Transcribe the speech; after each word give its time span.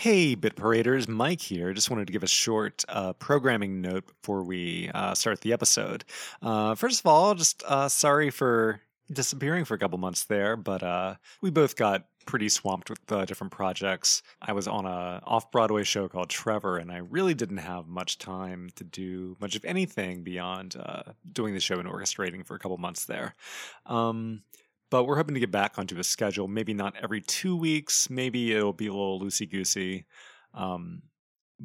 Hey, 0.00 0.34
Bit 0.34 0.56
Paraders, 0.56 1.08
Mike 1.08 1.42
here. 1.42 1.74
Just 1.74 1.90
wanted 1.90 2.06
to 2.06 2.12
give 2.14 2.22
a 2.22 2.26
short 2.26 2.86
uh, 2.88 3.12
programming 3.12 3.82
note 3.82 4.06
before 4.06 4.42
we 4.42 4.90
uh, 4.94 5.12
start 5.12 5.42
the 5.42 5.52
episode. 5.52 6.04
Uh, 6.40 6.74
first 6.74 7.00
of 7.00 7.06
all, 7.06 7.34
just 7.34 7.62
uh, 7.64 7.86
sorry 7.86 8.30
for 8.30 8.80
disappearing 9.12 9.66
for 9.66 9.74
a 9.74 9.78
couple 9.78 9.98
months 9.98 10.24
there, 10.24 10.56
but 10.56 10.82
uh, 10.82 11.16
we 11.42 11.50
both 11.50 11.76
got 11.76 12.06
pretty 12.24 12.48
swamped 12.48 12.88
with 12.88 13.12
uh, 13.12 13.26
different 13.26 13.52
projects. 13.52 14.22
I 14.40 14.54
was 14.54 14.66
on 14.66 14.86
a 14.86 15.20
off 15.26 15.50
Broadway 15.50 15.84
show 15.84 16.08
called 16.08 16.30
Trevor, 16.30 16.78
and 16.78 16.90
I 16.90 17.00
really 17.00 17.34
didn't 17.34 17.58
have 17.58 17.86
much 17.86 18.16
time 18.16 18.70
to 18.76 18.84
do 18.84 19.36
much 19.38 19.54
of 19.54 19.66
anything 19.66 20.22
beyond 20.22 20.76
doing 21.30 21.52
the 21.52 21.60
show 21.60 21.78
and 21.78 21.86
orchestrating 21.86 22.46
for 22.46 22.54
a 22.54 22.58
couple 22.58 22.78
months 22.78 23.04
there. 23.04 23.34
Um, 23.84 24.44
but 24.90 25.04
we're 25.04 25.16
hoping 25.16 25.34
to 25.34 25.40
get 25.40 25.50
back 25.50 25.78
onto 25.78 25.98
a 25.98 26.04
schedule. 26.04 26.48
Maybe 26.48 26.74
not 26.74 26.94
every 27.00 27.20
two 27.20 27.56
weeks. 27.56 28.10
Maybe 28.10 28.52
it'll 28.52 28.72
be 28.72 28.88
a 28.88 28.92
little 28.92 29.20
loosey 29.20 29.48
goosey. 29.48 30.04
Um, 30.52 31.02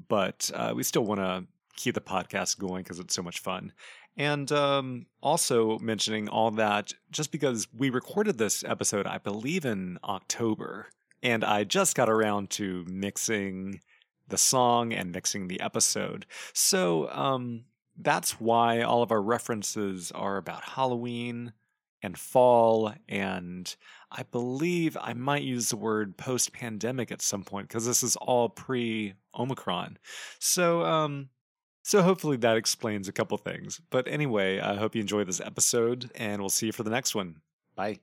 but 0.07 0.51
uh, 0.53 0.73
we 0.75 0.83
still 0.83 1.03
want 1.03 1.21
to 1.21 1.45
keep 1.75 1.95
the 1.95 2.01
podcast 2.01 2.59
going 2.59 2.83
because 2.83 2.99
it's 2.99 3.15
so 3.15 3.23
much 3.23 3.39
fun. 3.39 3.73
And 4.17 4.49
um, 4.51 5.07
also 5.21 5.77
mentioning 5.79 6.29
all 6.29 6.51
that 6.51 6.93
just 7.11 7.31
because 7.31 7.67
we 7.75 7.89
recorded 7.89 8.37
this 8.37 8.63
episode, 8.63 9.07
I 9.07 9.17
believe, 9.17 9.65
in 9.65 9.97
October. 10.03 10.87
And 11.21 11.43
I 11.43 11.63
just 11.63 11.95
got 11.95 12.09
around 12.09 12.51
to 12.51 12.85
mixing 12.87 13.81
the 14.27 14.37
song 14.37 14.93
and 14.93 15.11
mixing 15.11 15.47
the 15.47 15.59
episode. 15.59 16.25
So 16.53 17.09
um, 17.09 17.65
that's 17.97 18.39
why 18.39 18.81
all 18.81 19.01
of 19.01 19.11
our 19.11 19.21
references 19.21 20.11
are 20.11 20.37
about 20.37 20.63
Halloween 20.63 21.53
and 22.01 22.17
fall 22.17 22.93
and 23.09 23.75
I 24.11 24.23
believe 24.23 24.97
I 24.99 25.13
might 25.13 25.43
use 25.43 25.69
the 25.69 25.77
word 25.77 26.17
post 26.17 26.53
pandemic 26.53 27.11
at 27.11 27.21
some 27.21 27.43
point 27.43 27.67
because 27.67 27.85
this 27.85 28.03
is 28.03 28.15
all 28.17 28.49
pre 28.49 29.13
Omicron. 29.37 29.97
So 30.39 30.83
um 30.83 31.29
so 31.83 32.01
hopefully 32.01 32.37
that 32.37 32.57
explains 32.57 33.07
a 33.07 33.13
couple 33.13 33.37
things. 33.37 33.79
But 33.91 34.07
anyway, 34.07 34.59
I 34.59 34.75
hope 34.75 34.95
you 34.95 35.01
enjoy 35.01 35.23
this 35.23 35.39
episode 35.39 36.09
and 36.15 36.41
we'll 36.41 36.49
see 36.49 36.67
you 36.67 36.71
for 36.71 36.83
the 36.83 36.89
next 36.89 37.13
one. 37.13 37.41
Bye. 37.75 37.99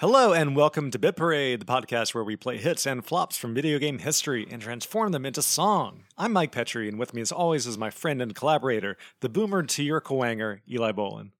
Hello 0.00 0.32
and 0.32 0.54
welcome 0.54 0.92
to 0.92 0.98
Bit 0.98 1.16
Parade, 1.16 1.58
the 1.58 1.66
podcast 1.66 2.14
where 2.14 2.22
we 2.22 2.36
play 2.36 2.56
hits 2.56 2.86
and 2.86 3.04
flops 3.04 3.36
from 3.36 3.52
video 3.52 3.80
game 3.80 3.98
history 3.98 4.46
and 4.48 4.62
transform 4.62 5.10
them 5.10 5.26
into 5.26 5.42
song. 5.42 6.04
I'm 6.16 6.32
Mike 6.32 6.52
Petrie, 6.52 6.88
and 6.88 7.00
with 7.00 7.12
me 7.14 7.20
as 7.20 7.32
always 7.32 7.66
is 7.66 7.76
my 7.76 7.90
friend 7.90 8.22
and 8.22 8.32
collaborator, 8.32 8.96
the 9.22 9.28
boomer 9.28 9.64
to 9.64 9.82
your 9.82 10.00
Kuwanger, 10.00 10.60
Eli 10.70 10.92
Bolin. 10.92 11.32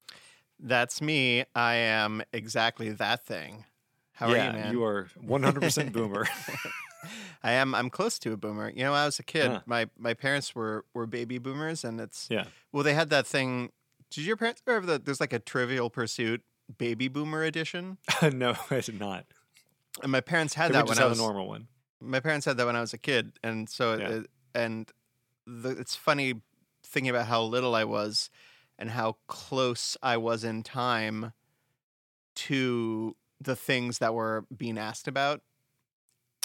That's 0.59 1.01
me. 1.01 1.45
I 1.55 1.75
am 1.75 2.21
exactly 2.33 2.91
that 2.91 3.25
thing. 3.25 3.65
How 4.15 4.33
yeah, 4.33 4.33
are 4.33 4.47
you, 4.49 4.53
man? 4.59 4.73
You 4.73 4.83
are 4.83 5.09
100% 5.25 5.93
boomer. 5.93 6.27
I 7.45 7.53
am. 7.53 7.77
I'm 7.77 7.91
close 7.91 8.19
to 8.19 8.33
a 8.33 8.37
boomer. 8.37 8.71
You 8.71 8.83
know, 8.83 8.91
when 8.91 8.99
I 8.99 9.05
was 9.05 9.21
a 9.21 9.23
kid, 9.23 9.61
my 9.67 9.89
my 9.97 10.15
parents 10.15 10.57
were 10.57 10.85
were 10.95 11.07
baby 11.07 11.39
boomers, 11.39 11.85
and 11.85 12.01
it's 12.01 12.27
yeah. 12.29 12.47
Well, 12.73 12.83
they 12.83 12.95
had 12.95 13.11
that 13.11 13.25
thing. 13.25 13.71
Did 14.11 14.25
your 14.25 14.37
parents 14.37 14.63
ever 14.67 14.81
have 14.81 14.87
the? 14.87 14.99
There's 14.99 15.21
like 15.21 15.33
a 15.33 15.39
Trivial 15.39 15.91
Pursuit 15.91 16.43
baby 16.77 17.09
boomer 17.09 17.43
edition. 17.43 17.99
no, 18.33 18.55
I 18.71 18.81
did 18.81 18.99
not. 19.01 19.25
And 20.03 20.13
my 20.13 20.21
parents 20.21 20.55
had 20.55 20.73
that 20.73 20.87
when 20.87 20.99
I 20.99 21.07
was 21.07 21.19
a 21.19 21.23
normal 21.23 21.49
one. 21.49 21.69
My 22.01 22.21
parents 22.21 22.47
had 22.47 22.57
that 22.59 22.67
when 22.67 22.77
I 22.77 22.81
was 22.81 22.93
a 22.93 22.99
kid, 22.99 23.33
and 23.43 23.69
so 23.69 23.97
Yeah. 23.97 24.09
it, 24.09 24.31
and 24.55 24.91
the, 25.47 25.71
it's 25.71 25.97
funny 25.97 26.43
thinking 26.85 27.11
about 27.11 27.27
how 27.27 27.43
little 27.43 27.75
I 27.75 27.85
was 27.85 28.31
and 28.79 28.91
how 28.91 29.17
close 29.27 29.97
I 30.03 30.17
was 30.17 30.45
in 30.45 30.63
time 30.63 31.33
to 32.35 33.17
the 33.41 33.57
things 33.57 33.99
that 33.99 34.15
were 34.15 34.47
being 34.57 34.79
asked 34.79 35.09
about 35.09 35.43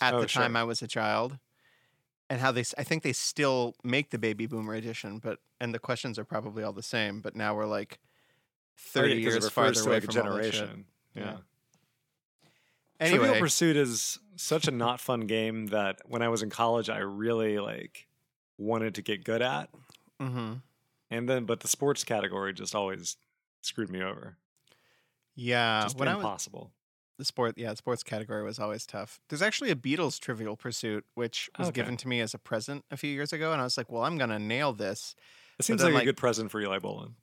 at 0.02 0.14
Oh, 0.14 0.22
the 0.22 0.28
time 0.28 0.54
sure. 0.54 0.58
I 0.62 0.64
was 0.64 0.82
a 0.82 0.88
child. 0.88 1.38
And 2.30 2.42
how 2.42 2.52
they, 2.52 2.64
I 2.78 2.84
think 2.84 3.04
they 3.04 3.14
still 3.14 3.76
make 3.84 4.10
the 4.10 4.18
baby 4.18 4.48
boomer 4.48 4.74
edition, 4.74 5.20
but 5.20 5.40
and 5.60 5.74
the 5.74 5.80
questions 5.80 6.18
are 6.18 6.24
probably 6.24 6.64
all 6.64 6.74
the 6.74 6.82
same. 6.82 7.22
But 7.22 7.36
now 7.36 7.54
we're 7.56 7.68
like 7.68 8.00
Oh, 8.76 9.00
yeah, 9.00 9.02
thirty 9.02 9.14
it 9.14 9.20
years 9.20 9.50
farther 9.50 9.82
away 9.82 10.00
from 10.00 10.14
generation. 10.14 10.86
Yeah. 11.16 11.38
Yeah. 13.00 13.08
Trivial 13.10 13.36
Pursuit 13.40 13.76
is 13.76 14.20
such 14.36 14.68
a 14.68 14.72
not 14.72 15.00
fun 15.00 15.22
game 15.22 15.68
that 15.68 16.00
when 16.06 16.22
I 16.22 16.30
was 16.30 16.42
in 16.42 16.50
college, 16.50 16.90
I 16.90 17.00
really 17.00 17.60
like 17.60 18.08
wanted 18.58 18.96
to 18.96 19.02
get 19.02 19.24
good 19.24 19.42
at, 19.42 19.70
hmm 20.20 20.54
and 21.12 21.28
then 21.30 21.46
but 21.46 21.60
the 21.60 21.68
sports 21.68 22.04
category 22.04 22.54
just 22.54 22.74
always 22.74 23.18
screwed 23.62 23.90
me 23.90 24.02
over. 24.02 24.38
yeah, 25.36 25.82
just 25.84 25.98
when 25.98 26.08
I 26.08 26.16
was 26.16 26.24
impossible. 26.24 26.72
the 27.18 27.26
sport, 27.26 27.56
yeah, 27.58 27.72
the 27.72 27.76
sports 27.78 28.04
category 28.04 28.44
was 28.44 28.58
always 28.60 28.86
tough. 28.86 29.20
There's 29.30 29.42
actually 29.42 29.70
a 29.72 29.76
Beatles 29.76 30.20
Trivial 30.20 30.56
Pursuit, 30.56 31.06
which 31.16 31.50
was 31.60 31.68
Okay. 31.70 31.82
given 31.82 31.98
to 31.98 32.08
me 32.08 32.22
as 32.22 32.34
a 32.34 32.40
present 32.40 32.86
a 32.90 32.98
few 32.98 33.10
years 33.12 33.34
ago, 33.34 33.52
and 33.52 33.60
I 33.62 33.64
was 33.64 33.78
like, 33.78 33.92
well, 33.92 34.04
I'm 34.04 34.18
gonna 34.18 34.40
nail 34.40 34.72
this. 34.74 35.16
It 35.60 35.66
seems 35.66 35.82
then, 35.82 35.90
like, 35.92 35.96
like- 35.96 36.04
a 36.04 36.06
good 36.08 36.18
present 36.18 36.52
for 36.52 36.62
Eli 36.62 36.80
Bolin. 36.80 37.14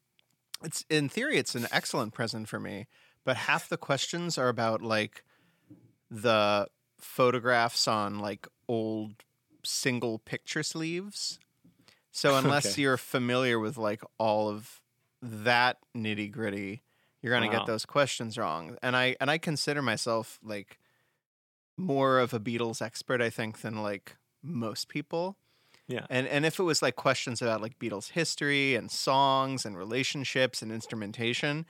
It's 0.62 0.84
in 0.91 1.09
theory, 1.09 1.38
it's 1.38 1.54
an 1.54 1.66
excellent 1.71 2.12
present 2.12 2.48
for 2.48 2.60
me, 2.60 2.87
but 3.25 3.37
half 3.37 3.69
the 3.69 3.78
questions 3.78 4.37
are 4.37 4.48
about 4.48 4.82
like 4.82 5.25
the 6.10 6.69
photographs 7.00 7.88
on 7.88 8.19
like 8.21 8.48
old 8.69 9.25
single 9.65 10.19
picture 10.19 10.62
sleeves. 10.62 11.41
So 12.12 12.37
unless 12.37 12.76
Okay. 12.76 12.78
you're 12.78 12.99
familiar 12.99 13.59
with 13.59 13.78
like 13.78 14.03
all 14.19 14.49
of 14.50 14.82
that 15.22 15.78
nitty 15.97 16.32
gritty, 16.32 16.84
you're 17.22 17.34
gonna 17.34 17.49
Wow. 17.49 17.50
get 17.50 17.66
those 17.66 17.87
questions 17.87 18.38
wrong. 18.38 18.78
And 18.82 18.97
I 18.97 19.16
and 19.20 19.31
I 19.31 19.38
consider 19.38 19.82
myself 19.82 20.38
like 20.43 20.78
more 21.76 22.19
of 22.19 22.34
a 22.34 22.41
Beatles 22.41 22.82
expert, 22.82 23.20
I 23.20 23.31
think, 23.31 23.60
than 23.60 23.82
like 23.82 24.16
most 24.43 24.88
people. 24.88 25.38
Yeah. 25.91 26.06
And 26.09 26.27
and 26.28 26.47
if 26.47 26.59
it 26.59 26.62
was 26.62 26.83
like 26.83 26.97
questions 26.97 27.43
about 27.43 27.61
like 27.61 27.78
Beatles 27.78 28.11
history 28.11 28.75
and 28.77 28.91
songs 28.91 29.67
and 29.67 29.77
relationships 29.77 30.62
and 30.62 30.71
instrumentation, 30.73 31.67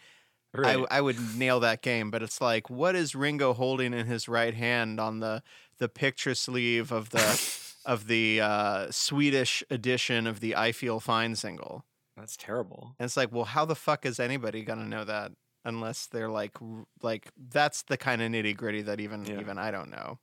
Right. 0.52 0.78
I, 0.90 0.98
I 0.98 1.00
would 1.00 1.16
nail 1.36 1.60
that 1.60 1.80
game. 1.80 2.10
But 2.10 2.22
it's 2.24 2.40
like, 2.40 2.68
what 2.68 2.96
is 2.96 3.14
Ringo 3.14 3.54
holding 3.54 3.94
in 3.94 4.06
his 4.06 4.28
right 4.28 4.52
hand 4.54 4.98
on 5.00 5.20
the 5.20 5.42
the 5.78 5.88
picture 5.88 6.34
sleeve 6.34 6.90
of 6.92 7.10
the 7.10 7.40
of 7.86 8.08
the 8.08 8.40
uh, 8.40 8.90
Swedish 8.90 9.62
edition 9.70 10.26
of 10.26 10.40
the 10.40 10.56
"I 10.56 10.72
Feel 10.72 11.00
Fine" 11.00 11.36
single? 11.36 11.84
That's 12.16 12.36
terrible. 12.36 12.94
And 12.98 13.06
it's 13.06 13.16
like, 13.16 13.32
well, 13.32 13.44
how 13.44 13.64
the 13.64 13.76
fuck 13.76 14.04
is 14.04 14.20
anybody 14.20 14.62
gonna 14.64 14.86
know 14.86 15.04
that 15.04 15.32
unless 15.64 16.06
they're 16.06 16.28
like 16.28 16.56
like 17.00 17.30
that's 17.50 17.82
the 17.84 17.96
kind 17.96 18.20
of 18.20 18.30
nitty 18.32 18.56
gritty 18.56 18.82
that 18.82 18.98
even 19.00 19.24
Yeah. 19.24 19.40
even 19.40 19.56
I 19.56 19.70
don't 19.70 19.90
know. 19.90 20.18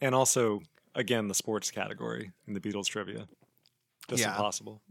And 0.00 0.14
also, 0.14 0.60
again, 0.96 1.28
the 1.28 1.34
sports 1.34 1.70
category 1.70 2.32
in 2.48 2.54
the 2.54 2.60
Beatles 2.60 2.86
trivia. 2.86 3.28
Just 4.08 4.22
Yeah. 4.22 4.30
impossible. 4.30 4.82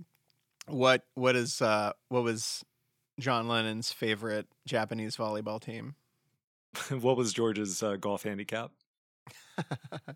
What 0.67 1.03
what 1.15 1.35
is 1.35 1.61
uh 1.61 1.91
what 2.09 2.23
was 2.23 2.63
John 3.19 3.47
Lennon's 3.47 3.91
favorite 3.91 4.47
Japanese 4.65 5.15
volleyball 5.17 5.61
team? 5.61 5.95
what 6.89 7.17
was 7.17 7.33
George's 7.33 7.83
uh, 7.83 7.95
golf 7.97 8.23
handicap? 8.23 8.71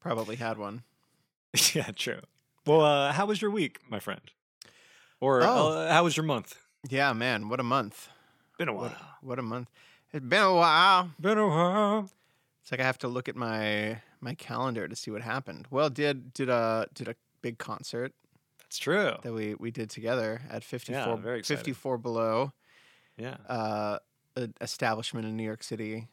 Probably 0.00 0.36
had 0.36 0.58
one. 0.58 0.82
yeah, 1.74 1.90
true. 1.94 2.20
Well, 2.66 2.80
uh, 2.82 3.12
how 3.12 3.26
was 3.26 3.40
your 3.40 3.50
week, 3.50 3.80
my 3.88 3.98
friend? 4.00 4.20
Or 5.20 5.42
Oh. 5.42 5.68
uh, 5.72 5.92
how 5.92 6.04
was 6.04 6.16
your 6.16 6.24
month? 6.24 6.56
Yeah, 6.88 7.12
man, 7.12 7.48
what 7.48 7.60
a 7.60 7.64
month. 7.64 8.08
Been 8.58 8.68
a 8.68 8.72
while. 8.72 8.82
What, 8.90 8.98
what 9.22 9.38
a 9.38 9.42
month. 9.42 9.68
It's 10.12 10.24
been 10.24 10.42
a 10.42 10.54
while. 10.54 11.10
Been 11.20 11.38
a 11.38 11.46
while. 11.48 12.10
It's 12.62 12.70
like 12.70 12.80
I 12.80 12.84
have 12.84 12.98
to 12.98 13.08
look 13.08 13.28
at 13.28 13.36
my 13.36 14.00
my 14.24 14.34
calendar 14.34 14.88
to 14.88 14.96
see 14.96 15.10
what 15.10 15.22
happened. 15.22 15.66
Well, 15.70 15.90
did 15.90 16.32
did 16.34 16.48
a 16.48 16.88
did 16.94 17.08
a 17.08 17.14
big 17.42 17.58
concert 17.58 18.12
That's 18.62 18.78
true. 18.78 19.12
that 19.22 19.32
we 19.32 19.54
we 19.54 19.70
did 19.70 19.90
together 19.90 20.40
at 20.50 20.64
54 20.64 20.98
Yeah, 21.00 21.16
very 21.16 21.42
54 21.42 21.98
below 21.98 22.52
Yeah. 23.16 23.36
uh 23.48 23.98
an 24.36 24.54
establishment 24.60 25.26
in 25.26 25.36
New 25.36 25.44
York 25.44 25.62
City 25.62 26.08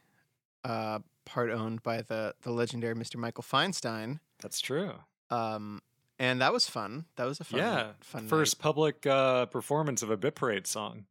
uh 0.64 1.00
part 1.26 1.50
owned 1.50 1.82
by 1.84 2.02
the 2.02 2.36
the 2.44 2.52
legendary 2.52 2.96
Mr. 2.96 3.16
Michael 3.16 3.44
Feinstein. 3.44 4.20
That's 4.42 4.60
true. 4.60 4.94
Um 5.30 5.82
and 6.20 6.40
that 6.42 6.54
was 6.54 6.68
fun. 6.70 7.06
That 7.16 7.26
was 7.26 7.40
a 7.40 7.44
fun 7.44 7.60
yeah. 7.60 7.92
fun 8.02 8.28
First 8.28 8.58
night. 8.60 8.64
public 8.64 9.08
uh, 9.08 9.48
performance 9.48 10.04
of 10.04 10.12
a 10.12 10.18
Bit 10.18 10.36
Parade 10.36 10.68
song. 10.68 11.06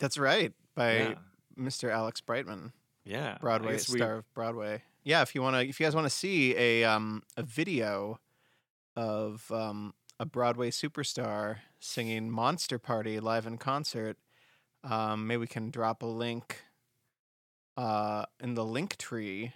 That's 0.00 0.18
right 0.18 0.52
by 0.74 0.96
yeah. 0.98 1.14
Mr. 1.56 1.88
Alex 1.90 2.20
Brightman. 2.20 2.72
Yeah. 3.04 3.38
Broadway 3.40 3.72
guess 3.72 3.88
we- 3.90 3.98
star 4.00 4.14
of 4.16 4.34
Broadway. 4.34 4.82
Yeah, 5.02 5.22
if 5.22 5.34
you 5.34 5.42
want 5.42 5.56
to, 5.56 5.60
if 5.66 5.80
you 5.80 5.86
guys 5.86 5.94
want 5.94 6.06
to 6.06 6.10
see 6.10 6.54
a 6.56 6.84
um 6.84 7.22
a 7.36 7.42
video 7.42 8.20
of 8.96 9.50
um 9.52 9.94
a 10.18 10.26
Broadway 10.26 10.70
superstar 10.70 11.58
singing 11.80 12.30
"Monster 12.30 12.78
Party" 12.78 13.20
live 13.20 13.46
in 13.46 13.56
concert, 13.58 14.18
um, 14.84 15.26
maybe 15.26 15.38
we 15.38 15.46
can 15.46 15.70
drop 15.70 16.02
a 16.02 16.06
link 16.06 16.62
uh 17.76 18.26
in 18.40 18.54
the 18.54 18.64
link 18.64 18.96
tree. 18.96 19.52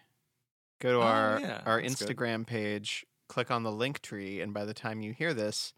Go 0.80 0.92
to 0.92 0.98
Oh, 0.98 1.02
our 1.02 1.40
yeah, 1.40 1.62
our 1.66 1.80
that's 1.82 1.94
good. 1.96 2.16
Instagram 2.16 2.46
page, 2.46 3.06
click 3.28 3.50
on 3.50 3.62
the 3.62 3.72
link 3.72 4.00
tree, 4.02 4.40
and 4.40 4.54
by 4.54 4.64
the 4.64 4.74
time 4.74 5.00
you 5.02 5.12
hear 5.12 5.34
this, 5.34 5.74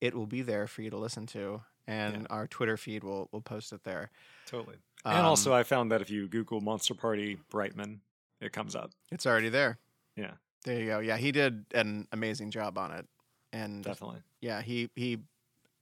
it 0.00 0.14
will 0.14 0.26
be 0.26 0.42
there 0.42 0.66
for 0.66 0.82
you 0.82 0.90
to 0.90 0.96
listen 0.98 1.26
to, 1.28 1.62
and 1.86 2.22
Yeah. 2.22 2.26
our 2.30 2.46
Twitter 2.46 2.76
feed 2.76 3.02
will 3.04 3.28
will 3.32 3.42
post 3.42 3.72
it 3.72 3.84
there. 3.84 4.10
Totally. 4.46 4.76
and 5.10 5.26
also, 5.26 5.52
Um, 5.52 5.58
I 5.58 5.62
found 5.64 5.92
that 5.92 6.02
if 6.02 6.10
you 6.10 6.28
Google 6.28 6.60
Monster 6.60 6.94
Party 6.94 7.36
Brightman, 7.50 8.00
it 8.40 8.52
comes 8.52 8.74
up. 8.76 8.90
it's 9.10 9.26
already 9.26 9.48
there. 9.48 9.78
Yeah. 10.16 10.32
There 10.64 10.78
you 10.80 10.86
go. 10.86 10.98
Yeah, 10.98 11.16
he 11.16 11.32
did 11.32 11.64
an 11.74 12.06
amazing 12.12 12.50
job 12.50 12.76
on 12.78 12.92
it, 12.92 13.06
and 13.52 13.82
Definitely. 13.84 14.18
yeah, 14.40 14.60
he 14.62 14.90
he 14.96 15.18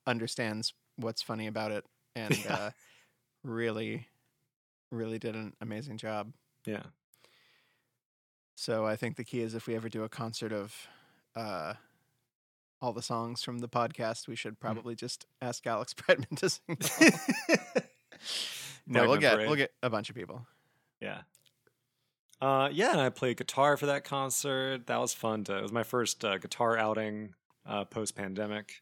understands 0.07 0.75
what's 0.97 1.23
funny 1.23 1.47
about 1.47 1.73
it, 1.73 1.85
and 2.15 2.37
Yeah. 2.45 2.53
uh, 2.55 2.71
really, 3.43 4.07
really 4.91 5.19
did 5.19 5.35
an 5.35 5.55
amazing 5.61 5.97
job. 5.99 6.33
Yeah. 6.67 6.83
So 8.55 8.87
I 8.87 8.97
think 8.97 9.17
the 9.17 9.25
key 9.25 9.41
is 9.41 9.55
if 9.55 9.67
we 9.67 9.75
ever 9.75 9.89
do 9.89 10.03
a 10.05 10.09
concert 10.09 10.53
of 10.53 10.75
uh, 11.35 11.75
all 12.81 12.93
the 12.93 13.03
songs 13.03 13.43
from 13.43 13.59
the 13.59 13.69
podcast, 13.69 14.29
we 14.29 14.35
Mm-hmm. 14.35 14.37
should 14.37 14.61
probably 14.61 14.95
just 14.95 15.27
ask 15.43 15.67
Alex 15.67 15.95
Brightman 16.07 16.37
to 16.37 16.51
sing. 16.51 16.79
no, 18.87 19.03
we'll 19.09 19.17
get 19.19 19.35
Parade. 19.35 19.47
we'll 19.49 19.57
get 19.57 19.73
a 19.83 19.91
bunch 19.91 20.11
of 20.11 20.17
people. 20.17 20.47
Yeah. 21.01 21.23
Uh, 22.41 22.69
yeah, 22.73 22.93
and 22.93 23.01
I 23.01 23.09
played 23.09 23.37
guitar 23.39 23.77
for 23.77 23.87
that 23.87 24.05
concert. 24.05 24.87
That 24.87 25.01
was 25.01 25.15
fun. 25.15 25.45
To, 25.45 25.57
it 25.59 25.63
was 25.63 25.73
my 25.73 25.83
first 25.85 26.25
uh, 26.25 26.39
guitar 26.39 26.77
outing 26.77 27.35
uh, 27.67 27.85
post 27.87 28.15
pandemic. 28.15 28.75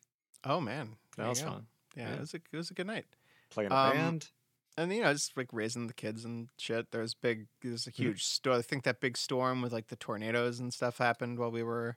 Oh 0.45 0.61
man, 0.61 0.97
That 1.17 1.29
was 1.29 1.41
go. 1.41 1.51
fun. 1.51 1.67
Yeah, 1.97 2.09
Yeah. 2.09 2.15
it 2.15 2.21
was 2.21 2.35
a 2.35 2.37
it 2.53 2.57
was 2.57 2.71
a 2.71 2.75
good 2.75 2.87
night. 2.87 3.07
Playing 3.51 3.71
a 3.71 3.75
Um, 3.75 3.93
band. 3.93 4.29
And 4.77 4.93
you 4.93 5.03
know, 5.03 5.13
just 5.13 5.37
like 5.37 5.49
raising 5.53 5.87
the 5.87 5.95
kids 5.95 6.25
and 6.25 6.49
shit. 6.59 6.91
There's 6.91 7.15
big. 7.15 7.47
There's 7.63 7.87
a 7.87 7.93
Mm-hmm. 7.93 8.03
huge 8.03 8.25
storm. 8.25 8.59
I 8.59 8.63
think 8.63 8.83
that 8.85 9.01
big 9.01 9.17
storm 9.17 9.63
with 9.63 9.73
like 9.73 9.87
the 9.87 9.95
tornadoes 9.97 10.59
and 10.59 10.75
stuff 10.75 10.99
happened 10.99 11.39
while 11.39 11.53
we 11.53 11.63
were 11.63 11.97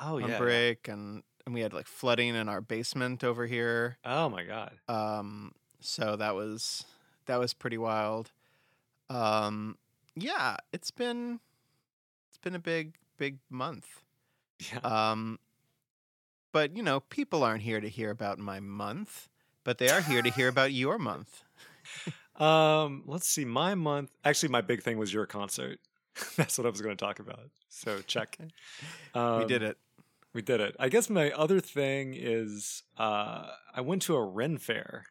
Oh 0.00 0.22
on 0.22 0.28
yeah. 0.30 0.38
break, 0.38 0.86
and 0.86 1.24
and 1.44 1.52
we 1.54 1.62
had 1.62 1.72
like 1.72 1.88
flooding 1.88 2.36
in 2.36 2.48
our 2.48 2.60
basement 2.60 3.24
over 3.24 3.46
here. 3.46 3.98
Oh 4.04 4.28
my 4.28 4.44
god. 4.44 4.78
Um, 4.88 5.50
so 5.80 6.14
that 6.14 6.36
was 6.36 6.84
that 7.26 7.40
was 7.40 7.52
pretty 7.54 7.76
wild. 7.78 8.30
Um, 9.10 9.76
yeah, 10.14 10.56
it's 10.72 10.90
been 10.90 11.40
it's 12.28 12.38
been 12.38 12.54
a 12.54 12.58
big 12.60 12.94
big 13.16 13.38
month. 13.50 13.86
Yeah. 14.72 14.78
Um, 14.80 15.38
but 16.52 16.76
you 16.76 16.82
know, 16.82 17.00
people 17.00 17.42
aren't 17.44 17.62
here 17.62 17.80
to 17.80 17.88
hear 17.88 18.10
about 18.10 18.38
my 18.38 18.60
month, 18.60 19.28
but 19.64 19.78
they 19.78 19.88
are 19.90 20.00
here 20.00 20.22
to 20.22 20.30
hear 20.30 20.48
about 20.48 20.72
your 20.72 20.98
month. 20.98 21.42
Um, 22.36 23.02
let's 23.06 23.28
see. 23.28 23.44
My 23.44 23.74
month. 23.74 24.10
Actually, 24.24 24.48
my 24.48 24.62
big 24.62 24.82
thing 24.82 24.96
was 24.98 25.12
your 25.12 25.26
concert. 25.26 25.78
That's 26.36 26.56
what 26.56 26.66
I 26.66 26.70
was 26.70 26.80
going 26.80 26.96
to 26.96 27.04
talk 27.04 27.18
about. 27.18 27.50
So 27.68 28.00
check. 28.06 28.38
Um, 29.14 29.40
we 29.40 29.44
did 29.44 29.62
it. 29.62 29.76
We 30.32 30.40
did 30.40 30.60
it. 30.60 30.74
I 30.80 30.88
guess 30.88 31.10
my 31.10 31.30
other 31.32 31.60
thing 31.60 32.14
is 32.16 32.82
uh, 32.96 33.48
I 33.74 33.82
went 33.82 34.02
to 34.02 34.16
a 34.16 34.24
Ren 34.24 34.56
fair 34.56 35.04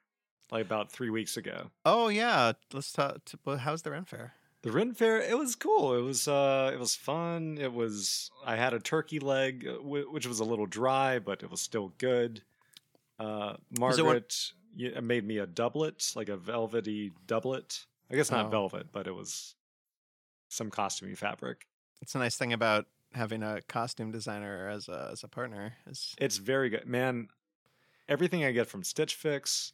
like 0.52 0.66
about 0.66 0.92
three 0.92 1.10
weeks 1.10 1.38
ago. 1.38 1.70
Oh 1.86 2.08
yeah, 2.08 2.54
let's 2.74 2.92
talk. 2.92 3.24
t- 3.26 3.38
well, 3.46 3.58
How's 3.58 3.84
the 3.84 3.92
Ren 3.92 4.06
Fair? 4.06 4.34
The 4.64 4.72
Ren 4.72 4.94
fair, 4.94 5.20
it 5.20 5.38
was 5.38 5.56
cool. 5.56 5.96
It 5.98 6.02
was 6.02 6.28
uh, 6.28 6.70
it 6.74 6.80
was 6.80 6.96
fun. 6.96 7.58
It 7.60 7.74
was. 7.74 8.30
I 8.46 8.56
had 8.56 8.74
a 8.74 8.80
turkey 8.80 9.20
leg, 9.20 9.68
uh, 9.68 9.82
which 9.82 10.28
was 10.28 10.40
a 10.40 10.44
little 10.46 10.68
dry, 10.68 11.18
but 11.20 11.42
it 11.42 11.50
was 11.50 11.62
still 11.62 11.94
good. 11.98 12.44
Uh, 13.20 13.56
Was 13.80 13.98
it 13.98 14.04
one- 14.04 14.14
Margaret 14.14 14.52
yeah, 14.76 15.00
made 15.00 15.26
me 15.26 15.38
a 15.40 15.48
doublet, 15.48 16.12
like 16.16 16.30
a 16.30 16.38
velvety 16.38 17.12
doublet. 17.28 17.86
I 18.12 18.16
guess 18.16 18.30
not 18.32 18.48
Oh. 18.48 18.50
velvet, 18.50 18.92
but 18.92 19.08
it 19.08 19.12
was 19.16 19.56
some 20.50 20.70
costumey 20.70 21.18
fabric. 21.18 21.68
It's 22.02 22.14
a 22.16 22.20
nice 22.20 22.36
thing 22.38 22.54
about 22.54 22.86
having 23.14 23.42
a 23.44 23.62
costume 23.64 24.12
designer 24.12 24.70
as 24.70 24.88
a 24.88 25.10
as 25.12 25.24
a 25.24 25.28
partner. 25.28 25.74
Is 25.88 26.14
It's 26.20 26.38
very 26.38 26.70
good, 26.70 26.86
man. 26.86 27.30
Everything 28.08 28.44
I 28.44 28.52
get 28.52 28.68
from 28.68 28.84
Stitch 28.84 29.16
Fix 29.16 29.74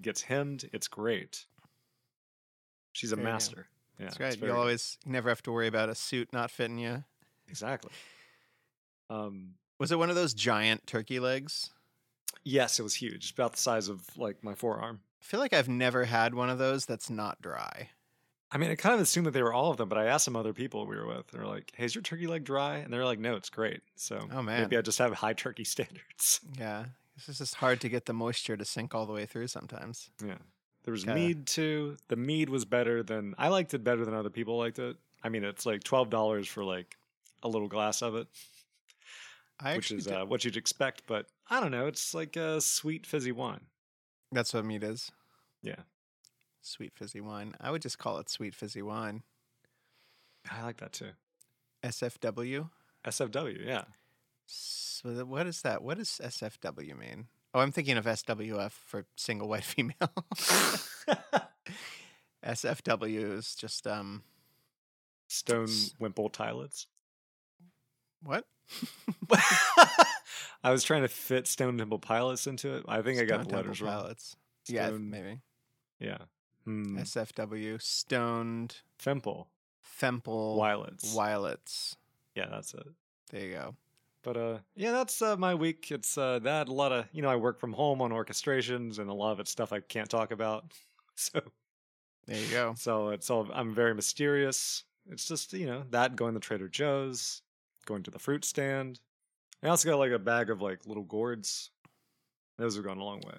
gets 0.00 0.22
hemmed. 0.22 0.68
It's 0.72 0.86
great. 0.88 1.46
She's 2.92 3.10
a 3.12 3.16
There 3.16 3.24
master. 3.24 3.68
Yeah, 3.98 4.06
it's 4.06 4.16
great. 4.16 4.40
You'll 4.40 4.56
always 4.56 4.98
you 5.04 5.12
never 5.12 5.28
have 5.28 5.42
to 5.42 5.52
worry 5.52 5.66
about 5.68 5.88
a 5.88 5.94
suit 5.94 6.32
not 6.32 6.50
fitting 6.50 6.78
you. 6.78 7.04
exactly. 7.48 7.92
Um, 9.10 9.54
Was 9.78 9.92
it 9.92 9.98
one 9.98 10.10
of 10.10 10.16
those 10.16 10.34
giant 10.34 10.86
turkey 10.86 11.20
legs? 11.20 11.70
yes, 12.44 12.80
it 12.80 12.82
was 12.82 12.94
huge, 12.96 13.32
about 13.32 13.52
the 13.52 13.58
size 13.58 13.88
of 13.88 14.16
like 14.16 14.42
my 14.42 14.54
forearm. 14.54 15.00
I 15.20 15.24
feel 15.24 15.38
like 15.38 15.52
I've 15.52 15.68
never 15.68 16.04
had 16.04 16.34
one 16.34 16.50
of 16.50 16.58
those 16.58 16.86
that's 16.86 17.08
not 17.10 17.40
dry. 17.40 17.90
I 18.50 18.58
mean, 18.58 18.70
I 18.70 18.74
kind 18.74 18.94
of 18.94 19.00
assumed 19.00 19.26
that 19.26 19.30
they 19.30 19.42
were 19.42 19.52
all 19.52 19.70
of 19.70 19.76
them, 19.76 19.88
but 19.88 19.96
I 19.96 20.06
asked 20.06 20.24
some 20.24 20.34
other 20.36 20.52
people 20.52 20.86
we 20.86 20.96
were 20.96 21.06
with. 21.06 21.28
They're 21.28 21.46
like, 21.46 21.72
"Hey, 21.76 21.84
is 21.84 21.94
your 21.94 22.02
turkey 22.02 22.26
leg 22.26 22.44
dry?" 22.44 22.78
And 22.78 22.92
they're 22.92 23.04
like, 23.04 23.18
"No, 23.20 23.36
it's 23.36 23.48
great." 23.48 23.80
So 23.96 24.28
Oh, 24.32 24.42
man. 24.42 24.62
maybe 24.62 24.76
I 24.76 24.82
just 24.82 24.98
have 24.98 25.12
high 25.12 25.32
turkey 25.34 25.64
standards. 25.74 26.40
Yeah. 26.58 26.86
It's 27.16 27.38
just 27.38 27.54
hard 27.56 27.80
to 27.82 27.88
get 27.88 28.06
the 28.06 28.12
moisture 28.12 28.56
to 28.56 28.64
sink 28.64 28.94
all 28.94 29.06
the 29.06 29.12
way 29.12 29.24
through 29.26 29.46
sometimes. 29.46 30.10
yeah, 30.24 30.38
there 30.84 30.92
was 30.92 31.04
Gotta- 31.04 31.18
mead 31.18 31.46
too. 31.46 31.96
The 32.08 32.16
mead 32.16 32.48
was 32.48 32.64
better 32.64 33.02
than 33.02 33.34
I 33.38 33.48
liked 33.48 33.72
it 33.74 33.84
better 33.84 34.04
than 34.04 34.14
other 34.14 34.30
people 34.30 34.58
liked 34.58 34.78
it. 34.78 34.96
I 35.22 35.28
mean, 35.28 35.44
it's 35.44 35.64
like 35.66 35.84
twelve 35.84 36.10
dollars 36.10 36.48
for 36.48 36.64
like 36.64 36.96
a 37.42 37.48
little 37.48 37.68
glass 37.68 38.02
of 38.02 38.14
it, 38.16 38.26
I 39.60 39.76
which 39.76 39.90
is 39.92 40.08
uh, 40.08 40.24
what 40.24 40.44
you'd 40.44 40.56
expect. 40.56 41.02
But 41.06 41.26
I 41.48 41.60
don't 41.60 41.70
know. 41.70 41.86
It's 41.86 42.14
like 42.14 42.36
a 42.36 42.60
sweet 42.60 43.06
fizzy 43.06 43.32
wine. 43.32 43.60
that's 44.32 44.52
what 44.54 44.64
mead 44.64 44.82
is. 44.84 45.10
Yeah, 45.62 45.76
Sweet 46.62 46.92
fizzy 46.96 47.20
wine. 47.20 47.54
I 47.60 47.70
would 47.70 47.82
just 47.82 47.98
call 47.98 48.18
it 48.18 48.28
sweet 48.28 48.54
fizzy 48.54 48.82
wine. 48.82 49.22
I 50.50 50.64
like 50.64 50.78
that 50.78 50.92
too. 50.92 51.10
SFW. 51.84 52.68
SFW. 53.04 53.64
Yeah. 53.64 53.84
So 54.46 55.24
what 55.24 55.46
is 55.46 55.62
that? 55.62 55.82
What 55.82 55.98
does 55.98 56.20
SFW 56.22 56.98
mean? 56.98 57.26
Oh, 57.54 57.60
I'm 57.60 57.70
thinking 57.72 57.96
of 57.98 58.06
SWF 58.06 58.70
for 58.72 59.04
single 59.16 59.48
white 59.48 59.64
female. 59.64 59.94
SFW 62.44 63.38
is 63.38 63.54
just 63.54 63.86
um 63.86 64.22
Stone 65.28 65.68
Wimple 65.98 66.30
Tilets. 66.30 66.86
what? 68.22 68.44
I 70.64 70.70
was 70.70 70.82
trying 70.84 71.02
to 71.02 71.08
fit 71.08 71.46
Stone 71.46 71.78
Temple 71.78 71.98
Pilots 71.98 72.46
into 72.46 72.74
it. 72.74 72.84
I 72.88 73.02
think 73.02 73.18
I 73.20 73.24
got 73.24 73.40
Stone 73.42 73.48
the 73.48 73.56
letters 73.56 73.78
Temple 73.78 73.92
wrong. 73.94 74.02
Pilots. 74.04 74.36
Yeah, 74.68 74.86
Stone- 74.88 75.10
maybe. 75.10 75.38
Yeah. 75.98 76.18
Hmm. 76.64 76.98
SFW. 76.98 77.80
Stoned 77.82 78.76
Femple. 79.02 79.46
Femple 80.00 80.56
Wilets. 80.56 81.14
Wilets. 81.14 81.96
Yeah, 82.34 82.46
that's 82.50 82.72
it. 82.74 82.86
There 83.30 83.40
you 83.44 83.52
go. 83.52 83.74
But 84.22 84.36
uh 84.36 84.58
yeah, 84.76 84.92
that's 84.92 85.20
uh, 85.20 85.36
my 85.36 85.54
week. 85.54 85.90
It's 85.90 86.16
uh 86.16 86.38
that 86.40 86.68
a 86.68 86.72
lot 86.72 86.92
of 86.92 87.06
you 87.12 87.22
know, 87.22 87.30
I 87.30 87.36
work 87.36 87.58
from 87.58 87.72
home 87.72 88.00
on 88.00 88.10
orchestrations 88.10 88.98
and 88.98 89.10
a 89.10 89.14
lot 89.14 89.32
of 89.32 89.40
it's 89.40 89.50
stuff 89.50 89.72
I 89.72 89.80
can't 89.80 90.10
talk 90.10 90.30
about. 90.30 90.64
So 91.14 91.40
There 92.26 92.38
you 92.40 92.50
go. 92.50 92.74
so 92.76 93.10
it's 93.10 93.28
all 93.28 93.46
I'm 93.52 93.74
very 93.74 93.94
mysterious. 93.94 94.84
It's 95.10 95.26
just, 95.28 95.52
you 95.52 95.66
know, 95.66 95.84
that 95.90 96.16
going 96.16 96.32
to 96.34 96.40
Trader 96.40 96.68
Joe's, 96.68 97.42
going 97.84 98.02
to 98.04 98.10
the 98.10 98.18
fruit 98.18 98.44
stand. 98.46 98.98
I 99.62 99.68
also 99.68 99.90
got 99.90 99.98
like 99.98 100.12
a 100.12 100.18
bag 100.18 100.48
of 100.48 100.62
like 100.62 100.86
little 100.86 101.02
gourds. 101.02 101.70
Those 102.56 102.76
have 102.76 102.84
gone 102.84 102.98
a 102.98 103.04
long 103.04 103.20
way. 103.20 103.34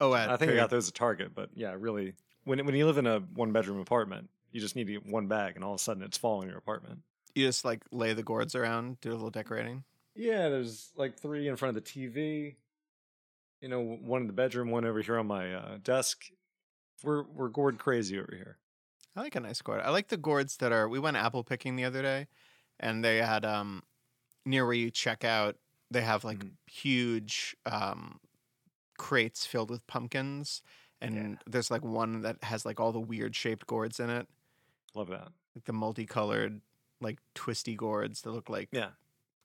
Oh, 0.00 0.14
at 0.14 0.28
I 0.28 0.36
think 0.36 0.52
I 0.52 0.56
got 0.56 0.68
those 0.70 0.88
at 0.88 0.94
Target, 0.94 1.32
but 1.34 1.50
yeah, 1.54 1.74
really, 1.78 2.12
when 2.44 2.64
when 2.66 2.74
you 2.74 2.86
live 2.86 2.98
in 2.98 3.06
a 3.06 3.20
one 3.20 3.52
bedroom 3.52 3.78
apartment, 3.78 4.28
you 4.50 4.60
just 4.60 4.76
need 4.76 4.88
to 4.88 4.92
get 4.92 5.06
one 5.06 5.26
bag, 5.28 5.54
and 5.54 5.64
all 5.64 5.72
of 5.74 5.80
a 5.80 5.82
sudden 5.82 6.02
it's 6.02 6.18
falling 6.18 6.44
in 6.44 6.48
your 6.50 6.58
apartment. 6.58 7.00
You 7.34 7.46
just 7.46 7.64
like 7.64 7.82
lay 7.90 8.12
the 8.14 8.22
gourds 8.22 8.54
around, 8.54 9.00
do 9.00 9.10
a 9.10 9.14
little 9.14 9.30
decorating. 9.30 9.84
Yeah, 10.14 10.48
there's 10.48 10.92
like 10.96 11.18
three 11.18 11.48
in 11.48 11.56
front 11.56 11.76
of 11.76 11.82
the 11.84 11.88
TV. 11.90 12.56
You 13.60 13.68
know, 13.68 13.80
one 13.80 14.22
in 14.22 14.26
the 14.26 14.32
bedroom, 14.32 14.70
one 14.70 14.84
over 14.84 15.00
here 15.00 15.18
on 15.18 15.26
my 15.26 15.54
uh, 15.54 15.78
desk. 15.82 16.30
We're 17.02 17.22
we're 17.24 17.48
gourd 17.48 17.78
crazy 17.78 18.18
over 18.18 18.34
here. 18.34 18.58
I 19.16 19.20
like 19.22 19.36
a 19.36 19.40
nice 19.40 19.62
gourd. 19.62 19.80
I 19.82 19.90
like 19.90 20.08
the 20.08 20.16
gourds 20.16 20.56
that 20.58 20.72
are. 20.72 20.88
We 20.88 20.98
went 20.98 21.16
apple 21.16 21.44
picking 21.44 21.76
the 21.76 21.84
other 21.84 22.02
day, 22.02 22.28
and 22.80 23.04
they 23.04 23.18
had 23.18 23.44
um 23.44 23.82
near 24.46 24.64
where 24.66 24.74
you 24.74 24.90
check 24.90 25.24
out. 25.24 25.56
They 25.90 26.02
have 26.02 26.24
like 26.24 26.44
Mhm. 26.44 26.56
huge 26.66 27.56
um 27.66 28.20
crates 28.98 29.46
filled 29.46 29.70
with 29.70 29.86
pumpkins, 29.86 30.62
and 31.00 31.14
Yeah. 31.16 31.36
there's 31.46 31.70
like 31.70 31.82
one 31.84 32.22
that 32.22 32.42
has 32.44 32.64
like 32.66 32.80
all 32.80 32.92
the 32.92 33.00
weird 33.00 33.34
shaped 33.36 33.66
gourds 33.66 34.00
in 34.00 34.10
it, 34.10 34.28
Love 34.94 35.08
that. 35.08 35.32
like 35.54 35.64
the 35.64 35.72
multicolored 35.72 36.60
like 37.02 37.18
twisty 37.34 37.74
gourds 37.74 38.22
that 38.22 38.30
look 38.30 38.48
like 38.48 38.68
Yeah, 38.72 38.90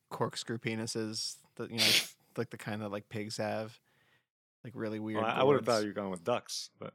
corkscrew 0.09 0.57
penises. 0.59 1.35
That 1.55 1.71
you 1.71 1.77
know, 1.79 1.85
like 2.37 2.51
the 2.51 2.57
kind 2.57 2.81
that 2.81 2.91
like 2.91 3.09
pigs 3.09 3.37
have. 3.37 3.77
Like 4.63 4.73
really 4.75 4.99
weird. 4.99 5.21
well, 5.23 5.33
I, 5.33 5.43
would 5.43 5.55
have 5.55 5.65
thought 5.65 5.81
you 5.81 5.87
were 5.89 5.93
going 5.93 6.09
with 6.11 6.23
ducks, 6.23 6.69
but 6.79 6.93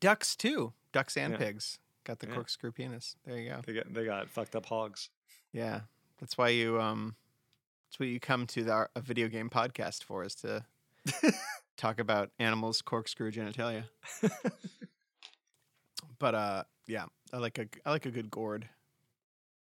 ducks 0.00 0.34
too. 0.36 0.72
Ducks 0.92 1.16
and 1.16 1.32
Yeah. 1.34 1.38
pigs 1.38 1.78
got 2.04 2.18
the 2.18 2.26
Yeah. 2.26 2.34
corkscrew 2.34 2.72
penis. 2.72 3.14
There 3.24 3.38
you 3.38 3.50
go. 3.50 3.60
they 3.66 3.72
got 3.74 3.92
they 3.94 4.04
got 4.04 4.28
fucked 4.30 4.56
up 4.56 4.66
hogs. 4.66 5.10
Yeah, 5.52 5.82
that's 6.18 6.36
why 6.36 6.48
you 6.48 6.80
um, 6.80 7.14
that's 7.86 7.98
what 8.00 8.08
you 8.08 8.18
come 8.20 8.46
to 8.48 8.64
the 8.64 8.88
a 8.96 9.00
video 9.00 9.28
game 9.28 9.48
podcast 9.48 10.02
for 10.04 10.24
is 10.24 10.34
to 10.36 10.64
talk 11.76 11.98
about 12.00 12.30
animals' 12.38 12.82
corkscrew 12.82 13.30
genitalia. 13.32 13.84
But 16.18 16.34
uh, 16.34 16.64
yeah, 16.86 17.04
I 17.32 17.38
like 17.38 17.58
a 17.58 17.66
I 17.86 17.90
like 17.90 18.06
a 18.06 18.10
good 18.10 18.30
gourd. 18.30 18.68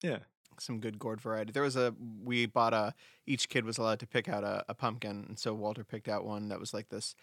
Yeah, 0.02 0.20
some 0.60 0.80
good 0.80 1.00
gourd 1.00 1.22
variety. 1.22 1.52
There 1.52 1.64
was 1.64 1.76
a 1.76 1.94
we 2.24 2.46
bought 2.46 2.74
a 2.74 2.94
each 3.26 3.50
kid 3.50 3.66
was 3.66 3.78
allowed 3.78 4.00
to 4.00 4.08
pick 4.08 4.30
out 4.30 4.44
a, 4.44 4.64
a 4.70 4.74
pumpkin, 4.74 5.26
and 5.28 5.40
so 5.40 5.54
Walter 5.54 5.84
picked 5.84 6.08
out 6.08 6.26
one 6.26 6.50
that 6.50 6.60
was 6.60 6.74
like 6.74 6.90
this 6.90 7.16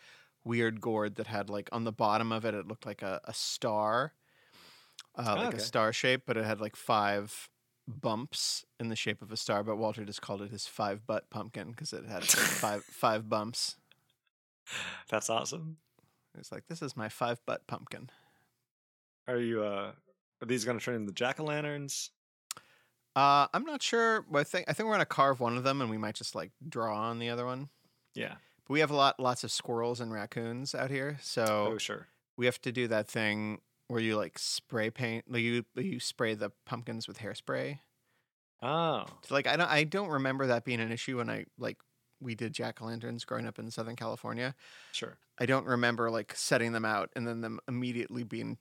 weird 0.44 0.80
gourd 0.80 1.16
that 1.16 1.28
had 1.28 1.48
like 1.48 1.68
on 1.72 1.84
the 1.84 1.92
bottom 1.92 2.32
of 2.32 2.44
it 2.44 2.54
it 2.54 2.66
looked 2.66 2.86
like 2.86 3.02
a, 3.02 3.20
a 3.24 3.34
star, 3.34 4.12
uh, 5.16 5.34
like 5.36 5.48
okay. 5.48 5.56
a 5.58 5.60
star 5.60 5.92
shape, 5.92 6.22
but 6.26 6.36
it 6.36 6.44
had 6.44 6.60
like 6.60 6.76
five 6.76 7.48
bumps 7.86 8.64
in 8.78 8.88
the 8.88 8.96
shape 8.96 9.22
of 9.22 9.32
a 9.32 9.36
star. 9.36 9.62
But 9.62 9.76
Walter 9.76 10.04
just 10.04 10.22
called 10.22 10.42
it 10.42 10.50
his 10.50 10.66
five 10.66 11.06
butt 11.06 11.30
pumpkin 11.30 11.70
because 11.70 11.92
it 11.92 12.04
had 12.04 12.20
like, 12.20 12.28
five 12.28 12.84
five 12.90 13.28
bumps. 13.28 13.76
That's 15.08 15.30
awesome. 15.30 15.78
It's 16.38 16.52
like 16.52 16.66
this 16.68 16.82
is 16.82 16.96
my 16.96 17.08
five 17.08 17.40
butt 17.46 17.66
pumpkin. 17.66 18.10
Are 19.28 19.38
you? 19.38 19.62
uh 19.62 19.92
Are 20.40 20.46
these 20.46 20.64
going 20.64 20.78
to 20.78 20.84
turn 20.84 20.96
into 20.96 21.12
jack 21.12 21.40
o' 21.40 21.44
lanterns? 21.44 22.10
Uh, 23.14 23.46
I'm 23.52 23.64
not 23.64 23.82
sure. 23.82 24.24
I 24.34 24.42
think 24.44 24.68
I 24.68 24.72
think 24.72 24.86
we're 24.88 24.94
gonna 24.94 25.04
carve 25.06 25.40
one 25.40 25.56
of 25.56 25.64
them, 25.64 25.80
and 25.80 25.90
we 25.90 25.98
might 25.98 26.14
just 26.14 26.34
like 26.34 26.52
draw 26.66 26.96
on 26.96 27.18
the 27.18 27.28
other 27.30 27.44
one. 27.44 27.68
Yeah. 28.14 28.36
But 28.64 28.72
we 28.72 28.80
have 28.80 28.90
a 28.90 28.94
lot, 28.96 29.18
lots 29.20 29.44
of 29.44 29.50
squirrels 29.50 30.00
and 30.00 30.12
raccoons 30.12 30.74
out 30.74 30.90
here, 30.90 31.18
so 31.20 31.72
Oh, 31.74 31.78
sure. 31.78 32.08
we 32.36 32.46
have 32.46 32.60
to 32.62 32.72
do 32.72 32.88
that 32.88 33.08
thing 33.08 33.60
where 33.88 34.00
you 34.00 34.16
like 34.16 34.38
spray 34.38 34.90
paint, 34.90 35.30
like 35.30 35.42
you 35.42 35.64
you 35.74 36.00
spray 36.00 36.34
the 36.34 36.50
pumpkins 36.64 37.06
with 37.06 37.18
hairspray. 37.18 37.80
Oh, 38.62 39.04
So, 39.24 39.34
like 39.34 39.46
I 39.46 39.56
don't 39.56 39.68
I 39.70 39.84
don't 39.84 40.08
remember 40.08 40.46
that 40.46 40.64
being 40.64 40.80
an 40.80 40.92
issue 40.92 41.18
when 41.18 41.28
I 41.28 41.44
like 41.58 41.78
we 42.20 42.34
did 42.36 42.52
jack 42.54 42.80
o' 42.80 42.86
lanterns 42.86 43.24
growing 43.24 43.46
up 43.46 43.58
in 43.58 43.70
Southern 43.70 43.96
California. 43.96 44.54
sure. 44.92 45.18
I 45.38 45.46
don't 45.46 45.66
remember 45.66 46.10
like 46.10 46.34
setting 46.36 46.72
them 46.72 46.84
out 46.84 47.10
and 47.16 47.26
then 47.26 47.40
them 47.40 47.58
immediately 47.66 48.22
being 48.22 48.58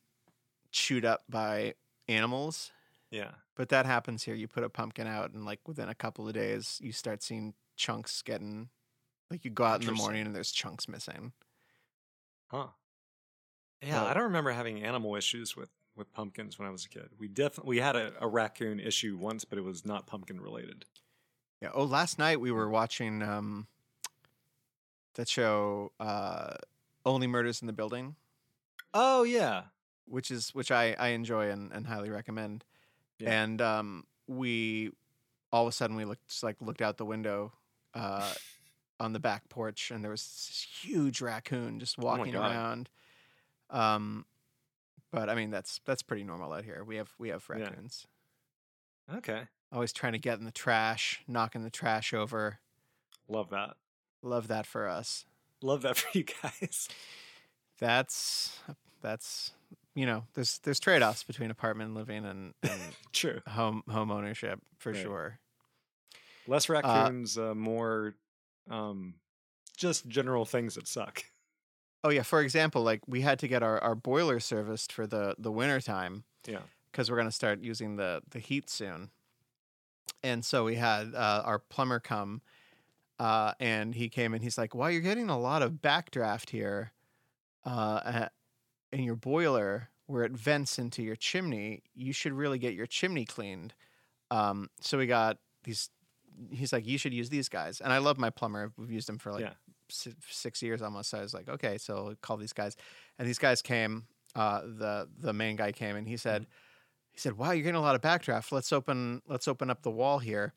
chewed 0.71 1.05
up 1.05 1.23
by 1.29 1.75
animals. 2.07 2.71
Yeah. 3.11 3.31
But 3.55 3.69
that 3.69 3.85
happens 3.85 4.23
here. 4.23 4.33
You 4.33 4.47
put 4.47 4.63
a 4.63 4.69
pumpkin 4.69 5.05
out, 5.05 5.31
and 5.33 5.45
like 5.45 5.59
within 5.67 5.89
a 5.89 5.95
couple 5.95 6.27
of 6.27 6.33
days, 6.33 6.79
you 6.81 6.91
start 6.91 7.21
seeing 7.21 7.53
chunks 7.75 8.21
getting. 8.21 8.69
Like 9.29 9.45
you 9.45 9.51
go 9.51 9.63
out 9.63 9.81
in 9.81 9.85
the 9.85 9.93
morning 9.93 10.25
and 10.25 10.35
there's 10.35 10.51
chunks 10.51 10.87
missing. 10.87 11.31
Huh. 12.47 12.67
Yeah, 13.81 14.03
I 14.03 14.13
don't 14.13 14.23
remember 14.23 14.51
having 14.51 14.83
animal 14.83 15.15
issues 15.15 15.55
with 15.55 15.69
with 15.95 16.11
pumpkins 16.13 16.57
when 16.57 16.67
I 16.67 16.71
was 16.71 16.85
a 16.85 16.89
kid. 16.89 17.09
We 17.19 17.27
definitely 17.27 17.69
we 17.69 17.77
had 17.81 17.95
a, 17.95 18.13
a 18.19 18.27
raccoon 18.27 18.79
issue 18.79 19.17
once, 19.17 19.45
but 19.45 19.57
it 19.57 19.63
was 19.63 19.85
not 19.85 20.07
pumpkin 20.07 20.39
related. 20.39 20.85
Yeah. 21.61 21.69
Oh, 21.73 21.83
last 21.83 22.17
night 22.17 22.39
we 22.39 22.51
were 22.51 22.69
watching 22.69 23.21
um, 23.21 23.67
that 25.15 25.27
show, 25.29 25.91
uh, 25.99 26.55
Only 27.05 27.27
Murders 27.27 27.61
in 27.61 27.67
the 27.67 27.73
Building, 27.73 28.15
Oh 28.93 29.23
yeah. 29.23 29.63
which 30.05 30.31
is 30.31 30.49
which 30.55 30.71
I 30.71 30.93
I 30.99 31.09
enjoy 31.09 31.49
and, 31.49 31.71
and 31.71 31.87
highly 31.87 32.09
recommend. 32.09 32.63
Yeah. 33.21 33.43
And 33.43 33.61
um, 33.61 34.05
we 34.27 34.91
all 35.51 35.63
of 35.63 35.69
a 35.69 35.71
sudden 35.71 35.95
we 35.95 36.05
looked 36.05 36.27
just 36.27 36.43
like 36.43 36.57
looked 36.61 36.81
out 36.81 36.97
the 36.97 37.05
window. 37.05 37.53
Uh, 37.93 38.33
on 39.01 39.13
the 39.13 39.19
back 39.19 39.49
porch, 39.49 39.89
and 39.89 40.03
there 40.03 40.11
was 40.11 40.21
this 40.21 40.67
huge 40.83 41.21
raccoon 41.21 41.79
just 41.79 41.97
walking 41.97 42.33
God. 42.33 42.51
around. 42.51 42.89
Um, 43.71 44.25
but 45.11 45.27
I 45.27 45.33
mean 45.35 45.49
that's 45.49 45.81
that's 45.85 46.03
pretty 46.03 46.23
normal 46.23 46.53
out 46.53 46.63
here. 46.63 46.83
We 46.85 46.97
have 46.97 47.09
we 47.17 47.29
have 47.29 47.43
Yeah. 47.49 47.63
raccoons. 47.63 48.05
Okay. 49.13 49.41
Always 49.73 49.91
trying 49.91 50.13
to 50.13 50.19
get 50.19 50.37
in 50.37 50.45
the 50.45 50.51
trash, 50.51 51.21
knocking 51.27 51.63
the 51.63 51.69
trash 51.71 52.13
over. 52.13 52.59
Love 53.27 53.49
that. 53.49 53.75
Love 54.21 54.47
that 54.49 54.65
for 54.67 54.87
us. 54.87 55.25
Love 55.61 55.81
that 55.81 55.97
for 55.97 56.15
you 56.17 56.23
guys. 56.43 56.87
That's 57.79 58.59
that's 59.01 59.51
you 59.95 60.05
know 60.05 60.23
there's 60.33 60.59
there's 60.59 60.79
trade 60.79 61.01
offs 61.01 61.23
between 61.23 61.51
apartment 61.51 61.93
living 61.93 62.25
and, 62.25 62.53
and 62.63 62.71
True. 63.13 63.41
home 63.47 63.83
home 63.89 64.11
ownership 64.11 64.59
for 64.77 64.91
Right. 64.91 65.01
sure. 65.01 65.39
Less 66.47 66.69
raccoons, 66.69 67.37
uh, 67.37 67.53
more 67.55 68.15
um 68.69 69.15
just 69.77 70.07
general 70.07 70.45
things 70.45 70.75
that 70.75 70.87
suck. 70.87 71.23
Oh 72.03 72.09
yeah, 72.09 72.23
for 72.23 72.41
example, 72.41 72.83
like 72.83 73.01
we 73.07 73.21
had 73.21 73.39
to 73.39 73.47
get 73.47 73.61
our, 73.63 73.79
our 73.79 73.95
boiler 73.95 74.39
serviced 74.39 74.91
for 74.91 75.05
the 75.07 75.35
the 75.37 75.51
winter 75.51 75.79
time. 75.81 76.23
Yeah. 76.47 76.61
because 76.91 77.09
we're 77.09 77.17
going 77.17 77.27
to 77.27 77.31
start 77.31 77.61
using 77.61 77.95
the 77.95 78.21
the 78.31 78.39
heat 78.39 78.69
soon. 78.69 79.11
And 80.23 80.43
so 80.45 80.63
we 80.65 80.75
had 80.75 81.13
uh, 81.15 81.41
our 81.45 81.59
plumber 81.59 81.99
come, 81.99 82.41
uh, 83.19 83.53
and 83.59 83.93
he 83.95 84.09
came 84.09 84.33
and 84.33 84.43
he's 84.43 84.57
like, 84.57 84.75
"Well, 84.75 84.89
you're 84.91 85.01
getting 85.01 85.29
a 85.29 85.39
lot 85.39 85.61
of 85.63 85.73
backdraft 85.73 86.49
here, 86.49 86.91
uh, 87.65 88.27
in 88.91 89.03
your 89.03 89.15
boiler 89.15 89.89
where 90.07 90.23
it 90.23 90.31
vents 90.33 90.77
into 90.79 91.01
your 91.01 91.15
chimney. 91.15 91.83
You 91.93 92.11
should 92.13 92.33
really 92.33 92.59
get 92.59 92.73
your 92.73 92.85
chimney 92.87 93.25
cleaned." 93.25 93.73
Um, 94.29 94.69
so 94.81 94.97
we 94.97 95.07
got 95.07 95.37
these. 95.63 95.89
He's 96.51 96.71
like, 96.73 96.85
"You 96.87 96.97
should 96.97 97.13
use 97.13 97.29
these 97.29 97.49
guys," 97.49 97.81
and 97.81 97.91
I 97.93 97.97
love 97.99 98.17
my 98.17 98.29
plumber. 98.29 98.71
We've 98.77 98.91
used 98.91 99.09
him 99.09 99.17
for 99.17 99.31
like 99.31 99.41
Yeah. 99.41 99.53
si- 99.89 100.15
six 100.29 100.61
years 100.61 100.81
almost. 100.81 101.09
So 101.09 101.17
I 101.19 101.21
was 101.21 101.33
like, 101.33 101.47
"Okay," 101.49 101.77
so 101.77 102.15
call 102.21 102.37
these 102.37 102.53
guys, 102.53 102.75
and 103.19 103.27
these 103.27 103.39
guys 103.39 103.61
came. 103.61 104.07
Uh, 104.33 104.61
the 104.61 105.09
the 105.17 105.33
main 105.33 105.55
guy 105.57 105.71
came 105.73 105.95
and 105.97 106.07
he 106.07 106.15
said 106.17 106.47
he 107.11 107.19
said, 107.19 107.33
"Wow, 107.37 107.51
you're 107.51 107.63
getting 107.63 107.75
a 107.75 107.81
lot 107.81 107.95
of 107.95 108.01
backdraft. 108.01 108.51
Let's 108.53 108.71
open 108.71 109.21
let's 109.27 109.47
open 109.47 109.69
up 109.69 109.81
the 109.83 109.91
wall 109.91 110.19
here." 110.19 110.53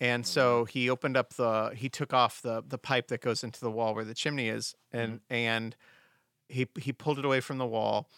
And 0.00 0.26
so 0.26 0.64
he 0.64 0.88
opened 0.90 1.16
up 1.16 1.34
the 1.34 1.72
he 1.76 1.88
took 1.90 2.12
off 2.14 2.40
the 2.42 2.62
the 2.66 2.78
pipe 2.78 3.08
that 3.08 3.20
goes 3.20 3.44
into 3.44 3.60
the 3.60 3.70
wall 3.70 3.94
where 3.94 4.04
the 4.04 4.14
chimney 4.14 4.48
is 4.48 4.74
and 4.90 5.20
and 5.30 5.76
he 6.48 6.66
he 6.78 6.92
pulled 6.92 7.18
it 7.18 7.24
away 7.24 7.40
from 7.40 7.58
the 7.58 7.66
wall 7.66 8.08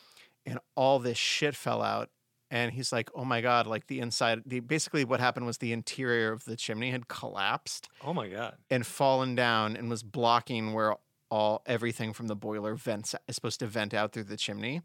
and 0.44 0.58
all 0.74 0.98
this 0.98 1.18
shit 1.18 1.54
fell 1.54 1.82
out 1.82 2.10
and 2.50 2.72
he's 2.72 2.92
like, 2.92 3.10
"Oh 3.14 3.24
my 3.24 3.40
god, 3.40 3.66
like 3.66 3.88
the 3.88 3.98
inside 4.00 4.42
the 4.46 4.60
basically 4.60 5.04
what 5.04 5.18
happened 5.20 5.46
was 5.46 5.58
the 5.58 5.72
interior 5.72 6.30
of 6.32 6.44
the 6.44 6.56
chimney 6.56 6.90
had 6.90 7.08
collapsed 7.08 7.88
Oh 8.04 8.14
my 8.14 8.28
god. 8.28 8.56
and 8.70 8.86
fallen 8.86 9.34
down 9.34 9.76
and 9.76 9.90
was 9.90 10.02
blocking 10.02 10.72
where 10.72 10.94
all 11.30 11.62
everything 11.66 12.12
from 12.12 12.28
the 12.28 12.36
boiler 12.36 12.76
vents 12.76 13.14
is 13.26 13.34
supposed 13.34 13.58
to 13.60 13.66
vent 13.66 13.92
out 13.94 14.12
through 14.12 14.24
the 14.24 14.36
chimney." 14.36 14.82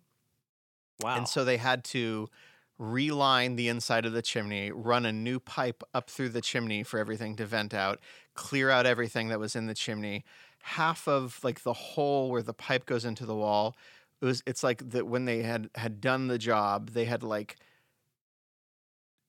Wow. 1.01 1.17
And 1.17 1.27
so 1.27 1.43
they 1.45 1.57
had 1.57 1.83
to 1.85 2.29
reline 2.77 3.55
the 3.55 3.67
inside 3.67 4.05
of 4.05 4.13
the 4.13 4.21
chimney, 4.23 4.71
run 4.71 5.05
a 5.05 5.11
new 5.11 5.39
pipe 5.39 5.83
up 5.93 6.09
through 6.09 6.29
the 6.29 6.41
chimney 6.41 6.81
for 6.83 6.99
everything 6.99 7.35
to 7.35 7.45
vent 7.45 7.73
out, 7.73 7.99
clear 8.33 8.69
out 8.71 8.85
everything 8.87 9.27
that 9.29 9.39
was 9.39 9.55
in 9.55 9.67
the 9.67 9.73
chimney. 9.75 10.23
Half 10.63 11.07
of 11.07 11.39
like 11.43 11.63
the 11.63 11.73
hole 11.73 12.29
where 12.29 12.43
the 12.43 12.53
pipe 12.53 12.85
goes 12.85 13.05
into 13.05 13.25
the 13.25 13.35
wall, 13.35 13.75
it 14.21 14.25
was 14.25 14.43
it's 14.45 14.63
like 14.63 14.91
that 14.91 15.07
when 15.07 15.25
they 15.25 15.41
had 15.41 15.69
had 15.75 16.01
done 16.01 16.27
the 16.27 16.37
job, 16.37 16.91
they 16.91 17.05
had 17.05 17.23
like 17.23 17.57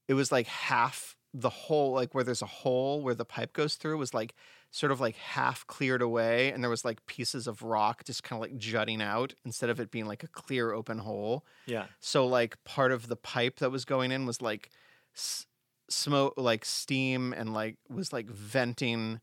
it 0.08 0.14
was 0.14 0.30
like 0.30 0.46
half 0.46 1.16
the 1.34 1.48
hole 1.48 1.92
like 1.92 2.14
where 2.14 2.24
there's 2.24 2.42
a 2.42 2.46
hole 2.46 3.00
where 3.00 3.14
the 3.14 3.24
pipe 3.24 3.54
goes 3.54 3.76
through 3.76 3.96
was 3.96 4.12
like 4.12 4.34
sort 4.70 4.92
of 4.92 5.00
like 5.00 5.16
half 5.16 5.66
cleared 5.66 6.02
away 6.02 6.50
and 6.50 6.62
there 6.62 6.70
was 6.70 6.84
like 6.84 7.04
pieces 7.06 7.46
of 7.46 7.62
rock 7.62 8.04
just 8.04 8.22
kind 8.22 8.36
of 8.36 8.50
like 8.50 8.58
jutting 8.58 9.00
out 9.00 9.34
instead 9.44 9.70
of 9.70 9.80
it 9.80 9.90
being 9.90 10.06
like 10.06 10.22
a 10.22 10.28
clear 10.28 10.72
open 10.72 10.98
hole 10.98 11.44
yeah. 11.66 11.86
so 12.00 12.26
like 12.26 12.62
part 12.64 12.92
of 12.92 13.08
the 13.08 13.16
pipe 13.16 13.58
that 13.60 13.70
was 13.70 13.84
going 13.86 14.12
in 14.12 14.26
was 14.26 14.42
like 14.42 14.68
s- 15.16 15.46
smoke 15.88 16.34
like 16.36 16.64
steam 16.64 17.32
and 17.32 17.54
like 17.54 17.76
was 17.88 18.12
like 18.12 18.26
venting 18.26 19.20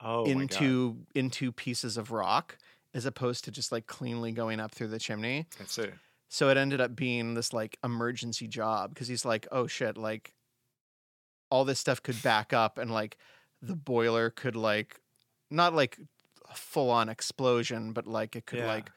Oh 0.00 0.24
into 0.24 0.98
into 1.14 1.50
pieces 1.52 1.96
of 1.96 2.10
rock 2.10 2.56
as 2.94 3.04
opposed 3.04 3.44
to 3.44 3.50
just 3.50 3.72
like 3.72 3.86
cleanly 3.86 4.32
going 4.32 4.60
up 4.60 4.72
through 4.72 4.88
the 4.88 4.98
chimney 4.98 5.46
I 5.60 5.64
see. 5.64 5.88
so 6.28 6.48
it 6.48 6.56
ended 6.56 6.80
up 6.80 6.94
being 6.96 7.34
this 7.34 7.52
like 7.52 7.78
emergency 7.84 8.46
job 8.48 8.90
because 8.94 9.08
he's 9.08 9.24
like, 9.24 9.46
oh 9.52 9.66
shit, 9.66 9.96
like 9.98 10.32
all 11.50 11.64
this 11.64 11.78
stuff 11.80 12.02
could 12.02 12.22
back 12.22 12.52
up 12.52 12.78
and 12.78 12.90
like 12.90 13.16
the 13.62 13.74
boiler 13.76 14.30
could 14.30 14.54
like 14.56 15.00
not 15.50 15.74
like 15.74 15.98
a 16.50 16.54
full 16.54 16.90
on 16.90 17.08
explosion, 17.08 17.92
but 17.92 18.06
like 18.06 18.36
it 18.36 18.46
could 18.46 18.60
Yeah. 18.60 18.66
like 18.68 18.90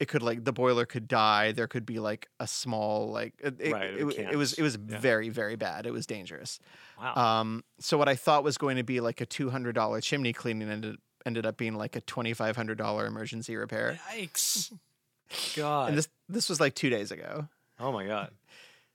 it 0.00 0.06
could 0.08 0.22
like 0.22 0.44
the 0.44 0.52
boiler 0.52 0.86
could 0.86 1.08
die. 1.08 1.52
There 1.52 1.66
could 1.66 1.84
be 1.86 1.98
like 1.98 2.28
a 2.38 2.46
small 2.46 3.10
like 3.10 3.34
it, 3.40 3.72
Right, 3.72 3.90
it, 3.94 4.06
it 4.18 4.28
it 4.32 4.36
was 4.36 4.52
it 4.54 4.62
was 4.62 4.76
Yeah. 4.88 4.98
very 5.00 5.28
very 5.28 5.56
bad. 5.56 5.86
It 5.86 5.92
was 5.92 6.06
dangerous. 6.06 6.60
Wow. 7.00 7.14
Um, 7.14 7.64
so 7.80 7.98
what 7.98 8.08
I 8.08 8.14
thought 8.14 8.44
was 8.44 8.58
going 8.58 8.76
to 8.76 8.82
be 8.84 9.00
like 9.00 9.20
a 9.20 9.26
two 9.26 9.50
hundred 9.50 9.74
dollar 9.74 10.00
chimney 10.00 10.32
cleaning 10.32 10.68
ended 10.70 10.96
ended 11.26 11.44
up 11.46 11.56
being 11.56 11.74
like 11.74 11.96
a 11.96 12.00
twenty 12.00 12.32
five 12.32 12.54
hundred 12.56 12.78
dollar 12.78 13.06
emergency 13.06 13.56
repair. 13.56 13.98
Yikes. 14.12 14.72
God. 15.56 15.90
And 15.90 15.98
this 15.98 16.08
this 16.28 16.48
was 16.48 16.60
like 16.60 16.74
two 16.74 16.90
days 16.90 17.10
ago. 17.10 17.48
oh 17.80 17.92
my 17.92 18.06
god. 18.06 18.30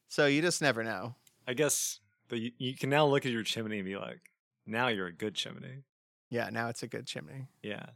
So 0.08 0.26
you 0.26 0.42
just 0.42 0.62
never 0.62 0.84
know. 0.84 1.16
I 1.48 1.54
guess 1.54 2.00
the, 2.30 2.38
you, 2.38 2.52
you 2.58 2.76
can 2.76 2.90
now 2.90 3.06
look 3.06 3.26
at 3.26 3.32
your 3.32 3.44
chimney 3.44 3.80
and 3.80 3.86
be 3.86 3.98
like, 3.98 4.22
now 4.66 4.88
you're 4.88 5.08
a 5.08 5.12
good 5.14 5.36
chimney. 5.36 5.84
Yeah, 6.30 6.50
now 6.52 6.70
it's 6.70 6.82
a 6.84 6.88
good 6.88 7.06
chimney. 7.06 7.48
Yeah. 7.62 7.88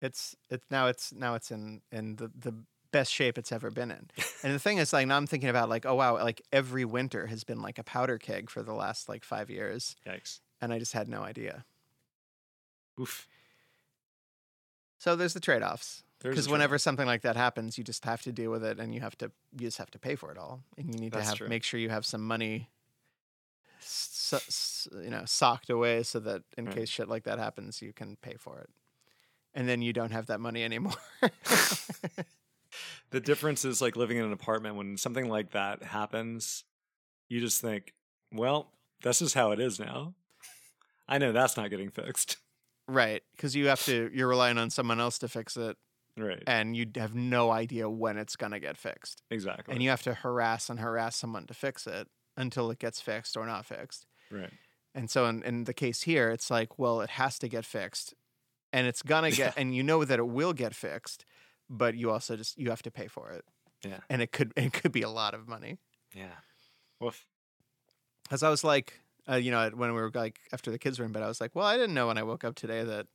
It's 0.00 0.36
it's 0.50 0.64
now 0.70 0.86
it's 0.86 1.12
now 1.12 1.34
it's 1.34 1.50
in 1.50 1.82
in 1.90 2.16
the 2.16 2.30
the 2.38 2.54
best 2.90 3.12
shape 3.12 3.36
it's 3.36 3.52
ever 3.52 3.70
been 3.70 3.90
in. 3.90 4.08
And 4.42 4.54
the 4.54 4.58
thing 4.58 4.78
is 4.78 4.92
like 4.92 5.06
now 5.06 5.16
I'm 5.16 5.26
thinking 5.26 5.48
about 5.50 5.68
like 5.68 5.84
oh 5.86 5.94
wow, 5.94 6.14
like 6.14 6.40
every 6.52 6.84
winter 6.84 7.26
has 7.26 7.44
been 7.44 7.60
like 7.60 7.78
a 7.78 7.82
powder 7.84 8.16
keg 8.18 8.48
for 8.50 8.62
the 8.62 8.72
last 8.74 9.08
like 9.08 9.24
5 9.24 9.50
years 9.50 9.96
Yikes. 10.06 10.40
and 10.60 10.72
I 10.72 10.78
just 10.78 10.92
had 10.92 11.08
no 11.08 11.22
idea. 11.22 11.64
Oof. 13.00 13.26
So 14.98 15.14
there's 15.16 15.34
the 15.34 15.40
trade-offs. 15.40 16.02
Because 16.20 16.48
whenever 16.48 16.78
something 16.78 17.06
like 17.06 17.22
that 17.22 17.36
happens, 17.36 17.78
you 17.78 17.84
just 17.84 18.04
have 18.04 18.22
to 18.22 18.32
deal 18.32 18.50
with 18.50 18.64
it 18.64 18.80
and 18.80 18.92
you 18.92 19.00
have 19.00 19.16
to 19.18 19.30
you 19.52 19.66
just 19.68 19.78
have 19.78 19.90
to 19.92 19.98
pay 20.00 20.16
for 20.16 20.32
it 20.32 20.38
all. 20.38 20.62
And 20.76 20.92
you 20.92 20.98
need 21.00 21.12
That's 21.12 21.26
to 21.26 21.28
have 21.30 21.38
true. 21.38 21.48
make 21.48 21.62
sure 21.62 21.78
you 21.78 21.90
have 21.90 22.04
some 22.04 22.22
money 22.26 22.68
s- 23.80 24.32
s- 24.34 24.88
you 24.92 25.10
know 25.10 25.22
socked 25.26 25.70
away 25.70 26.02
so 26.02 26.18
that 26.20 26.42
in 26.56 26.66
Right. 26.66 26.74
case 26.74 26.88
shit 26.88 27.08
like 27.08 27.22
that 27.24 27.38
happens, 27.38 27.80
you 27.82 27.92
can 27.92 28.16
pay 28.16 28.34
for 28.34 28.58
it. 28.58 28.70
And 29.58 29.68
then 29.68 29.82
you 29.82 29.92
don't 29.92 30.12
have 30.12 30.26
that 30.26 30.38
money 30.40 30.62
anymore. 30.62 30.94
The 33.10 33.20
difference 33.20 33.64
is 33.64 33.80
like 33.80 33.96
living 33.96 34.18
in 34.18 34.24
an 34.26 34.32
apartment 34.32 34.76
when 34.76 34.98
something 34.98 35.28
like 35.28 35.52
that 35.52 35.82
happens, 35.82 36.64
you 37.30 37.40
just 37.40 37.62
think, 37.62 37.94
well, 38.32 38.70
that's 39.02 39.20
just 39.20 39.34
how 39.34 39.52
it 39.52 39.60
is 39.60 39.80
now. 39.80 40.14
I 41.08 41.16
know 41.16 41.32
that's 41.32 41.56
not 41.56 41.70
getting 41.70 41.88
fixed. 41.90 42.36
right, 42.86 43.22
because 43.34 43.56
you 43.56 43.68
have 43.68 43.82
to 43.86 44.10
you're 44.12 44.28
relying 44.28 44.58
on 44.58 44.68
someone 44.68 45.00
else 45.00 45.18
to 45.20 45.28
fix 45.28 45.56
it 45.56 45.76
Right. 46.18 46.42
and 46.46 46.76
you 46.76 46.84
have 46.96 47.14
no 47.14 47.50
idea 47.50 47.88
when 47.88 48.18
it's 48.18 48.36
going 48.36 48.52
to 48.52 48.60
get 48.60 48.76
fixed. 48.76 49.22
Exactly. 49.30 49.72
And 49.72 49.82
you 49.82 49.88
have 49.88 50.02
to 50.02 50.12
harass 50.12 50.68
and 50.68 50.78
harass 50.80 51.16
someone 51.16 51.46
to 51.46 51.54
fix 51.54 51.86
it 51.86 52.08
until 52.36 52.70
it 52.70 52.78
gets 52.78 53.00
fixed 53.00 53.36
or 53.38 53.46
not 53.46 53.64
fixed. 53.64 54.04
right. 54.30 54.52
And 54.94 55.08
so 55.10 55.26
in, 55.26 55.42
in 55.44 55.64
the 55.64 55.74
case 55.74 56.02
here, 56.02 56.30
it's 56.30 56.50
like, 56.50 56.78
well, 56.78 57.00
it 57.00 57.10
has 57.10 57.38
to 57.38 57.48
get 57.48 57.64
fixed. 57.64 58.14
And 58.78 58.86
it's 58.86 59.02
gonna 59.02 59.32
get 59.32 59.54
and 59.56 59.74
you 59.74 59.82
know 59.82 60.04
that 60.04 60.20
it 60.20 60.28
will 60.28 60.52
get 60.52 60.72
fixed, 60.72 61.24
but 61.68 61.96
you 61.96 62.12
also 62.12 62.36
just 62.36 62.56
you 62.56 62.70
have 62.70 62.82
to 62.82 62.92
pay 62.92 63.08
for 63.08 63.32
it. 63.32 63.44
Yeah. 63.84 63.98
And 64.08 64.22
it 64.22 64.30
could 64.30 64.52
it 64.56 64.72
could 64.72 64.92
be 64.92 65.02
a 65.02 65.08
lot 65.08 65.34
of 65.34 65.48
money. 65.48 65.78
Yeah. 66.14 66.36
Woof. 67.00 67.26
Because 68.22 68.44
I 68.44 68.50
was 68.50 68.62
like, 68.62 69.00
uh, 69.28 69.34
you 69.34 69.50
know, 69.50 69.68
when 69.74 69.92
we 69.94 70.00
were 70.00 70.12
like 70.14 70.38
after 70.52 70.70
the 70.70 70.78
kids 70.78 71.00
were 71.00 71.04
in 71.04 71.10
bed, 71.10 71.24
I 71.24 71.28
was 71.28 71.40
like, 71.40 71.56
well, 71.56 71.66
I 71.66 71.76
didn't 71.76 71.94
know 71.94 72.06
when 72.06 72.18
I 72.18 72.22
woke 72.22 72.44
up 72.44 72.54
today 72.54 72.84
that 72.84 73.08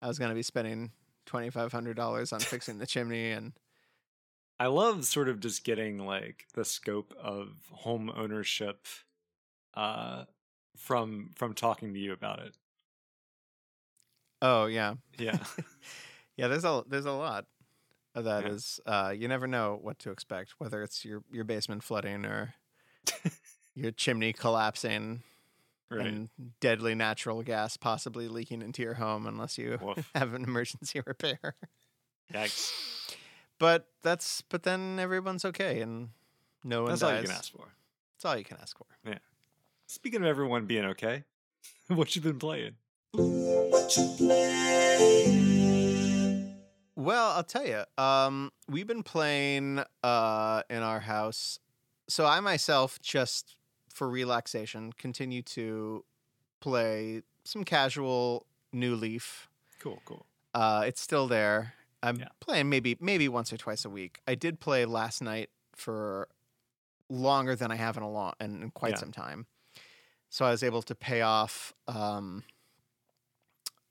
I 0.00 0.06
was 0.06 0.20
gonna 0.20 0.34
be 0.34 0.44
spending 0.44 0.92
twenty 1.26 1.50
five 1.50 1.72
hundred 1.72 1.96
dollars 1.96 2.32
on 2.32 2.38
fixing 2.38 2.78
the 2.78 2.86
chimney 2.86 3.32
and 3.32 3.54
I 4.60 4.66
love 4.66 5.04
sort 5.06 5.28
of 5.28 5.40
just 5.40 5.64
getting 5.64 5.98
like 5.98 6.46
the 6.54 6.64
scope 6.64 7.14
of 7.20 7.48
home 7.72 8.12
ownership 8.14 8.86
uh 9.74 10.24
from 10.76 11.30
from 11.34 11.54
talking 11.54 11.94
to 11.94 11.98
you 11.98 12.12
about 12.12 12.38
it. 12.38 12.54
Oh 14.42 14.66
yeah. 14.66 14.94
Yeah. 15.18 15.38
Yeah, 16.36 16.46
there's 16.46 16.64
a 16.64 16.84
there's 16.86 17.04
a 17.04 17.10
lot 17.10 17.46
of 18.14 18.22
that 18.22 18.44
Yeah. 18.44 18.50
is 18.50 18.78
uh 18.86 19.12
you 19.16 19.26
never 19.26 19.48
know 19.48 19.76
what 19.82 19.98
to 20.00 20.12
expect, 20.12 20.54
whether 20.58 20.84
it's 20.84 21.04
your 21.04 21.24
your 21.32 21.42
basement 21.42 21.82
flooding 21.82 22.24
or 22.24 22.54
your 23.74 23.90
chimney 23.90 24.32
collapsing 24.32 25.24
right. 25.90 26.06
and 26.06 26.28
deadly 26.60 26.94
natural 26.94 27.42
gas 27.42 27.76
possibly 27.76 28.28
leaking 28.28 28.62
into 28.62 28.82
your 28.82 28.94
home 28.94 29.26
unless 29.26 29.58
you 29.58 29.78
Woof. 29.82 30.08
have 30.14 30.32
an 30.34 30.44
emergency 30.44 31.00
repair. 31.04 31.56
Yikes. 32.32 32.70
But 33.58 33.88
that's 34.02 34.42
but 34.42 34.62
then 34.62 35.00
everyone's 35.00 35.44
okay 35.44 35.80
and 35.80 36.10
no 36.62 36.82
one 36.82 36.90
That's 36.90 37.00
dies. 37.00 37.10
all 37.10 37.16
you 37.20 37.26
can 37.26 37.30
ask 37.36 37.52
for. 37.52 37.74
That's 38.14 38.24
all 38.26 38.36
you 38.38 38.44
can 38.44 38.58
ask 38.60 38.78
for. 38.78 38.86
Yeah. 39.04 39.18
Speaking 39.88 40.20
of 40.20 40.28
everyone 40.28 40.66
being 40.66 40.84
okay, 40.84 41.24
what 41.88 42.14
you 42.14 42.22
been 42.22 42.38
playing? 42.38 42.76
Well, 46.96 47.30
I'll 47.30 47.44
tell 47.44 47.66
you. 47.66 47.84
Um, 47.96 48.52
we've 48.68 48.86
been 48.86 49.02
playing 49.02 49.82
uh, 50.02 50.62
in 50.68 50.82
our 50.82 51.00
house. 51.00 51.58
So 52.08 52.26
I 52.26 52.40
myself, 52.40 53.00
just 53.00 53.56
for 53.88 54.08
relaxation, 54.08 54.92
continue 54.92 55.42
to 55.42 56.04
play 56.60 57.22
some 57.44 57.64
casual 57.64 58.46
New 58.72 58.94
Leaf. 58.94 59.48
Cool, 59.78 60.00
cool. 60.04 60.26
Uh, 60.54 60.84
it's 60.86 61.00
still 61.00 61.28
there. 61.28 61.74
I'm 62.02 62.16
Yeah. 62.16 62.28
playing 62.40 62.68
maybe 62.68 62.96
maybe 63.00 63.28
once 63.28 63.52
or 63.52 63.56
twice 63.56 63.84
a 63.84 63.90
week. 63.90 64.20
I 64.26 64.34
did 64.34 64.60
play 64.60 64.84
last 64.84 65.20
night 65.22 65.50
for 65.74 66.28
longer 67.08 67.56
than 67.56 67.70
I 67.70 67.76
have 67.76 67.96
in 67.96 68.02
a 68.02 68.10
long 68.10 68.34
in, 68.40 68.62
in 68.62 68.70
quite 68.70 68.92
Yeah. 68.92 68.98
some 68.98 69.12
time. 69.12 69.46
So 70.30 70.44
I 70.44 70.50
was 70.50 70.62
able 70.62 70.82
to 70.82 70.94
pay 70.94 71.22
off 71.22 71.72
um, 71.86 72.44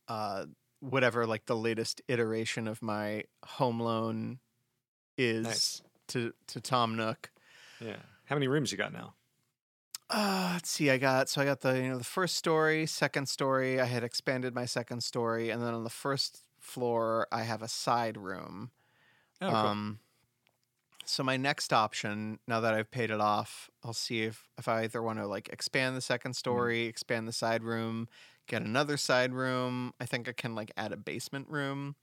uh, 0.07 0.45
whatever 0.79 1.25
like 1.25 1.45
the 1.45 1.55
latest 1.55 2.01
iteration 2.07 2.67
of 2.67 2.81
my 2.81 3.23
home 3.45 3.79
loan 3.79 4.39
is 5.17 5.45
Nice. 5.45 5.81
to 6.09 6.33
to 6.47 6.61
Tom 6.61 6.95
Nook. 6.95 7.31
Yeah. 7.79 7.97
How 8.25 8.35
many 8.35 8.47
rooms 8.47 8.71
you 8.71 8.77
got 8.77 8.93
now? 8.93 9.13
Uh, 10.09 10.51
let's 10.53 10.69
see. 10.69 10.89
I 10.89 10.97
got 10.97 11.27
so 11.29 11.41
I 11.41 11.45
got 11.45 11.61
the 11.61 11.75
you 11.77 11.89
know 11.89 11.97
the 11.97 12.03
first 12.03 12.35
story, 12.35 12.85
second 12.85 13.27
story. 13.27 13.79
I 13.81 13.85
had 13.85 14.03
expanded 14.03 14.55
my 14.55 14.65
second 14.65 15.01
story, 15.03 15.49
and 15.49 15.61
then 15.61 15.73
on 15.73 15.83
the 15.83 15.89
first 15.89 16.43
floor 16.59 17.27
I 17.31 17.43
have 17.43 17.61
a 17.61 17.67
side 17.67 18.17
room. 18.17 18.71
Oh, 19.41 19.47
cool. 19.49 19.55
Um, 19.55 19.99
so 21.05 21.23
my 21.23 21.37
next 21.37 21.71
option, 21.73 22.39
now 22.47 22.59
that 22.61 22.73
I've 22.73 22.89
paid 22.91 23.11
it 23.11 23.19
off, 23.21 23.69
I'll 23.83 23.93
see 23.93 24.23
if 24.23 24.47
if 24.57 24.67
I 24.67 24.83
either 24.83 25.01
want 25.01 25.19
to 25.19 25.27
like 25.27 25.49
expand 25.49 25.95
the 25.97 26.01
second 26.01 26.31
Mm-hmm. 26.31 26.37
story, 26.37 26.85
expand 26.85 27.27
the 27.27 27.33
side 27.33 27.63
room, 27.63 28.07
get 28.47 28.61
another 28.61 28.97
side 28.97 29.33
room. 29.33 29.93
I 29.99 30.05
think 30.05 30.27
I 30.27 30.31
can 30.31 30.55
like 30.55 30.71
add 30.77 30.91
a 30.91 30.97
basement 30.97 31.47
room. 31.49 31.95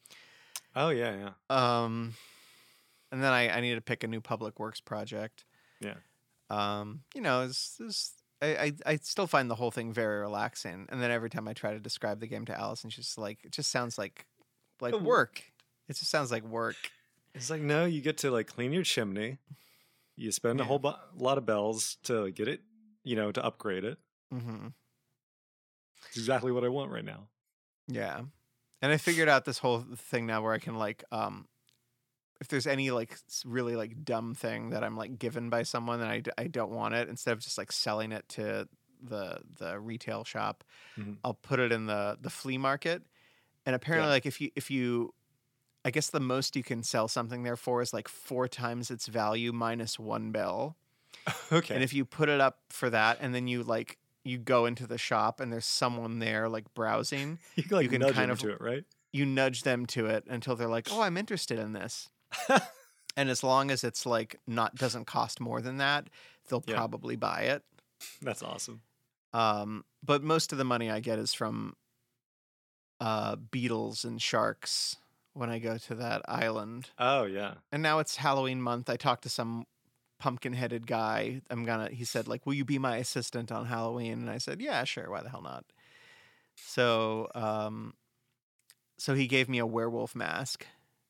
oh 0.76 0.90
yeah, 0.90 1.14
yeah. 1.16 1.30
Um, 1.84 2.14
and 3.12 3.22
then 3.22 3.32
I, 3.32 3.48
I 3.56 3.60
need 3.60 3.74
to 3.74 3.80
pick 3.80 4.04
a 4.04 4.08
new 4.08 4.20
public 4.20 4.58
works 4.58 4.80
project. 4.80 5.44
Yeah. 5.80 5.94
Um, 6.50 7.00
you 7.14 7.20
know, 7.20 7.42
it's, 7.42 7.78
it's, 7.80 8.12
I, 8.42 8.46
I 8.46 8.72
I 8.92 8.96
still 8.96 9.26
find 9.26 9.50
the 9.50 9.54
whole 9.54 9.70
thing 9.70 9.92
very 9.92 10.20
relaxing. 10.20 10.86
And 10.90 11.00
then 11.00 11.10
every 11.10 11.30
time 11.30 11.48
I 11.48 11.52
try 11.54 11.72
to 11.72 11.80
describe 11.80 12.20
the 12.20 12.26
game 12.26 12.44
to 12.46 12.58
Allison, 12.58 12.90
she's 12.90 13.16
like, 13.16 13.38
it 13.44 13.52
just 13.52 13.70
sounds 13.70 13.96
like 13.98 14.26
like 14.80 14.94
Oh. 14.94 14.98
work. 14.98 15.42
It 15.88 15.96
just 15.96 16.10
sounds 16.10 16.30
like 16.30 16.42
work. 16.44 16.76
It's 17.34 17.50
like 17.50 17.62
no, 17.62 17.84
you 17.84 18.00
get 18.00 18.18
to 18.18 18.30
like 18.30 18.46
clean 18.46 18.72
your 18.72 18.82
chimney. 18.84 19.38
You 20.16 20.30
spend 20.32 20.60
a 20.60 20.64
whole 20.64 20.80
lot 21.16 21.38
of 21.38 21.46
bells 21.46 21.96
to 22.04 22.30
get 22.30 22.46
it, 22.48 22.60
you 23.02 23.16
know, 23.16 23.32
to 23.32 23.44
upgrade 23.44 23.84
it. 23.84 23.98
hmm 24.30 24.68
It's 26.08 26.16
exactly 26.18 26.52
what 26.52 26.64
I 26.64 26.68
want 26.68 26.90
right 26.90 27.04
now. 27.04 27.28
Yeah. 27.88 28.22
And 28.82 28.92
I 28.92 28.96
figured 28.96 29.28
out 29.28 29.44
this 29.44 29.58
whole 29.58 29.84
thing 29.96 30.26
now 30.26 30.42
where 30.42 30.52
I 30.52 30.58
can 30.58 30.74
like 30.76 31.04
um 31.12 31.46
if 32.40 32.48
there's 32.48 32.66
any 32.66 32.90
like 32.90 33.16
really 33.44 33.76
like 33.76 34.04
dumb 34.04 34.34
thing 34.34 34.70
that 34.70 34.82
I'm 34.84 34.96
like 34.96 35.18
given 35.18 35.48
by 35.50 35.62
someone 35.62 36.00
and 36.00 36.10
I, 36.10 36.20
d- 36.20 36.30
I 36.36 36.46
don't 36.48 36.72
want 36.72 36.94
it 36.94 37.08
instead 37.08 37.32
of 37.32 37.38
just 37.38 37.56
like 37.56 37.72
selling 37.72 38.12
it 38.12 38.28
to 38.30 38.68
the 39.02 39.38
the 39.58 39.78
retail 39.78 40.24
shop 40.24 40.64
Mhm. 40.98 41.18
I'll 41.24 41.34
put 41.34 41.60
it 41.60 41.72
in 41.72 41.86
the 41.86 42.18
the 42.20 42.30
flea 42.30 42.58
market 42.58 43.02
and 43.66 43.74
apparently 43.74 44.08
Yeah. 44.08 44.12
like 44.14 44.26
if 44.26 44.40
you 44.40 44.50
if 44.56 44.70
you 44.70 45.14
I 45.86 45.90
guess 45.90 46.08
the 46.10 46.20
most 46.20 46.56
you 46.56 46.62
can 46.62 46.82
sell 46.82 47.08
something 47.08 47.42
there 47.42 47.56
for 47.56 47.82
is 47.82 47.92
like 47.92 48.08
four 48.08 48.48
times 48.48 48.90
its 48.90 49.06
value 49.06 49.52
minus 49.52 49.98
one 49.98 50.30
bell 50.32 50.76
okay. 51.52 51.74
and 51.74 51.84
if 51.84 51.92
you 51.94 52.04
put 52.04 52.28
it 52.28 52.40
up 52.40 52.58
for 52.70 52.90
that 52.90 53.18
and 53.20 53.34
then 53.34 53.46
you 53.46 53.62
like 53.62 53.98
you 54.24 54.38
go 54.38 54.66
into 54.66 54.86
the 54.86 54.98
shop 54.98 55.38
and 55.40 55.52
there's 55.52 55.66
someone 55.66 56.18
there 56.18 56.48
like 56.48 56.72
browsing 56.74 57.38
you 57.56 57.62
can, 57.62 57.76
like 57.76 57.82
you 57.84 57.90
can 57.90 58.00
nudge 58.00 58.14
kind 58.14 58.24
them 58.24 58.32
of- 58.32 58.38
to 58.40 58.50
it, 58.50 58.60
right? 58.60 58.84
you 59.12 59.24
nudge 59.26 59.62
them 59.62 59.86
to 59.86 60.06
it 60.06 60.24
until 60.28 60.56
they're 60.56 60.66
like, 60.68 60.88
"Oh, 60.90 61.00
I'm 61.00 61.16
interested 61.16 61.58
in 61.58 61.72
this." 61.72 62.08
and 63.16 63.30
as 63.30 63.44
long 63.44 63.70
as 63.70 63.84
it's 63.84 64.04
like 64.06 64.40
not 64.46 64.74
doesn't 64.74 65.06
cost 65.06 65.38
more 65.40 65.60
than 65.60 65.76
that, 65.76 66.08
they'll 66.48 66.64
Yeah. 66.66 66.74
probably 66.76 67.14
buy 67.14 67.42
it. 67.42 67.62
That's 68.20 68.42
awesome. 68.42 68.80
Um, 69.32 69.84
but 70.02 70.22
most 70.24 70.50
of 70.52 70.58
the 70.58 70.64
money 70.64 70.90
I 70.90 70.98
get 71.00 71.18
is 71.20 71.32
from 71.32 71.74
uh, 73.00 73.36
beetles 73.36 74.04
and 74.04 74.20
sharks 74.20 74.96
when 75.32 75.50
I 75.50 75.58
go 75.58 75.78
to 75.78 75.94
that 75.96 76.22
island. 76.26 76.90
Oh 76.98 77.24
yeah. 77.24 77.54
And 77.72 77.82
now 77.82 77.98
it's 78.00 78.16
Halloween 78.16 78.60
month. 78.62 78.88
I 78.90 78.96
talked 78.96 79.22
to 79.24 79.28
some 79.28 79.64
pumpkin-headed 80.24 80.86
guy. 80.86 81.42
I'm 81.50 81.64
gonna. 81.64 81.90
He 81.90 82.04
said 82.06 82.26
like, 82.28 82.46
"Will 82.46 82.54
you 82.54 82.64
be 82.64 82.78
my 82.78 82.96
assistant 82.96 83.52
on 83.52 83.66
Halloween?" 83.66 84.14
And 84.20 84.30
I 84.30 84.38
said, 84.38 84.60
"Yeah, 84.62 84.84
sure. 84.84 85.10
Why 85.10 85.22
the 85.22 85.28
hell 85.28 85.42
not?" 85.42 85.64
So, 86.56 87.28
um, 87.34 87.92
so 88.96 89.14
he 89.14 89.26
gave 89.26 89.48
me 89.48 89.58
a 89.58 89.66
werewolf 89.66 90.14
mask. 90.14 90.66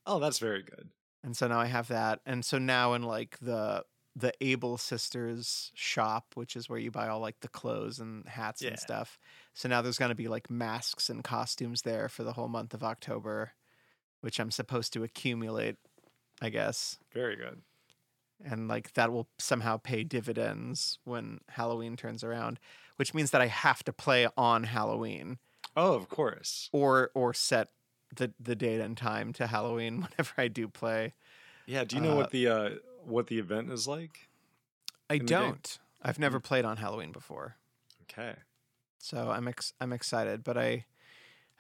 Oh, 0.07 0.19
that's 0.19 0.39
very 0.39 0.63
good. 0.63 0.89
and 1.23 1.37
so 1.37 1.47
now 1.49 1.61
I 1.61 1.67
have 1.67 1.89
that. 1.89 2.21
And 2.27 2.45
so 2.45 2.59
now 2.59 2.95
in 2.95 3.03
like 3.03 3.39
the 3.41 3.85
the 4.17 4.33
Able 4.41 4.79
Sisters 4.79 5.71
shop, 5.75 6.33
which 6.35 6.55
is 6.57 6.69
where 6.69 6.79
you 6.79 6.91
buy 6.91 7.09
all 7.09 7.21
like 7.21 7.41
the 7.41 7.49
clothes 7.49 7.99
and 8.01 8.27
hats 8.29 8.63
Yeah. 8.63 8.71
and 8.71 8.79
stuff. 8.79 9.19
So 9.55 9.69
now 9.69 9.81
there's 9.83 9.99
going 9.99 10.11
to 10.11 10.15
be 10.15 10.29
like 10.29 10.51
masks 10.51 11.09
and 11.11 11.23
costumes 11.25 11.83
there 11.83 12.09
for 12.09 12.23
the 12.25 12.33
whole 12.35 12.49
month 12.49 12.75
of 12.75 12.85
October, 12.85 13.53
which 14.21 14.39
I'm 14.39 14.51
supposed 14.53 14.93
to 14.93 15.03
accumulate, 15.03 15.77
I 16.41 16.51
guess. 16.51 16.99
Very 17.13 17.35
good. 17.37 17.63
And 18.43 18.69
like 18.69 18.93
that 18.95 19.13
will 19.13 19.29
somehow 19.39 19.77
pay 19.77 20.05
dividends 20.05 20.99
when 21.05 21.41
Halloween 21.51 21.97
turns 21.97 22.25
around, 22.25 22.59
which 22.97 23.15
means 23.15 23.31
that 23.31 23.41
I 23.41 23.47
have 23.47 23.83
to 23.85 23.93
play 23.93 24.27
on 24.37 24.65
Halloween 24.65 25.39
Oh, 25.77 25.95
of 25.95 26.09
course. 26.09 26.69
or 26.73 27.11
or 27.15 27.35
set 27.35 27.69
the 28.15 28.33
the 28.41 28.55
date 28.55 28.81
and 28.81 28.97
time 28.97 29.33
to 29.35 29.47
Halloween 29.47 30.03
whenever 30.03 30.33
I 30.39 30.49
do 30.49 30.69
play. 30.69 31.15
Yeah. 31.67 31.85
Do 31.85 31.97
you 31.97 32.03
know 32.03 32.13
Uh, 32.13 32.17
what 32.17 32.31
the 32.31 32.49
uh 32.49 32.71
what 33.05 33.27
the 33.29 33.39
event 33.39 33.71
is 33.71 33.87
like? 33.89 34.29
I 35.11 35.15
in 35.15 35.19
the 35.21 35.25
game? 35.27 35.41
don't. 35.41 35.79
I've 36.03 36.19
never 36.19 36.39
played 36.41 36.65
on 36.65 36.77
Halloween 36.77 37.13
before, 37.13 37.57
Okay. 38.03 38.35
so 38.99 39.31
I'm 39.31 39.49
ex- 39.49 39.73
I'm 39.81 39.93
excited. 39.93 40.45
But 40.45 40.59
I 40.59 40.85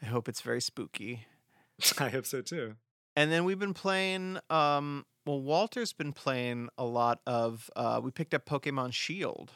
I 0.02 0.06
hope 0.06 0.28
it's 0.28 0.42
very 0.42 0.60
spooky. 0.60 1.26
I 1.98 2.08
hope 2.10 2.26
so 2.26 2.42
too. 2.42 2.74
And 3.16 3.30
then 3.32 3.44
we've 3.44 3.58
been 3.58 3.74
playing. 3.74 4.38
Um, 4.50 5.06
well, 5.26 5.40
Walter's 5.40 5.92
been 5.92 6.12
playing 6.12 6.68
a 6.78 6.84
lot 6.84 7.20
of. 7.26 7.70
Uh, 7.76 8.00
we 8.02 8.10
picked 8.10 8.34
up 8.34 8.44
Pokemon 8.46 8.92
Shield. 8.92 9.52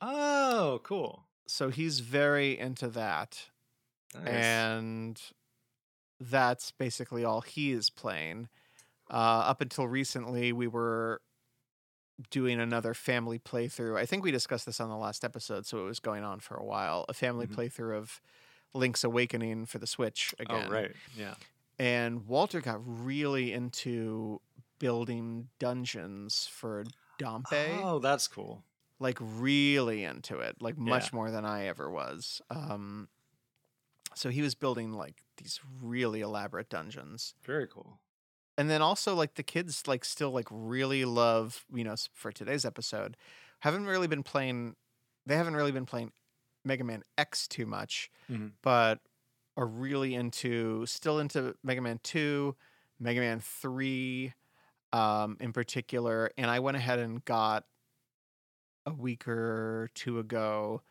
Oh, 0.00 0.80
cool. 0.82 1.24
So 1.46 1.68
he's 1.70 2.00
very 2.00 2.58
into 2.58 2.88
that. 2.88 3.46
Nice. 4.14 4.28
and 4.28 5.22
that's 6.20 6.70
basically 6.72 7.24
all 7.24 7.40
he 7.40 7.72
is 7.72 7.88
playing. 7.88 8.48
Uh, 9.10 9.14
up 9.46 9.62
until 9.62 9.86
recently, 9.88 10.52
we 10.52 10.66
were 10.66 11.22
doing 12.30 12.60
another 12.60 12.92
family 12.92 13.38
playthrough. 13.38 13.96
I 13.98 14.04
think 14.04 14.22
we 14.22 14.30
discussed 14.30 14.66
this 14.66 14.80
on 14.80 14.90
the 14.90 14.96
last 14.96 15.24
episode, 15.24 15.64
so 15.66 15.78
it 15.78 15.84
was 15.84 15.98
going 15.98 16.24
on 16.24 16.40
for 16.40 16.56
a 16.56 16.64
while. 16.64 17.06
A 17.08 17.14
family 17.14 17.46
Mhm. 17.46 17.54
playthrough 17.54 17.96
of 17.96 18.20
Link's 18.74 19.02
Awakening 19.02 19.64
for 19.66 19.78
the 19.78 19.86
Switch 19.86 20.34
again. 20.38 20.66
oh, 20.68 20.70
right. 20.70 20.92
Yeah. 21.16 21.34
And 21.78 22.26
Walter 22.26 22.60
got 22.60 22.80
really 22.84 23.52
into 23.52 24.40
building 24.82 25.48
dungeons 25.60 26.48
for 26.50 26.82
Dampé 27.20 27.78
Oh, 27.80 28.00
that's 28.00 28.26
cool. 28.26 28.64
like 28.98 29.16
really 29.20 30.02
into 30.02 30.40
it, 30.40 30.56
like 30.60 30.76
much 30.76 31.04
Yeah. 31.12 31.16
more 31.16 31.30
than 31.30 31.44
I 31.44 31.66
ever 31.66 31.88
was. 31.88 32.42
Um, 32.50 33.08
so 34.16 34.28
he 34.28 34.42
was 34.42 34.56
building 34.56 34.92
like 34.92 35.22
these 35.36 35.60
really 35.80 36.20
elaborate 36.20 36.68
dungeons, 36.68 37.34
Very 37.44 37.68
cool. 37.68 38.00
and 38.58 38.68
then 38.68 38.82
also 38.82 39.14
like 39.14 39.34
the 39.34 39.42
kids 39.44 39.86
like 39.86 40.04
still 40.04 40.32
like 40.32 40.48
really 40.50 41.04
love 41.04 41.64
you 41.72 41.84
know 41.84 41.94
for 42.12 42.32
today's 42.32 42.64
episode 42.64 43.16
haven't 43.60 43.86
really 43.86 44.08
been 44.08 44.24
playing. 44.24 44.74
They 45.26 45.36
haven't 45.36 45.54
really 45.54 45.70
been 45.72 45.86
playing 45.86 46.10
Mega 46.64 46.82
Man 46.82 47.04
X 47.16 47.46
too 47.46 47.66
much, 47.66 48.10
Mhm. 48.28 48.52
but 48.62 48.98
are 49.56 49.66
really 49.66 50.14
into 50.16 50.84
still 50.86 51.20
into 51.20 51.54
Mega 51.62 51.80
Man 51.80 52.00
Two, 52.02 52.56
Mega 52.98 53.20
Man 53.20 53.38
Three, 53.40 54.34
um, 54.92 55.36
in 55.40 55.52
particular. 55.52 56.30
And 56.36 56.50
I 56.50 56.60
went 56.60 56.76
ahead 56.76 56.98
and 56.98 57.24
got 57.24 57.64
a 58.86 58.92
week 58.92 59.28
or 59.28 59.90
two 59.94 60.18
ago 60.18 60.82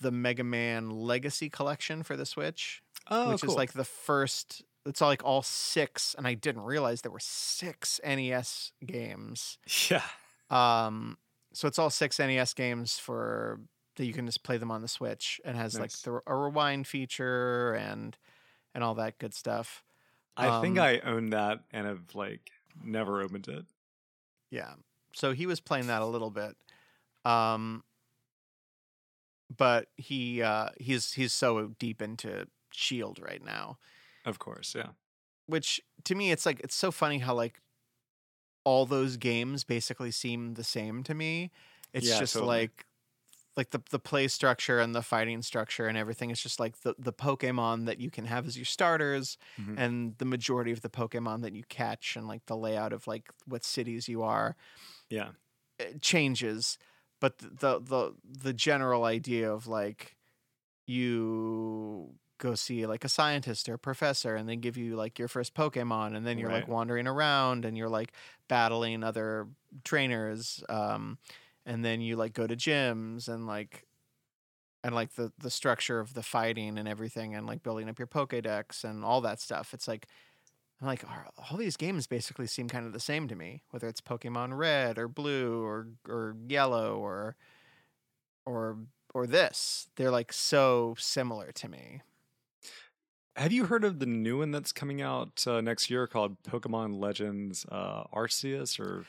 the 0.00 0.10
Mega 0.10 0.44
Man 0.44 0.90
Legacy 0.90 1.48
Collection 1.50 2.02
for 2.02 2.16
the 2.16 2.26
Switch, 2.26 2.82
Oh, 3.10 3.32
which 3.32 3.40
cool. 3.42 3.50
is 3.50 3.56
like 3.56 3.72
the 3.72 3.84
first. 3.84 4.62
It's 4.86 5.02
all 5.02 5.08
like 5.08 5.24
all 5.24 5.42
six, 5.42 6.14
and 6.16 6.26
I 6.26 6.34
didn't 6.34 6.62
realize 6.62 7.02
there 7.02 7.10
were 7.12 7.18
six 7.20 8.00
NES 8.04 8.72
games. 8.86 9.58
yeah. 9.90 10.02
Um, 10.50 11.18
so 11.52 11.66
it's 11.68 11.78
all 11.78 11.90
six 11.90 12.18
NES 12.18 12.54
games 12.54 12.98
for 12.98 13.60
that 13.96 14.06
you 14.06 14.12
can 14.12 14.24
just 14.26 14.44
play 14.44 14.56
them 14.56 14.70
on 14.70 14.80
the 14.82 14.88
Switch, 14.88 15.40
and 15.44 15.56
has 15.56 15.78
like 15.78 15.90
the, 15.90 16.20
a 16.26 16.34
rewind 16.36 16.86
feature 16.86 17.72
and 17.74 18.16
and 18.74 18.84
all 18.84 18.94
that 18.94 19.18
good 19.18 19.34
stuff. 19.34 19.82
I 20.36 20.60
think 20.60 20.78
Um, 20.78 20.84
I 20.84 21.00
own 21.00 21.30
that 21.30 21.60
and 21.72 21.86
have 21.86 22.14
like 22.14 22.50
never 22.82 23.20
opened 23.22 23.48
it. 23.48 23.64
Yeah. 24.50 24.74
So 25.14 25.32
he 25.32 25.46
was 25.46 25.60
playing 25.60 25.86
that 25.88 26.02
a 26.02 26.06
little 26.06 26.30
bit. 26.30 26.56
Um 27.24 27.82
but 29.56 29.88
he 29.96 30.42
uh 30.42 30.68
he's 30.78 31.12
he's 31.14 31.32
so 31.32 31.68
deep 31.78 32.02
into 32.02 32.46
Shield 32.70 33.18
right 33.20 33.42
now, 33.44 33.78
Of 34.24 34.38
course. 34.38 34.74
Yeah. 34.76 34.88
which 35.46 35.80
to 36.04 36.14
me 36.14 36.30
it's 36.30 36.44
like 36.46 36.60
it's 36.60 36.74
so 36.74 36.90
funny 36.90 37.18
how 37.18 37.34
like 37.34 37.60
all 38.64 38.84
those 38.84 39.16
games 39.16 39.64
basically 39.64 40.10
seem 40.10 40.54
the 40.54 40.64
same 40.64 41.02
to 41.04 41.14
me. 41.14 41.50
It's 41.94 42.06
Yeah, 42.08 42.18
just 42.18 42.34
totally. 42.34 42.60
like 42.62 42.84
like 43.58 43.70
the 43.70 43.82
the 43.90 43.98
play 43.98 44.28
structure 44.28 44.78
and 44.78 44.94
the 44.94 45.02
fighting 45.02 45.42
structure 45.42 45.86
and 45.88 45.98
everything 45.98 46.30
is 46.30 46.40
just 46.40 46.58
like 46.60 46.80
the 46.82 46.94
the 46.98 47.12
Pokemon 47.12 47.84
that 47.86 47.98
you 48.00 48.10
can 48.10 48.24
have 48.24 48.46
as 48.46 48.56
your 48.56 48.64
starters 48.64 49.36
Mhm. 49.60 49.74
and 49.76 50.16
the 50.18 50.24
majority 50.24 50.72
of 50.72 50.80
the 50.80 50.88
Pokemon 50.88 51.42
that 51.42 51.52
you 51.54 51.64
catch 51.68 52.16
and 52.16 52.26
like 52.26 52.46
the 52.46 52.56
layout 52.56 52.92
of 52.94 53.06
like 53.06 53.30
what 53.46 53.64
cities 53.64 54.08
you 54.08 54.22
are. 54.22 54.56
Yeah. 55.10 55.30
it 55.80 56.00
changes, 56.02 56.78
but 57.20 57.38
th- 57.38 57.52
the 57.60 57.80
the 57.80 58.14
the 58.24 58.52
general 58.52 59.04
idea 59.04 59.52
of 59.52 59.66
like 59.66 60.16
you 60.86 62.14
go 62.38 62.54
see 62.54 62.86
like 62.86 63.04
a 63.04 63.08
scientist 63.08 63.68
or 63.68 63.74
a 63.74 63.78
professor 63.78 64.34
and 64.36 64.48
they 64.48 64.56
give 64.56 64.76
you 64.76 64.94
like 64.96 65.18
your 65.18 65.28
first 65.28 65.54
pokemon 65.54 66.16
and 66.16 66.24
then 66.26 66.38
you're 66.38 66.50
like 66.52 66.68
wandering 66.68 67.06
around 67.08 67.64
and 67.64 67.76
you're 67.76 67.88
like 67.88 68.12
battling 68.46 69.02
other 69.02 69.48
trainers 69.84 70.62
um 70.68 71.18
and 71.68 71.84
then 71.84 72.00
you 72.00 72.16
like 72.16 72.32
go 72.32 72.48
to 72.48 72.56
gyms 72.56 73.28
and 73.28 73.46
like 73.46 73.84
and 74.82 74.94
like 74.94 75.14
the 75.14 75.30
the 75.38 75.50
structure 75.50 76.00
of 76.00 76.14
the 76.14 76.22
fighting 76.22 76.78
and 76.78 76.88
everything 76.88 77.34
and 77.36 77.46
like 77.46 77.62
building 77.62 77.88
up 77.88 77.98
your 77.98 78.08
pokédex 78.08 78.82
and 78.82 79.04
all 79.04 79.20
that 79.20 79.40
stuff 79.40 79.72
it's 79.72 79.86
like 79.86 80.08
I'm 80.80 80.86
like 80.86 81.04
all 81.50 81.56
these 81.56 81.76
games 81.76 82.06
basically 82.06 82.46
seem 82.46 82.68
kind 82.68 82.86
of 82.86 82.92
the 82.92 83.00
same 83.00 83.26
to 83.28 83.34
me, 83.34 83.62
whether 83.70 83.88
it's 83.88 84.00
Pokemon 84.00 84.56
Red 84.56 84.98
or 84.98 85.08
Blue 85.08 85.64
or 85.64 85.88
or 86.08 86.36
Yellow 86.46 86.96
or 86.96 87.36
or 88.46 88.78
or 89.12 89.26
this. 89.26 89.88
They're 89.96 90.12
like 90.12 90.32
so 90.32 90.94
similar 90.96 91.50
to 91.52 91.68
me. 91.68 92.02
Have 93.34 93.52
you 93.52 93.66
heard 93.66 93.84
of 93.84 93.98
the 93.98 94.06
new 94.06 94.38
one 94.38 94.50
that's 94.50 94.72
coming 94.72 95.00
out 95.00 95.44
uh, 95.46 95.60
next 95.60 95.90
year 95.90 96.06
called 96.06 96.42
Pokemon 96.42 96.98
Legends 96.98 97.66
uh, 97.70 98.04
Arceus? 98.14 98.78
Or 98.78 99.04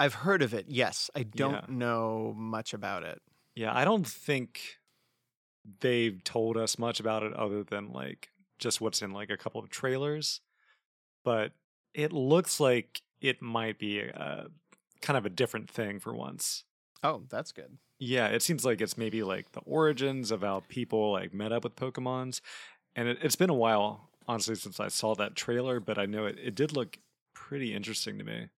I've 0.00 0.14
heard 0.14 0.42
of 0.42 0.54
it. 0.54 0.66
Yes, 0.68 1.10
I 1.14 1.22
don't 1.24 1.52
Yeah. 1.54 1.66
know 1.68 2.32
much 2.36 2.72
about 2.74 3.02
it. 3.04 3.20
yeah, 3.54 3.76
I 3.76 3.84
don't 3.84 4.06
think 4.06 4.78
they've 5.80 6.22
told 6.24 6.56
us 6.56 6.78
much 6.78 7.00
about 7.00 7.22
it 7.22 7.32
other 7.34 7.62
than 7.62 7.92
like 7.92 8.30
just 8.58 8.80
what's 8.80 9.02
in 9.02 9.12
like 9.12 9.30
a 9.30 9.36
couple 9.36 9.60
of 9.60 9.70
trailers. 9.70 10.40
But 11.24 11.52
it 11.94 12.12
looks 12.12 12.60
like 12.60 13.02
it 13.20 13.42
might 13.42 13.78
be 13.78 14.00
a, 14.00 14.48
kind 15.02 15.16
of 15.16 15.26
a 15.26 15.30
different 15.30 15.70
thing 15.70 16.00
for 16.00 16.14
once. 16.14 16.64
Oh, 17.02 17.24
that's 17.28 17.52
good. 17.52 17.78
Yeah, 17.98 18.28
it 18.28 18.42
seems 18.42 18.64
like 18.64 18.80
it's 18.80 18.96
maybe 18.96 19.22
like 19.22 19.52
the 19.52 19.60
origins 19.60 20.30
of 20.30 20.42
how 20.42 20.62
people 20.68 21.12
like 21.12 21.34
met 21.34 21.52
up 21.52 21.64
with 21.64 21.76
Pokemons. 21.76 22.40
And 22.96 23.08
it, 23.08 23.18
it's 23.22 23.36
been 23.36 23.50
a 23.50 23.54
while, 23.54 24.10
honestly, 24.28 24.54
since 24.56 24.80
I 24.80 24.88
saw 24.88 25.14
that 25.16 25.36
trailer, 25.36 25.80
but 25.80 25.98
I 25.98 26.06
know 26.06 26.26
it, 26.26 26.38
it 26.38 26.54
did 26.54 26.72
look 26.72 26.98
pretty 27.34 27.74
interesting 27.74 28.18
to 28.18 28.24
me. 28.24 28.48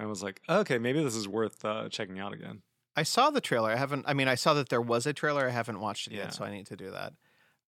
I 0.00 0.06
was 0.06 0.22
like, 0.22 0.40
okay, 0.48 0.78
maybe 0.78 1.02
this 1.02 1.14
is 1.14 1.28
worth 1.28 1.64
uh, 1.64 1.88
checking 1.88 2.18
out 2.18 2.32
again. 2.32 2.62
I 2.96 3.02
saw 3.02 3.30
the 3.30 3.40
trailer. 3.40 3.70
I 3.70 3.76
haven't. 3.76 4.04
I 4.06 4.14
mean, 4.14 4.28
I 4.28 4.34
saw 4.34 4.54
that 4.54 4.68
there 4.68 4.80
was 4.80 5.06
a 5.06 5.12
trailer. 5.12 5.46
I 5.46 5.50
haven't 5.50 5.80
watched 5.80 6.08
it 6.08 6.14
Yeah. 6.14 6.24
yet, 6.24 6.34
so 6.34 6.44
I 6.44 6.50
need 6.50 6.66
to 6.66 6.76
do 6.76 6.90
that. 6.90 7.14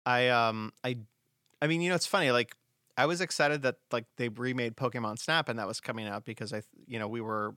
I 0.06 0.30
um 0.30 0.74
I, 0.84 0.98
I 1.62 1.68
mean, 1.68 1.82
you 1.82 1.90
know, 1.90 1.96
it's 1.96 2.08
funny. 2.08 2.32
Like, 2.32 2.56
I 2.98 3.06
was 3.06 3.22
excited 3.22 3.62
that 3.62 3.76
like 3.92 4.06
they 4.18 4.30
remade 4.30 4.76
Pokemon 4.76 5.20
Snap 5.20 5.48
and 5.48 5.60
that 5.60 5.68
was 5.68 5.80
coming 5.80 6.08
out 6.08 6.26
because 6.26 6.54
I, 6.54 6.64
you 6.88 7.00
know, 7.00 7.08
we 7.08 7.22
were, 7.22 7.56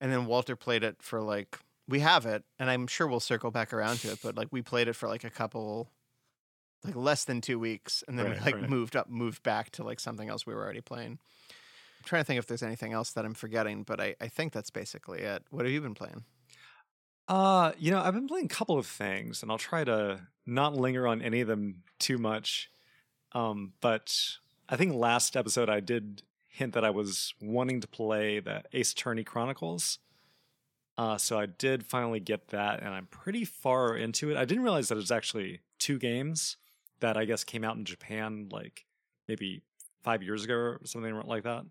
and 0.00 0.10
then 0.10 0.26
Walter 0.26 0.56
played 0.56 0.82
it 0.82 0.96
for 1.02 1.20
like 1.20 1.58
we 1.88 2.00
have 2.00 2.26
it, 2.26 2.44
and 2.58 2.70
I'm 2.70 2.86
sure 2.86 3.06
we'll 3.06 3.20
circle 3.20 3.50
back 3.50 3.72
around 3.72 3.98
to 3.98 4.12
it. 4.12 4.18
But 4.22 4.36
like 4.36 4.48
we 4.50 4.62
played 4.62 4.88
it 4.88 4.94
for 4.94 5.08
like 5.08 5.24
a 5.24 5.30
couple, 5.30 5.90
like 6.82 6.96
less 6.96 7.24
than 7.24 7.40
two 7.40 7.58
weeks, 7.58 8.02
and 8.08 8.18
then 8.18 8.30
we 8.30 8.38
like 8.38 8.54
right. 8.54 8.68
moved 8.68 8.96
up, 8.96 9.08
moved 9.08 9.42
back 9.42 9.70
to 9.72 9.84
like 9.84 10.00
something 10.00 10.28
else 10.28 10.46
we 10.46 10.54
were 10.54 10.64
already 10.64 10.80
playing. 10.80 11.18
Trying 12.06 12.22
to 12.22 12.24
think 12.24 12.38
if 12.38 12.46
there's 12.46 12.62
anything 12.62 12.92
else 12.94 13.10
that 13.10 13.24
I'm 13.26 13.34
forgetting, 13.34 13.82
but 13.82 14.00
I, 14.00 14.14
I 14.20 14.28
think 14.28 14.52
that's 14.52 14.70
basically 14.70 15.20
it. 15.20 15.42
What 15.50 15.66
have 15.66 15.72
you 15.72 15.80
been 15.80 15.94
playing? 15.94 16.24
Uh, 17.28 17.72
you 17.78 17.90
know, 17.90 18.00
I've 18.00 18.14
been 18.14 18.28
playing 18.28 18.46
a 18.46 18.48
couple 18.48 18.78
of 18.78 18.86
things, 18.86 19.42
and 19.42 19.50
I'll 19.50 19.58
try 19.58 19.84
to 19.84 20.20
not 20.46 20.74
linger 20.74 21.06
on 21.06 21.20
any 21.20 21.40
of 21.40 21.48
them 21.48 21.82
too 21.98 22.16
much. 22.16 22.70
Um, 23.32 23.72
but 23.80 24.16
I 24.68 24.76
think 24.76 24.94
last 24.94 25.36
episode 25.36 25.68
I 25.68 25.80
did 25.80 26.22
hint 26.48 26.74
that 26.74 26.84
I 26.84 26.90
was 26.90 27.34
wanting 27.42 27.80
to 27.80 27.88
play 27.88 28.38
the 28.40 28.62
Ace 28.72 28.92
Attorney 28.92 29.24
Chronicles. 29.24 29.98
Uh, 30.96 31.18
so 31.18 31.38
I 31.38 31.46
did 31.46 31.84
finally 31.84 32.20
get 32.20 32.48
that, 32.48 32.80
and 32.80 32.90
I'm 32.90 33.06
pretty 33.06 33.44
far 33.44 33.96
into 33.96 34.30
it. 34.30 34.36
I 34.36 34.44
didn't 34.44 34.62
realize 34.62 34.88
that 34.88 34.98
it's 34.98 35.10
actually 35.10 35.60
two 35.78 35.98
games 35.98 36.56
that 37.00 37.16
I 37.16 37.24
guess 37.24 37.44
came 37.44 37.64
out 37.64 37.76
in 37.76 37.84
Japan 37.84 38.48
like 38.50 38.86
maybe 39.28 39.62
five 40.02 40.22
years 40.22 40.44
ago 40.44 40.54
or 40.54 40.80
something 40.84 41.20
like 41.26 41.42
that. 41.42 41.66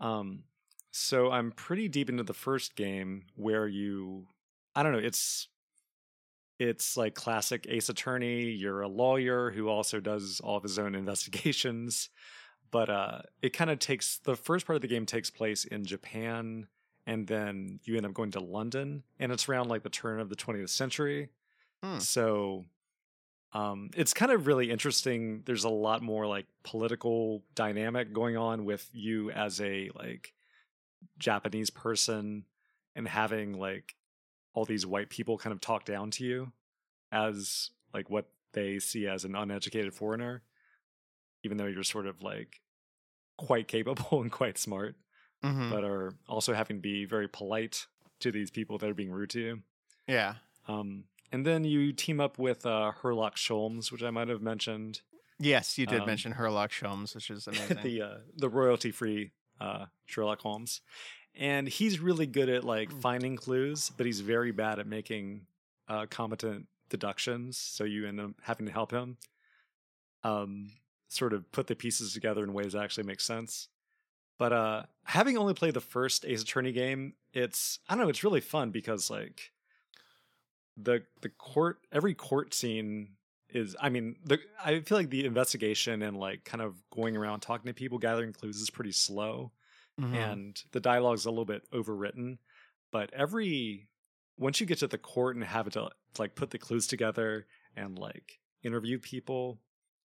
Um, 0.00 0.44
so 0.90 1.30
I'm 1.30 1.52
pretty 1.52 1.88
deep 1.88 2.08
into 2.08 2.22
the 2.22 2.34
first 2.34 2.74
game 2.74 3.24
where 3.36 3.66
you 3.66 4.26
I 4.74 4.82
don't 4.82 4.92
know. 4.92 4.98
It's 4.98 5.48
it's 6.58 6.96
like 6.96 7.14
classic 7.14 7.66
Ace 7.68 7.88
Attorney. 7.88 8.42
You're 8.50 8.82
a 8.82 8.88
lawyer 8.88 9.50
who 9.50 9.68
also 9.68 9.98
does 9.98 10.40
all 10.40 10.56
of 10.56 10.62
his 10.62 10.78
own 10.78 10.94
investigations, 10.94 12.10
but 12.70 12.88
uh, 12.88 13.20
it 13.42 13.52
kind 13.52 13.70
of 13.70 13.78
takes 13.78 14.18
the 14.18 14.36
first 14.36 14.66
part 14.66 14.76
of 14.76 14.82
the 14.82 14.88
game 14.88 15.06
takes 15.06 15.30
place 15.30 15.64
in 15.64 15.84
Japan, 15.84 16.66
and 17.06 17.26
then 17.26 17.80
you 17.84 17.96
end 17.96 18.06
up 18.06 18.14
going 18.14 18.30
to 18.32 18.40
London, 18.40 19.02
and 19.18 19.32
it's 19.32 19.48
around 19.48 19.68
like 19.68 19.82
the 19.82 19.90
turn 19.90 20.20
of 20.20 20.28
the 20.28 20.36
20th 20.36 20.70
century. 20.70 21.30
Hmm. 21.82 21.98
So 21.98 22.66
um, 23.52 23.90
it's 23.96 24.14
kind 24.14 24.30
of 24.32 24.46
really 24.46 24.70
interesting. 24.70 25.42
There's 25.44 25.64
a 25.64 25.68
lot 25.70 26.02
more 26.02 26.26
like 26.26 26.46
political 26.62 27.42
dynamic 27.54 28.12
going 28.12 28.36
on 28.36 28.64
with 28.64 28.88
you 28.92 29.30
as 29.30 29.60
a 29.60 29.90
like 29.94 30.32
Japanese 31.18 31.70
person 31.70 32.44
and 32.94 33.08
having 33.08 33.58
like 33.58 33.94
all 34.54 34.64
these 34.64 34.86
white 34.86 35.10
people 35.10 35.38
kind 35.38 35.52
of 35.52 35.60
talk 35.60 35.84
down 35.84 36.10
to 36.12 36.24
you 36.24 36.52
as 37.12 37.70
like 37.94 38.10
what 38.10 38.26
they 38.52 38.78
see 38.78 39.06
as 39.06 39.24
an 39.24 39.34
uneducated 39.34 39.94
foreigner, 39.94 40.42
even 41.44 41.56
though 41.56 41.66
you're 41.66 41.82
sort 41.82 42.06
of 42.06 42.22
like 42.22 42.60
quite 43.36 43.68
capable 43.68 44.20
and 44.22 44.30
quite 44.32 44.58
smart, 44.58 44.96
Mm-hmm. 45.42 45.70
but 45.70 45.84
are 45.84 46.12
also 46.28 46.52
having 46.52 46.76
to 46.76 46.80
be 46.82 47.06
very 47.06 47.26
polite 47.26 47.86
to 48.18 48.30
these 48.30 48.50
people 48.50 48.76
that 48.76 48.90
are 48.90 48.94
being 48.94 49.10
rude 49.10 49.30
to 49.30 49.40
you. 49.40 49.62
Yeah. 50.06 50.34
Um, 50.68 51.04
and 51.32 51.46
then 51.46 51.64
you 51.64 51.92
team 51.92 52.20
up 52.20 52.38
with 52.38 52.64
uh, 52.66 52.92
Herlock 53.02 53.36
Sholmes, 53.36 53.90
which 53.92 54.02
I 54.02 54.10
might 54.10 54.28
have 54.28 54.42
mentioned. 54.42 55.00
Yes, 55.38 55.78
you 55.78 55.86
did 55.86 56.00
Um, 56.00 56.06
mention 56.06 56.34
Herlock 56.34 56.70
Sholmes, 56.70 57.14
which 57.14 57.30
is 57.30 57.46
amazing. 57.48 57.78
the 57.82 58.02
uh, 58.02 58.18
the 58.36 58.48
royalty 58.48 58.90
free 58.90 59.32
uh, 59.60 59.86
Sherlock 60.06 60.40
Holmes, 60.40 60.80
and 61.34 61.68
he's 61.68 61.98
really 62.00 62.26
good 62.26 62.48
at 62.48 62.64
like 62.64 62.90
Mm. 62.90 63.00
finding 63.00 63.36
clues, 63.36 63.90
but 63.96 64.06
he's 64.06 64.20
very 64.20 64.52
bad 64.52 64.78
at 64.78 64.86
making 64.86 65.46
uh, 65.88 66.06
competent 66.10 66.66
deductions. 66.88 67.56
So 67.58 67.84
you 67.84 68.06
end 68.06 68.20
up 68.20 68.32
having 68.42 68.66
to 68.66 68.72
help 68.72 68.90
him 68.90 69.16
um, 70.24 70.70
sort 71.08 71.32
of 71.32 71.50
put 71.52 71.66
the 71.66 71.74
pieces 71.74 72.12
together 72.12 72.44
in 72.44 72.52
ways 72.52 72.72
that 72.72 72.82
actually 72.82 73.04
make 73.04 73.20
sense. 73.20 73.68
But 74.38 74.52
uh, 74.52 74.82
having 75.04 75.36
only 75.36 75.54
played 75.54 75.74
the 75.74 75.80
first 75.80 76.24
Ace 76.24 76.42
Attorney 76.42 76.72
game, 76.72 77.14
it's 77.32 77.78
I 77.88 77.94
don't 77.94 78.04
know, 78.04 78.10
it's 78.10 78.24
really 78.24 78.40
fun 78.40 78.70
because 78.70 79.10
like 79.10 79.52
the 80.82 81.02
the 81.20 81.28
court 81.28 81.78
every 81.92 82.14
court 82.14 82.54
scene 82.54 83.16
is 83.50 83.74
I 83.80 83.88
mean 83.88 84.16
the 84.24 84.38
I 84.64 84.80
feel 84.80 84.98
like 84.98 85.10
the 85.10 85.24
investigation 85.26 86.02
and 86.02 86.16
like 86.16 86.44
kind 86.44 86.62
of 86.62 86.76
going 86.90 87.16
around 87.16 87.40
talking 87.40 87.66
to 87.66 87.74
people 87.74 87.98
gathering 87.98 88.32
clues 88.32 88.56
is 88.60 88.70
pretty 88.70 88.92
slow. 88.92 89.52
Mhm. 90.00 90.14
and 90.14 90.64
the 90.72 90.80
dialogue's 90.80 91.26
a 91.26 91.30
little 91.30 91.44
bit 91.44 91.68
overwritten. 91.72 92.38
But 92.90 93.12
every 93.12 93.88
once 94.38 94.58
you 94.58 94.66
get 94.66 94.78
to 94.78 94.86
the 94.86 94.96
court 94.96 95.36
and 95.36 95.44
have 95.44 95.68
to 95.70 95.90
like 96.18 96.34
put 96.34 96.50
the 96.50 96.58
clues 96.58 96.86
together 96.86 97.46
and 97.76 97.98
like 97.98 98.40
interview 98.62 98.98
people 98.98 99.60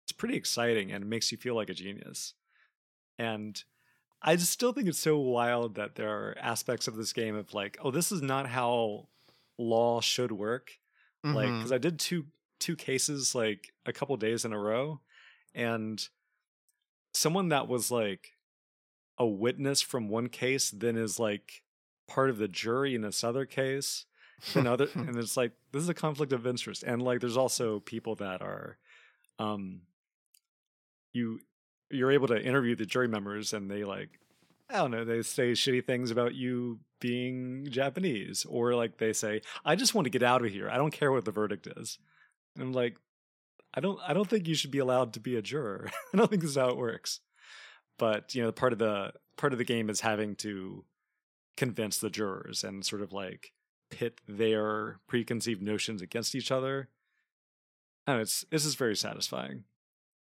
it's 0.04 0.12
pretty 0.12 0.36
exciting 0.36 0.92
and 0.92 1.02
it 1.04 1.06
makes 1.08 1.32
you 1.32 1.38
feel 1.38 1.54
like 1.56 1.70
a 1.70 1.74
genius. 1.74 2.34
And 3.18 3.62
i 4.22 4.36
just 4.36 4.52
still 4.52 4.72
think 4.72 4.86
it's 4.86 4.98
so 4.98 5.18
wild 5.18 5.76
that 5.76 5.94
there 5.94 6.10
are 6.10 6.36
aspects 6.40 6.86
of 6.86 6.94
this 6.96 7.12
game 7.12 7.34
of 7.34 7.54
like 7.54 7.78
oh 7.82 7.90
this 7.90 8.12
is 8.12 8.20
not 8.22 8.46
how 8.46 9.08
law 9.60 10.00
should 10.00 10.32
work 10.32 10.78
like 11.22 11.48
Mhm. 11.48 11.58
because 11.58 11.72
i 11.72 11.78
did 11.78 11.98
two 11.98 12.26
two 12.58 12.74
cases 12.76 13.34
like 13.34 13.72
a 13.84 13.92
couple 13.92 14.16
days 14.16 14.44
in 14.44 14.52
a 14.54 14.58
row 14.58 15.00
and 15.54 16.08
someone 17.12 17.48
that 17.50 17.68
was 17.68 17.90
like 17.90 18.36
a 19.18 19.26
witness 19.26 19.82
from 19.82 20.08
one 20.08 20.28
case 20.28 20.70
then 20.70 20.96
is 20.96 21.18
like 21.18 21.62
part 22.08 22.30
of 22.30 22.38
the 22.38 22.48
jury 22.48 22.94
in 22.94 23.02
this 23.02 23.22
other 23.22 23.44
case 23.44 24.06
and 24.54 24.66
other 24.66 24.88
and 24.94 25.16
it's 25.16 25.36
like 25.36 25.52
this 25.72 25.82
is 25.82 25.88
a 25.90 25.94
conflict 25.94 26.32
of 26.32 26.46
interest 26.46 26.82
and 26.82 27.02
like 27.02 27.20
there's 27.20 27.36
also 27.36 27.80
people 27.80 28.14
that 28.16 28.40
are 28.40 28.78
um 29.38 29.82
you 31.12 31.40
you're 31.90 32.12
able 32.12 32.28
to 32.28 32.40
interview 32.42 32.74
the 32.76 32.86
jury 32.86 33.08
members 33.08 33.52
and 33.52 33.70
they 33.70 33.84
like 33.84 34.10
I 34.70 34.76
don't 34.76 34.90
know, 34.92 35.04
they 35.04 35.22
say 35.22 35.52
shitty 35.52 35.84
things 35.84 36.10
about 36.10 36.34
you 36.34 36.78
being 37.00 37.66
Japanese 37.70 38.46
or 38.48 38.74
like 38.74 38.98
they 38.98 39.12
say 39.12 39.40
I 39.64 39.74
just 39.74 39.94
want 39.94 40.04
to 40.06 40.10
get 40.10 40.22
out 40.22 40.44
of 40.44 40.52
here. 40.52 40.70
I 40.70 40.76
don't 40.76 40.92
care 40.92 41.10
what 41.10 41.24
the 41.24 41.32
verdict 41.32 41.66
is. 41.76 41.98
And 42.54 42.62
I'm 42.62 42.72
like 42.72 42.96
I 43.74 43.80
don't 43.80 43.98
I 44.06 44.12
don't 44.12 44.28
think 44.28 44.46
you 44.46 44.54
should 44.54 44.70
be 44.70 44.78
allowed 44.78 45.12
to 45.14 45.20
be 45.20 45.36
a 45.36 45.42
juror. 45.42 45.90
I 46.14 46.16
don't 46.16 46.28
think 46.28 46.42
this 46.42 46.52
is 46.52 46.56
how 46.56 46.68
it 46.68 46.76
works. 46.76 47.20
But, 47.98 48.34
you 48.34 48.42
know, 48.42 48.52
part 48.52 48.72
of 48.72 48.78
the 48.78 49.12
part 49.36 49.52
of 49.52 49.58
the 49.58 49.64
game 49.64 49.90
is 49.90 50.00
having 50.00 50.34
to 50.36 50.84
convince 51.56 51.98
the 51.98 52.10
jurors 52.10 52.64
and 52.64 52.84
sort 52.84 53.02
of 53.02 53.12
like 53.12 53.52
pit 53.90 54.20
their 54.26 55.00
preconceived 55.06 55.62
notions 55.62 56.00
against 56.00 56.34
each 56.34 56.50
other. 56.50 56.88
And 58.06 58.20
it's 58.20 58.44
this 58.50 58.64
is 58.64 58.74
very 58.74 58.96
satisfying. 58.96 59.64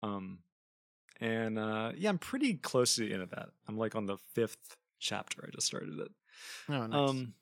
Um 0.04 0.40
and 1.22 1.58
uh 1.58 1.92
yeah, 1.96 2.10
I'm 2.10 2.18
pretty 2.18 2.56
close 2.56 2.96
to 2.96 3.02
the 3.02 3.14
end 3.14 3.24
of 3.24 3.32
that. 3.32 3.50
I'm 3.68 3.78
like 3.78 3.96
on 3.96 4.06
the 4.06 4.18
fifth 4.34 4.78
chapter. 5.00 5.48
I 5.48 5.54
just 5.54 5.68
started 5.68 6.00
it. 6.00 6.12
oh, 6.70 6.88
nice. 6.88 7.10
Um, 7.10 7.34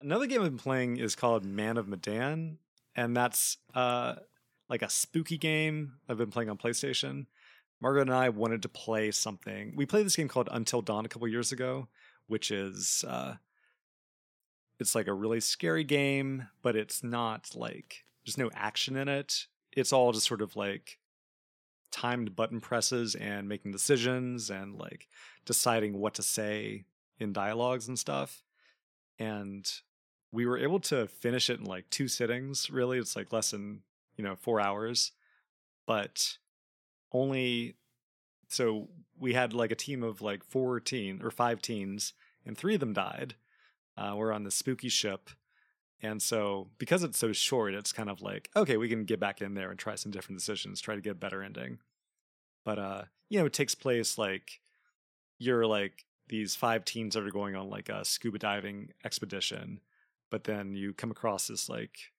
another 0.00 0.26
game 0.26 0.42
I've 0.42 0.50
been 0.50 0.58
playing 0.58 0.98
is 0.98 1.14
called 1.14 1.44
Man 1.44 1.76
of 1.76 1.88
Medan, 1.88 2.58
and 2.94 3.16
that's 3.16 3.58
uh 3.74 4.16
like 4.68 4.82
a 4.82 4.90
spooky 4.90 5.38
game 5.38 5.94
I've 6.08 6.18
been 6.18 6.30
playing 6.30 6.50
on 6.50 6.58
PlayStation. 6.58 7.26
Margaret 7.80 8.02
and 8.02 8.14
I 8.14 8.28
wanted 8.28 8.62
to 8.62 8.68
play 8.68 9.12
something. 9.12 9.72
We 9.76 9.86
played 9.86 10.04
this 10.04 10.16
game 10.16 10.28
called 10.28 10.48
Until 10.50 10.82
Dawn 10.82 11.04
a 11.04 11.08
couple 11.08 11.28
years 11.28 11.52
ago, 11.52 11.88
which 12.26 12.50
is 12.50 13.04
uh 13.06 13.34
it's 14.80 14.94
like 14.94 15.08
a 15.08 15.12
really 15.14 15.40
scary 15.40 15.84
game, 15.84 16.48
but 16.62 16.76
it's 16.76 17.02
not 17.02 17.50
like 17.54 18.04
there's 18.24 18.38
no 18.38 18.50
action 18.54 18.96
in 18.96 19.08
it. 19.08 19.46
It's 19.72 19.92
all 19.92 20.12
just 20.12 20.26
sort 20.26 20.42
of 20.42 20.54
like 20.56 20.98
timed 21.90 22.36
button 22.36 22.60
presses 22.60 23.14
and 23.14 23.48
making 23.48 23.72
decisions 23.72 24.50
and 24.50 24.76
like 24.76 25.08
deciding 25.44 25.98
what 25.98 26.14
to 26.14 26.22
say 26.22 26.84
in 27.18 27.32
dialogues 27.32 27.88
and 27.88 27.98
stuff. 27.98 28.42
And 29.18 29.70
we 30.30 30.46
were 30.46 30.58
able 30.58 30.80
to 30.80 31.06
finish 31.06 31.50
it 31.50 31.58
in 31.58 31.64
like 31.64 31.88
two 31.90 32.08
sittings, 32.08 32.70
really. 32.70 32.98
It's 32.98 33.16
like 33.16 33.32
less 33.32 33.50
than, 33.50 33.82
you 34.16 34.24
know, 34.24 34.36
four 34.36 34.60
hours. 34.60 35.12
But 35.86 36.38
only 37.12 37.76
so 38.48 38.88
we 39.18 39.34
had 39.34 39.52
like 39.52 39.70
a 39.70 39.76
team 39.76 40.02
of 40.02 40.20
like 40.20 40.44
four 40.44 40.80
teen 40.80 41.20
or 41.22 41.30
five 41.30 41.60
teens, 41.62 42.12
and 42.44 42.56
three 42.56 42.74
of 42.74 42.80
them 42.80 42.92
died. 42.92 43.34
Uh, 43.96 44.14
we're 44.16 44.32
on 44.32 44.44
the 44.44 44.50
spooky 44.50 44.88
ship. 44.88 45.30
And 46.00 46.22
so, 46.22 46.68
because 46.78 47.02
it's 47.02 47.18
so 47.18 47.32
short, 47.32 47.74
it's 47.74 47.92
kind 47.92 48.08
of 48.08 48.22
like, 48.22 48.50
okay, 48.54 48.76
we 48.76 48.88
can 48.88 49.04
get 49.04 49.18
back 49.18 49.42
in 49.42 49.54
there 49.54 49.70
and 49.70 49.78
try 49.78 49.96
some 49.96 50.12
different 50.12 50.38
decisions, 50.38 50.80
try 50.80 50.94
to 50.94 51.00
get 51.00 51.12
a 51.12 51.16
better 51.16 51.42
ending. 51.42 51.78
But, 52.64 52.78
uh, 52.78 53.02
you 53.28 53.40
know, 53.40 53.46
it 53.46 53.52
takes 53.52 53.74
place 53.74 54.16
like 54.16 54.60
you're 55.38 55.66
like 55.66 56.04
these 56.28 56.54
five 56.54 56.84
teens 56.84 57.14
that 57.14 57.24
are 57.24 57.30
going 57.30 57.56
on 57.56 57.68
like 57.68 57.88
a 57.88 58.04
scuba 58.04 58.38
diving 58.38 58.92
expedition, 59.04 59.80
but 60.30 60.44
then 60.44 60.74
you 60.74 60.92
come 60.92 61.10
across 61.10 61.48
this 61.48 61.68
like, 61.68 62.12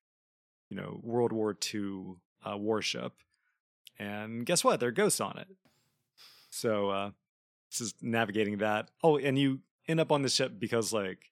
you 0.70 0.76
know, 0.76 1.00
World 1.04 1.32
War 1.32 1.56
II 1.74 2.16
uh, 2.46 2.58
warship, 2.58 3.14
and 3.98 4.46
guess 4.46 4.64
what? 4.64 4.80
There 4.80 4.90
are 4.90 4.94
ghosts 4.94 5.20
on 5.20 5.38
it. 5.38 5.48
So 6.50 6.90
uh, 6.90 7.12
this 7.70 7.82
is 7.82 7.94
navigating 8.02 8.58
that. 8.60 8.90
Oh, 9.04 9.18
and 9.18 9.38
you 9.38 9.60
end 9.88 10.00
up 10.00 10.12
on 10.12 10.22
the 10.22 10.30
ship 10.30 10.54
because 10.58 10.94
like, 10.94 11.29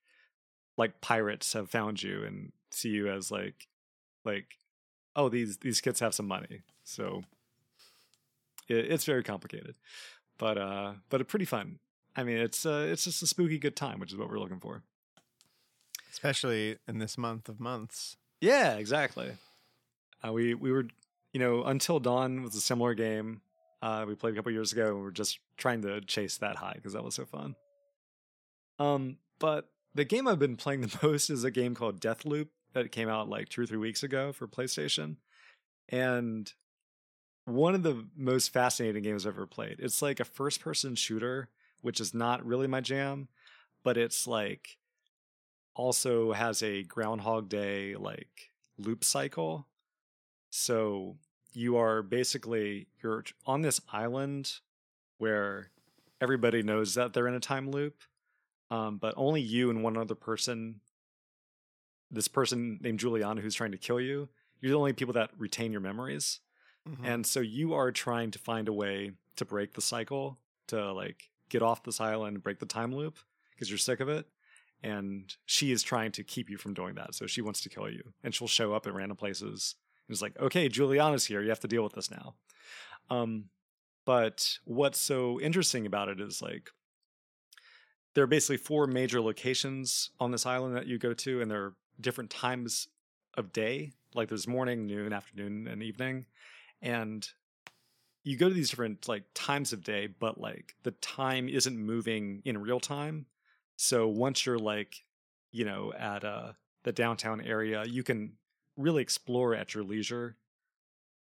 like 0.78 1.02
pirates 1.02 1.54
have 1.54 1.70
found 1.70 2.02
you 2.02 2.24
and 2.24 2.52
see 2.72 2.90
you 2.90 3.10
as 3.10 3.32
like, 3.32 3.68
like, 4.24 4.58
oh 5.16 5.30
these 5.30 5.58
these 5.58 5.82
kids 5.82 6.00
have 6.00 6.14
some 6.14 6.28
money. 6.28 6.62
So 6.84 7.24
it, 8.68 8.92
it's 8.92 9.06
very 9.06 9.24
complicated, 9.24 9.76
but 10.38 10.58
uh, 10.58 10.94
but 11.10 11.28
pretty 11.28 11.46
fun. 11.46 11.80
I 12.16 12.24
mean, 12.24 12.38
it's 12.38 12.66
uh, 12.66 12.88
it's 12.90 13.04
just 13.04 13.22
a 13.24 13.28
spooky 13.28 13.60
good 13.60 13.76
time, 13.76 14.00
which 14.00 14.12
is 14.12 14.18
what 14.18 14.30
we're 14.30 14.40
looking 14.40 14.60
for. 14.60 14.84
Especially 16.12 16.78
in 16.88 17.00
this 17.00 17.18
month 17.18 17.50
of 17.50 17.60
months. 17.60 18.18
Yeah, 18.42 18.76
exactly. 18.76 19.34
Uh, 20.26 20.32
we 20.32 20.54
we 20.54 20.72
were, 20.72 20.88
you 21.34 21.40
know, 21.40 21.64
Until 21.64 22.00
Dawn 22.00 22.42
was 22.42 22.56
a 22.56 22.62
similar 22.62 22.94
game 22.94 23.42
uh, 23.82 24.06
we 24.08 24.16
played 24.16 24.34
a 24.34 24.36
couple 24.36 24.52
years 24.52 24.72
ago, 24.72 24.88
and 24.88 25.02
we 25.02 25.08
are 25.08 25.12
just 25.12 25.40
trying 25.58 25.82
to 25.84 26.02
chase 26.02 26.38
that 26.38 26.56
high 26.56 26.74
because 26.76 26.94
that 26.94 27.04
was 27.04 27.16
so 27.16 27.26
fun. 27.26 27.56
Um, 28.80 29.18
but 29.40 29.70
the 29.98 30.06
game 30.06 30.28
I've 30.28 30.40
been 30.40 30.56
playing 30.56 30.82
the 30.82 31.00
most 31.04 31.30
is 31.30 31.44
a 31.44 31.52
game 31.52 31.74
called 31.74 32.00
Deathloop 32.00 32.50
that 32.74 32.92
came 32.92 33.10
out 33.10 33.28
like 33.28 33.50
two 33.50 33.64
or 33.64 33.66
three 33.66 33.80
weeks 33.80 34.04
ago 34.04 34.32
for 34.32 34.48
PlayStation, 34.48 35.18
and 35.90 36.54
one 37.46 37.74
of 37.74 37.84
the 37.84 38.06
most 38.16 38.54
fascinating 38.54 39.04
games 39.04 39.26
I've 39.26 39.34
ever 39.34 39.48
played. 39.48 39.78
It's 39.80 40.02
like 40.02 40.20
a 40.20 40.26
first-person 40.26 40.96
shooter, 40.96 41.50
which 41.82 42.00
is 42.00 42.14
not 42.14 42.46
really 42.46 42.68
my 42.68 42.82
jam, 42.82 43.28
but 43.84 43.98
it's 43.98 44.28
like 44.28 44.78
also 45.76 46.34
has 46.34 46.62
a 46.62 46.84
Groundhog 46.84 47.50
Day 47.50 47.96
like 47.96 48.52
loop 48.78 49.04
cycle. 49.04 49.68
So 50.52 51.18
you 51.54 51.78
are 51.78 52.04
basically 52.04 52.88
you're 53.02 53.24
on 53.48 53.64
this 53.64 53.82
island 53.92 54.54
where 55.18 55.72
everybody 56.22 56.62
knows 56.62 56.94
that 56.94 57.14
they're 57.14 57.28
in 57.28 57.34
a 57.34 57.40
time 57.40 57.72
loop, 57.72 57.96
um, 58.70 58.98
but 58.98 59.14
only 59.18 59.42
you 59.42 59.70
and 59.70 59.84
one 59.84 59.98
other 59.98 60.16
person. 60.16 60.82
This 62.10 62.28
person 62.28 62.80
named 62.82 63.00
Juliana 63.00 63.42
who's 63.42 63.56
trying 63.56 63.72
to 63.72 63.78
kill 63.78 64.00
you. 64.00 64.30
You're 64.62 64.72
the 64.72 64.78
only 64.78 64.94
people 64.94 65.14
that 65.14 65.32
retain 65.38 65.72
your 65.72 65.82
memories, 65.82 66.40
Mhm. 66.88 67.04
and 67.04 67.26
so 67.26 67.42
you 67.42 67.74
are 67.74 67.92
trying 67.92 68.32
to 68.32 68.40
find 68.40 68.68
a 68.68 68.74
way 68.74 69.12
to 69.36 69.46
break 69.46 69.74
the 69.74 69.82
cycle 69.82 70.40
to 70.68 70.92
like 70.94 71.30
get 71.50 71.62
off 71.62 71.84
this 71.84 72.00
island 72.02 72.36
and 72.36 72.44
break 72.44 72.60
the 72.60 72.66
time 72.66 72.94
loop 72.96 73.18
because 73.52 73.70
you're 73.70 73.78
sick 73.78 74.00
of 74.00 74.10
it 74.10 74.28
and 74.84 75.36
she 75.46 75.72
is 75.72 75.82
trying 75.84 76.12
to 76.12 76.24
keep 76.24 76.50
you 76.50 76.58
from 76.58 76.74
doing 76.74 76.96
that. 76.96 77.14
So 77.16 77.26
she 77.28 77.42
wants 77.42 77.62
to 77.62 77.70
kill 77.70 77.90
you, 77.90 78.14
and 78.24 78.34
she'll 78.34 78.48
show 78.48 78.74
up 78.74 78.86
at 78.88 78.94
random 78.94 79.18
places. 79.18 79.76
And 80.08 80.14
it's 80.14 80.22
like, 80.22 80.38
okay, 80.40 80.70
Juliana's 80.70 81.26
here. 81.26 81.42
You 81.42 81.50
have 81.50 81.60
to 81.62 81.68
deal 81.68 81.84
with 81.84 81.94
this 81.94 82.10
now. 82.12 82.36
Um, 83.10 83.50
but 84.06 84.60
what's 84.66 85.00
so 85.00 85.40
interesting 85.42 85.86
about 85.88 86.10
it 86.10 86.22
is 86.22 86.42
like 86.42 86.70
there 88.18 88.24
are 88.24 88.26
basically 88.26 88.58
four 88.58 88.88
major 88.88 89.22
locations 89.22 90.10
on 90.20 90.32
this 90.32 90.48
island 90.48 90.76
that 90.76 90.88
you 90.88 90.98
go 90.98 91.14
to, 91.14 91.40
and 91.40 91.52
there 91.52 91.66
are 91.66 91.74
different 92.02 92.32
times 92.32 92.88
of 93.36 93.54
day. 93.54 93.92
Like 94.16 94.28
there's 94.28 94.48
morning, 94.48 94.88
noon, 94.88 95.14
afternoon, 95.14 95.68
and 95.68 95.84
evening, 95.84 96.26
and 96.82 97.30
you 98.24 98.36
go 98.36 98.50
to 98.50 98.56
these 98.56 98.72
different 98.72 99.08
like 99.08 99.22
times 99.36 99.72
of 99.72 99.84
day, 99.84 100.08
but 100.08 100.42
like 100.42 100.74
the 100.82 100.94
time 100.94 101.48
isn't 101.48 101.78
moving 101.78 102.42
in 102.44 102.58
real 102.58 102.80
time. 102.80 103.28
So 103.76 104.08
once 104.08 104.48
you're 104.48 104.58
like, 104.58 104.96
you 105.52 105.66
know, 105.66 105.94
at 105.94 106.24
uh 106.24 106.54
the 106.86 106.94
downtown 106.94 107.40
area, 107.40 107.86
you 107.86 108.02
can 108.02 108.32
really 108.78 109.04
explore 109.04 109.54
at 109.54 109.76
your 109.76 109.84
leisure 109.84 110.38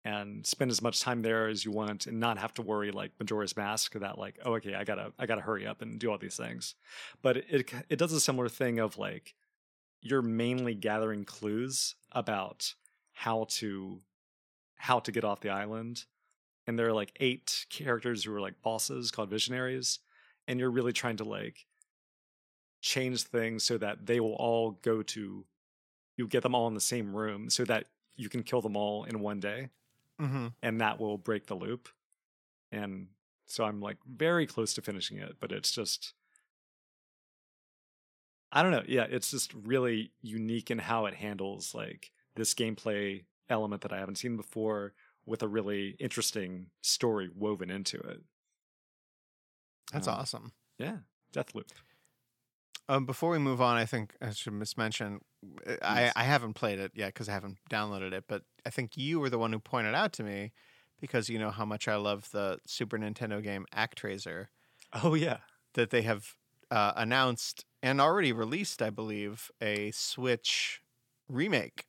and 0.04 0.46
spend 0.46 0.70
as 0.70 0.80
much 0.80 1.00
time 1.00 1.22
there 1.22 1.48
as 1.48 1.64
you 1.64 1.70
want 1.70 2.06
and 2.06 2.18
not 2.18 2.38
have 2.38 2.54
to 2.54 2.62
worry 2.62 2.90
like 2.90 3.12
Majora's 3.18 3.56
Mask 3.56 3.92
that 3.94 4.18
like 4.18 4.38
oh 4.44 4.54
okay 4.54 4.74
I 4.74 4.84
gotta 4.84 5.12
I 5.18 5.26
gotta 5.26 5.42
hurry 5.42 5.66
up 5.66 5.82
and 5.82 5.98
do 5.98 6.10
all 6.10 6.18
these 6.18 6.36
things, 6.36 6.74
but 7.22 7.36
it 7.36 7.72
it 7.88 7.98
does 7.98 8.12
a 8.12 8.20
similar 8.20 8.48
thing 8.48 8.78
of 8.78 8.98
like 8.98 9.34
you're 10.02 10.22
mainly 10.22 10.74
gathering 10.74 11.24
clues 11.24 11.94
about 12.12 12.74
how 13.12 13.44
to 13.50 14.00
how 14.76 14.98
to 14.98 15.12
get 15.12 15.24
off 15.24 15.40
the 15.40 15.50
island 15.50 16.04
and 16.66 16.78
there 16.78 16.86
are 16.88 16.92
like 16.92 17.12
eight 17.20 17.66
characters 17.68 18.24
who 18.24 18.34
are 18.34 18.40
like 18.40 18.62
bosses 18.62 19.10
called 19.10 19.28
visionaries 19.28 19.98
and 20.48 20.58
you're 20.58 20.70
really 20.70 20.92
trying 20.92 21.16
to 21.16 21.24
like 21.24 21.66
change 22.80 23.22
things 23.24 23.62
so 23.62 23.76
that 23.76 24.06
they 24.06 24.20
will 24.20 24.34
all 24.34 24.78
go 24.82 25.02
to 25.02 25.44
you 26.16 26.26
get 26.26 26.42
them 26.42 26.54
all 26.54 26.66
in 26.66 26.74
the 26.74 26.80
same 26.80 27.14
room 27.14 27.50
so 27.50 27.64
that 27.64 27.86
you 28.16 28.28
can 28.30 28.42
kill 28.42 28.62
them 28.62 28.76
all 28.76 29.04
in 29.04 29.20
one 29.20 29.40
day 29.40 29.68
Mm-hmm. 30.20 30.48
and 30.62 30.80
that 30.80 31.00
will 31.00 31.16
break 31.18 31.46
the 31.46 31.54
loop 31.54 31.88
and 32.70 33.08
so 33.46 33.64
i'm 33.64 33.80
like 33.80 33.96
very 34.06 34.46
close 34.46 34.74
to 34.74 34.82
finishing 34.82 35.16
it 35.18 35.36
but 35.40 35.50
it's 35.50 35.70
just 35.72 36.12
i 38.52 38.62
don't 38.62 38.72
know 38.72 38.82
yeah 38.86 39.06
it's 39.08 39.30
just 39.30 39.52
really 39.54 40.12
unique 40.22 40.70
in 40.70 40.78
how 40.78 41.06
it 41.06 41.14
handles 41.14 41.74
like 41.74 42.10
this 42.36 42.54
gameplay 42.54 43.24
element 43.48 43.82
that 43.82 43.92
i 43.92 43.98
haven't 43.98 44.16
seen 44.18 44.36
before 44.36 44.92
with 45.26 45.42
a 45.42 45.48
really 45.48 45.96
interesting 46.00 46.66
story 46.82 47.28
woven 47.34 47.70
into 47.70 47.96
it 47.98 48.20
That's 49.92 50.08
Um, 50.08 50.14
awesome. 50.14 50.52
yeah 50.78 50.98
deathloop 51.32 51.70
Um, 52.88 53.06
before 53.06 53.30
we 53.30 53.38
move 53.38 53.60
on, 53.60 53.76
I 53.76 53.86
think 53.86 54.16
I 54.20 54.32
should 54.32 54.52
mismention. 54.52 55.20
uh, 55.64 55.76
I, 55.80 56.10
I 56.16 56.24
haven't 56.24 56.54
played 56.54 56.80
it 56.80 56.90
yet 56.94 57.14
because 57.14 57.28
I 57.28 57.32
haven't 57.32 57.58
downloaded 57.70 58.12
it, 58.12 58.24
but 58.26 58.42
I 58.66 58.70
think 58.70 58.96
you 58.96 59.20
were 59.20 59.30
the 59.30 59.38
one 59.38 59.52
who 59.52 59.58
pointed 59.58 59.94
out 59.94 60.12
to 60.14 60.22
me 60.22 60.52
because 61.00 61.28
you 61.28 61.38
know 61.38 61.50
how 61.50 61.64
much 61.64 61.88
I 61.88 61.96
love 61.96 62.30
the 62.30 62.58
Super 62.66 62.98
Nintendo 62.98 63.42
game 63.42 63.66
Actraiser 63.74 64.46
oh 65.02 65.14
yeah 65.14 65.38
that 65.74 65.90
they 65.90 66.02
have 66.02 66.34
uh, 66.70 66.92
announced 66.96 67.64
and 67.82 68.00
already 68.00 68.32
released, 68.32 68.82
I 68.82 68.90
believe, 68.90 69.50
a 69.60 69.90
Switch 69.92 70.82
remake 71.28 71.86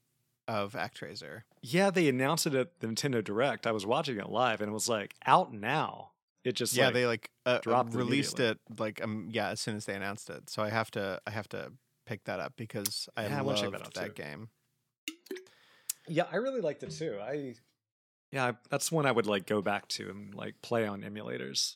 of 0.47 0.73
Actraiser. 0.73 1.43
yeah 1.61 1.89
they 1.91 2.07
announced 2.09 2.47
it 2.47 2.55
at 2.55 2.79
the 2.79 2.87
nintendo 2.87 3.23
direct 3.23 3.65
i 3.65 3.71
was 3.71 3.85
watching 3.85 4.17
it 4.17 4.27
live 4.27 4.59
and 4.59 4.69
it 4.69 4.73
was 4.73 4.89
like 4.89 5.13
out 5.25 5.53
now 5.53 6.11
it 6.43 6.53
just 6.53 6.75
yeah, 6.75 6.85
like, 6.85 6.93
they 6.93 7.05
like 7.05 7.29
uh, 7.45 7.59
dropped 7.59 7.93
released 7.93 8.39
it 8.39 8.57
like 8.79 9.03
um 9.03 9.27
yeah 9.31 9.49
as 9.49 9.59
soon 9.59 9.75
as 9.75 9.85
they 9.85 9.93
announced 9.93 10.29
it. 10.29 10.49
So 10.49 10.63
I 10.63 10.69
have 10.69 10.89
to 10.91 11.21
I 11.27 11.31
have 11.31 11.47
to 11.49 11.73
pick 12.05 12.23
that 12.23 12.39
up 12.39 12.53
because 12.55 13.07
I 13.15 13.27
Yeah, 13.27 13.39
I 13.39 13.41
wanna 13.41 13.61
loved 13.61 13.73
check 13.73 13.83
that 13.83 13.93
that, 13.93 14.15
game. 14.15 14.49
Yeah, 16.07 16.23
I 16.31 16.37
really 16.37 16.61
liked 16.61 16.83
it 16.83 16.91
too. 16.91 17.19
I 17.21 17.55
yeah, 18.31 18.53
that's 18.69 18.91
one 18.91 19.05
I 19.05 19.11
would 19.11 19.25
like 19.27 19.45
go 19.45 19.61
back 19.61 19.87
to 19.89 20.09
and 20.09 20.33
like 20.33 20.61
play 20.61 20.87
on 20.87 21.01
emulators. 21.01 21.75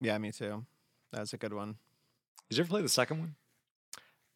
Yeah, 0.00 0.18
me 0.18 0.30
too. 0.32 0.66
That 1.12 1.20
was 1.20 1.32
a 1.32 1.38
good 1.38 1.52
one. 1.54 1.76
Did 2.48 2.58
you 2.58 2.62
ever 2.64 2.70
play 2.70 2.82
the 2.82 2.88
second 2.88 3.18
one? 3.20 3.34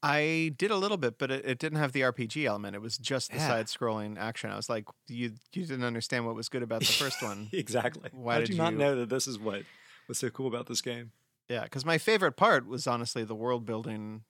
I 0.03 0.53
did 0.59 0.71
a 0.71 0.77
little 0.77 0.99
bit, 0.99 1.19
but 1.19 1.31
it, 1.31 1.47
it 1.47 1.59
didn't 1.59 1.79
have 1.79 1.93
the 1.93 2.03
RPG 2.03 2.45
element. 2.45 2.77
It 2.77 2.83
was 2.83 2.99
just 2.99 3.31
the 3.31 3.39
Yeah. 3.39 3.49
side-scrolling 3.49 4.19
action. 4.19 4.51
I 4.51 4.57
was 4.57 4.69
like, 4.69 4.85
you 5.09 5.33
you 5.55 5.65
didn't 5.65 5.85
understand 5.85 6.27
what 6.27 6.35
was 6.35 6.49
good 6.51 6.63
about 6.63 6.81
the 6.81 6.93
first 6.93 7.23
one. 7.23 7.49
exactly. 7.53 8.11
Why 8.13 8.35
How 8.35 8.41
did 8.41 8.49
did 8.49 8.57
you 8.57 8.63
not 8.63 8.75
know 8.75 8.97
that 8.97 9.09
this 9.09 9.27
is 9.27 9.39
what 9.39 9.63
was 10.07 10.19
so 10.19 10.29
cool 10.31 10.47
about 10.47 10.67
this 10.67 10.83
game? 10.83 11.13
yeah, 11.49 11.65
because 11.65 11.85
my 11.87 11.97
favorite 11.99 12.33
part 12.37 12.67
was 12.67 12.87
honestly 12.87 13.25
the 13.25 13.35
world 13.35 13.65
building 13.65 14.25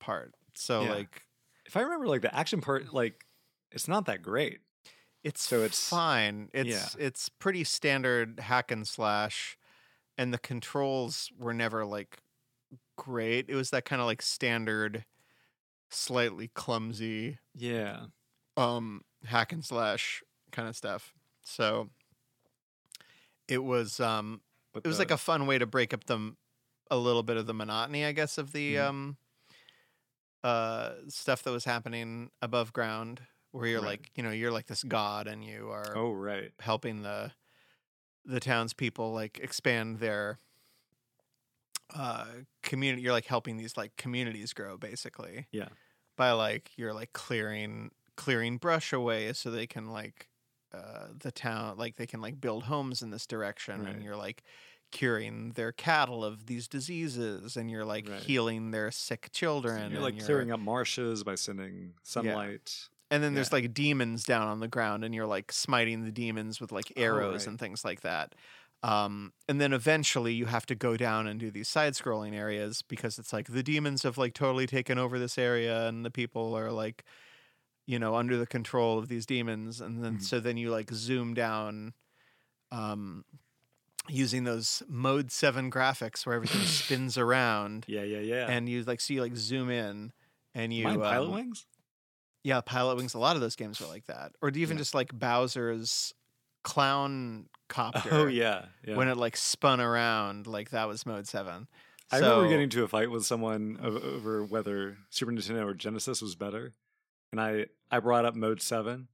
part. 0.00 0.34
So 0.54 0.82
Yeah. 0.84 0.94
like, 0.94 1.22
If 1.66 1.76
I 1.76 1.80
remember, 1.82 2.06
like 2.06 2.22
the 2.22 2.34
action 2.34 2.60
part, 2.60 2.92
like 2.92 3.24
it's 3.70 3.88
not 3.88 4.04
that 4.06 4.22
great. 4.22 4.60
it's 5.24 5.42
So 5.42 5.56
it's- 5.58 5.88
fine. 5.88 6.50
It's 6.52 6.68
yeah. 6.96 7.04
it's 7.06 7.28
pretty 7.28 7.64
standard 7.64 8.38
hack 8.40 8.70
and 8.70 8.86
slash, 8.86 9.58
and 10.16 10.32
the 10.32 10.38
controls 10.38 11.30
were 11.38 11.52
never 11.54 11.84
like 11.84 12.18
great. 12.96 13.46
It 13.48 13.54
was 13.56 13.70
that 13.70 13.84
kind 13.84 14.00
of 14.00 14.06
like 14.06 14.22
standard, 14.22 15.04
slightly 15.90 16.48
clumsy 16.48 17.38
Yeah, 17.54 18.06
um 18.56 19.02
hack 19.24 19.52
and 19.52 19.64
slash 19.64 20.22
kind 20.52 20.68
of 20.68 20.76
stuff. 20.76 21.12
So 21.42 21.90
it 23.48 23.62
was 23.64 23.98
um 24.00 24.40
but 24.72 24.84
it 24.84 24.88
was 24.88 24.98
like 24.98 25.10
a 25.10 25.16
fun 25.18 25.46
way 25.46 25.58
to 25.58 25.66
break 25.66 25.92
up 25.94 26.04
the 26.04 26.34
a 26.90 26.96
little 26.96 27.22
bit 27.24 27.36
of 27.36 27.46
the 27.46 27.54
monotony, 27.54 28.04
I 28.04 28.12
guess, 28.12 28.38
of 28.38 28.52
the 28.52 28.74
Mhm. 28.76 28.86
um 28.88 29.16
uh 30.44 30.92
stuff 31.08 31.42
that 31.42 31.50
was 31.50 31.64
happening 31.64 32.30
above 32.40 32.72
ground 32.72 33.22
where 33.56 33.66
you're 33.66 33.80
Right. 33.80 33.98
like, 34.00 34.10
you 34.14 34.22
know, 34.22 34.30
you're 34.30 34.52
like 34.52 34.66
this 34.66 34.82
god 34.84 35.26
and 35.26 35.44
you 35.44 35.70
are 35.70 35.96
oh 35.96 36.12
right, 36.12 36.52
helping 36.60 37.02
the 37.02 37.32
the 38.24 38.40
townspeople 38.40 39.12
like 39.12 39.38
expand 39.38 39.98
their 40.00 40.38
uh 41.94 42.26
community 42.62 43.02
you're 43.02 43.12
like 43.12 43.26
helping 43.26 43.56
these 43.56 43.76
like 43.76 43.96
communities 43.96 44.52
grow 44.52 44.76
basically 44.76 45.46
Yeah. 45.52 45.68
by 46.16 46.32
like 46.32 46.72
you're 46.76 46.92
like 46.92 47.12
clearing 47.12 47.92
clearing 48.16 48.56
brush 48.58 48.92
away 48.92 49.32
so 49.32 49.50
they 49.50 49.68
can 49.68 49.92
like 49.92 50.28
uh 50.74 51.08
the 51.16 51.30
town 51.30 51.76
like 51.78 51.94
they 51.94 52.06
can 52.06 52.20
like 52.20 52.40
build 52.40 52.64
homes 52.64 53.02
in 53.02 53.10
this 53.10 53.26
direction 53.26 53.84
Right. 53.84 53.94
and 53.94 54.02
you're 54.02 54.16
like 54.16 54.42
curing 54.90 55.52
their 55.52 55.70
cattle 55.70 56.24
of 56.24 56.46
these 56.46 56.66
diseases 56.66 57.56
and 57.56 57.70
you're 57.70 57.84
like 57.84 58.08
Right. 58.08 58.20
healing 58.20 58.72
their 58.72 58.90
sick 58.90 59.28
children 59.32 59.92
you're 59.92 60.02
and 60.04 60.16
like 60.16 60.24
clearing 60.24 60.50
up 60.50 60.58
marshes 60.60 61.22
by 61.22 61.36
sending 61.36 61.94
sunlight. 62.02 62.88
And 63.10 63.22
then 63.22 63.34
there's 63.34 63.52
like 63.52 63.72
demons 63.72 64.24
down 64.24 64.48
on 64.48 64.60
the 64.60 64.68
ground, 64.68 65.04
and 65.04 65.14
you're 65.14 65.26
like 65.26 65.52
smiting 65.52 66.04
the 66.04 66.10
demons 66.10 66.60
with 66.60 66.72
like 66.72 66.92
arrows 66.96 67.40
right. 67.42 67.46
and 67.48 67.58
things 67.58 67.84
like 67.84 68.00
that. 68.02 68.34
Um, 68.82 69.32
and 69.48 69.60
then 69.60 69.72
eventually 69.72 70.34
you 70.34 70.46
have 70.46 70.66
to 70.66 70.74
go 70.74 70.96
down 70.96 71.26
and 71.26 71.40
do 71.40 71.50
these 71.50 71.68
side 71.68 71.94
scrolling 71.94 72.34
areas 72.34 72.82
because 72.82 73.18
it's 73.18 73.32
like 73.32 73.48
the 73.48 73.62
demons 73.62 74.02
have 74.02 74.18
like 74.18 74.34
totally 74.34 74.66
taken 74.66 74.98
over 74.98 75.18
this 75.18 75.38
area, 75.38 75.86
and 75.86 76.04
the 76.04 76.10
people 76.10 76.54
are 76.56 76.70
like, 76.72 77.04
you 77.86 77.98
know, 77.98 78.14
under 78.16 78.36
the 78.36 78.46
control 78.46 78.98
of 78.98 79.08
these 79.08 79.26
demons. 79.26 79.80
And 79.80 80.04
then 80.04 80.18
Mhm. 80.18 80.22
so 80.22 80.40
then 80.40 80.56
you 80.56 80.70
like 80.70 80.90
zoom 80.92 81.34
down, 81.34 81.94
um, 82.70 83.24
using 84.08 84.44
those 84.44 84.82
mode 84.88 85.32
seven 85.32 85.70
graphics 85.70 86.26
where 86.26 86.34
everything 86.34 86.60
spins 86.66 87.16
around, 87.16 87.84
Yeah, 87.88 88.02
yeah, 88.02 88.20
yeah. 88.20 88.46
and 88.48 88.68
you 88.68 88.82
like 88.84 89.00
so 89.00 89.14
like 89.14 89.36
zoom 89.36 89.70
in. 89.70 90.12
And 90.54 90.72
you 90.72 90.84
Mind 90.84 91.02
Pilot 91.02 91.28
um, 91.28 91.34
Wings? 91.34 91.66
Yeah, 92.46 92.60
Pilot 92.60 92.96
Wings. 92.96 93.14
A 93.14 93.18
lot 93.18 93.34
of 93.34 93.42
those 93.42 93.56
games 93.56 93.80
are 93.80 93.86
like 93.88 94.06
that, 94.06 94.32
or 94.40 94.48
even 94.50 94.76
Yeah. 94.76 94.80
just 94.80 94.94
like 94.94 95.12
Bowser's 95.12 96.14
clown 96.62 97.48
copter. 97.68 98.08
Oh 98.12 98.26
yeah, 98.26 98.66
yeah. 98.86 98.94
when 98.96 99.08
it 99.08 99.16
like 99.16 99.36
spun 99.36 99.80
around, 99.80 100.46
like 100.46 100.70
that 100.70 100.86
was 100.88 101.04
Mode 101.04 101.26
Seven. 101.26 101.66
I 102.10 102.18
remember 102.18 102.44
getting 102.48 102.62
into 102.64 102.84
a 102.84 102.88
fight 102.88 103.10
with 103.10 103.24
someone 103.26 103.78
over 103.82 104.44
whether 104.44 104.96
Super 105.10 105.32
Nintendo 105.32 105.66
or 105.66 105.74
Genesis 105.74 106.22
was 106.22 106.36
better, 106.36 106.74
and 107.32 107.40
I 107.40 107.66
I 107.90 107.98
brought 108.00 108.24
up 108.24 108.36
Mode 108.36 108.62
Seven, 108.62 109.08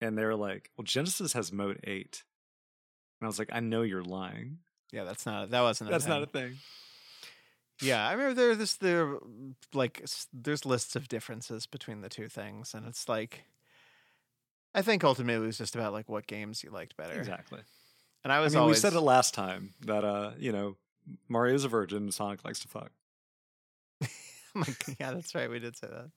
and 0.00 0.16
they 0.16 0.24
were 0.24 0.36
like, 0.36 0.70
"Well, 0.76 0.84
Genesis 0.84 1.32
has 1.32 1.52
Mode 1.52 1.80
8. 1.84 2.22
and 3.20 3.26
I 3.26 3.28
was 3.28 3.38
like, 3.40 3.48
"I 3.52 3.60
know 3.60 3.82
you're 3.82 4.04
lying. 4.04 4.58
Yeah, 4.92 5.02
that's 5.04 5.26
not 5.26 5.50
that 5.50 5.60
wasn't. 5.62 5.90
A 5.90 5.92
That's 5.92 6.04
thing. 6.04 6.12
not 6.14 6.22
a 6.22 6.26
thing." 6.26 6.58
Yeah, 7.80 8.06
I 8.08 8.12
remember 8.12 8.34
there's 8.34 8.58
this 8.58 8.74
there 8.74 9.16
like 9.74 10.02
there's 10.32 10.64
lists 10.64 10.96
of 10.96 11.08
differences 11.08 11.66
between 11.66 12.00
the 12.00 12.08
two 12.08 12.28
things, 12.28 12.74
and 12.74 12.86
it's 12.86 13.08
like. 13.08 13.44
I 14.74 14.82
think 14.82 15.04
ultimately 15.04 15.42
it 15.42 15.46
was 15.46 15.56
just 15.56 15.74
about 15.74 15.94
like 15.94 16.06
what 16.08 16.26
games 16.26 16.62
you 16.62 16.68
liked 16.70 16.98
better, 16.98 17.18
Exactly. 17.18 17.60
and 18.24 18.30
I 18.32 18.40
was 18.40 18.54
I 18.54 18.58
mean, 18.58 18.62
always 18.64 18.76
we 18.76 18.80
said 18.82 18.92
it 18.92 19.00
last 19.00 19.32
time 19.32 19.72
that 19.86 20.04
uh, 20.04 20.32
you 20.38 20.52
know, 20.52 20.76
Mario's 21.30 21.64
a 21.64 21.68
virgin, 21.68 21.98
and 22.02 22.12
Sonic 22.12 22.44
likes 22.44 22.60
to 22.60 22.68
fuck. 22.68 22.90
I'm 24.02 24.60
like, 24.60 24.84
yeah, 25.00 25.12
that's 25.12 25.34
right, 25.34 25.48
we 25.48 25.60
did 25.60 25.76
say 25.78 25.86
that, 25.86 26.10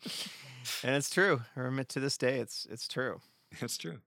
and 0.84 0.94
it's 0.96 1.10
true. 1.10 1.40
I 1.56 1.60
remember 1.62 1.84
to 1.86 2.00
this 2.02 2.18
day, 2.18 2.40
it's 2.40 2.68
it's 2.70 2.88
true. 2.88 3.22
It's 3.62 3.78
true. 3.78 4.00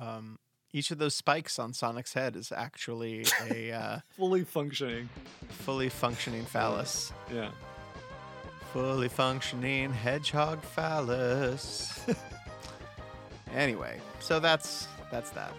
Um, 0.00 0.38
each 0.72 0.90
of 0.90 0.98
those 0.98 1.14
spikes 1.14 1.58
on 1.58 1.72
Sonic's 1.72 2.14
head 2.14 2.36
is 2.36 2.50
actually 2.52 3.24
a 3.50 3.72
uh, 3.72 3.98
Fully 4.16 4.44
functioning. 4.44 5.08
fully 5.48 5.88
functioning 5.88 6.44
phallus. 6.44 7.12
Yeah. 7.32 7.50
Fully 8.72 9.08
functioning 9.08 9.92
hedgehog 9.92 10.62
phallus. 10.62 12.06
anyway, 13.54 14.00
so 14.20 14.40
that's 14.40 14.88
that's 15.10 15.30
that. 15.30 15.52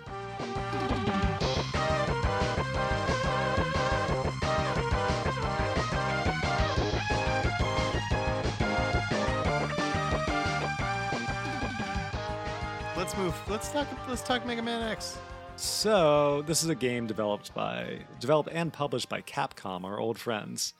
Let's 13.53 13.69
talk. 13.69 13.87
Let's 14.09 14.23
talk 14.23 14.47
Mega 14.47 14.63
Man 14.63 14.81
X. 14.81 15.15
So 15.57 16.41
this 16.47 16.63
is 16.63 16.69
a 16.69 16.75
game 16.75 17.05
developed 17.05 17.53
by 17.53 17.99
developed 18.19 18.49
and 18.51 18.73
published 18.73 19.09
by 19.09 19.21
Capcom, 19.21 19.83
our 19.83 19.99
old 19.99 20.17
friends, 20.17 20.73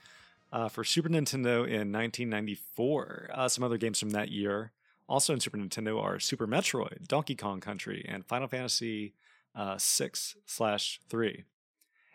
uh, 0.52 0.70
for 0.70 0.84
Super 0.84 1.08
Nintendo 1.08 1.68
in 1.68 1.92
1994. 1.92 3.30
Uh, 3.32 3.48
some 3.48 3.64
other 3.64 3.78
games 3.78 4.00
from 4.00 4.10
that 4.10 4.32
year 4.32 4.72
Also 5.08 5.34
in 5.34 5.40
Super 5.40 5.60
Nintendo 5.60 6.02
are 6.02 6.18
Super 6.20 6.48
Metroid, 6.48 7.08
Donkey 7.08 7.36
Kong 7.36 7.60
Country, 7.60 8.04
and 8.10 8.26
Final 8.26 8.48
Fantasy 8.48 9.14
uh, 9.56 9.78
6 9.78 10.38
slash 10.48 11.00
3. 11.08 11.44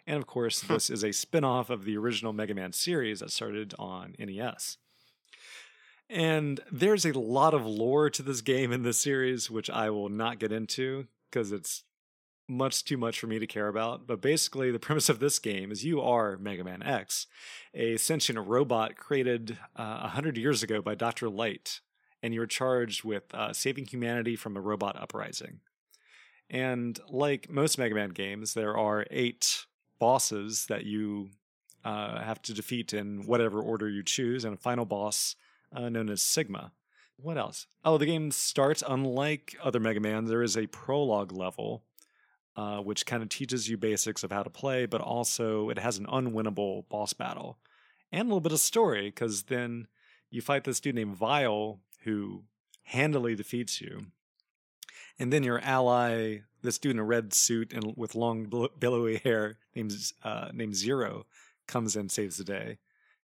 And 0.08 0.16
of 0.16 0.26
course, 0.26 0.60
this 0.68 0.90
is 0.90 1.04
a 1.04 1.12
spin 1.12 1.44
off 1.44 1.70
of 1.70 1.84
the 1.84 1.96
original 1.96 2.32
Mega 2.32 2.54
Man 2.54 2.72
series 2.72 3.20
that 3.20 3.30
started 3.30 3.76
on 3.78 4.16
NES. 4.18 4.78
And 6.10 6.60
there's 6.72 7.04
a 7.04 7.18
lot 7.18 7.52
of 7.52 7.66
lore 7.66 8.08
to 8.10 8.22
this 8.22 8.40
game 8.40 8.72
in 8.72 8.82
this 8.82 8.98
series, 8.98 9.50
which 9.50 9.68
I 9.68 9.90
will 9.90 10.08
not 10.08 10.38
get 10.38 10.52
into 10.52 11.06
because 11.30 11.52
it's 11.52 11.84
much 12.48 12.82
too 12.84 12.96
much 12.96 13.20
for 13.20 13.26
me 13.26 13.38
to 13.38 13.46
care 13.46 13.68
about. 13.68 14.06
But 14.06 14.22
basically, 14.22 14.70
the 14.70 14.78
premise 14.78 15.08
of 15.08 15.20
this 15.20 15.38
game 15.38 15.70
is 15.70 15.84
you 15.84 16.00
are 16.00 16.38
Mega 16.38 16.64
Man 16.64 16.82
X, 16.82 17.26
a 17.74 17.96
sentient 17.98 18.46
robot 18.46 18.96
created 18.96 19.58
uh, 19.78 19.82
a 19.82 20.04
uh, 20.04 20.08
hundred 20.08 20.38
years 20.38 20.62
ago 20.62 20.80
by 20.80 20.94
Dr. 20.94 21.28
Light, 21.28 21.80
and 22.22 22.32
you're 22.32 22.46
charged 22.46 23.04
with 23.04 23.34
uh, 23.34 23.52
saving 23.52 23.86
humanity 23.86 24.34
from 24.34 24.56
a 24.56 24.60
robot 24.60 25.00
uprising. 25.00 25.60
And 26.48 26.98
like 27.10 27.50
most 27.50 27.76
Mega 27.78 27.94
Man 27.94 28.10
games, 28.10 28.54
there 28.54 28.76
are 28.76 29.04
eight 29.10 29.66
bosses 29.98 30.66
that 30.66 30.84
you 30.84 31.28
uh, 31.84 32.22
have 32.22 32.40
to 32.42 32.54
defeat 32.54 32.94
in 32.94 33.26
whatever 33.26 33.60
order 33.60 33.90
you 33.90 34.02
choose, 34.02 34.46
and 34.46 34.54
a 34.54 34.58
final 34.58 34.86
boss 34.86 35.36
uh, 35.74 35.88
known 35.88 36.08
as 36.10 36.22
Sigma. 36.22 36.72
What 37.16 37.36
else? 37.36 37.66
Oh, 37.84 37.98
the 37.98 38.06
game 38.06 38.30
starts 38.30 38.82
unlike 38.86 39.56
other 39.62 39.80
Mega 39.80 40.00
Man. 40.00 40.26
There 40.26 40.42
is 40.42 40.56
a 40.56 40.68
prologue 40.68 41.32
level, 41.32 41.82
uh, 42.56 42.78
which 42.78 43.06
kind 43.06 43.22
of 43.22 43.28
teaches 43.28 43.68
you 43.68 43.76
basics 43.76 44.22
of 44.22 44.30
how 44.30 44.44
to 44.44 44.50
play, 44.50 44.86
but 44.86 45.00
also 45.00 45.68
it 45.68 45.78
has 45.78 45.98
an 45.98 46.06
unwinnable 46.06 46.88
boss 46.88 47.12
battle 47.12 47.58
and 48.12 48.22
a 48.22 48.24
little 48.24 48.40
bit 48.40 48.52
of 48.52 48.60
story 48.60 49.08
because 49.08 49.44
then 49.44 49.88
you 50.30 50.40
fight 50.40 50.64
this 50.64 50.80
dude 50.80 50.94
named 50.94 51.16
Vile 51.16 51.80
who 52.04 52.44
handily 52.84 53.34
defeats 53.34 53.80
you. 53.80 54.06
And 55.18 55.32
then 55.32 55.42
your 55.42 55.58
ally, 55.60 56.38
this 56.62 56.78
dude 56.78 56.92
in 56.92 56.98
a 57.00 57.04
red 57.04 57.34
suit 57.34 57.72
and 57.72 57.94
with 57.96 58.14
long 58.14 58.68
billowy 58.78 59.18
hair 59.18 59.58
named 59.74 59.92
uh, 60.22 60.50
named 60.52 60.76
Zero, 60.76 61.26
comes 61.66 61.96
and 61.96 62.10
saves 62.10 62.36
the 62.36 62.44
day 62.44 62.78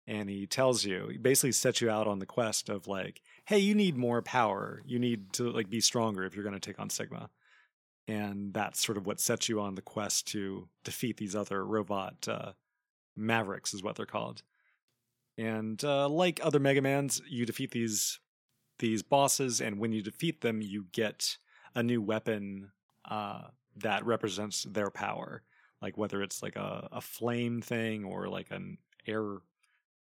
and 0.09 0.31
he 0.31 0.47
tells 0.47 0.87
you 0.87 1.09
he 1.13 1.19
basically 1.19 1.53
sets 1.53 1.83
you 1.83 1.91
out 1.91 2.09
on 2.09 2.19
the 2.19 2.27
quest 2.27 2.71
of 2.71 2.89
like 2.89 3.21
hey 3.45 3.59
you 3.59 3.75
need 3.75 3.97
more 3.97 4.21
power. 4.21 4.83
You 4.85 4.99
need 4.99 5.33
to 5.35 5.51
like 5.51 5.71
be 5.71 5.81
stronger 5.81 6.25
if 6.25 6.35
you're 6.35 6.45
going 6.45 6.59
to 6.59 6.61
take 6.61 6.81
on 6.81 6.91
sigma. 6.91 7.31
And 8.07 8.53
that's 8.53 8.85
sort 8.85 8.99
of 8.99 9.07
what 9.07 9.21
sets 9.21 9.49
you 9.49 9.61
on 9.61 9.75
the 9.75 9.83
quest 9.83 10.27
to 10.29 10.69
defeat 10.83 11.19
these 11.19 11.35
other 11.35 11.65
robot 11.65 12.27
uh, 12.29 12.53
mavericks 13.17 13.73
is 13.73 13.83
what 13.83 13.97
they're 13.97 14.05
called. 14.05 14.43
And 15.39 15.83
uh, 15.85 16.09
like 16.09 16.41
other 16.43 16.59
mega 16.59 16.83
mans 16.83 17.23
you 17.29 17.47
defeat 17.47 17.71
these 17.71 18.19
these 18.79 19.03
bosses 19.03 19.61
and 19.61 19.79
when 19.79 19.93
you 19.93 20.03
defeat 20.03 20.41
them 20.41 20.61
you 20.63 20.87
get 20.93 21.37
a 21.75 21.83
new 21.83 22.01
weapon 22.01 22.71
uh, 23.11 23.43
that 23.77 24.05
represents 24.05 24.65
their 24.65 24.91
power. 24.91 25.43
Like 25.81 25.97
whether 25.97 26.23
it's 26.23 26.43
like 26.43 26.57
a, 26.57 26.89
a 26.93 27.01
flame 27.01 27.61
thing 27.61 28.05
or 28.05 28.29
like 28.29 28.51
an 28.51 28.79
air 29.07 29.39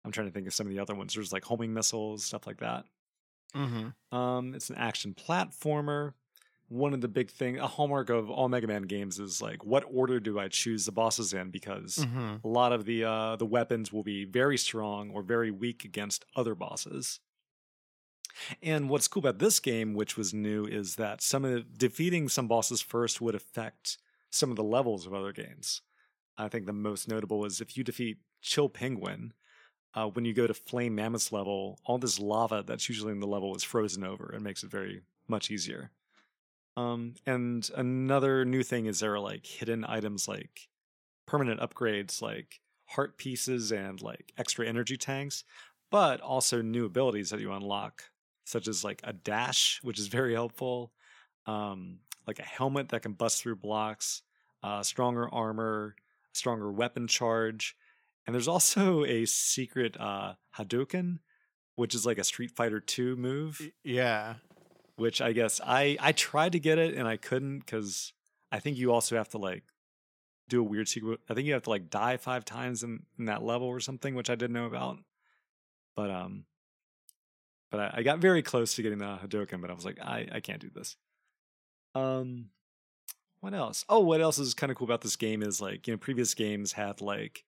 I'm 0.05 0.11
trying 0.11 0.27
to 0.27 0.33
think 0.33 0.47
of 0.47 0.53
some 0.53 0.67
of 0.67 0.73
the 0.73 0.79
other 0.79 0.93
ones. 0.93 1.15
There's 1.15 1.33
like 1.33 1.43
homing 1.43 1.73
missiles, 1.73 2.23
stuff 2.23 2.45
like 2.45 2.59
that. 2.59 2.85
Mm-hmm. 3.55 4.15
Um, 4.15 4.53
it's 4.53 4.69
an 4.69 4.75
action 4.75 5.15
platformer. 5.15 6.13
One 6.67 6.93
of 6.93 7.01
the 7.01 7.07
big 7.07 7.29
thing, 7.29 7.59
a 7.59 7.67
hallmark 7.67 8.09
of 8.09 8.29
all 8.29 8.49
Mega 8.49 8.67
Man 8.67 8.83
games 8.83 9.19
is 9.19 9.41
like, 9.41 9.65
what 9.65 9.83
order 9.91 10.19
do 10.19 10.39
I 10.39 10.47
choose 10.47 10.85
the 10.85 10.91
bosses 10.91 11.33
in? 11.33 11.49
Because 11.49 11.97
mm-hmm. 11.97 12.35
a 12.43 12.47
lot 12.47 12.71
of 12.71 12.85
the 12.85 13.03
uh, 13.03 13.35
the 13.35 13.45
weapons 13.45 13.91
will 13.91 14.03
be 14.03 14.25
very 14.25 14.57
strong 14.57 15.09
or 15.11 15.21
very 15.23 15.51
weak 15.51 15.85
against 15.85 16.25
other 16.35 16.55
bosses. 16.55 17.19
And 18.61 18.89
what's 18.89 19.07
cool 19.07 19.21
about 19.21 19.39
this 19.39 19.59
game, 19.59 19.93
which 19.93 20.17
was 20.17 20.33
new, 20.33 20.65
is 20.65 20.95
that 20.95 21.21
some 21.21 21.45
of 21.45 21.77
defeating 21.77 22.29
some 22.29 22.47
bosses 22.47 22.81
first 22.81 23.21
would 23.21 23.35
affect 23.35 23.97
some 24.29 24.49
of 24.49 24.55
the 24.55 24.63
levels 24.63 25.05
of 25.05 25.13
other 25.13 25.31
games. 25.31 25.81
I 26.37 26.49
think 26.49 26.65
the 26.65 26.73
most 26.73 27.07
notable 27.07 27.45
is 27.45 27.61
if 27.61 27.77
you 27.77 27.83
defeat 27.83 28.17
Chill 28.41 28.69
Penguin, 28.69 29.33
uh, 29.95 30.07
when 30.07 30.25
you 30.25 30.33
go 30.33 30.45
to 30.45 30.53
Flame 30.53 30.95
Mammoth's 30.95 31.31
level, 31.31 31.79
all 31.85 31.97
this 31.97 32.19
lava 32.19 32.63
that's 32.67 32.89
usually 32.89 33.13
in 33.13 33.21
the 33.21 33.27
level 33.27 33.55
is 33.55 33.63
frozen 33.63 34.03
over 34.03 34.31
and 34.33 34.43
makes 34.43 34.63
it 34.63 34.69
very 34.69 35.01
much 35.27 35.49
easier. 35.49 35.91
Um, 36.77 37.15
and 37.25 37.67
another 37.75 38.43
new 38.43 38.61
thing 38.61 38.85
is 38.85 38.99
there 38.99 39.13
are 39.13 39.19
like 39.19 39.45
hidden 39.45 39.85
items 39.87 40.27
like 40.27 40.67
permanent 41.25 41.61
upgrades 41.61 42.21
like 42.21 42.59
heart 42.87 43.17
pieces 43.17 43.71
and 43.71 44.01
like 44.01 44.33
extra 44.37 44.67
energy 44.67 44.97
tanks, 44.97 45.45
but 45.89 46.19
also 46.19 46.61
new 46.61 46.85
abilities 46.85 47.29
that 47.29 47.39
you 47.39 47.53
unlock, 47.53 48.03
such 48.43 48.67
as 48.67 48.83
like 48.83 48.99
a 49.05 49.13
dash, 49.13 49.79
which 49.81 49.97
is 49.97 50.07
very 50.07 50.33
helpful, 50.33 50.91
um, 51.45 51.99
like 52.27 52.39
a 52.39 52.43
helmet 52.43 52.89
that 52.89 53.01
can 53.01 53.13
bust 53.13 53.41
through 53.41 53.55
blocks, 53.55 54.23
uh, 54.61 54.83
stronger 54.83 55.33
armor, 55.33 55.95
stronger 56.33 56.69
weapon 56.69 57.07
charge, 57.07 57.77
and 58.25 58.33
there's 58.33 58.47
also 58.47 59.05
a 59.05 59.25
secret 59.25 59.99
uh, 59.99 60.33
Hadouken, 60.57 61.19
which 61.75 61.93
is 61.93 62.05
like 62.05 62.17
a 62.17 62.23
Street 62.23 62.51
Fighter 62.51 62.79
2 62.79 63.15
move. 63.15 63.61
Yeah. 63.83 64.35
Which 64.95 65.21
I 65.21 65.33
guess 65.33 65.59
I 65.63 65.97
I 65.99 66.11
tried 66.13 66.53
to 66.53 66.59
get 66.59 66.79
it 66.79 66.95
and 66.95 67.07
I 67.07 67.17
couldn't 67.17 67.59
because 67.59 68.13
I 68.51 68.59
think 68.59 68.77
you 68.77 68.93
also 68.93 69.17
have 69.17 69.29
to 69.29 69.37
like 69.37 69.63
do 70.47 70.61
a 70.61 70.63
weird 70.63 70.87
secret. 70.87 71.19
I 71.29 71.33
think 71.33 71.47
you 71.47 71.53
have 71.53 71.63
to 71.63 71.69
like 71.69 71.89
die 71.89 72.17
five 72.17 72.45
times 72.45 72.83
in, 72.83 73.03
in 73.19 73.25
that 73.25 73.43
level 73.43 73.67
or 73.67 73.79
something, 73.79 74.15
which 74.15 74.29
I 74.29 74.35
didn't 74.35 74.53
know 74.53 74.65
about. 74.65 74.99
But 75.95 76.11
um, 76.11 76.45
but 77.71 77.79
I, 77.79 77.91
I 77.95 78.03
got 78.03 78.19
very 78.19 78.41
close 78.41 78.75
to 78.75 78.81
getting 78.81 78.99
the 78.99 79.17
Hadouken, 79.23 79.61
but 79.61 79.69
I 79.69 79.73
was 79.73 79.85
like, 79.85 79.99
I 80.01 80.27
I 80.31 80.39
can't 80.39 80.61
do 80.61 80.69
this. 80.73 80.95
Um, 81.93 82.49
what 83.39 83.53
else? 83.53 83.85
Oh, 83.89 83.99
what 83.99 84.21
else 84.21 84.39
is 84.39 84.53
kind 84.53 84.71
of 84.71 84.77
cool 84.77 84.85
about 84.85 85.01
this 85.01 85.15
game 85.15 85.41
is 85.41 85.61
like 85.61 85.87
you 85.87 85.93
know 85.93 85.97
previous 85.97 86.33
games 86.33 86.73
had 86.73 87.01
like 87.01 87.44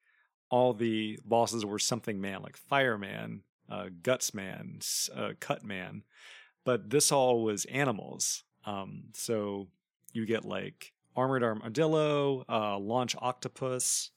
all 0.49 0.73
the 0.73 1.19
bosses 1.25 1.65
were 1.65 1.79
something 1.79 2.21
man, 2.21 2.41
like 2.41 2.57
Fireman, 2.57 3.43
uh, 3.69 3.89
Guts 4.01 4.33
Man, 4.33 4.79
uh, 5.15 5.31
Cut 5.39 5.63
Man, 5.63 6.03
but 6.63 6.89
this 6.89 7.11
all 7.11 7.43
was 7.43 7.65
animals. 7.65 8.43
Um, 8.65 9.05
so 9.13 9.67
you 10.13 10.25
get 10.25 10.45
like 10.45 10.93
Armored 11.15 11.43
Armadillo, 11.43 12.45
uh, 12.47 12.77
Launch 12.77 13.15
Octopus, 13.19 14.11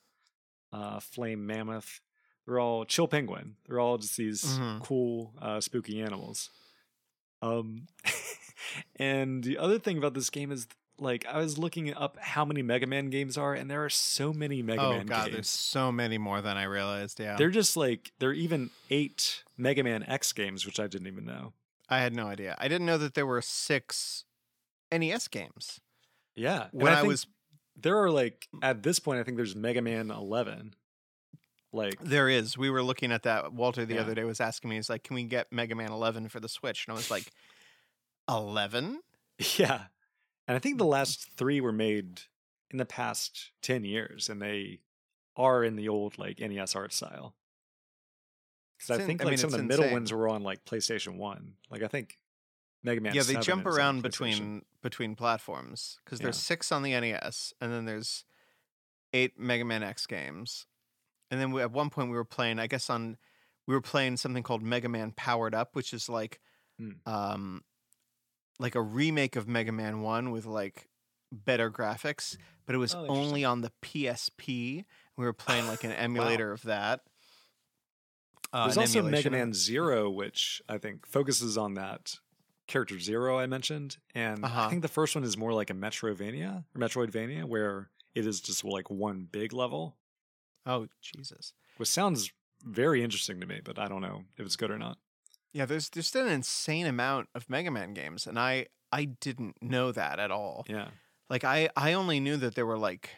uh, 0.73 1.01
Flame 1.01 1.47
Mammoth. 1.47 2.01
They're 2.47 2.61
all 2.61 2.85
Chill 2.85 3.09
Penguin. 3.09 3.57
They're 3.67 3.81
all 3.81 3.99
just 3.99 4.17
these 4.17 4.45
mm-hmm. 4.45 4.83
cool, 4.83 5.33
uh, 5.41 5.61
spooky 5.61 6.01
animals. 6.01 6.51
Um, 7.43 7.87
and 8.97 9.43
the 9.45 9.59
other 9.59 9.79
thing 9.79 9.99
about 9.99 10.15
this 10.15 10.31
game 10.31 10.53
is 10.53 10.67
like 11.01 11.27
I 11.27 11.39
was 11.39 11.59
looking 11.59 11.95
up 11.95 12.19
how 12.19 12.45
many 12.45 12.63
Mega 12.63 12.87
Man 12.87 13.11
games 13.11 13.39
are, 13.39 13.55
and 13.55 13.71
there 13.71 13.85
are 13.85 13.91
so 13.91 14.33
many 14.33 14.63
Mega 14.63 14.83
Man 14.83 14.91
games 14.91 14.95
oh, 14.95 14.99
Man 14.99 15.07
God, 15.07 15.25
games. 15.25 15.35
There's 15.35 15.49
so 15.49 15.93
many 15.93 16.19
more 16.19 16.41
than 16.41 16.57
I 16.57 16.65
realized. 16.65 17.21
Yeah, 17.21 17.37
they're 17.37 17.51
just 17.51 17.77
like 17.77 18.13
there 18.19 18.31
are 18.31 18.35
even 18.35 18.71
eight 18.91 19.45
Mega 19.57 19.83
Man 19.83 20.05
X 20.07 20.33
games, 20.33 20.67
which 20.67 20.79
I 20.79 20.87
didn't 20.87 21.07
even 21.07 21.25
know. 21.25 21.53
I 21.89 22.01
had 22.01 22.15
no 22.15 22.27
idea. 22.27 22.55
I 22.59 22.69
didn't 22.69 22.87
know 22.87 22.99
that 22.99 23.15
there 23.15 23.27
were 23.27 23.43
six 23.43 24.25
NES 24.93 25.29
games. 25.29 25.81
Yeah, 26.37 26.69
when 26.73 26.93
I, 26.93 27.01
I 27.01 27.03
was 27.03 27.27
there 27.77 27.99
are 28.03 28.11
like 28.11 28.49
at 28.63 28.83
this 28.83 28.99
point, 28.99 29.21
I 29.21 29.25
think 29.25 29.37
there's 29.37 29.57
Mega 29.57 29.83
Man 29.83 30.11
11. 30.11 30.75
Like 31.73 32.03
there 32.03 32.29
is. 32.29 32.59
We 32.59 32.69
were 32.69 32.83
looking 32.83 33.13
at 33.13 33.23
that. 33.23 33.53
Walter 33.53 33.87
the 33.87 33.95
yeah. 33.95 34.01
other 34.01 34.15
day 34.15 34.25
was 34.25 34.41
asking 34.41 34.71
me, 34.71 34.77
he's 34.77 34.91
like, 34.91 35.05
"Can 35.05 35.15
we 35.15 35.23
get 35.23 35.53
Mega 35.53 35.75
Man 35.75 35.93
11 35.93 36.29
for 36.29 36.41
the 36.41 36.49
Switch?" 36.49 36.87
And 36.87 36.93
I 36.93 36.97
was 36.97 37.11
like, 37.11 37.31
"11." 38.29 39.01
Yeah, 39.57 39.85
and 40.51 40.57
I 40.57 40.59
think 40.59 40.79
the 40.79 40.85
last 40.85 41.29
three 41.37 41.61
were 41.61 41.71
made 41.71 42.23
in 42.73 42.79
the 42.79 42.85
past 42.85 43.53
10 43.63 43.85
years, 43.85 44.29
and 44.29 44.43
they 44.43 44.81
are 45.37 45.63
in 45.63 45.77
the 45.77 45.89
old 45.89 46.19
like 46.19 46.41
NES 46.41 46.75
art 46.75 46.93
style. 46.93 47.37
Because 48.77 48.99
I 48.99 49.07
think 49.07 49.21
like 49.21 49.29
I 49.29 49.31
mean, 49.31 49.39
some 49.39 49.47
of 49.47 49.53
the 49.53 49.59
insane. 49.59 49.69
middle 49.69 49.93
ones 49.93 50.13
were 50.13 50.29
on 50.29 50.43
like 50.43 50.65
PlayStation 50.65 51.19
One. 51.19 51.53
Like 51.71 51.85
I 51.85 51.87
think 51.87 52.19
Mega 52.83 53.01
Man. 53.01 53.15
Yeah, 53.15 53.23
they 53.23 53.37
jump 53.37 53.65
around 53.65 54.03
between 54.03 54.63
between 54.83 55.15
platforms 55.15 56.01
because 56.05 56.19
there's 56.19 56.39
yeah. 56.39 56.49
six 56.49 56.73
on 56.73 56.83
the 56.83 56.99
NES, 56.99 57.55
and 57.61 57.73
then 57.73 57.85
there's 57.85 58.25
eight 59.13 59.39
Mega 59.39 59.65
Man 59.65 59.85
X 59.85 60.05
games, 60.09 60.67
and 61.31 61.41
then 61.41 61.53
we, 61.53 61.63
at 61.63 61.71
one 61.71 61.91
point 61.91 62.09
we 62.11 62.17
were 62.17 62.25
playing. 62.25 62.59
I 62.59 62.67
guess 62.67 62.91
on 62.91 63.19
we 63.69 63.75
were 63.75 63.81
playing 63.81 64.17
something 64.17 64.43
called 64.43 64.65
Mega 64.65 64.89
Man 64.89 65.13
Powered 65.13 65.55
Up, 65.55 65.77
which 65.77 65.93
is 65.95 66.09
like 66.09 66.41
mm. 66.81 66.97
um 67.07 67.63
like 68.61 68.75
a 68.75 68.83
remake 68.83 69.35
of 69.35 69.49
Mega 69.49 69.73
Man 69.73 70.03
1 70.03 70.31
with 70.31 70.47
like 70.47 70.89
better 71.33 71.71
graphics, 71.71 72.37
but 72.67 72.75
it 72.75 72.79
was 72.79 72.95
oh, 72.95 73.07
only 73.09 73.45
on 73.45 73.63
the 73.63 73.73
PSP. 73.83 74.85
We 75.17 75.25
were 75.25 75.33
playing 75.33 75.67
like 75.67 75.83
an 75.83 75.93
emulator 75.93 76.49
wow. 76.49 76.55
of 76.55 76.63
that. 76.63 77.01
Uh, 78.53 78.65
There's 78.65 78.79
also 78.79 79.03
Mega 79.03 79.31
Man 79.31 79.55
Zero, 79.55 80.11
which 80.11 80.61
I 80.69 80.79
think 80.79 81.07
focuses 81.07 81.57
on 81.57 81.75
that 81.75 82.17
character 82.67 82.99
Zero 82.99 83.39
I 83.39 83.47
mentioned, 83.47 83.97
and 84.15 84.45
uh-huh. 84.45 84.63
I 84.63 84.69
think 84.69 84.83
the 84.83 84.89
first 84.89 85.15
one 85.15 85.25
is 85.25 85.37
more 85.37 85.53
like 85.53 85.71
a 85.71 85.75
Metrovania 85.75 86.65
or 86.75 86.81
Metroidvania, 86.81 87.45
where 87.45 87.91
it 88.15 88.27
is 88.27 88.41
just 88.41 88.65
like 88.65 88.91
one 88.91 89.29
big 89.31 89.53
level. 89.53 89.97
Oh 90.67 90.89
Jesus! 91.01 91.53
Which 91.77 91.89
sounds 91.89 92.33
very 92.65 93.05
interesting 93.05 93.41
to 93.41 93.47
me, 93.47 93.61
but 93.63 93.79
I 93.79 93.87
don't 93.87 94.03
know 94.03 94.25
if 94.37 94.45
it's 94.45 94.57
good 94.57 94.73
or 94.73 94.79
not. 94.79 94.99
Yeah, 95.53 95.67
there's 95.67 95.91
just 95.91 96.15
an 96.15 96.29
insane 96.29 96.87
amount 96.87 97.29
of 97.35 97.51
Mega 97.51 97.71
Man 97.71 97.93
games, 97.93 98.27
and 98.27 98.39
I 98.39 98.67
I 98.93 99.05
didn't 99.05 99.63
know 99.63 99.93
that 99.93 100.19
at 100.19 100.31
all. 100.31 100.65
Yeah. 100.69 100.89
Like 101.29 101.45
I 101.45 101.71
I 101.77 101.93
only 101.93 102.21
knew 102.21 102.37
that 102.37 102.55
there 102.55 102.67
were 102.67 102.79
like 102.79 103.11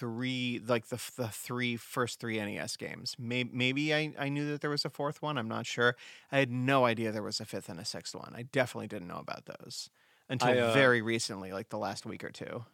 three 0.00 0.60
like 0.66 0.86
the 0.88 1.00
the 1.16 1.28
three 1.28 1.76
first 1.76 2.20
three 2.20 2.38
NES 2.38 2.76
games. 2.76 3.16
Maybe 3.18 3.50
maybe 3.52 3.94
I 3.94 4.12
I 4.18 4.28
knew 4.28 4.50
that 4.50 4.60
there 4.60 4.70
was 4.70 4.84
a 4.84 4.90
fourth 4.90 5.22
one. 5.22 5.36
I'm 5.38 5.48
not 5.48 5.66
sure. 5.66 5.96
I 6.32 6.38
had 6.38 6.50
no 6.50 6.84
idea 6.84 7.12
there 7.12 7.22
was 7.22 7.40
a 7.40 7.44
fifth 7.44 7.68
and 7.68 7.78
a 7.78 7.84
sixth 7.84 8.14
one. 8.14 8.32
I 8.34 8.42
definitely 8.42 8.88
didn't 8.88 9.08
know 9.08 9.18
about 9.18 9.46
those 9.46 9.90
until 10.28 10.48
I, 10.48 10.58
uh, 10.58 10.72
very 10.72 11.02
recently, 11.02 11.52
like 11.52 11.68
the 11.68 11.78
last 11.78 12.06
week 12.06 12.24
or 12.24 12.30
two. 12.30 12.64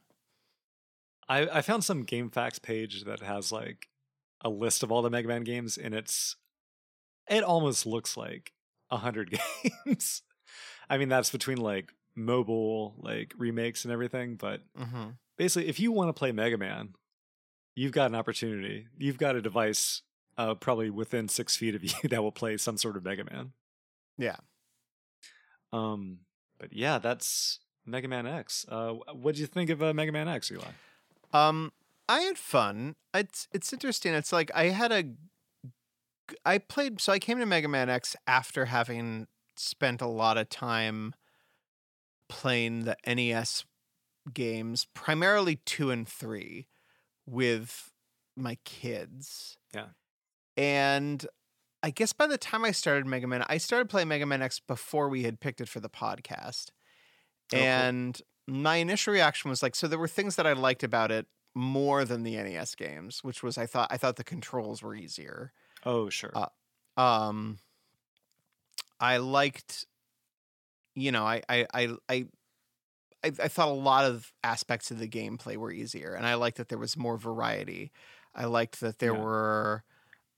I, 1.29 1.49
I 1.49 1.63
found 1.63 1.83
some 1.83 2.05
GameFAQs 2.05 2.63
page 2.63 3.05
that 3.05 3.21
has 3.21 3.51
like 3.51 3.89
a 4.43 4.49
list 4.49 4.83
of 4.83 4.93
all 4.93 5.03
the 5.03 5.11
Mega 5.11 5.27
Man 5.27 5.43
games, 5.43 5.77
and 5.77 5.95
it's 5.95 6.37
it 7.29 7.43
almost 7.43 7.87
looks 7.87 8.17
like 8.17 8.53
a 8.91 8.97
hundred 8.99 9.39
games. 9.87 10.23
I 10.89 10.99
mean, 10.99 11.09
that's 11.09 11.31
between 11.31 11.59
like 11.59 11.93
mobile 12.15 12.95
like 12.99 13.35
remakes 13.37 13.85
and 13.85 13.93
everything, 13.93 14.37
but 14.37 14.63
Mm-hmm. 14.79 15.11
basically, 15.37 15.69
if 15.69 15.79
you 15.81 15.93
want 15.93 16.09
to 16.09 16.13
play 16.19 16.33
Mega 16.33 16.57
Man, 16.59 16.95
you've 17.75 17.93
got 17.93 18.07
an 18.07 18.15
opportunity. 18.15 18.87
You've 18.99 19.19
got 19.19 19.37
a 19.37 19.43
device 19.43 20.03
uh, 20.39 20.55
probably 20.55 20.91
within 20.91 21.29
six 21.29 21.57
feet 21.57 21.75
of 21.75 21.83
you 22.03 22.09
that 22.09 22.23
will 22.23 22.33
play 22.33 22.57
some 22.57 22.77
sort 22.77 22.97
of 22.97 23.05
Mega 23.05 23.25
Man. 23.25 23.53
Yeah. 24.19 24.37
Um, 25.73 26.19
but 26.59 26.73
yeah, 26.73 26.99
that's 26.99 27.61
Mega 27.85 28.09
Man 28.09 28.27
X. 28.27 28.65
Uh, 28.69 28.95
what 29.13 29.35
did 29.35 29.41
you 29.41 29.47
think 29.47 29.71
of 29.71 29.83
uh, 29.83 29.93
Mega 29.93 30.13
Man 30.13 30.29
X, 30.29 30.51
Eli? 30.51 30.65
Um, 31.33 31.73
I 32.09 32.21
had 32.21 32.39
fun. 32.39 32.95
It's 33.13 33.49
it's 33.53 33.73
interesting. 33.73 34.15
It's 34.15 34.33
like 34.33 34.51
I 34.55 34.67
had 34.67 34.93
a, 34.93 35.05
I 36.45 36.59
played. 36.59 37.01
So 37.01 37.13
I 37.13 37.19
came 37.19 37.39
to 37.39 37.47
Mega 37.47 37.69
Man 37.69 37.89
X 37.89 38.17
after 38.27 38.67
having 38.67 39.27
spent 39.57 40.01
a 40.01 40.07
lot 40.07 40.37
of 40.37 40.49
time 40.49 41.15
playing 42.29 42.85
the 42.85 42.97
NES 43.07 43.65
games, 44.35 44.87
primarily 44.95 45.57
two 45.65 45.91
and 45.91 46.07
three, 46.09 46.67
with 47.27 47.93
my 48.37 48.59
kids. 48.65 49.57
Yeah. 49.75 49.87
and 50.57 51.27
I 51.83 51.91
guess 51.91 52.13
by 52.13 52.27
the 52.27 52.39
time 52.39 52.65
I 52.65 52.73
started 52.73 53.07
Mega 53.07 53.27
Man, 53.27 53.45
I 53.49 53.59
started 53.59 53.89
playing 53.89 54.09
Mega 54.09 54.27
Man 54.27 54.43
X 54.43 54.59
before 54.61 55.09
we 55.09 55.23
had 55.23 55.39
picked 55.41 55.61
it 55.61 55.69
for 55.69 55.79
the 55.81 55.89
podcast. 55.89 56.71
Oh. 57.55 57.57
And 57.59 58.21
my 58.49 58.77
initial 58.77 59.13
reaction 59.13 59.51
was 59.51 59.63
like, 59.63 59.75
so 59.77 59.87
there 59.87 59.99
were 59.99 60.09
things 60.09 60.37
that 60.37 60.47
I 60.47 60.53
liked 60.53 60.83
about 60.83 61.13
it 61.13 61.27
more 61.55 62.05
than 62.05 62.23
the 62.23 62.37
NES 62.37 62.75
games, 62.75 63.23
which 63.23 63.43
was 63.43 63.57
I 63.57 63.67
thought 63.67 63.89
I 63.91 63.97
thought 63.97 64.17
the 64.17 64.25
controls 64.25 64.83
were 64.83 64.95
easier. 64.95 65.53
Oh, 65.87 66.11
sure. 66.11 66.35
Uh, 66.35 66.49
Um, 66.97 67.59
I 69.01 69.17
liked, 69.19 69.87
you 70.95 71.13
know, 71.13 71.25
I 71.25 71.43
I 71.49 71.67
I 71.75 71.89
I. 72.09 72.27
I, 73.25 73.31
thought 73.49 73.69
a 73.69 73.73
lot 73.73 74.05
of 74.05 74.33
aspects 74.45 74.91
of 74.93 74.99
the 75.01 75.09
gameplay 75.09 75.57
were 75.57 75.73
easier, 75.73 76.15
and 76.15 76.27
I 76.27 76.35
liked 76.35 76.59
that 76.59 76.69
there 76.69 76.79
was 76.79 76.97
more 76.97 77.17
variety. 77.19 77.91
I 78.35 78.45
liked 78.45 78.81
that 78.81 79.01
there 79.01 79.15
Yeah. 79.15 79.17
were 79.17 79.83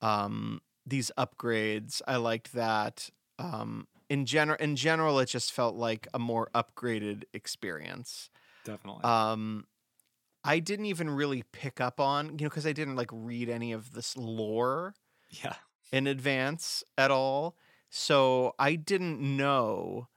um, 0.02 0.60
these 0.86 1.10
upgrades. 1.18 2.02
I 2.08 2.16
liked 2.16 2.52
that 2.54 3.10
um, 3.38 3.88
in 4.10 4.26
general. 4.26 4.58
In 4.60 4.76
general, 4.76 5.18
it 5.20 5.26
just 5.26 5.52
felt 5.52 5.76
like 5.76 6.08
a 6.14 6.18
more 6.18 6.50
upgraded 6.54 7.24
experience. 7.34 8.30
Definitely. 8.62 9.08
Um, 9.08 9.66
I 10.44 10.60
didn't 10.60 10.86
even 10.86 11.10
really 11.10 11.44
pick 11.52 11.80
up 11.80 12.00
on, 12.00 12.38
you 12.38 12.44
know, 12.44 12.50
because 12.50 12.66
I 12.66 12.72
didn't 12.72 12.96
like 12.96 13.10
read 13.12 13.48
any 13.48 13.72
of 13.72 13.92
this 13.92 14.16
lore 14.16 14.94
yeah. 15.30 15.54
in 15.92 16.06
advance 16.06 16.84
at 16.96 17.10
all. 17.10 17.56
So 17.90 18.54
I 18.58 18.74
didn't 18.74 19.20
know 19.20 20.08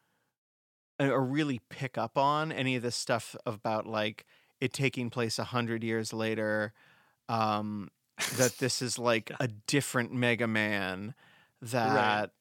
or 0.99 1.23
really 1.23 1.59
pick 1.69 1.97
up 1.97 2.17
on 2.17 2.51
any 2.51 2.75
of 2.75 2.83
this 2.83 2.95
stuff 2.95 3.35
about 3.45 3.87
like 3.87 4.25
it 4.59 4.73
taking 4.73 5.09
place 5.09 5.39
a 5.39 5.45
hundred 5.45 5.83
years 5.83 6.13
later. 6.13 6.73
Um, 7.29 7.89
that 8.37 8.57
this 8.59 8.81
is 8.81 8.99
like 8.99 9.31
a 9.39 9.47
different 9.47 10.13
Mega 10.13 10.47
Man, 10.47 11.15
that 11.61 12.31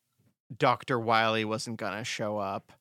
Dr. 0.56 0.98
Wily 0.98 1.44
wasn't 1.44 1.78
gonna 1.78 2.04
show 2.04 2.38
up. 2.38 2.72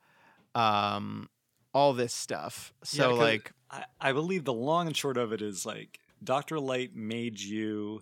Um, 0.56 1.30
all 1.74 1.94
this 1.94 2.14
stuff. 2.14 2.74
Yeah, 2.92 3.08
like 3.08 3.52
I, 3.70 3.86
I 4.02 4.12
believe 4.12 4.44
the 4.44 4.54
long 4.54 4.88
and 4.88 4.98
short 4.98 5.18
of 5.18 5.32
it 5.32 5.42
is 5.42 5.66
like 5.66 6.00
Dr. 6.24 6.60
Light 6.60 6.96
made 6.96 7.40
you 7.40 8.02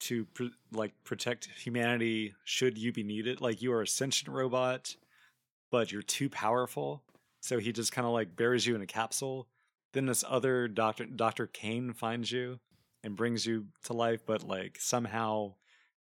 to 0.00 0.26
like 0.72 0.92
protect 1.04 1.48
humanity 1.56 2.34
should 2.44 2.78
you 2.78 2.92
be 2.92 3.02
needed. 3.02 3.40
Like 3.40 3.62
you 3.62 3.72
are 3.72 3.82
a 3.82 3.86
sentient 3.86 4.34
robot, 4.34 4.96
but 5.70 5.92
you're 5.92 6.02
too 6.02 6.28
powerful. 6.28 7.02
So 7.40 7.58
he 7.58 7.72
just 7.72 7.92
kind 7.92 8.06
of 8.06 8.12
like 8.12 8.36
buries 8.36 8.66
you 8.66 8.74
in 8.74 8.82
a 8.82 8.86
capsule. 8.86 9.46
Then 9.92 10.06
this 10.06 10.24
other 10.28 10.68
doctor, 10.68 11.06
Dr. 11.06 11.46
Kane, 11.46 11.92
finds 11.92 12.30
you 12.30 12.60
and 13.02 13.16
brings 13.16 13.46
you 13.46 13.66
to 13.84 13.92
life, 13.92 14.20
but 14.26 14.46
like 14.46 14.78
somehow 14.78 15.54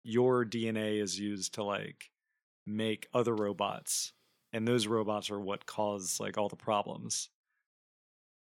your 0.03 0.45
DNA 0.45 1.01
is 1.01 1.19
used 1.19 1.53
to 1.55 1.63
like 1.63 2.11
make 2.65 3.07
other 3.13 3.35
robots. 3.35 4.13
And 4.53 4.67
those 4.67 4.87
robots 4.87 5.31
are 5.31 5.39
what 5.39 5.65
cause 5.65 6.19
like 6.19 6.37
all 6.37 6.49
the 6.49 6.55
problems. 6.55 7.29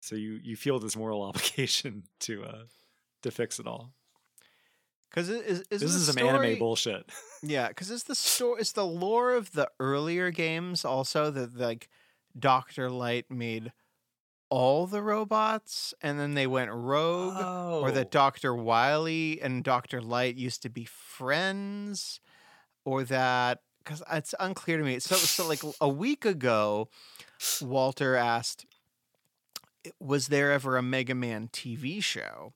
So 0.00 0.16
you 0.16 0.40
you 0.42 0.56
feel 0.56 0.78
this 0.78 0.96
moral 0.96 1.22
obligation 1.28 2.04
to 2.20 2.44
uh 2.44 2.62
to 3.22 3.30
fix 3.30 3.58
it 3.58 3.66
all. 3.66 3.92
Because 5.12 5.28
is, 5.28 5.60
is 5.70 5.80
this 5.80 5.94
is 5.94 6.06
some 6.06 6.14
story- 6.14 6.28
anime 6.28 6.58
bullshit. 6.58 7.08
Yeah, 7.44 7.68
because 7.68 7.90
is 7.90 8.04
the 8.04 8.14
story 8.14 8.60
is 8.60 8.72
the 8.72 8.86
lore 8.86 9.34
of 9.34 9.50
the 9.52 9.68
earlier 9.80 10.30
games 10.30 10.84
also 10.84 11.30
that 11.32 11.56
like 11.58 11.88
Doctor 12.38 12.88
Light 12.88 13.30
made 13.30 13.72
all 14.48 14.86
the 14.86 15.02
robots 15.02 15.92
and 16.02 16.20
then 16.20 16.34
they 16.34 16.46
went 16.46 16.70
rogue, 16.70 17.34
oh. 17.36 17.80
or 17.80 17.88
Oh. 17.88 17.90
that 17.90 18.10
Doctor 18.12 18.54
Wily 18.54 19.40
and 19.42 19.64
Doctor 19.64 20.00
Light 20.00 20.36
used 20.36 20.62
to 20.62 20.68
be 20.70 20.84
friends, 20.84 22.20
or 22.84 23.02
that 23.04 23.60
because 23.82 24.02
it's 24.12 24.34
unclear 24.38 24.78
to 24.78 24.84
me. 24.84 25.00
So 25.00 25.16
so 25.16 25.48
like 25.48 25.62
a 25.80 25.88
week 25.88 26.24
ago, 26.24 26.88
Walter 27.60 28.14
asked, 28.14 28.66
"Was 29.98 30.28
there 30.28 30.52
ever 30.52 30.76
a 30.76 30.82
Mega 30.82 31.14
Man 31.14 31.48
TV 31.48 32.00
show?" 32.02 32.52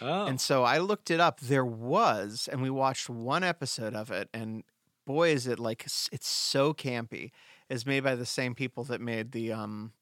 Oh. 0.00 0.26
And 0.26 0.40
so 0.40 0.64
I 0.64 0.78
looked 0.78 1.10
it 1.10 1.20
up. 1.20 1.40
There 1.40 1.64
was, 1.64 2.48
and 2.50 2.62
we 2.62 2.70
watched 2.70 3.08
one 3.08 3.44
episode 3.44 3.94
of 3.94 4.10
it. 4.10 4.28
And 4.34 4.64
boy, 5.06 5.30
is 5.30 5.46
it 5.46 5.58
like 5.58 5.84
it's 6.12 6.28
so 6.28 6.72
campy. 6.74 7.30
It's 7.68 7.86
made 7.86 8.04
by 8.04 8.14
the 8.14 8.26
same 8.26 8.54
people 8.54 8.84
that 8.84 9.00
made 9.00 9.32
the 9.32 9.52
um 9.52 9.92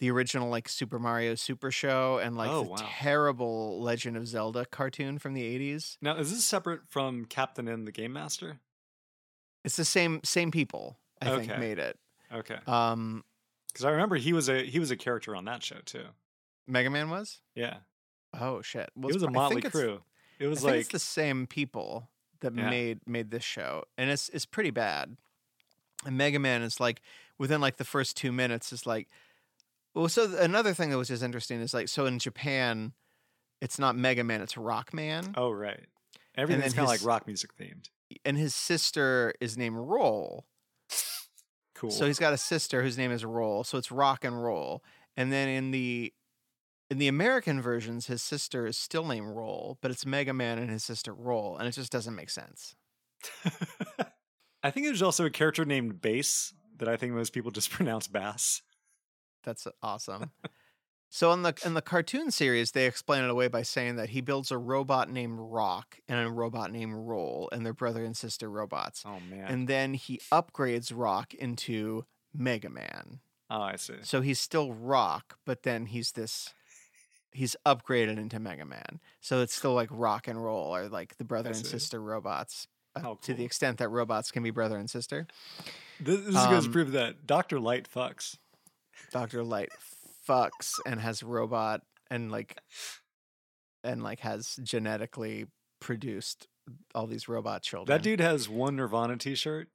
the 0.00 0.10
original 0.10 0.48
like 0.48 0.68
Super 0.68 0.98
Mario 0.98 1.34
Super 1.36 1.70
Show 1.70 2.18
and 2.18 2.36
like 2.36 2.50
Oh, 2.50 2.64
the 2.64 2.70
wow. 2.70 2.76
terrible 2.80 3.80
Legend 3.80 4.16
of 4.16 4.26
Zelda 4.26 4.64
cartoon 4.66 5.18
from 5.18 5.34
the 5.34 5.42
eighties. 5.44 5.96
now 6.02 6.16
is 6.16 6.30
this 6.30 6.44
separate 6.44 6.80
from 6.88 7.24
Captain 7.26 7.68
N 7.68 7.84
the 7.84 7.92
Game 7.92 8.12
Master? 8.12 8.58
It's 9.64 9.76
the 9.76 9.84
same 9.84 10.20
same 10.24 10.50
people. 10.50 10.98
I 11.22 11.36
think 11.38 11.58
made 11.58 11.78
it. 11.78 11.98
Okay. 12.32 12.58
Um, 12.66 13.24
Because 13.72 13.84
I 13.86 13.90
remember 13.90 14.16
he 14.16 14.32
was 14.34 14.48
a 14.50 14.64
he 14.64 14.78
was 14.78 14.90
a 14.90 14.96
character 14.96 15.34
on 15.36 15.44
that 15.46 15.62
show 15.62 15.78
too. 15.86 16.04
Mega 16.66 16.90
Man 16.90 17.08
was. 17.08 17.40
Yeah. 17.54 17.76
Oh 18.40 18.62
shit! 18.62 18.90
Well, 18.96 19.10
it 19.10 19.14
was 19.14 19.22
a 19.22 19.30
motley 19.30 19.62
crew. 19.62 20.02
It 20.38 20.46
I 20.46 20.48
was 20.48 20.60
think 20.60 20.70
like 20.70 20.80
it's 20.80 20.88
the 20.90 20.98
same 20.98 21.46
people 21.46 22.08
that 22.40 22.54
Yeah. 22.54 22.68
made 22.70 23.00
made 23.06 23.30
this 23.30 23.44
show, 23.44 23.84
and 23.96 24.10
it's 24.10 24.28
it's 24.30 24.46
pretty 24.46 24.70
bad. 24.70 25.16
And 26.06 26.16
Mega 26.18 26.38
Man 26.38 26.62
is 26.62 26.80
like 26.80 27.00
within 27.38 27.60
like 27.60 27.76
the 27.76 27.84
first 27.84 28.16
two 28.16 28.32
minutes 28.32 28.72
is 28.72 28.86
like, 28.86 29.08
well. 29.94 30.08
So 30.08 30.26
th- 30.26 30.38
another 30.40 30.74
thing 30.74 30.90
that 30.90 30.98
was 30.98 31.08
just 31.08 31.22
interesting 31.22 31.60
is 31.60 31.72
like 31.72 31.88
so 31.88 32.06
in 32.06 32.18
Japan, 32.18 32.92
it's 33.60 33.78
not 33.78 33.96
Mega 33.96 34.24
Man, 34.24 34.40
it's 34.42 34.56
Rock 34.56 34.92
Man, 34.92 35.32
oh 35.36 35.50
right. 35.50 35.86
Everything's 36.36 36.74
kind 36.74 36.84
of 36.84 36.88
like 36.88 37.04
rock 37.04 37.26
music 37.28 37.56
themed. 37.56 37.88
and 38.24 38.36
his 38.36 38.54
sister 38.56 39.32
is 39.40 39.56
named 39.56 39.76
Roll. 39.76 40.44
Cool. 41.74 41.90
So 41.90 42.06
he's 42.06 42.18
got 42.18 42.32
a 42.32 42.38
sister 42.38 42.82
whose 42.82 42.96
name 42.98 43.10
is 43.12 43.24
Roll. 43.24 43.64
So 43.64 43.78
it's 43.78 43.90
Rock 43.92 44.24
and 44.24 44.42
Roll. 44.42 44.82
And 45.16 45.32
then 45.32 45.48
in 45.48 45.70
the 45.70 46.12
in 46.90 46.98
the 46.98 47.08
American 47.08 47.60
versions, 47.60 48.06
his 48.06 48.22
sister 48.22 48.66
is 48.66 48.76
still 48.76 49.06
named 49.06 49.28
Roll, 49.28 49.78
but 49.80 49.90
it's 49.90 50.04
Mega 50.04 50.32
Man 50.32 50.58
and 50.58 50.70
his 50.70 50.84
sister 50.84 51.12
Roll, 51.14 51.56
and 51.56 51.66
it 51.66 51.72
just 51.72 51.92
doesn't 51.92 52.14
make 52.14 52.30
sense. 52.30 52.74
I 54.62 54.70
think 54.70 54.86
there's 54.86 55.02
also 55.02 55.24
a 55.24 55.30
character 55.30 55.64
named 55.64 56.00
Bass 56.00 56.54
that 56.78 56.88
I 56.88 56.96
think 56.96 57.12
most 57.12 57.32
people 57.32 57.50
just 57.50 57.70
pronounce 57.72 58.08
Bass. 58.08 58.62
That's 59.44 59.66
awesome. 59.82 60.30
so 61.10 61.32
in 61.32 61.42
the 61.42 61.54
in 61.64 61.74
the 61.74 61.82
cartoon 61.82 62.30
series, 62.30 62.72
they 62.72 62.86
explain 62.86 63.24
it 63.24 63.30
away 63.30 63.48
by 63.48 63.62
saying 63.62 63.96
that 63.96 64.10
he 64.10 64.20
builds 64.20 64.50
a 64.50 64.58
robot 64.58 65.10
named 65.10 65.38
Rock 65.40 65.98
and 66.08 66.18
a 66.26 66.30
robot 66.30 66.72
named 66.72 66.94
Roll, 66.94 67.48
and 67.52 67.64
they're 67.64 67.74
brother 67.74 68.04
and 68.04 68.16
sister 68.16 68.50
robots. 68.50 69.04
Oh 69.06 69.20
man. 69.30 69.46
And 69.48 69.68
then 69.68 69.94
he 69.94 70.20
upgrades 70.32 70.92
Rock 70.94 71.34
into 71.34 72.04
Mega 72.34 72.70
Man. 72.70 73.20
oh, 73.50 73.60
I 73.60 73.76
see. 73.76 73.94
So 74.02 74.20
he's 74.22 74.40
still 74.40 74.72
Rock, 74.72 75.38
but 75.44 75.62
then 75.62 75.86
he's 75.86 76.12
this 76.12 76.54
he's 77.34 77.56
upgraded 77.66 78.16
into 78.16 78.38
Mega 78.40 78.64
Man. 78.64 79.00
So 79.20 79.40
it's 79.42 79.54
still 79.54 79.74
like 79.74 79.88
rock 79.92 80.28
and 80.28 80.42
roll 80.42 80.74
or 80.74 80.88
like 80.88 81.16
the 81.18 81.24
brother 81.24 81.50
and 81.50 81.66
sister 81.66 82.00
robots. 82.00 82.66
uh, 82.96 83.00
How 83.00 83.18
to 83.22 83.34
the 83.34 83.44
extent 83.44 83.78
that 83.78 83.88
robots 83.90 84.30
can 84.30 84.42
be 84.42 84.50
brother 84.50 84.78
and 84.78 84.88
sister. 84.88 85.26
This, 86.00 86.20
this 86.20 86.34
goes 86.34 86.62
to 86.62 86.68
Um, 86.68 86.72
prove 86.72 86.92
that 86.92 87.26
Doctor 87.26 87.60
Light 87.60 87.88
fucks. 87.92 88.36
Doctor 89.12 89.42
Light 89.44 89.70
fucks 90.28 90.72
and 90.86 91.00
has 91.00 91.22
robot 91.22 91.82
and 92.10 92.30
like 92.32 92.56
and 93.82 94.02
like 94.02 94.20
has 94.20 94.56
genetically 94.62 95.46
produced 95.80 96.46
all 96.94 97.06
these 97.06 97.28
robot 97.28 97.62
children. 97.62 97.94
That 97.94 98.02
dude 98.02 98.20
has 98.20 98.48
one 98.48 98.76
Nirvana 98.76 99.16
T-shirt, 99.18 99.68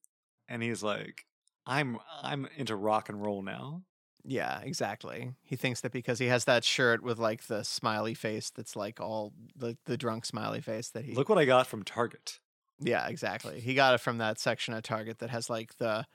and 0.47 0.63
he's 0.63 0.81
like, 0.81 1.25
"I'm 1.67 1.99
I'm 2.23 2.47
into 2.57 2.75
rock 2.75 3.09
and 3.09 3.21
roll 3.21 3.41
now." 3.43 3.83
Yeah, 4.29 4.59
exactly. 4.61 5.31
He 5.41 5.55
thinks 5.55 5.81
that 5.81 5.91
because 5.91 6.19
he 6.19 6.27
has 6.27 6.45
that 6.45 6.63
shirt 6.63 7.01
with 7.01 7.17
like 7.17 7.47
the 7.47 7.63
smiley 7.63 8.13
face 8.13 8.51
that's 8.51 8.75
like 8.75 9.01
all 9.01 9.33
the 9.55 9.75
the 9.85 9.97
drunk 9.97 10.23
smiley 10.23 10.61
face 10.61 10.89
that 10.91 11.03
he 11.03 11.15
Look 11.15 11.29
what 11.29 11.39
I 11.39 11.45
got 11.45 11.65
from 11.65 11.83
Target. 11.83 12.39
Yeah, 12.79 13.07
exactly. 13.07 13.59
He 13.59 13.73
got 13.73 13.95
it 13.95 13.97
from 14.01 14.19
that 14.19 14.39
section 14.39 14.75
at 14.75 14.83
Target 14.83 15.17
that 15.19 15.31
has 15.31 15.49
like 15.49 15.75
the 15.79 16.05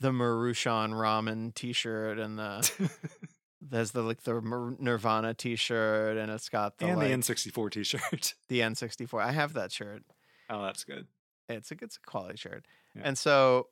the 0.00 0.10
Maruchan 0.10 0.90
ramen 0.90 1.54
t-shirt 1.54 2.18
and 2.18 2.36
the 2.36 2.90
there's 3.62 3.92
the 3.92 4.02
like 4.02 4.24
the 4.24 4.76
Nirvana 4.80 5.32
t-shirt 5.32 6.16
and 6.16 6.32
it's 6.32 6.48
got 6.48 6.78
the 6.78 6.86
and 6.86 6.98
like, 6.98 7.08
the 7.08 7.14
N64 7.14 7.70
T-shirt. 7.70 8.34
the 8.48 8.58
N64. 8.58 9.22
I 9.22 9.30
have 9.30 9.52
that 9.52 9.70
shirt. 9.70 10.02
oh, 10.50 10.64
that's 10.64 10.82
good. 10.82 11.06
It's 11.48 11.70
a 11.70 11.76
it's 11.80 11.96
a 11.96 12.10
quality 12.10 12.38
shirt. 12.38 12.66
Yeah. 12.96 13.02
And 13.04 13.16
so 13.16 13.68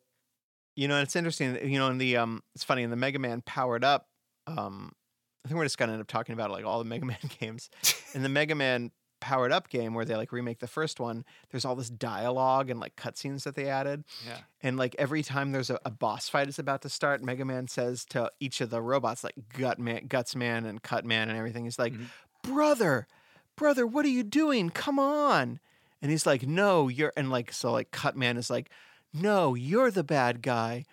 you 0.77 0.89
know, 0.89 1.01
it's 1.01 1.17
interesting, 1.17 1.57
you 1.71 1.79
know, 1.79 1.89
in 1.89 1.99
the 1.99 2.17
um 2.17 2.43
it's 2.55 2.65
funny 2.65 2.83
in 2.83 2.91
the 2.91 2.97
Mega 2.97 3.19
Man 3.19 3.43
powered 3.45 3.85
up 3.85 4.07
um 4.47 4.93
I 5.45 5.49
think 5.49 5.57
we're 5.59 5.65
just 5.65 5.79
to 5.79 5.85
end 5.85 6.01
up 6.03 6.07
talking 6.07 6.33
about 6.35 6.51
like 6.51 6.65
all 6.65 6.79
the 6.79 6.85
Mega 6.85 7.05
Man 7.13 7.19
games. 7.39 7.71
in 8.15 8.23
the 8.23 8.29
Mega 8.29 8.55
Man 8.55 8.91
powered 9.21 9.53
up 9.53 9.69
game 9.69 9.93
where 9.93 10.05
they 10.07 10.17
like 10.17 10.33
remake 10.33 10.61
the 10.61 10.67
first 10.67 10.99
one, 10.99 11.25
there's 11.51 11.65
all 11.67 11.77
this 11.77 11.91
dialogue 11.91 12.71
and 12.71 12.81
like 12.81 12.97
cutscenes 12.97 13.43
that 13.45 13.55
they 13.55 13.69
added. 13.69 14.03
Yeah. 14.27 14.39
And 14.63 14.77
like 14.79 14.97
every 14.99 15.23
time 15.23 15.53
there's 15.53 15.69
a, 15.71 15.79
a 15.85 15.91
boss 15.91 16.29
fight 16.29 16.49
is 16.49 16.59
about 16.59 16.81
to 16.83 16.89
start, 16.89 17.23
Mega 17.23 17.45
Man 17.45 17.69
says 17.69 18.05
to 18.11 18.31
each 18.41 18.61
of 18.63 18.71
the 18.71 18.81
robots, 18.81 19.23
like 19.23 19.35
Gut 19.59 19.79
Man, 19.79 20.07
Guts 20.09 20.35
Man, 20.35 20.65
and 20.65 20.83
Cut 20.83 21.05
Man, 21.05 21.29
and 21.29 21.37
everything, 21.39 21.65
he's 21.65 21.79
like, 21.79 21.93
Mhm. 21.93 22.07
"Brother, 22.43 23.07
brother, 23.57 23.87
what 23.87 24.05
are 24.07 24.11
you 24.11 24.23
doing? 24.23 24.71
Come 24.71 24.99
on!" 24.99 25.61
And 26.01 26.11
he's 26.11 26.25
like, 26.25 26.47
"No, 26.47 26.89
you're." 26.89 27.13
And 27.15 27.31
like 27.31 27.53
so, 27.53 27.73
like 27.73 27.91
Cut 27.91 28.17
Man 28.17 28.39
is 28.39 28.49
like, 28.49 28.71
"No, 29.13 29.55
you're 29.55 29.91
the 29.91 30.05
bad 30.05 30.43
guy." 30.43 30.85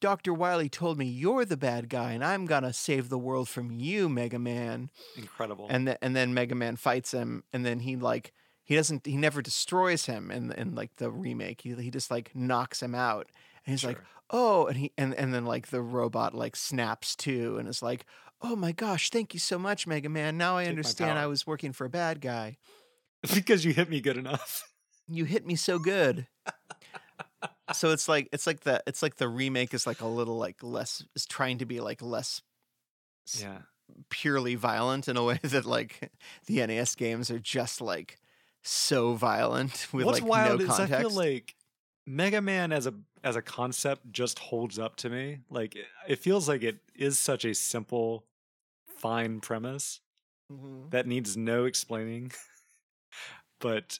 Dr. 0.00 0.34
Wily 0.34 0.68
told 0.68 0.98
me 0.98 1.06
you're 1.06 1.46
the 1.46 1.56
bad 1.56 1.88
guy, 1.88 2.12
and 2.12 2.22
I'm 2.22 2.44
gonna 2.44 2.72
save 2.72 3.08
the 3.08 3.18
world 3.18 3.48
from 3.48 3.70
you, 3.70 4.08
Mega 4.08 4.38
Man. 4.38 4.90
Incredible. 5.16 5.66
And 5.70 5.88
then 5.88 5.96
and 6.02 6.14
then 6.14 6.34
Mega 6.34 6.54
Man 6.54 6.76
fights 6.76 7.12
him, 7.12 7.44
and 7.52 7.64
then 7.64 7.80
he 7.80 7.96
like 7.96 8.32
he 8.64 8.74
doesn't 8.74 9.06
he 9.06 9.16
never 9.16 9.40
destroys 9.40 10.06
him 10.06 10.30
in 10.30 10.52
in 10.52 10.74
like 10.74 10.96
the 10.96 11.10
remake. 11.10 11.62
He 11.62 11.74
he 11.74 11.90
just 11.90 12.10
like 12.10 12.34
knocks 12.34 12.82
him 12.82 12.94
out, 12.94 13.28
and 13.64 13.72
he's 13.72 13.84
like, 13.84 13.98
oh, 14.30 14.66
and 14.66 14.76
he 14.76 14.92
and 14.98 15.14
and 15.14 15.32
then 15.32 15.46
like 15.46 15.68
the 15.68 15.80
robot 15.80 16.34
like 16.34 16.56
snaps 16.56 17.16
too, 17.16 17.56
and 17.58 17.68
is 17.68 17.82
like, 17.82 18.04
oh 18.42 18.56
my 18.56 18.72
gosh, 18.72 19.10
thank 19.10 19.32
you 19.32 19.40
so 19.40 19.58
much, 19.58 19.86
Mega 19.86 20.08
Man. 20.08 20.36
Now 20.36 20.58
I 20.58 20.64
Take 20.64 20.70
understand 20.70 21.18
I 21.18 21.26
was 21.26 21.46
working 21.46 21.72
for 21.72 21.86
a 21.86 21.90
bad 21.90 22.20
guy. 22.20 22.58
because 23.34 23.64
you 23.64 23.72
hit 23.72 23.88
me 23.88 24.00
good 24.00 24.18
enough. 24.18 24.70
You 25.08 25.24
hit 25.24 25.46
me 25.46 25.56
so 25.56 25.78
good. 25.78 26.26
so 27.72 27.90
it's 27.90 28.08
like 28.08 28.28
it's 28.32 28.46
like 28.46 28.60
the 28.60 28.82
it's 28.86 29.02
like 29.02 29.16
the 29.16 29.28
remake 29.28 29.72
is 29.74 29.86
like 29.86 30.00
a 30.00 30.06
little 30.06 30.36
like 30.36 30.62
less 30.62 31.04
is 31.14 31.26
trying 31.26 31.58
to 31.58 31.66
be 31.66 31.80
like 31.80 32.02
less 32.02 32.42
Yeah. 33.38 33.62
purely 34.10 34.54
violent 34.54 35.08
in 35.08 35.16
a 35.16 35.24
way 35.24 35.38
that 35.42 35.64
like 35.64 36.10
the 36.46 36.60
NES 36.60 36.94
games 36.94 37.30
are 37.30 37.38
just 37.38 37.80
like 37.80 38.18
so 38.62 39.14
violent 39.14 39.88
with 39.92 40.06
What's 40.06 40.20
like 40.20 40.28
wild 40.30 40.60
no 40.60 40.64
is 40.66 40.70
I 40.70 40.86
feel 40.86 41.10
like 41.10 41.54
Mega 42.06 42.40
Man 42.40 42.72
as 42.72 42.86
a 42.86 42.94
as 43.22 43.36
a 43.36 43.42
concept 43.42 44.12
just 44.12 44.38
holds 44.38 44.78
up 44.78 44.96
to 44.96 45.10
me. 45.10 45.40
Like 45.50 45.76
it, 46.08 46.18
feels 46.18 46.48
like 46.48 46.62
it 46.62 46.80
is 46.94 47.18
such 47.18 47.44
a 47.44 47.54
simple, 47.54 48.26
fine 48.86 49.40
premise 49.40 50.00
Mhm. 50.50 50.90
that 50.90 51.06
needs 51.06 51.36
no 51.36 51.64
explaining. 51.64 52.32
but 53.60 53.98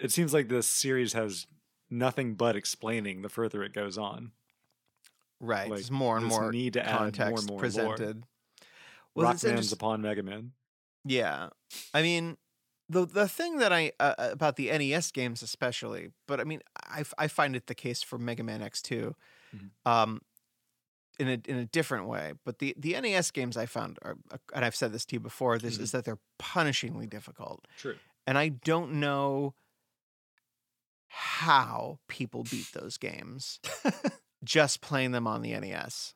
it 0.00 0.12
seems 0.12 0.34
like 0.34 0.48
this 0.48 0.66
series 0.66 1.12
has 1.12 1.46
nothing 1.90 2.34
but 2.34 2.56
explaining 2.56 3.22
the 3.22 3.28
further 3.28 3.62
it 3.62 3.72
goes 3.72 3.96
on. 3.98 4.32
right, 5.40 5.68
like, 5.70 5.78
there's 5.78 5.90
more 5.90 6.16
and 6.16 6.26
more 6.26 6.50
need 6.52 6.72
to 6.74 6.84
add 6.84 6.90
more 6.92 6.98
context 7.10 7.38
and 7.42 7.46
more 7.48 7.54
lore. 7.56 7.60
presented. 7.60 8.24
Well, 9.14 9.30
it's 9.30 9.42
Rockman's 9.42 9.44
interest- 9.44 9.72
upon 9.72 10.02
Mega 10.02 10.22
Man. 10.22 10.52
Yeah, 11.04 11.48
I 11.94 12.02
mean, 12.02 12.36
the 12.88 13.06
the 13.06 13.28
thing 13.28 13.58
that 13.58 13.72
I 13.72 13.92
uh, 14.00 14.14
uh, 14.18 14.28
about 14.32 14.56
the 14.56 14.66
NES 14.76 15.10
games 15.12 15.42
especially, 15.42 16.10
but 16.26 16.40
I 16.40 16.44
mean, 16.44 16.60
I, 16.84 17.04
I 17.16 17.28
find 17.28 17.54
it 17.56 17.66
the 17.66 17.74
case 17.74 18.02
for 18.02 18.18
Mega 18.18 18.42
Man 18.42 18.62
X 18.62 18.82
2 18.82 19.14
Mhm. 19.56 19.70
um, 19.90 20.20
in 21.18 21.28
a 21.28 21.38
in 21.50 21.56
a 21.56 21.64
different 21.66 22.06
way. 22.08 22.32
But 22.44 22.58
the 22.58 22.74
the 22.78 23.00
NES 23.00 23.30
games 23.30 23.56
I 23.56 23.66
found 23.66 23.98
are, 24.02 24.16
uh, 24.30 24.38
and 24.54 24.64
I've 24.64 24.76
said 24.76 24.92
this 24.92 25.04
to 25.06 25.16
you 25.16 25.20
before, 25.20 25.58
this 25.58 25.78
Mhm. 25.78 25.82
is 25.82 25.92
that 25.92 26.04
they're 26.04 26.18
punishingly 26.40 27.08
difficult, 27.08 27.66
True. 27.78 27.96
and 28.26 28.36
I 28.36 28.48
don't 28.50 28.94
know 28.94 29.54
how 31.08 31.98
people 32.08 32.44
beat 32.44 32.70
those 32.72 32.96
games 32.98 33.58
just 34.44 34.80
playing 34.80 35.12
them 35.12 35.26
on 35.26 35.42
the 35.42 35.58
NES. 35.58 36.14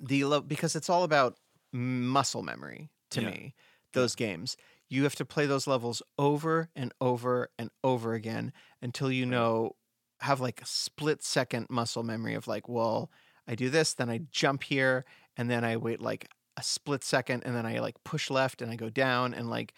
The 0.00 0.24
lo- 0.24 0.40
because 0.40 0.76
it's 0.76 0.88
all 0.90 1.04
about 1.04 1.36
muscle 1.72 2.42
memory 2.42 2.90
to 3.10 3.22
Yeah. 3.22 3.30
me. 3.30 3.54
Those 3.94 4.14
games, 4.14 4.56
you 4.88 5.02
have 5.04 5.14
to 5.16 5.24
play 5.24 5.46
those 5.46 5.66
levels 5.66 6.02
over 6.18 6.68
and 6.76 6.92
over 7.00 7.50
and 7.58 7.70
over 7.82 8.14
again 8.14 8.52
until 8.82 9.10
you 9.10 9.24
know 9.26 9.76
have 10.20 10.40
like 10.40 10.60
a 10.60 10.66
split 10.66 11.22
second 11.22 11.66
muscle 11.70 12.02
memory 12.02 12.34
of 12.34 12.46
like, 12.46 12.68
well, 12.68 13.10
I 13.46 13.54
do 13.54 13.70
this, 13.70 13.94
then 13.94 14.10
I 14.10 14.20
jump 14.30 14.62
here, 14.64 15.04
and 15.36 15.48
then 15.50 15.64
I 15.64 15.76
wait 15.78 16.00
like 16.02 16.28
a 16.56 16.62
split 16.62 17.02
second, 17.02 17.44
and 17.46 17.56
then 17.56 17.64
I 17.64 17.78
like 17.78 18.02
push 18.04 18.28
left 18.30 18.60
and 18.60 18.70
I 18.70 18.76
go 18.76 18.90
down, 18.90 19.32
and 19.32 19.48
like 19.48 19.72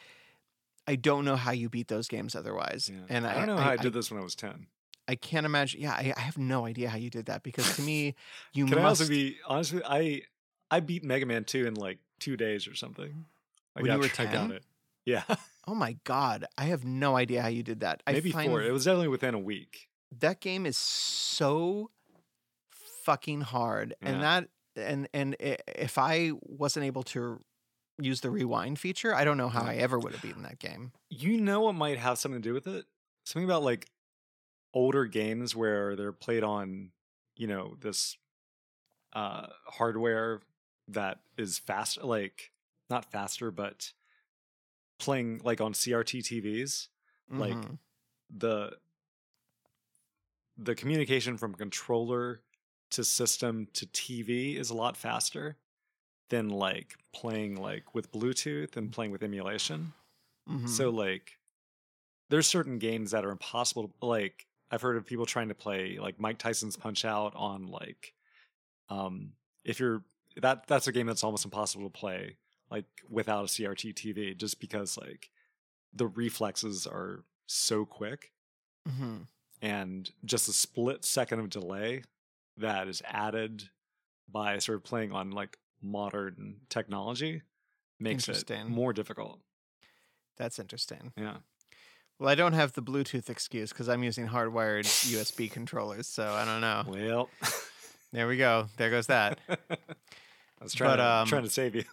I 0.90 0.96
don't 0.96 1.24
know 1.24 1.36
how 1.36 1.52
you 1.52 1.68
beat 1.68 1.86
those 1.86 2.08
games 2.08 2.34
otherwise. 2.34 2.90
Yeah. 2.92 3.00
And 3.08 3.26
I 3.26 3.34
don't 3.34 3.46
know 3.46 3.56
how 3.56 3.70
I, 3.70 3.76
did 3.76 3.92
this 3.92 4.10
when 4.10 4.18
I 4.20 4.24
was 4.24 4.34
ten. 4.34 4.66
I 5.06 5.14
can't 5.14 5.46
imagine. 5.46 5.80
Yeah, 5.80 5.92
I, 5.92 6.12
I 6.16 6.20
have 6.20 6.36
no 6.36 6.66
idea 6.66 6.88
how 6.88 6.96
you 6.96 7.10
did 7.10 7.26
that 7.26 7.44
because 7.44 7.76
to 7.76 7.82
me, 7.90 8.16
you 8.52 8.66
Can 8.66 8.78
I 8.78 8.82
must. 8.82 9.00
also 9.02 9.08
be 9.10 9.36
honestly. 9.46 9.82
I 9.84 10.22
I 10.70 10.80
beat 10.80 11.04
Mega 11.04 11.26
Man 11.26 11.44
2 11.44 11.66
in 11.66 11.74
like 11.74 11.98
two 12.18 12.36
days 12.36 12.66
or 12.66 12.74
something. 12.74 13.24
I 13.76 13.82
When 13.82 13.92
you 13.92 13.98
were 13.98 14.08
10? 14.08 14.50
it. 14.52 14.64
Yeah. 15.04 15.22
oh 15.68 15.74
my 15.74 15.96
god, 16.04 16.46
I 16.58 16.64
have 16.64 16.84
no 16.84 17.16
idea 17.16 17.40
how 17.42 17.48
you 17.48 17.62
did 17.62 17.80
that. 17.80 18.02
I 18.06 18.12
Maybe 18.12 18.32
four. 18.32 18.62
It 18.62 18.72
was 18.72 18.84
definitely 18.84 19.08
within 19.08 19.34
a 19.34 19.38
week. 19.38 19.88
that 20.18 20.40
game 20.40 20.66
is 20.66 20.76
so 20.76 21.90
fucking 23.04 23.42
hard, 23.42 23.94
Yeah. 24.02 24.08
and 24.08 24.22
that 24.22 24.48
and 24.76 25.08
and 25.12 25.36
eh, 25.40 25.56
if 25.66 25.98
I 25.98 26.32
wasn't 26.42 26.86
able 26.86 27.02
to 27.04 27.40
use 28.04 28.20
the 28.20 28.30
rewind 28.30 28.78
feature, 28.78 29.14
I 29.14 29.24
don't 29.24 29.36
know 29.36 29.48
how 29.48 29.64
I 29.64 29.74
ever 29.76 29.98
would 29.98 30.12
have 30.12 30.22
beaten 30.22 30.42
that 30.42 30.58
game. 30.58 30.92
You 31.08 31.40
know 31.40 31.62
what 31.62 31.72
might 31.74 31.98
have 31.98 32.18
something 32.18 32.40
to 32.40 32.48
do 32.48 32.54
with 32.54 32.66
it? 32.66 32.86
Something 33.24 33.44
about 33.44 33.62
like 33.62 33.90
older 34.74 35.06
games 35.06 35.56
where 35.56 35.96
they're 35.96 36.12
played 36.12 36.44
on, 36.44 36.92
you 37.36 37.46
know, 37.46 37.76
this 37.80 38.18
uh 39.12 39.48
hardware 39.66 40.42
that 40.88 41.20
is 41.38 41.58
fast 41.58 42.02
like 42.02 42.52
not 42.90 43.10
faster, 43.12 43.50
but 43.50 43.92
playing 44.98 45.40
like 45.44 45.60
on 45.60 45.74
CRT 45.74 46.22
TVs. 46.22 46.88
Like, 47.36 47.68
Mhm. 47.68 47.78
the 48.30 48.78
the 50.56 50.74
communication 50.74 51.36
from 51.36 51.54
controller 51.54 52.42
to 52.90 53.04
system 53.04 53.66
to 53.72 53.86
TV 53.86 54.56
is 54.56 54.70
a 54.70 54.74
lot 54.74 54.96
faster 54.96 55.56
than 56.30 56.48
like 56.48 56.96
playing 57.12 57.56
like 57.56 57.94
with 57.94 58.10
Bluetooth 58.12 58.76
and 58.76 58.90
playing 58.92 59.10
with 59.12 59.22
emulation. 59.22 59.92
Mhm. 60.48 60.68
So 60.68 60.90
like 60.90 61.38
there's 62.30 62.46
certain 62.46 62.78
games 62.78 63.10
that 63.10 63.24
are 63.24 63.30
impossible 63.30 63.88
to 63.88 64.06
like 64.06 64.46
I've 64.70 64.82
heard 64.82 64.96
of 64.96 65.04
people 65.06 65.26
trying 65.26 65.48
to 65.48 65.54
play 65.54 65.98
like 65.98 66.20
Mike 66.20 66.38
Tyson's 66.38 66.76
Punch 66.76 67.04
Out 67.04 67.34
on 67.36 67.66
like 67.66 68.14
um 68.88 69.32
if 69.64 69.80
you're 69.80 70.02
that 70.36 70.66
that's 70.66 70.86
a 70.86 70.92
game 70.92 71.06
that's 71.06 71.24
almost 71.24 71.44
impossible 71.44 71.84
to 71.90 71.90
play 71.98 72.36
like 72.70 72.86
without 73.08 73.44
a 73.44 73.48
CRT 73.48 73.94
TV 73.94 74.36
just 74.36 74.60
because 74.60 74.96
like 74.96 75.30
the 75.92 76.06
reflexes 76.06 76.86
are 76.86 77.24
so 77.46 77.84
quick 77.84 78.32
Mhm. 78.88 79.26
and 79.60 80.10
just 80.24 80.48
a 80.48 80.52
split 80.52 81.04
second 81.04 81.40
of 81.40 81.50
delay 81.50 82.04
that 82.56 82.88
is 82.88 83.02
added 83.04 83.68
by 84.28 84.58
sort 84.58 84.76
of 84.76 84.84
playing 84.84 85.12
on 85.12 85.32
like 85.32 85.58
modern 85.82 86.56
technology 86.68 87.42
makes 87.98 88.28
it 88.28 88.50
more 88.68 88.92
difficult. 88.92 89.40
that's 90.36 90.58
interesting. 90.58 91.12
Yeah. 91.16 91.36
Well, 92.18 92.28
I 92.28 92.34
don't 92.34 92.52
have 92.52 92.72
the 92.74 92.82
Bluetooth 92.82 93.30
excuse 93.30 93.70
because 93.70 93.88
I'm 93.88 94.02
using 94.02 94.28
hardwired 94.28 94.84
USB 94.84 95.50
controllers, 95.58 96.06
so 96.06 96.24
I 96.30 96.44
don't 96.44 96.60
know. 96.60 96.84
Well, 96.86 97.30
There 98.12 98.26
we 98.28 98.36
go. 98.36 98.66
There 98.76 98.90
goes 98.90 99.06
that. 99.06 99.38
I 99.48 99.76
was 100.62 100.74
trying, 100.74 100.92
But, 100.92 100.96
to, 100.96 101.04
um, 101.06 101.26
trying 101.28 101.44
to 101.44 101.50
save 101.50 101.74
you. 101.74 101.84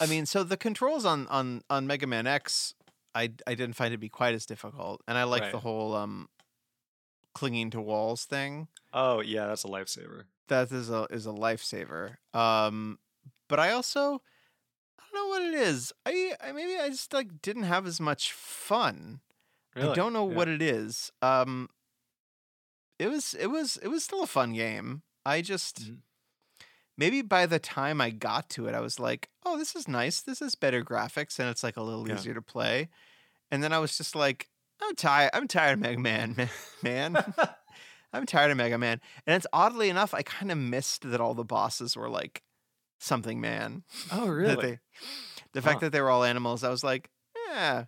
I 0.00 0.06
mean, 0.06 0.26
so 0.26 0.44
the 0.44 0.56
controls 0.56 1.04
on 1.04 1.26
on 1.28 1.62
on 1.70 1.86
Mega 1.86 2.06
Man 2.06 2.26
X, 2.26 2.74
I 3.14 3.32
I 3.46 3.54
didn't 3.54 3.72
find 3.74 3.92
it 3.92 3.96
to 3.96 3.98
be 3.98 4.08
quite 4.10 4.34
as 4.34 4.44
difficult, 4.46 5.02
and 5.08 5.16
I 5.16 5.24
like 5.24 5.50
the 5.50 5.58
whole 5.60 5.94
um 5.94 6.28
clinging 7.34 7.70
to 7.70 7.80
walls 7.80 8.24
thing. 8.26 8.68
Oh 8.92 9.20
yeah, 9.20 9.46
that's 9.46 9.64
a 9.64 9.68
lifesaver. 9.68 10.24
That 10.48 10.70
is 10.72 10.90
a 10.90 11.06
is 11.10 11.26
a 11.26 11.30
lifesaver. 11.30 12.16
Um, 12.34 12.98
but 13.48 13.58
I 13.58 13.72
also 13.72 14.22
I 14.98 15.02
don't 15.12 15.14
know 15.14 15.28
what 15.28 15.42
it 15.42 15.54
is. 15.54 15.92
I, 16.04 16.34
I 16.40 16.52
maybe 16.52 16.78
I 16.78 16.88
just 16.88 17.12
like 17.12 17.42
didn't 17.42 17.64
have 17.64 17.86
as 17.86 18.00
much 18.00 18.32
fun. 18.32 19.20
I 19.76 19.92
don't 19.94 20.12
know 20.12 20.26
Yeah. 20.28 20.34
what 20.36 20.48
it 20.48 20.62
is. 20.62 21.10
Um, 21.20 21.68
it 22.98 23.08
was 23.08 23.34
it 23.34 23.48
was 23.48 23.76
it 23.82 23.88
was 23.88 24.04
still 24.04 24.22
a 24.22 24.26
fun 24.26 24.52
game. 24.54 25.02
I 25.24 25.42
just 25.42 25.80
Mhm. 25.80 25.98
maybe 26.96 27.22
by 27.22 27.46
the 27.46 27.58
time 27.58 28.00
I 28.00 28.10
got 28.10 28.48
to 28.50 28.66
it, 28.68 28.74
I 28.74 28.80
was 28.80 28.98
like, 28.98 29.28
oh, 29.44 29.58
this 29.58 29.74
is 29.76 29.86
nice. 29.88 30.20
This 30.20 30.40
is 30.40 30.54
better 30.54 30.82
graphics, 30.84 31.38
and 31.38 31.48
it's 31.48 31.62
like 31.62 31.76
a 31.76 31.82
little 31.82 32.08
Yeah. 32.08 32.14
easier 32.14 32.34
to 32.34 32.42
play. 32.42 32.88
And 33.50 33.62
then 33.62 33.72
I 33.72 33.78
was 33.78 33.96
just 33.96 34.14
like, 34.14 34.48
I'm 34.82 34.94
tired. 34.96 35.30
I'm 35.34 35.48
tired 35.48 35.74
of 35.74 35.80
Mega 35.80 36.00
Man, 36.00 36.48
man. 36.82 37.16
I'm 38.16 38.26
tired 38.26 38.50
of 38.50 38.56
Mega 38.56 38.78
Man. 38.78 39.00
And 39.26 39.36
it's 39.36 39.46
oddly 39.52 39.88
enough, 39.88 40.14
I 40.14 40.22
kind 40.22 40.50
of 40.50 40.58
missed 40.58 41.08
that 41.10 41.20
all 41.20 41.34
the 41.34 41.44
bosses 41.44 41.96
were 41.96 42.08
like 42.08 42.42
something 42.98 43.40
man. 43.40 43.84
oh 44.12 44.26
really? 44.42 44.56
they- 44.72 44.78
the 45.52 45.62
fact 45.62 45.76
Huh. 45.76 45.86
that 45.86 45.92
they 45.92 46.00
were 46.00 46.10
all 46.10 46.24
animals, 46.24 46.64
I 46.64 46.70
was 46.70 46.84
like, 46.84 47.08
yeah. 47.50 47.84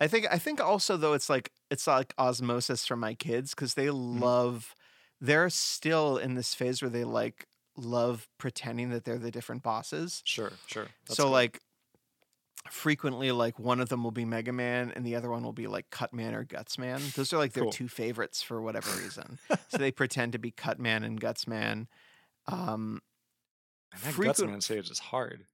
I 0.00 0.08
think 0.08 0.26
I 0.30 0.38
think 0.38 0.60
also 0.60 0.96
though 0.96 1.12
it's 1.12 1.30
like 1.30 1.52
it's 1.70 1.86
like 1.86 2.12
osmosis 2.18 2.84
from 2.86 2.98
my 3.00 3.14
kids 3.14 3.54
because 3.54 3.74
they 3.74 3.86
Mm-hmm. 3.86 4.20
love 4.22 4.74
they're 5.20 5.48
still 5.50 6.16
in 6.18 6.34
this 6.34 6.52
phase 6.54 6.82
where 6.82 6.90
they 6.90 7.04
like 7.04 7.46
love 7.76 8.26
pretending 8.38 8.90
that 8.90 9.04
they're 9.04 9.18
the 9.18 9.30
different 9.30 9.62
bosses. 9.62 10.20
Sure, 10.24 10.52
sure. 10.66 10.88
That's 11.06 11.16
so 11.16 11.24
cool. 11.24 11.32
like 11.32 11.60
frequently 12.70 13.32
like 13.32 13.58
one 13.58 13.80
of 13.80 13.88
them 13.88 14.04
will 14.04 14.10
be 14.12 14.24
Mega 14.24 14.52
Man 14.52 14.92
and 14.94 15.04
the 15.04 15.16
other 15.16 15.28
one 15.30 15.42
will 15.42 15.52
be 15.52 15.66
like 15.66 15.90
Cut 15.90 16.12
Man 16.12 16.34
or 16.34 16.44
Guts 16.44 16.78
Man. 16.78 17.00
Those 17.16 17.32
are 17.32 17.38
like 17.38 17.52
their 17.52 17.64
Cool. 17.64 17.72
two 17.72 17.88
favorites 17.88 18.40
for 18.42 18.60
whatever 18.62 18.90
reason. 19.02 19.38
so 19.68 19.78
they 19.78 19.90
pretend 20.02 20.32
to 20.32 20.38
be 20.38 20.50
Cut 20.50 20.78
Man 20.78 21.02
and 21.04 21.20
Guts 21.20 21.46
Man. 21.48 21.88
Um 22.46 23.02
And 23.92 24.02
that 24.02 24.12
frequent- 24.14 24.38
Gutsman 24.38 24.62
stage 24.62 24.90
is 24.90 24.98
hard. 24.98 25.46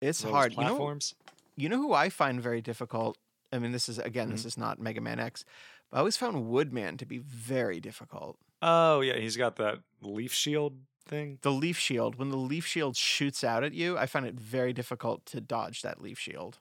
it's 0.00 0.22
Those 0.22 0.32
hard. 0.32 0.52
You 0.52 0.58
know, 0.58 0.64
Platforms. 0.68 1.14
you 1.56 1.68
know 1.68 1.76
who 1.78 1.92
I 1.92 2.08
find 2.08 2.40
very 2.42 2.60
difficult? 2.62 3.18
I 3.52 3.58
mean, 3.58 3.72
this 3.72 3.88
is 3.88 3.98
again, 3.98 4.30
this 4.30 4.40
Mm-hmm. 4.40 4.48
is 4.48 4.58
not 4.58 4.78
Mega 4.78 5.00
Man 5.00 5.18
X, 5.20 5.44
but 5.90 5.96
I 5.96 6.00
always 6.00 6.16
found 6.16 6.48
Woodman 6.48 6.96
to 6.98 7.06
be 7.06 7.18
very 7.18 7.80
difficult. 7.80 8.38
Oh 8.62 9.00
yeah, 9.02 9.18
he's 9.18 9.36
got 9.36 9.56
that 9.56 9.78
leaf 10.02 10.32
shield 10.32 10.78
thing. 11.08 11.38
The 11.42 11.50
leaf 11.52 11.78
shield, 11.78 12.16
when 12.16 12.30
the 12.30 12.36
leaf 12.36 12.66
shield 12.66 12.96
shoots 12.96 13.42
out 13.42 13.64
at 13.64 13.74
you, 13.74 13.96
I 13.98 14.06
find 14.06 14.26
it 14.26 14.34
very 14.34 14.72
difficult 14.72 15.26
to 15.26 15.40
dodge 15.40 15.82
that 15.82 16.00
leaf 16.00 16.18
shield. 16.18 16.58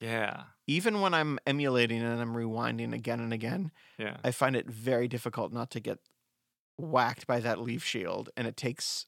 Yeah, 0.00 0.42
Even 0.66 1.00
when 1.00 1.14
I'm 1.14 1.38
emulating 1.46 2.02
and 2.02 2.20
I'm 2.20 2.34
rewinding 2.34 2.92
again 2.92 3.18
and 3.18 3.32
again, 3.32 3.70
yeah. 3.96 4.18
I 4.22 4.30
find 4.30 4.54
it 4.54 4.68
very 4.68 5.08
difficult 5.08 5.54
not 5.54 5.70
to 5.70 5.80
get 5.80 6.00
whacked 6.76 7.26
by 7.26 7.40
that 7.40 7.60
leaf 7.62 7.82
shield, 7.82 8.28
and 8.36 8.46
it 8.46 8.58
takes 8.58 9.06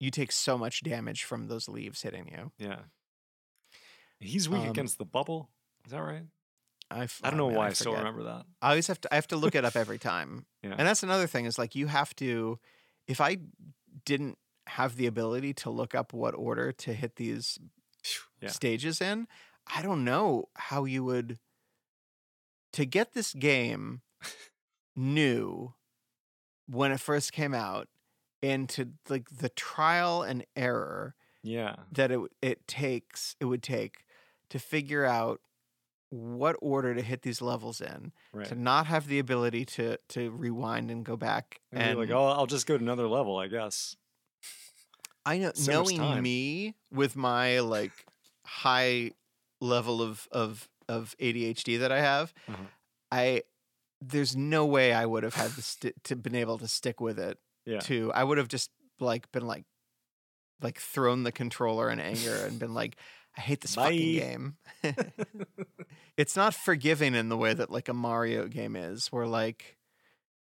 you 0.00 0.10
take 0.10 0.30
so 0.30 0.58
much 0.58 0.82
damage 0.84 1.24
from 1.24 1.48
those 1.48 1.66
leaves 1.68 2.02
hitting 2.02 2.28
you. 2.28 2.52
Yeah. 2.58 2.80
He's 4.20 4.48
weak 4.48 4.62
Um, 4.62 4.68
against 4.68 4.98
the 4.98 5.04
bubble. 5.06 5.48
Is 5.86 5.92
that 5.92 6.02
right? 6.02 6.24
I, 6.90 7.04
f- 7.04 7.20
I 7.24 7.30
don't 7.30 7.40
oh, 7.40 7.44
know 7.44 7.48
man, 7.50 7.58
why 7.58 7.66
I, 7.68 7.72
still 7.72 7.92
forget. 7.92 8.04
remember 8.04 8.24
that. 8.24 8.44
I 8.62 8.70
always 8.70 8.86
have 8.86 9.00
to 9.02 9.12
I 9.12 9.14
have 9.16 9.28
to 9.28 9.36
look 9.36 9.54
it 9.54 9.64
up 9.64 9.76
every 9.76 9.98
time. 9.98 10.44
Yeah. 10.62 10.74
And 10.76 10.86
that's 10.88 11.02
another 11.04 11.26
thing 11.28 11.44
is 11.46 11.56
like 11.56 11.74
you 11.76 11.86
have 11.86 12.14
to 12.16 12.58
if 13.08 13.20
I 13.20 13.38
didn't 14.04 14.38
have 14.68 14.96
the 14.96 15.06
ability 15.06 15.54
to 15.54 15.70
look 15.70 15.94
up 15.94 16.12
what 16.12 16.34
order 16.34 16.72
to 16.72 16.92
hit 16.94 17.16
these 17.16 17.58
Yeah. 18.40 18.48
stages 18.50 19.00
in, 19.00 19.26
I 19.66 19.82
don't 19.82 20.04
know 20.04 20.48
how 20.56 20.84
you 20.84 21.04
would 21.04 21.38
to 22.74 22.84
get 22.86 23.12
this 23.12 23.34
game 23.34 24.02
new 24.96 25.74
when 26.66 26.92
it 26.92 27.00
first 27.00 27.32
came 27.32 27.54
out 27.54 27.88
and 28.42 28.68
to 28.68 28.90
like 29.08 29.28
the 29.30 29.48
trial 29.48 30.22
and 30.22 30.44
error 30.54 31.14
Yeah. 31.42 31.76
that 31.92 32.10
it 32.10 32.20
it 32.42 32.66
takes 32.68 33.36
it 33.40 33.46
would 33.46 33.62
take 33.62 34.04
to 34.50 34.58
figure 34.58 35.04
out 35.04 35.40
what 36.10 36.56
order 36.62 36.94
to 36.94 37.02
hit 37.02 37.22
these 37.22 37.42
levels 37.42 37.80
in 37.80 38.12
Right. 38.32 38.46
to 38.48 38.54
not 38.54 38.86
have 38.86 39.06
the 39.08 39.18
ability 39.18 39.64
to 39.66 39.98
to 40.10 40.30
rewind 40.30 40.90
and 40.90 41.04
go 41.04 41.16
back 41.16 41.60
And, 41.72 41.82
and 41.82 41.98
like, 41.98 42.10
oh, 42.10 42.26
I'll 42.28 42.46
just 42.46 42.66
go 42.66 42.76
to 42.78 42.82
another 42.82 43.06
level, 43.08 43.36
I 43.36 43.46
guess. 43.48 43.94
I 45.26 45.38
know 45.38 45.52
so 45.54 45.70
knowing 45.72 46.22
me 46.22 46.74
with 46.90 47.14
my 47.16 47.60
like 47.60 47.92
high 48.46 49.12
level 49.60 50.00
of 50.00 50.26
of 50.32 50.68
of 50.88 51.14
ADHD 51.20 51.78
that 51.80 51.92
I 51.92 52.00
have, 52.00 52.32
Uh-huh. 52.48 52.62
I 53.12 53.42
there's 54.00 54.36
no 54.36 54.64
way 54.64 54.92
I 54.92 55.04
would 55.04 55.24
have 55.24 55.34
had 55.34 55.50
to, 55.56 55.60
sti- 55.62 55.92
to 56.04 56.14
been 56.16 56.36
able 56.36 56.56
to 56.58 56.68
stick 56.68 57.00
with 57.00 57.18
it. 57.18 57.36
Yeah. 57.66 57.80
To 57.80 58.10
I 58.14 58.24
would 58.24 58.38
have 58.38 58.48
just 58.48 58.70
like 59.00 59.30
been 59.32 59.46
like 59.46 59.64
like 60.62 60.78
thrown 60.80 61.22
the 61.24 61.32
controller 61.32 61.90
in 61.90 62.00
anger 62.00 62.34
and 62.46 62.58
been 62.58 62.74
like, 62.74 62.96
I 63.38 63.40
hate 63.40 63.60
this 63.60 63.76
fucking 63.76 63.96
game. 63.96 64.56
it's 66.16 66.34
not 66.34 66.54
forgiving 66.54 67.14
in 67.14 67.28
the 67.28 67.36
way 67.36 67.54
that 67.54 67.70
like 67.70 67.88
a 67.88 67.94
Mario 67.94 68.48
game 68.48 68.74
is, 68.74 69.12
where 69.12 69.28
like 69.28 69.78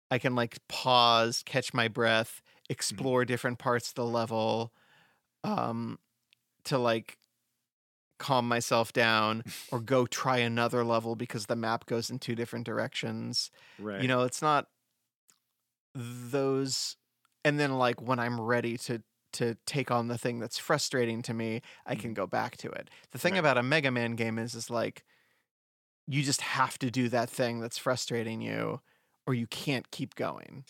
I 0.09 0.17
can 0.17 0.33
like 0.33 0.57
pause, 0.67 1.43
catch 1.45 1.75
my 1.75 1.87
breath, 1.87 2.41
explore 2.69 3.23
different 3.23 3.59
parts 3.59 3.89
of 3.89 3.93
the 3.93 4.05
level, 4.05 4.73
um, 5.43 5.99
to 6.63 6.79
like 6.79 7.19
calm 8.17 8.47
myself 8.47 8.91
down 8.93 9.43
or 9.71 9.79
go 9.79 10.07
try 10.07 10.37
another 10.37 10.83
level 10.83 11.15
because 11.15 11.45
the 11.45 11.55
map 11.55 11.85
goes 11.85 12.09
in 12.09 12.17
two 12.17 12.33
different 12.33 12.65
directions. 12.65 13.51
right. 13.79 14.01
You 14.01 14.07
know, 14.07 14.23
it's 14.23 14.41
not 14.41 14.65
those 15.93 16.97
and 17.45 17.59
then 17.59 17.77
like 17.77 18.01
when 18.01 18.17
I'm 18.17 18.41
ready 18.41 18.77
to 18.77 19.03
to 19.33 19.55
take 19.65 19.91
on 19.91 20.07
the 20.07 20.17
thing 20.17 20.39
that's 20.39 20.57
frustrating 20.57 21.21
to 21.23 21.33
me, 21.33 21.61
I 21.85 21.95
can 21.95 22.13
go 22.13 22.27
back 22.27 22.57
to 22.57 22.69
it. 22.71 22.89
The 23.11 23.19
thing 23.19 23.37
Right. 23.37 23.39
about 23.39 23.57
a 23.57 23.63
Mega 23.63 23.91
Man 23.91 24.15
game 24.15 24.37
is 24.39 24.55
is 24.55 24.69
like 24.69 25.03
you 26.07 26.23
just 26.23 26.41
have 26.41 26.77
to 26.79 26.91
do 26.91 27.09
that 27.09 27.29
thing 27.29 27.59
that's 27.59 27.77
frustrating 27.77 28.41
you 28.41 28.81
or 29.27 29.33
you 29.33 29.47
can't 29.47 29.89
keep 29.91 30.15
going. 30.15 30.65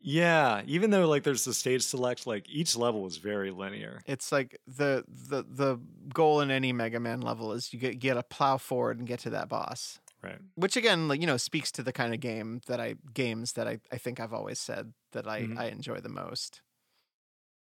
Yeah, 0.00 0.62
even 0.66 0.90
though 0.90 1.08
like 1.08 1.22
there's 1.24 1.44
the 1.44 1.54
stage 1.54 1.82
select, 1.82 2.26
like 2.26 2.48
each 2.48 2.76
level 2.76 3.06
is 3.06 3.16
very 3.16 3.50
linear. 3.50 4.04
It's 4.04 4.30
like 4.30 4.60
the 4.66 5.04
the 5.08 5.42
the 5.42 5.80
goal 6.14 6.40
in 6.40 6.50
any 6.50 6.72
Mega 6.72 7.00
Man 7.00 7.20
level 7.20 7.52
is 7.52 7.72
you 7.72 7.78
get 7.78 7.98
get 7.98 8.16
a 8.16 8.22
plow 8.22 8.56
forward 8.56 8.98
and 8.98 9.06
get 9.06 9.20
to 9.20 9.30
that 9.30 9.48
boss. 9.48 9.98
Right. 10.22 10.40
Which 10.56 10.76
again, 10.76 11.08
like 11.08 11.20
you 11.20 11.26
know, 11.26 11.36
speaks 11.38 11.72
to 11.72 11.82
the 11.82 11.92
kind 11.92 12.14
of 12.14 12.20
game 12.20 12.60
that 12.66 12.80
I 12.80 12.96
games 13.14 13.54
that 13.54 13.68
I, 13.68 13.80
I 13.92 13.98
think 13.98 14.20
I've 14.20 14.32
always 14.34 14.60
said 14.60 14.94
that 15.12 15.28
I, 15.28 15.48
Mhm. 15.48 15.56
I 15.56 15.66
enjoy 15.66 16.00
the 16.00 16.08
most. 16.10 16.62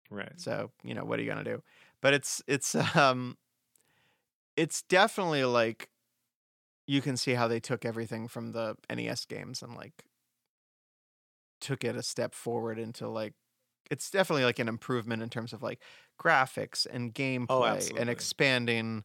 Right. 0.10 0.34
So, 0.38 0.72
you 0.84 0.94
know, 0.94 1.04
what 1.06 1.20
are 1.20 1.22
you 1.22 1.30
gonna 1.30 1.44
do? 1.44 1.62
But 2.02 2.14
it's 2.14 2.42
it's 2.48 2.76
um 2.96 3.38
it's 4.56 4.82
definitely 4.84 5.46
like 5.46 5.90
you 6.88 7.02
can 7.02 7.18
see 7.18 7.34
how 7.34 7.48
they 7.48 7.60
took 7.60 7.86
everything 7.86 8.28
from 8.28 8.52
the 8.52 8.76
NES 8.94 9.26
games 9.26 9.62
and 9.62 9.76
like 9.76 10.04
took 11.62 11.84
it 11.84 11.96
a 11.96 12.04
step 12.04 12.34
forward 12.34 12.80
into 12.80 13.08
like 13.08 13.34
it's 13.92 14.10
definitely 14.10 14.44
like 14.44 14.60
an 14.60 14.68
improvement 14.68 15.22
in 15.22 15.30
terms 15.30 15.54
of 15.54 15.62
like 15.62 15.80
graphics 16.20 16.86
and 16.90 17.14
gameplay 17.14 17.98
and 18.00 18.10
expanding 18.10 19.04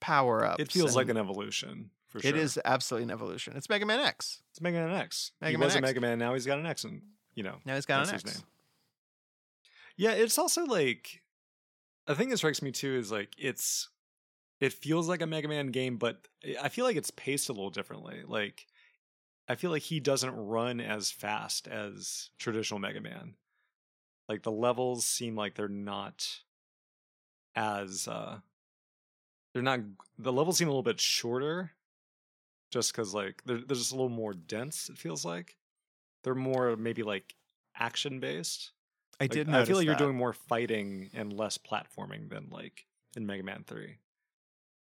power 0.00 0.44
ups. 0.44 0.62
It 0.62 0.72
feels 0.72 0.96
like 0.96 1.08
an 1.08 1.16
evolution 1.16 1.90
for 2.08 2.20
sure. 2.20 2.28
it 2.28 2.36
is 2.36 2.58
absolutely 2.64 3.04
an 3.04 3.10
evolution. 3.10 3.56
It's 3.56 3.68
Mega 3.68 3.86
Man 3.86 4.00
X. 4.00 4.42
It's 4.50 4.60
Mega 4.60 4.78
Man 4.78 4.94
X. 4.94 5.32
Mega 5.40 5.50
he 5.52 5.56
Man 5.56 5.66
was 5.66 5.74
a 5.74 5.78
X. 5.78 5.82
Mega 5.82 6.00
Man. 6.00 6.18
Now 6.18 6.34
he's 6.34 6.46
got 6.46 6.58
an 6.58 6.66
X, 6.66 6.84
and 6.84 7.02
you 7.34 7.42
know 7.42 7.56
Now 7.64 7.74
he's 7.74 7.86
got 7.86 8.06
an 8.06 8.14
X. 8.14 8.42
Yeah, 9.96 10.12
it's 10.12 10.38
also 10.38 10.64
like 10.64 11.22
a 12.06 12.14
thing 12.14 12.28
that 12.30 12.38
strikes 12.38 12.62
me 12.62 12.72
too 12.72 12.96
is 12.96 13.12
like 13.12 13.30
it's 13.38 13.88
it 14.60 14.72
feels 14.72 15.08
like 15.08 15.22
a 15.22 15.26
Mega 15.26 15.48
Man 15.48 15.68
game, 15.68 15.96
but 15.96 16.28
I 16.60 16.68
feel 16.68 16.84
like 16.84 16.96
it's 16.96 17.10
paced 17.10 17.48
a 17.48 17.52
little 17.52 17.70
differently. 17.70 18.22
Like 18.26 18.66
I 19.48 19.54
feel 19.54 19.70
like 19.70 19.82
he 19.82 20.00
doesn't 20.00 20.34
run 20.34 20.80
as 20.80 21.10
fast 21.10 21.68
as 21.68 22.30
traditional 22.38 22.80
Mega 22.80 23.00
Man. 23.00 23.34
Like 24.28 24.42
the 24.42 24.52
levels 24.52 25.04
seem 25.06 25.36
like 25.36 25.54
they're 25.54 25.68
not 25.68 26.26
as 27.54 28.08
uh 28.08 28.38
they're 29.52 29.62
not 29.62 29.80
the 30.18 30.32
levels 30.32 30.56
seem 30.56 30.68
a 30.68 30.70
little 30.70 30.82
bit 30.82 31.00
shorter 31.00 31.72
just 32.70 32.92
because 32.92 33.12
like 33.12 33.42
they're, 33.44 33.58
they're 33.58 33.76
just 33.76 33.92
a 33.92 33.94
little 33.94 34.08
more 34.08 34.32
dense 34.32 34.88
it 34.88 34.96
feels 34.96 35.24
like 35.24 35.58
they're 36.24 36.34
more 36.34 36.76
maybe 36.76 37.02
like 37.02 37.34
action 37.76 38.20
based 38.20 38.72
I 39.20 39.26
like, 39.28 39.42
did 39.44 39.48
I 39.52 39.62
feel 39.62 39.76
like 39.76 39.86
you're 39.86 39.94
doing 39.94 40.16
more 40.16 40.32
fighting 40.32 41.10
and 41.12 41.32
less 41.32 41.58
platforming 41.58 42.28
than 42.30 42.48
like 42.50 42.86
in 43.16 43.26
Mega 43.26 43.42
Man 43.42 43.64
3. 43.64 43.98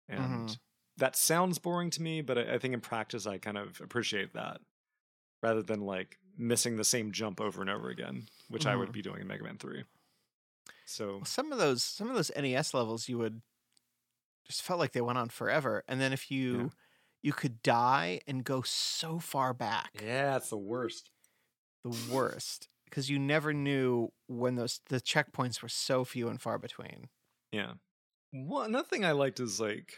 And 0.08 0.48
Mhm. 0.48 0.60
that 0.98 1.16
sounds 1.16 1.58
boring 1.58 1.90
to 1.90 2.02
me, 2.02 2.22
but 2.22 2.38
I, 2.38 2.54
I 2.54 2.58
think 2.58 2.74
in 2.74 2.80
practice 2.80 3.26
I 3.26 3.38
kind 3.38 3.58
of 3.58 3.80
appreciate 3.80 4.34
that 4.34 4.60
rather 5.42 5.62
than 5.62 5.80
like 5.82 6.18
missing 6.36 6.76
the 6.76 6.84
same 6.84 7.12
jump 7.12 7.40
over 7.40 7.62
and 7.62 7.70
over 7.70 7.90
again, 7.90 8.28
which 8.48 8.66
I 8.66 8.76
would 8.76 8.90
Mhm. 8.90 8.92
be 8.92 9.02
doing 9.02 9.22
in 9.22 9.28
Mega 9.28 9.44
Man 9.44 9.58
3. 9.58 9.84
So, 10.84 11.20
Well, 11.20 11.26
some 11.26 11.52
of 11.52 11.58
those 11.58 11.82
some 11.82 12.08
of 12.08 12.14
those 12.16 12.30
NES 12.30 12.74
levels 12.74 13.08
you 13.08 13.18
would 13.18 13.42
just 14.44 14.62
felt 14.62 14.78
like 14.80 14.92
they 14.92 15.00
went 15.00 15.18
on 15.18 15.28
forever. 15.28 15.84
And 15.88 16.00
then 16.00 16.12
if 16.12 16.30
you 16.30 16.72
you 17.22 17.32
could 17.32 17.62
die 17.62 18.20
and 18.26 18.42
go 18.44 18.62
so 18.62 19.18
far 19.20 19.54
back. 19.54 19.92
Yeah, 19.94 20.36
it's 20.36 20.50
the 20.50 20.58
worst. 20.58 21.10
The 21.84 21.90
worst. 21.90 22.68
Because 22.92 23.08
you 23.08 23.18
never 23.18 23.54
knew 23.54 24.12
when 24.26 24.56
those 24.56 24.82
the 24.90 25.00
checkpoints 25.00 25.62
were 25.62 25.68
so 25.70 26.04
few 26.04 26.28
and 26.28 26.38
far 26.38 26.58
between. 26.58 27.08
Yeah. 27.50 27.72
Well, 28.34 28.64
another 28.64 28.86
thing 28.86 29.02
I 29.02 29.12
liked 29.12 29.40
is 29.40 29.58
like, 29.58 29.94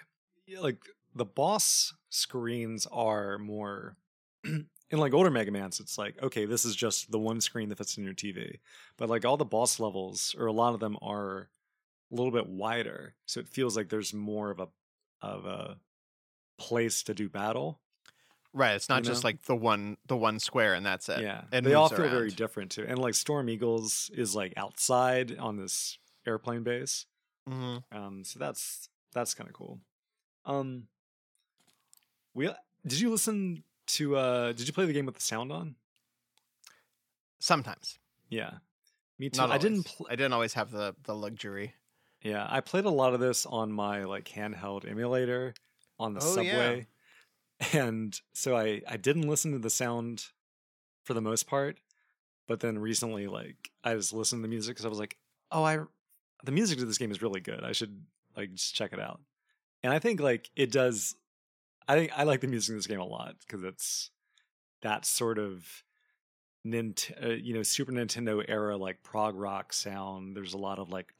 like 0.61 0.78
the 1.12 1.24
boss 1.24 1.92
screens 2.11 2.86
are 2.92 3.36
more. 3.38 3.97
in 4.45 4.68
like 4.92 5.12
older 5.12 5.30
Mega 5.30 5.51
Man's, 5.51 5.80
it's 5.80 5.99
like 5.99 6.22
okay, 6.22 6.45
this 6.45 6.64
is 6.64 6.76
just 6.76 7.11
the 7.11 7.18
one 7.18 7.40
screen 7.40 7.68
that 7.70 7.78
fits 7.78 7.99
in 7.99 8.05
your 8.05 8.14
TV. 8.14 8.59
But 8.97 9.11
like 9.11 9.24
all 9.24 9.36
the 9.36 9.45
boss 9.45 9.80
levels, 9.80 10.36
or 10.38 10.47
a 10.47 10.53
lot 10.53 10.74
of 10.74 10.80
them 10.80 10.97
are 11.03 11.49
a 12.12 12.14
little 12.14 12.30
bit 12.30 12.47
wider, 12.47 13.16
so 13.26 13.40
it 13.40 13.49
feels 13.49 13.76
like 13.76 13.88
there's 13.88 14.14
more 14.14 14.53
of 14.53 14.61
a 14.61 14.68
of 15.20 15.47
a 15.47 15.78
place 16.59 17.03
to 17.05 17.14
do 17.14 17.28
battle. 17.28 17.80
Right. 18.55 18.74
It's 18.76 18.88
not 18.88 19.02
just 19.02 19.24
know? 19.24 19.28
like 19.28 19.42
the 19.42 19.57
one 19.57 19.96
the 20.07 20.16
one 20.16 20.38
square 20.38 20.74
and 20.74 20.86
that's 20.86 21.09
it. 21.09 21.20
yeah, 21.20 21.42
It 21.52 21.64
they 21.64 21.74
all 21.74 21.88
feel 21.88 22.09
very 22.09 22.30
different 22.30 22.70
too. 22.70 22.86
And 22.88 22.98
like 22.98 23.14
Storm 23.14 23.48
Eagle's 23.48 24.11
is 24.14 24.34
like 24.34 24.55
outside 24.57 25.36
on 25.38 25.57
this 25.57 25.98
airplane 26.24 26.62
base. 26.62 27.07
hmm 27.48 27.78
Um, 27.90 28.22
so 28.24 28.38
that's 28.38 28.88
that's 29.12 29.34
kind 29.34 29.50
of 29.50 29.55
cool. 29.55 29.80
Um, 30.46 30.86
we 32.32 32.48
did 32.86 33.00
you 33.00 33.11
listen 33.11 33.64
to? 33.88 34.16
uh 34.16 34.52
Did 34.52 34.66
you 34.68 34.72
play 34.72 34.86
the 34.86 34.92
game 34.92 35.07
with 35.07 35.16
the 35.16 35.20
sound 35.22 35.50
on? 35.50 35.74
Sometimes. 37.38 37.98
Yeah, 38.30 38.52
me 39.18 39.30
too. 39.30 39.42
I 39.42 39.59
didn't. 39.59 39.84
Pl- 39.84 40.07
I 40.11 40.16
didn't 40.16 40.32
always 40.32 40.55
have 40.55 40.70
the 40.70 40.94
the 41.05 41.14
luxury. 41.14 41.74
yeah, 42.22 42.46
I 42.48 42.61
played 42.61 42.84
a 42.84 42.90
lot 42.90 43.14
of 43.14 43.20
this 43.20 43.46
on 43.46 43.70
my 43.72 44.05
like 44.05 44.24
handheld 44.24 44.88
emulator 44.88 45.55
on 45.98 46.14
the 46.14 46.20
Oh, 46.22 46.40
yeah. 46.40 46.80
And 47.72 48.18
so 48.32 48.57
I 48.57 48.82
I 48.88 48.96
didn't 48.96 49.28
listen 49.28 49.52
to 49.52 49.59
the 49.59 49.70
sound 49.70 50.26
for 51.05 51.14
the 51.14 51.20
most 51.22 51.46
part. 51.46 51.78
But 52.46 52.61
then 52.61 52.78
recently, 52.78 53.26
like 53.26 53.70
I 53.82 53.94
just 53.94 54.12
listened 54.12 54.40
to 54.40 54.42
the 54.42 54.50
music 54.50 54.74
because 54.74 54.84
I 54.84 54.90
was 54.90 54.98
like, 54.98 55.16
oh, 55.50 55.64
I 55.64 55.78
the 56.44 56.52
music 56.52 56.78
to 56.78 56.84
this 56.84 56.98
game 56.98 57.11
is 57.11 57.22
really 57.22 57.40
good. 57.40 57.64
I 57.64 57.72
should 57.72 58.05
like 58.36 58.52
just 58.55 58.74
check 58.74 58.92
it 58.92 59.00
out. 59.00 59.20
And 59.82 59.92
I 59.92 59.98
think 59.98 60.20
like 60.20 60.50
it 60.57 60.70
does. 60.70 61.14
I 61.88 61.94
think 61.96 62.12
I 62.16 62.24
like 62.24 62.40
the 62.40 62.46
music 62.46 62.70
in 62.72 62.76
this 62.76 62.86
game 62.86 63.00
a 63.00 63.05
lot 63.07 63.36
because 63.40 63.62
it's 63.64 64.11
that 64.82 65.05
sort 65.07 65.38
of 65.38 65.66
Nint, 66.66 67.12
uh, 67.22 67.28
you 67.34 67.52
know, 67.55 67.62
Super 67.62 67.92
Nintendo 67.92 68.42
era 68.48 68.76
like 68.76 69.02
prog 69.02 69.36
rock 69.36 69.72
sound. 69.72 70.34
There's 70.36 70.55
a 70.55 70.59
lot 70.59 70.78
of 70.78 70.88
like 70.90 71.12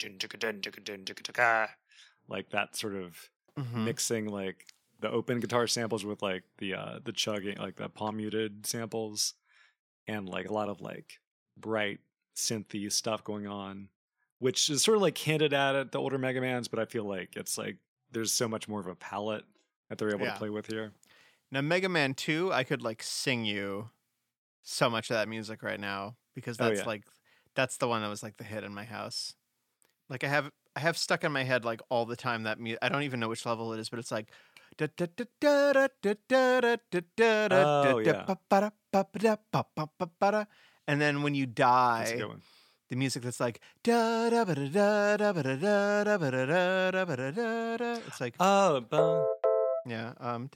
like 2.29 2.51
that 2.51 2.77
sort 2.77 2.95
of 2.95 3.31
Mhm. 3.59 3.85
mixing 3.85 4.27
like 4.29 4.67
the 5.01 5.11
open 5.11 5.41
guitar 5.41 5.67
samples 5.67 6.05
with 6.05 6.23
like 6.23 6.45
the 6.59 6.75
uh 6.75 6.99
the 7.05 7.13
chugging 7.13 7.57
like 7.59 7.77
the 7.77 7.89
palm 7.89 8.17
muted 8.17 8.67
samples 8.67 9.35
and 10.07 10.29
like 10.29 10.49
a 10.49 10.53
lot 10.53 10.69
of 10.69 10.81
like 10.81 11.21
bright 11.57 12.01
synthy 12.37 12.91
stuff 12.91 13.23
going 13.25 13.47
on 13.47 13.89
which 14.39 14.69
is 14.71 14.83
sort 14.83 14.97
of 14.97 15.03
like 15.03 15.17
hinted 15.19 15.53
at 15.53 15.75
at 15.75 15.93
the 15.93 15.99
older 15.99 16.19
mega 16.19 16.41
mans 16.41 16.69
but 16.69 16.79
i 16.79 16.85
feel 16.85 17.05
like 17.05 17.37
it's 17.37 17.57
like 17.59 17.77
there's 18.11 18.33
so 18.33 18.49
much 18.49 18.69
more 18.69 18.81
of 18.81 18.87
a 18.87 18.95
palette 18.95 19.45
that 19.89 19.99
they're 19.99 20.11
able 20.11 20.25
Yeah. 20.25 20.33
to 20.33 20.39
play 20.39 20.51
with 20.51 20.67
here 20.67 20.93
Now 21.51 21.61
Mega 21.61 21.89
Man 21.89 22.15
2, 22.15 22.53
I 22.53 22.65
could 22.65 22.83
like 22.83 23.03
sing 23.03 23.45
you 23.45 23.91
so 24.63 24.89
much 24.89 25.11
of 25.11 25.15
that 25.15 25.29
music 25.29 25.63
right 25.63 25.79
now 25.79 26.17
because 26.35 26.57
Oh, 26.61 26.65
that's 26.69 26.81
yeah. 26.81 26.87
like 26.87 27.03
that's 27.55 27.77
the 27.77 27.87
one 27.87 28.03
that 28.03 28.09
was 28.09 28.23
like 28.23 28.37
the 28.39 28.45
hit 28.45 28.65
in 28.65 28.75
my 28.75 28.85
house. 28.85 29.35
Like 30.09 30.25
I 30.25 30.29
have 30.29 30.51
I 30.75 30.81
have 30.81 30.97
stuck 30.97 31.23
in 31.23 31.31
my 31.33 31.45
head 31.45 31.65
like 31.65 31.81
all 31.91 32.07
the 32.07 32.17
time 32.17 32.43
that 32.45 32.59
mu- 32.59 32.77
I 32.83 32.89
don't 32.89 33.03
even 33.05 33.21
know 33.21 33.29
which 33.29 33.47
level 33.47 33.73
it 33.73 33.79
is, 33.79 33.89
but 33.91 33.99
it's 34.01 34.11
like 34.11 34.31
Oh, 37.53 37.99
yeah. 37.99 38.25
And 40.87 41.01
then 41.01 41.23
when 41.23 41.35
you 41.35 41.47
die, 41.47 42.21
the 42.91 42.97
music 42.97 43.23
that's 43.23 43.41
like. 43.41 43.61
It's 48.07 48.21
like 48.21 48.37
Oh, 48.41 49.27
yeah, 49.87 50.13
um. 50.21 50.49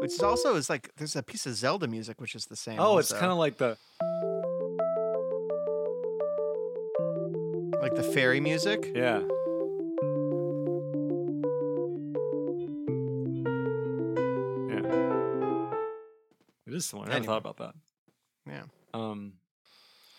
Which 0.00 0.14
is 0.14 0.22
also 0.22 0.56
is 0.56 0.68
like 0.68 0.90
there's 0.96 1.14
a 1.14 1.22
piece 1.22 1.46
of 1.46 1.54
Zelda 1.54 1.86
music 1.86 2.20
which 2.20 2.34
is 2.34 2.46
the 2.46 2.56
same. 2.56 2.80
oh, 2.80 2.98
it's 2.98 3.12
kind 3.20 3.30
of 3.32 3.38
like 3.38 3.58
the 3.58 3.76
like 7.82 7.94
the 7.94 8.02
fairy 8.02 8.40
music. 8.40 8.90
yeah 8.94 9.20
yeah 14.68 14.80
it 16.66 16.74
is 16.74 16.86
similar 16.86 17.08
i 17.08 17.12
hadn't 17.12 17.24
Anyway. 17.24 17.26
thought 17.26 17.38
about 17.38 17.56
that 17.58 17.74
Yeah. 18.46 18.64
Um, 18.94 19.34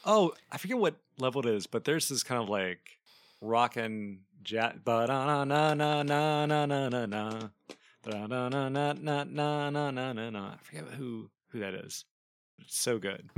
oh, 0.05 0.33
I 0.51 0.57
forget 0.57 0.77
what 0.77 0.95
level 1.19 1.45
it 1.45 1.53
is, 1.53 1.67
but 1.67 1.83
there's 1.83 2.07
this 2.07 2.23
kind 2.23 2.41
of 2.41 2.47
like 2.49 2.97
rockin' 3.41 4.19
jazz. 4.43 4.75
Ba 4.83 5.05
na 5.07 5.43
na 5.43 5.73
na 5.73 6.03
na 6.03 6.45
na 6.45 6.65
na 6.65 6.89
na 6.89 7.05
na. 7.05 7.49
Da 8.01 8.25
na 8.27 8.47
na 8.49 8.69
na 8.69 8.93
na 8.93 9.23
na 9.25 9.69
na 9.69 9.91
na 9.91 10.13
na 10.13 10.29
na. 10.29 10.43
I 10.55 10.63
forget 10.63 10.85
who 10.97 11.29
who 11.51 11.59
that 11.59 11.73
is. 11.75 12.05
It's 12.61 12.79
so 12.79 12.97
good. 12.97 13.29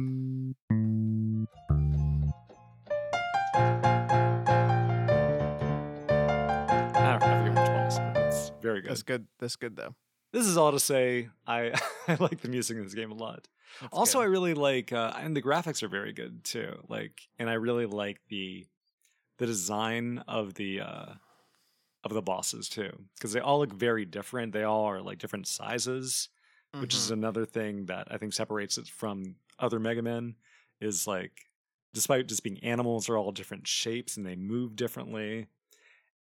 That's 8.95 9.03
good. 9.03 9.27
That's 9.39 9.55
good 9.55 9.75
though. 9.75 9.95
This 10.31 10.45
is 10.47 10.57
all 10.57 10.71
to 10.71 10.79
say, 10.79 11.29
I 11.47 11.73
I 12.07 12.15
like 12.19 12.41
the 12.41 12.49
music 12.49 12.77
in 12.77 12.83
this 12.83 12.93
game 12.93 13.11
a 13.11 13.15
lot. 13.15 13.47
That's 13.81 13.93
Also, 13.93 14.19
I 14.21 14.25
really 14.25 14.53
like, 14.53 14.91
uh, 14.93 15.13
and 15.17 15.35
the 15.35 15.41
graphics 15.41 15.83
are 15.83 15.87
very 15.87 16.13
good 16.13 16.43
too. 16.43 16.83
Like, 16.87 17.21
and 17.39 17.49
I 17.49 17.53
really 17.53 17.85
like 17.85 18.19
the 18.29 18.65
the 19.37 19.45
design 19.45 20.23
of 20.27 20.53
the 20.55 20.81
uh, 20.81 21.13
of 22.03 22.13
the 22.13 22.21
bosses 22.21 22.69
too, 22.69 22.91
because 23.15 23.33
they 23.33 23.39
all 23.39 23.59
look 23.59 23.73
very 23.73 24.05
different. 24.05 24.53
They 24.53 24.63
all 24.63 24.85
are 24.85 25.01
like 25.01 25.17
different 25.19 25.47
sizes, 25.47 26.29
which 26.79 26.93
is 26.93 27.09
Mhm. 27.09 27.13
another 27.13 27.45
thing 27.45 27.85
that 27.87 28.07
I 28.11 28.17
think 28.17 28.33
separates 28.33 28.77
it 28.77 28.87
from 28.87 29.35
other 29.59 29.79
Mega 29.79 30.01
Men. 30.01 30.35
Is 30.81 31.07
like, 31.07 31.49
despite 31.93 32.27
just 32.27 32.43
being 32.43 32.59
animals, 32.63 33.05
they're 33.07 33.17
all 33.17 33.31
different 33.31 33.65
shapes 33.67 34.17
and 34.17 34.25
they 34.25 34.35
move 34.35 34.75
differently, 34.75 35.47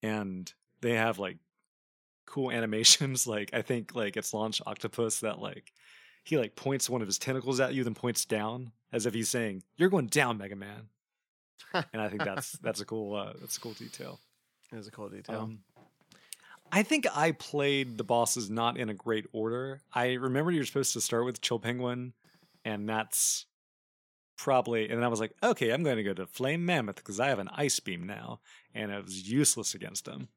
and 0.02 0.54
they 0.82 0.94
have 0.94 1.18
like 1.20 1.38
cool 2.26 2.52
animations. 2.52 3.28
Like, 3.34 3.52
I 3.54 3.62
think 3.62 3.96
like 3.96 4.18
it's 4.18 4.34
Launch 4.34 4.62
Octopus 4.66 5.22
that 5.22 5.40
like 5.40 5.74
he 6.24 6.38
like 6.38 6.56
points 6.56 6.90
one 6.90 7.02
of 7.02 7.08
his 7.08 7.18
tentacles 7.18 7.60
at 7.60 7.74
you, 7.74 7.84
then 7.84 7.94
points 7.94 8.26
down 8.26 8.72
as 8.92 9.06
if 9.06 9.14
he's 9.14 9.30
saying, 9.30 9.64
"You're 9.76 9.90
going 9.90 10.08
down, 10.08 10.38
Mega 10.38 10.56
Man." 10.56 10.90
and 11.74 12.02
I 12.02 12.10
think 12.10 12.24
that's 12.24 12.54
that's 12.54 12.82
a 12.82 12.86
cool 12.86 13.16
uh, 13.16 13.34
that's 13.40 13.58
a 13.58 13.60
cool 13.60 13.74
detail. 13.74 14.20
It 14.72 14.78
is 14.78 14.88
a 14.88 14.92
cool 14.92 15.10
detail. 15.10 15.42
Um, 15.42 15.60
I 16.72 16.82
think 16.84 17.06
I 17.16 17.34
played 17.34 17.98
the 17.98 18.04
bosses 18.04 18.50
not 18.50 18.78
in 18.78 18.90
a 18.90 18.94
great 18.94 19.28
order. 19.32 19.82
I 19.94 20.14
remember 20.14 20.52
you're 20.52 20.66
supposed 20.66 20.94
to 20.94 21.02
start 21.02 21.26
with 21.26 21.42
Chill 21.42 21.60
Penguin, 21.60 22.14
and 22.66 22.90
that's 22.90 23.46
probably. 24.38 24.90
And 24.90 24.98
then 24.98 25.04
I 25.04 25.10
was 25.10 25.20
like, 25.20 25.34
okay, 25.44 25.72
I'm 25.72 25.84
going 25.84 25.98
to 25.98 26.04
go 26.04 26.14
to 26.14 26.26
Flame 26.26 26.66
Mammoth 26.66 26.96
because 26.96 27.20
I 27.20 27.28
have 27.28 27.40
an 27.40 27.50
ice 27.56 27.80
beam 27.80 28.08
now, 28.08 28.40
and 28.74 28.92
it 28.92 29.04
was 29.04 29.30
useless 29.30 29.76
against 29.76 30.08
him. 30.08 30.30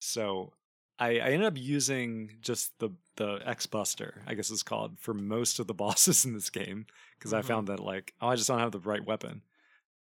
So 0.00 0.52
I, 0.98 1.18
I 1.18 1.30
ended 1.30 1.44
up 1.44 1.56
using 1.58 2.36
just 2.40 2.78
the 2.78 2.90
the 3.16 3.40
X 3.44 3.66
Buster, 3.66 4.22
I 4.26 4.34
guess 4.34 4.50
it's 4.50 4.62
called, 4.62 4.98
for 4.98 5.14
most 5.14 5.58
of 5.58 5.66
the 5.66 5.74
bosses 5.84 6.24
in 6.24 6.32
this 6.34 6.50
game 6.50 6.86
because 7.18 7.32
I 7.32 7.40
Mhm. 7.40 7.44
found 7.44 7.68
that 7.68 7.80
like, 7.80 8.14
oh, 8.20 8.28
I 8.28 8.36
just 8.36 8.48
don't 8.48 8.58
have 8.60 8.72
the 8.72 8.78
right 8.80 9.04
weapon. 9.04 9.42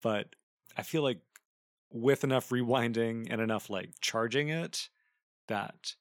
But 0.01 0.35
I 0.77 0.83
feel 0.83 1.01
like 1.03 1.19
with 1.91 2.23
enough 2.23 2.49
rewinding 2.49 3.27
and 3.31 3.39
enough 3.41 3.69
like 3.69 3.91
charging 4.01 4.49
it, 4.49 4.89
that 5.47 5.95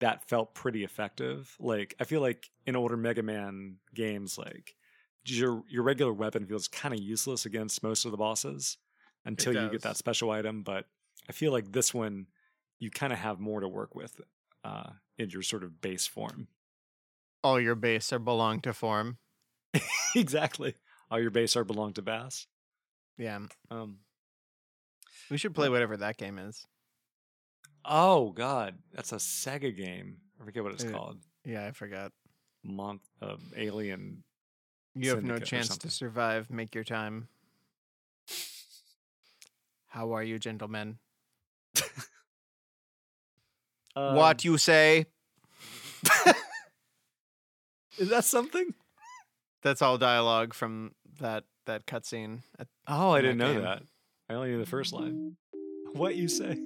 that 0.00 0.28
felt 0.28 0.54
pretty 0.54 0.84
effective. 0.84 1.56
Like 1.60 1.94
I 2.00 2.04
feel 2.04 2.20
like 2.20 2.50
in 2.66 2.76
older 2.76 2.96
Mega 2.96 3.22
Man 3.22 3.76
games, 3.94 4.36
like 4.38 4.74
your 5.26 5.62
your 5.68 5.82
regular 5.82 6.12
weapon 6.12 6.46
feels 6.46 6.68
kind 6.68 6.94
of 6.94 7.00
useless 7.00 7.46
against 7.46 7.82
most 7.82 8.04
of 8.04 8.10
the 8.10 8.16
bosses 8.18 8.76
until 9.24 9.52
you 9.54 9.70
get 9.70 9.82
that 9.82 9.96
special 9.96 10.30
item. 10.30 10.62
But 10.62 10.86
I 11.28 11.32
feel 11.32 11.52
like 11.52 11.72
this 11.72 11.94
one 11.94 12.26
you 12.78 12.90
kind 12.90 13.12
of 13.12 13.18
have 13.18 13.40
more 13.40 13.60
to 13.60 13.68
work 13.68 13.94
with 13.94 14.20
uh, 14.64 14.90
in 15.18 15.30
your 15.30 15.42
sort 15.42 15.62
of 15.64 15.80
base 15.80 16.06
form. 16.06 16.48
All 17.42 17.60
your 17.60 17.74
base 17.74 18.12
are 18.12 18.18
belong 18.18 18.60
to 18.62 18.72
form. 18.72 19.18
exactly. 20.16 20.74
All 21.10 21.20
your 21.20 21.30
base 21.30 21.56
are 21.56 21.64
belong 21.64 21.92
to 21.94 22.02
Bass. 22.02 22.46
Yeah. 23.18 23.40
Um, 23.70 23.98
We 25.30 25.36
should 25.38 25.54
play 25.54 25.68
whatever 25.68 25.96
that 25.98 26.16
game 26.16 26.38
is. 26.38 26.66
oh 27.84 28.30
God, 28.30 28.76
that's 28.92 29.12
a 29.12 29.16
Sega 29.16 29.76
game. 29.76 30.16
I 30.40 30.44
forget 30.44 30.64
what 30.64 30.72
it's 30.72 30.84
called. 30.84 31.18
Yeah, 31.44 31.66
I 31.66 31.72
forgot. 31.72 32.12
Month 32.62 33.02
of 33.20 33.40
Alien 33.56 34.24
You 34.94 35.10
have 35.10 35.22
no 35.22 35.38
chance 35.38 35.76
to 35.76 35.90
survive. 35.90 36.50
Make 36.50 36.74
your 36.74 36.84
time. 36.84 37.28
How 39.88 40.12
are 40.12 40.22
you, 40.22 40.38
gentlemen? 40.38 40.98
Um, 43.96 44.16
what 44.16 44.44
you 44.44 44.58
say? 44.58 45.06
is 47.98 48.08
that 48.08 48.24
something? 48.24 48.74
That's 49.62 49.80
all 49.82 49.98
dialogue 49.98 50.52
from 50.54 50.92
that 51.20 51.44
that 51.66 51.86
cutscene. 51.86 52.40
Oh, 52.86 53.12
I 53.12 53.20
didn't 53.22 53.38
that 53.38 53.44
know 53.44 53.52
game. 53.54 53.62
that. 53.62 53.82
I 54.28 54.34
only 54.34 54.50
knew 54.50 54.58
the 54.58 54.66
first 54.66 54.92
line. 54.92 55.36
What 55.92 56.16
you 56.16 56.28
say? 56.28 56.58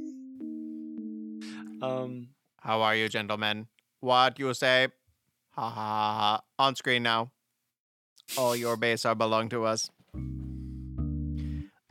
Um, 1.82 2.28
How 2.60 2.82
are 2.82 2.96
you, 2.96 3.08
gentlemen? 3.08 3.68
What 4.00 4.38
you 4.38 4.52
say? 4.54 4.88
Ha 5.52 5.62
ha 5.62 5.70
ha 5.70 6.18
ha. 6.18 6.40
On 6.58 6.74
screen 6.74 7.02
now. 7.02 7.30
All 8.36 8.56
your 8.56 8.76
base 8.76 9.04
are 9.04 9.14
belong 9.14 9.48
to 9.50 9.64
us. 9.64 9.90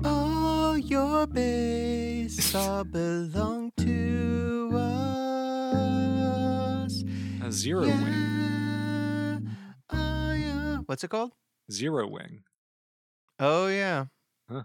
All 0.03 0.77
your 0.77 1.25
base 1.27 2.53
are 2.55 2.83
belong 2.83 3.71
to 3.77 4.71
us. 4.73 5.06
A 7.47 7.51
zero 7.51 7.83
wing. 7.87 9.49
Oh, 9.89 10.33
yeah. 10.33 10.77
What's 10.85 11.03
it 11.03 11.09
called? 11.09 11.31
Zero 11.71 12.07
wing. 12.07 12.43
Oh 13.39 13.67
yeah. 13.67 14.05
Huh. 14.49 14.63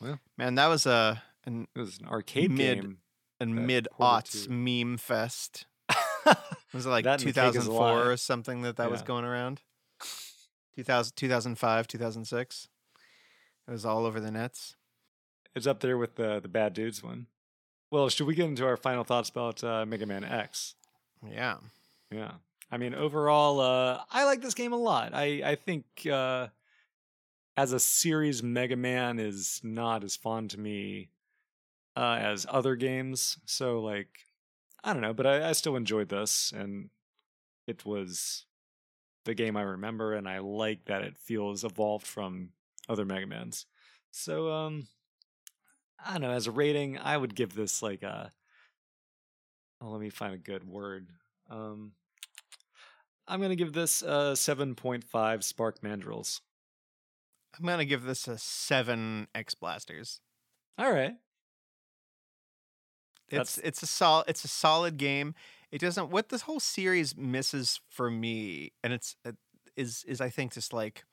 Well. 0.00 0.18
man, 0.38 0.54
that 0.56 0.68
was 0.68 0.86
a 0.86 1.22
an, 1.44 1.66
It 1.74 1.78
was 1.78 1.98
an 1.98 2.06
arcade 2.06 2.50
Mid- 2.50 2.80
game. 2.80 2.98
a 3.40 3.46
mid 3.46 3.88
aughts 4.00 4.48
meme 4.48 4.96
fest. 4.98 5.66
Was 6.72 6.86
it 6.86 6.90
like 6.90 7.04
That 7.04 7.20
and 7.22 7.28
the 7.34 7.38
cake 7.38 7.50
is 7.54 7.66
a 7.66 7.70
2004 7.70 8.12
or 8.12 8.16
something 8.16 8.62
that 8.62 8.76
that 8.76 8.90
was 8.90 9.02
going 9.02 9.24
around? 9.26 9.60
2000, 10.76 11.12
2005, 11.16 11.86
2006. 11.88 12.68
It 13.68 13.70
was 13.70 13.84
all 13.84 14.06
over 14.06 14.20
the 14.20 14.30
nets. 14.30 14.76
It's 15.54 15.66
up 15.66 15.80
there 15.80 15.98
with 15.98 16.14
the 16.14 16.40
the 16.40 16.48
bad 16.48 16.72
dudes 16.72 17.02
one. 17.02 17.26
Well, 17.90 18.08
should 18.08 18.26
we 18.26 18.34
get 18.34 18.46
into 18.46 18.64
our 18.64 18.76
final 18.78 19.04
thoughts 19.04 19.28
about 19.28 19.62
uh, 19.62 19.84
Mega 19.84 20.06
Man 20.06 20.24
X? 20.24 20.74
Yeah. 21.28 21.56
Yeah. 22.12 22.32
I 22.70 22.78
mean, 22.78 22.94
overall, 22.94 23.60
uh, 23.60 24.00
I 24.10 24.24
like 24.24 24.40
this 24.40 24.54
game 24.54 24.72
a 24.72 24.76
lot. 24.76 25.12
I, 25.14 25.42
I 25.44 25.54
think 25.56 25.84
uh, 26.10 26.48
as 27.56 27.72
a 27.72 27.80
series, 27.80 28.42
Mega 28.42 28.76
Man 28.76 29.18
is 29.18 29.60
not 29.62 30.04
as 30.04 30.16
fun 30.16 30.48
to 30.48 30.60
me 30.60 31.10
uh, 31.96 32.18
as 32.20 32.46
other 32.48 32.76
games. 32.76 33.38
So, 33.44 33.80
like, 33.80 34.08
I 34.82 34.92
don't 34.92 35.02
know, 35.02 35.12
but 35.12 35.26
I, 35.26 35.50
I 35.50 35.52
still 35.52 35.76
enjoyed 35.76 36.08
this, 36.08 36.52
and 36.56 36.88
it 37.66 37.84
was 37.84 38.46
the 39.24 39.34
game 39.34 39.56
I 39.56 39.62
remember, 39.62 40.14
and 40.14 40.28
I 40.28 40.38
like 40.38 40.86
that 40.86 41.02
it 41.02 41.16
feels 41.16 41.64
evolved 41.64 42.06
from 42.06 42.50
other 42.88 43.04
Mega 43.04 43.26
Mans. 43.26 43.66
So, 44.10 44.50
um, 44.50 44.88
I 46.04 46.12
don't 46.12 46.22
know. 46.22 46.32
As 46.32 46.46
a 46.46 46.50
rating, 46.50 46.98
I 46.98 47.16
would 47.16 47.34
give 47.34 47.54
this 47.54 47.82
like 47.82 48.02
a. 48.02 48.32
Oh, 49.80 49.90
let 49.90 50.00
me 50.00 50.10
find 50.10 50.34
a 50.34 50.38
good 50.38 50.66
word. 50.66 51.08
Um, 51.50 51.92
I'm 53.28 53.40
gonna 53.40 53.56
give 53.56 53.72
this 53.72 54.02
a 54.02 54.34
7.5 54.34 55.42
Spark 55.44 55.80
Mandrills. 55.80 56.40
I'm 57.58 57.66
going 57.66 57.78
to 57.78 57.84
give 57.84 58.04
this 58.04 58.26
a 58.28 58.38
7 58.38 59.28
X 59.34 59.54
Blasters. 59.54 60.20
All 60.78 60.90
right. 60.90 61.12
It's 63.28 63.56
That's- 63.56 63.58
it's 63.58 63.82
a 63.82 63.86
sol- 63.86 64.24
it's 64.26 64.44
a 64.44 64.48
solid 64.48 64.96
game. 64.96 65.34
It 65.70 65.80
doesn't 65.80 66.10
what 66.10 66.28
this 66.28 66.42
whole 66.42 66.60
series 66.60 67.16
misses 67.16 67.80
for 67.88 68.10
me 68.10 68.72
and 68.82 68.92
it's 68.92 69.16
it 69.24 69.36
is 69.76 70.04
is 70.06 70.20
I 70.20 70.28
think 70.28 70.52
just 70.52 70.72
like 70.72 71.04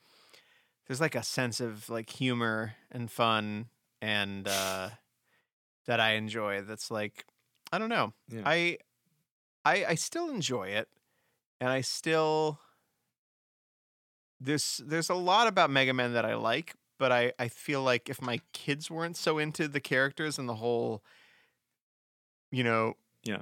there's 0.88 1.00
like 1.00 1.16
a 1.16 1.24
sense 1.24 1.62
of 1.62 1.90
like 1.90 2.10
humor 2.10 2.76
and 2.92 3.10
fun 3.10 3.68
and 4.02 4.48
uh 4.48 4.90
that 5.88 6.00
I 6.02 6.14
enjoy 6.14 6.62
that's 6.62 6.92
like 6.92 7.26
I 7.72 7.78
don't 7.78 7.90
know. 7.90 8.14
Yeah. 8.28 8.42
I 8.46 8.80
I 9.64 9.86
I 9.90 9.96
still 9.96 10.30
enjoy 10.30 10.70
it 10.70 10.90
and 11.60 11.70
I 11.70 11.82
still 11.82 12.60
there's 14.40 14.82
there's 14.86 15.10
a 15.10 15.16
lot 15.16 15.48
about 15.48 15.70
Mega 15.70 15.94
Man 15.94 16.14
that 16.14 16.26
I 16.26 16.36
like, 16.36 16.76
but 16.98 17.12
I 17.12 17.34
I 17.40 17.48
feel 17.50 17.84
like 17.84 18.10
if 18.10 18.22
my 18.22 18.40
kids 18.54 18.90
weren't 18.90 19.18
so 19.18 19.38
into 19.38 19.68
the 19.68 19.80
characters 19.82 20.38
and 20.40 20.48
the 20.48 20.56
whole 20.56 21.04
you 22.52 22.64
know 22.64 22.94
Yeah. 23.24 23.42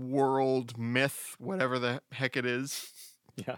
world 0.00 0.78
myth 0.78 1.34
whatever 1.38 1.78
the 1.78 2.00
heck 2.12 2.36
it 2.36 2.46
is 2.46 2.90
Yeah. 3.36 3.56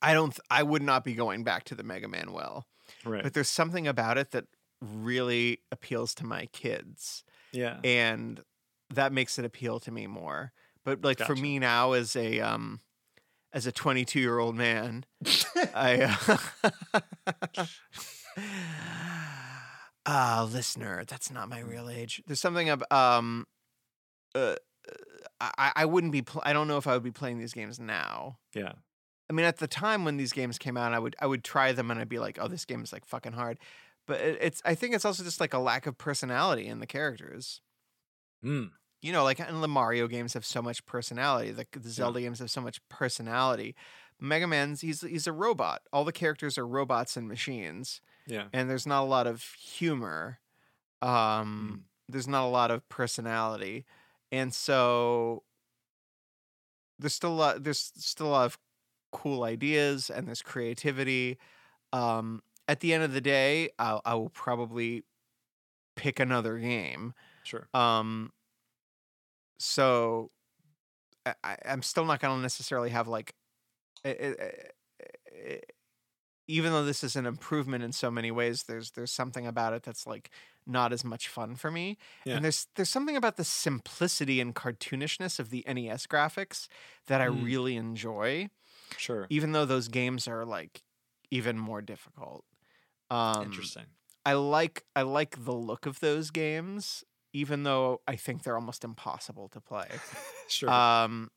I 0.00 0.14
don't 0.14 0.38
I 0.50 0.62
would 0.62 0.82
not 0.82 1.04
be 1.04 1.14
going 1.14 1.44
back 1.44 1.64
to 1.64 1.74
the 1.74 1.82
Mega 1.82 2.08
Man 2.08 2.32
well. 2.32 2.66
Right. 3.04 3.22
But 3.22 3.34
there's 3.34 3.48
something 3.48 3.86
about 3.86 4.18
it 4.18 4.30
that 4.32 4.46
really 4.80 5.60
appeals 5.70 6.14
to 6.16 6.24
my 6.26 6.46
kids 6.46 7.24
yeah. 7.52 7.78
and 7.84 8.40
that 8.94 9.12
makes 9.12 9.38
it 9.38 9.44
appeal 9.44 9.78
to 9.80 9.90
me 9.92 10.06
more. 10.06 10.52
But 10.84 11.02
like 11.04 11.20
for 11.20 11.36
me 11.36 11.58
now 11.58 11.92
as 11.92 12.16
a 12.16 12.40
um 12.40 12.80
as 13.52 13.66
a 13.66 13.72
22 13.72 14.18
year 14.20 14.38
old 14.38 14.56
man, 14.56 15.04
I 15.74 16.16
uh, 17.56 17.66
ah 20.06 20.48
listener, 20.50 21.04
that's 21.06 21.30
not 21.30 21.48
my 21.48 21.60
real 21.60 21.88
age. 21.88 22.22
There's 22.26 22.40
something 22.40 22.68
about 22.68 22.90
um 22.90 23.46
uh, 24.34 24.56
I 25.40 25.72
I 25.76 25.84
wouldn't 25.84 26.12
be 26.12 26.22
pl- 26.22 26.42
I 26.44 26.52
don't 26.52 26.68
know 26.68 26.78
if 26.78 26.86
I 26.86 26.94
would 26.94 27.02
be 27.02 27.10
playing 27.10 27.38
these 27.38 27.52
games 27.52 27.78
now. 27.78 28.38
yeah. 28.54 28.72
I 29.30 29.34
mean, 29.34 29.46
at 29.46 29.58
the 29.58 29.68
time 29.68 30.04
when 30.04 30.18
these 30.18 30.32
games 30.32 30.58
came 30.58 30.76
out, 30.76 30.92
I 30.92 30.98
would 30.98 31.16
I 31.18 31.26
would 31.26 31.42
try 31.44 31.72
them 31.72 31.90
and 31.90 31.98
I'd 31.98 32.08
be 32.08 32.18
like, 32.18 32.38
"Oh, 32.40 32.48
this 32.48 32.64
game 32.64 32.82
is 32.82 32.92
like 32.92 33.06
fucking 33.06 33.32
hard." 33.32 33.58
But 34.06 34.20
it, 34.20 34.38
it's 34.40 34.62
I 34.64 34.74
think 34.74 34.94
it's 34.94 35.04
also 35.04 35.22
just 35.22 35.40
like 35.40 35.54
a 35.54 35.58
lack 35.58 35.86
of 35.86 35.96
personality 35.96 36.66
in 36.66 36.80
the 36.80 36.86
characters. 36.86 37.60
Mm. 38.44 38.70
You 39.02 39.12
know, 39.12 39.24
like 39.24 39.40
and 39.40 39.62
the 39.62 39.68
Mario 39.68 40.06
games 40.06 40.32
have 40.34 40.44
so 40.46 40.62
much 40.62 40.86
personality. 40.86 41.50
The, 41.50 41.66
the 41.72 41.90
Zelda 41.90 42.20
games 42.20 42.38
have 42.38 42.50
so 42.50 42.60
much 42.60 42.80
personality. 42.88 43.74
Mega 44.20 44.46
Man's 44.46 44.80
he's 44.80 45.00
he's 45.02 45.26
a 45.26 45.32
robot. 45.32 45.82
All 45.92 46.04
the 46.04 46.12
characters 46.12 46.56
are 46.56 46.66
robots 46.66 47.16
and 47.16 47.26
machines, 47.28 48.00
Yeah. 48.26 48.44
and 48.52 48.70
there's 48.70 48.86
not 48.86 49.02
a 49.02 49.06
lot 49.06 49.26
of 49.26 49.42
humor. 49.60 50.38
Um, 51.02 51.84
there's 52.08 52.28
not 52.28 52.44
a 52.44 52.48
lot 52.48 52.70
of 52.70 52.88
personality, 52.88 53.84
and 54.30 54.54
so 54.54 55.42
there's 56.98 57.14
still 57.14 57.32
a 57.32 57.34
lot, 57.34 57.64
there's 57.64 57.92
still 57.96 58.28
a 58.28 58.30
lot 58.30 58.44
of 58.46 58.58
cool 59.10 59.42
ideas 59.42 60.08
and 60.10 60.26
there's 60.28 60.42
creativity. 60.42 61.38
Um, 61.92 62.42
at 62.68 62.80
the 62.80 62.94
end 62.94 63.02
of 63.02 63.12
the 63.12 63.20
day, 63.20 63.70
I'll, 63.78 64.00
I 64.04 64.14
will 64.14 64.30
probably 64.30 65.02
pick 65.96 66.20
another 66.20 66.58
game. 66.58 67.12
Sure. 67.42 67.66
Um, 67.74 68.30
so 69.62 70.32
I, 71.26 71.56
I'm 71.64 71.82
still 71.82 72.04
not 72.04 72.20
going 72.20 72.36
to 72.38 72.42
necessarily 72.42 72.90
have 72.90 73.08
like, 73.08 73.34
eh, 74.04 74.14
eh, 74.18 74.52
eh, 75.32 75.58
even 76.48 76.72
though 76.72 76.84
this 76.84 77.04
is 77.04 77.16
an 77.16 77.26
improvement 77.26 77.84
in 77.84 77.92
so 77.92 78.10
many 78.10 78.30
ways, 78.30 78.64
there's 78.64 78.92
there's 78.92 79.12
something 79.12 79.46
about 79.46 79.72
it 79.74 79.82
that's 79.84 80.06
like 80.06 80.30
not 80.66 80.92
as 80.92 81.04
much 81.04 81.28
fun 81.28 81.56
for 81.56 81.70
me. 81.70 81.98
Yeah. 82.24 82.38
And 82.38 82.44
there's 82.44 82.68
there's 82.76 82.90
something 82.90 83.16
about 83.16 83.36
the 83.36 83.44
simplicity 83.44 84.40
and 84.40 84.54
cartoonishness 84.54 85.38
of 85.38 85.50
the 85.50 85.66
NES 85.66 86.06
graphics 86.06 86.68
that 87.06 87.20
I 87.20 87.24
Mm. 87.24 87.26
really 87.26 87.76
enjoy, 87.76 88.50
Sure. 88.96 89.30
even 89.30 89.52
though 89.52 89.64
those 89.66 89.88
games 89.88 90.28
are 90.28 90.44
like 90.44 90.82
even 91.30 91.58
more 91.58 91.82
difficult. 91.82 92.44
Um, 93.10 93.72
Interesting. 93.72 93.94
I 94.26 94.34
like 94.34 94.84
I 94.96 95.02
like 95.02 95.44
the 95.44 95.54
look 95.54 95.86
of 95.86 96.00
those 96.00 96.30
games, 96.30 97.04
even 97.32 97.62
though 97.62 98.00
I 98.06 98.16
think 98.16 98.42
they're 98.42 98.56
almost 98.56 98.84
impossible 98.84 99.48
to 99.50 99.60
play. 99.60 99.88
Sure. 100.48 100.68
Um, 100.68 101.30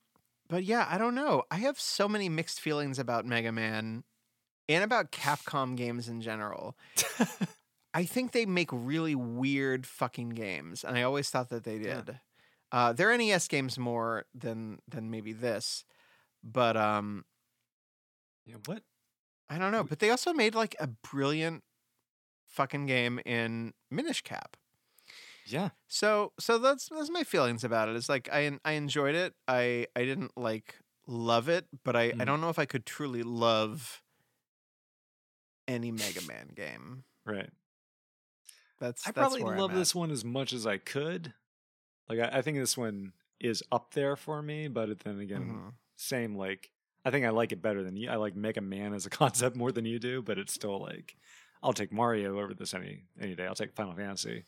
but 0.50 0.66
yeah, 0.66 0.86
I 0.89 0.98
don't 0.98 1.16
know. 1.16 1.43
I 1.50 1.56
have 1.58 1.80
so 1.80 2.10
many 2.10 2.28
mixed 2.28 2.60
feelings 2.60 3.00
about 3.00 3.26
Mega 3.26 3.52
Man 3.54 4.04
and 4.68 4.84
about 4.84 5.12
Capcom 5.14 5.78
games 5.78 6.10
in 6.10 6.20
general. 6.20 6.76
I 7.93 8.04
think 8.04 8.34
they 8.34 8.46
make 8.46 8.70
really 8.74 9.16
weird 9.16 9.88
fucking 9.88 10.32
games, 10.32 10.84
and 10.84 10.98
I 10.98 11.04
always 11.04 11.30
thought 11.30 11.48
that 11.50 11.64
they 11.64 11.78
Yeah. 11.78 12.02
did. 12.02 12.20
Uh, 12.74 12.91
their 12.91 13.16
NES 13.18 13.48
games 13.48 13.78
more 13.80 14.26
than 14.34 14.80
than 14.86 15.10
maybe 15.10 15.32
this, 15.32 15.86
but 16.43 16.76
um, 16.76 17.24
yeah, 18.46 18.56
what? 18.66 18.84
I 19.50 19.58
don't 19.58 19.72
know. 19.72 19.84
But 19.86 20.00
they 20.00 20.10
also 20.10 20.34
made 20.34 20.56
like 20.56 20.76
a 20.80 20.88
brilliant 20.88 21.64
fucking 22.48 22.86
game 22.86 23.20
in 23.26 23.74
Minish 23.89 24.24
Cap. 24.24 24.58
Yeah. 25.46 25.70
So 25.88 26.34
so 26.39 26.58
that's 26.58 26.89
that's 26.89 27.10
my 27.10 27.24
feelings 27.24 27.64
about 27.64 27.89
it. 27.89 27.96
It's 27.96 28.10
like 28.10 28.30
I 28.32 28.60
I 28.66 28.74
enjoyed 28.74 29.16
it. 29.16 29.34
I 29.48 29.88
I 29.96 30.06
didn't 30.06 30.36
like 30.38 30.76
love 31.08 31.48
it, 31.50 31.68
but 31.84 31.96
I 31.96 32.14
I 32.20 32.26
Mm. 32.26 32.26
don't 32.26 32.41
know 32.41 32.50
if 32.50 32.60
I 32.60 32.66
could 32.66 32.86
truly 32.86 33.24
love 33.24 34.02
any 35.68 35.91
Mega 35.91 36.22
Man 36.22 36.50
game. 36.56 37.04
Right. 37.26 37.50
That's 38.80 39.06
I 39.06 39.12
that's 39.12 39.12
probably 39.12 39.43
love 39.43 39.74
this 39.74 39.93
one 39.96 40.12
as 40.12 40.26
much 40.26 40.52
as 40.54 40.66
I 40.66 40.78
could. 40.78 41.34
Like 42.10 42.20
I, 42.20 42.39
I 42.39 42.41
think 42.41 42.58
this 42.58 42.78
one 42.78 43.14
is 43.39 43.64
up 43.72 43.93
there 43.93 44.16
for 44.16 44.41
me, 44.41 44.68
but 44.68 45.00
then 45.00 45.20
again, 45.20 45.64
Mhm. 45.64 45.78
same 45.98 46.36
like 46.36 46.72
I 47.06 47.12
think 47.12 47.26
I 47.26 47.30
like 47.30 47.52
it 47.54 47.62
better 47.62 47.84
than 47.84 47.98
you. 47.98 48.10
I 48.10 48.18
like 48.18 48.36
Mega 48.36 48.62
Man 48.62 48.93
as 48.93 49.06
a 49.06 49.10
concept 49.22 49.56
more 49.56 49.72
than 49.72 49.86
you 49.86 50.00
do, 50.00 50.22
but 50.22 50.39
it's 50.39 50.54
still 50.54 50.80
like 50.82 51.18
I'll 51.64 51.74
take 51.74 51.91
Mario 51.91 52.39
over 52.39 52.54
this 52.54 52.74
any 52.74 53.06
any 53.20 53.36
day. 53.36 53.48
I'll 53.48 53.56
take 53.56 53.76
Final 53.76 53.96
Fantasy 53.96 54.46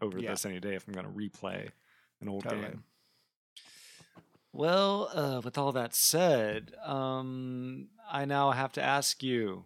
over 0.00 0.18
Yeah. 0.18 0.30
this 0.30 0.44
any 0.46 0.60
day 0.60 0.74
if 0.74 0.86
I'm 0.86 0.94
going 0.94 1.06
to 1.06 1.12
replay 1.12 1.70
an 2.20 2.28
old 2.28 2.42
Totally. 2.44 2.62
game. 2.62 2.84
Well, 4.52 5.10
uh, 5.12 5.40
with 5.44 5.58
all 5.58 5.72
that 5.72 5.94
said, 5.94 6.72
um, 6.84 7.88
I 8.10 8.24
now 8.24 8.52
have 8.52 8.72
to 8.72 8.82
ask 8.82 9.22
you, 9.22 9.64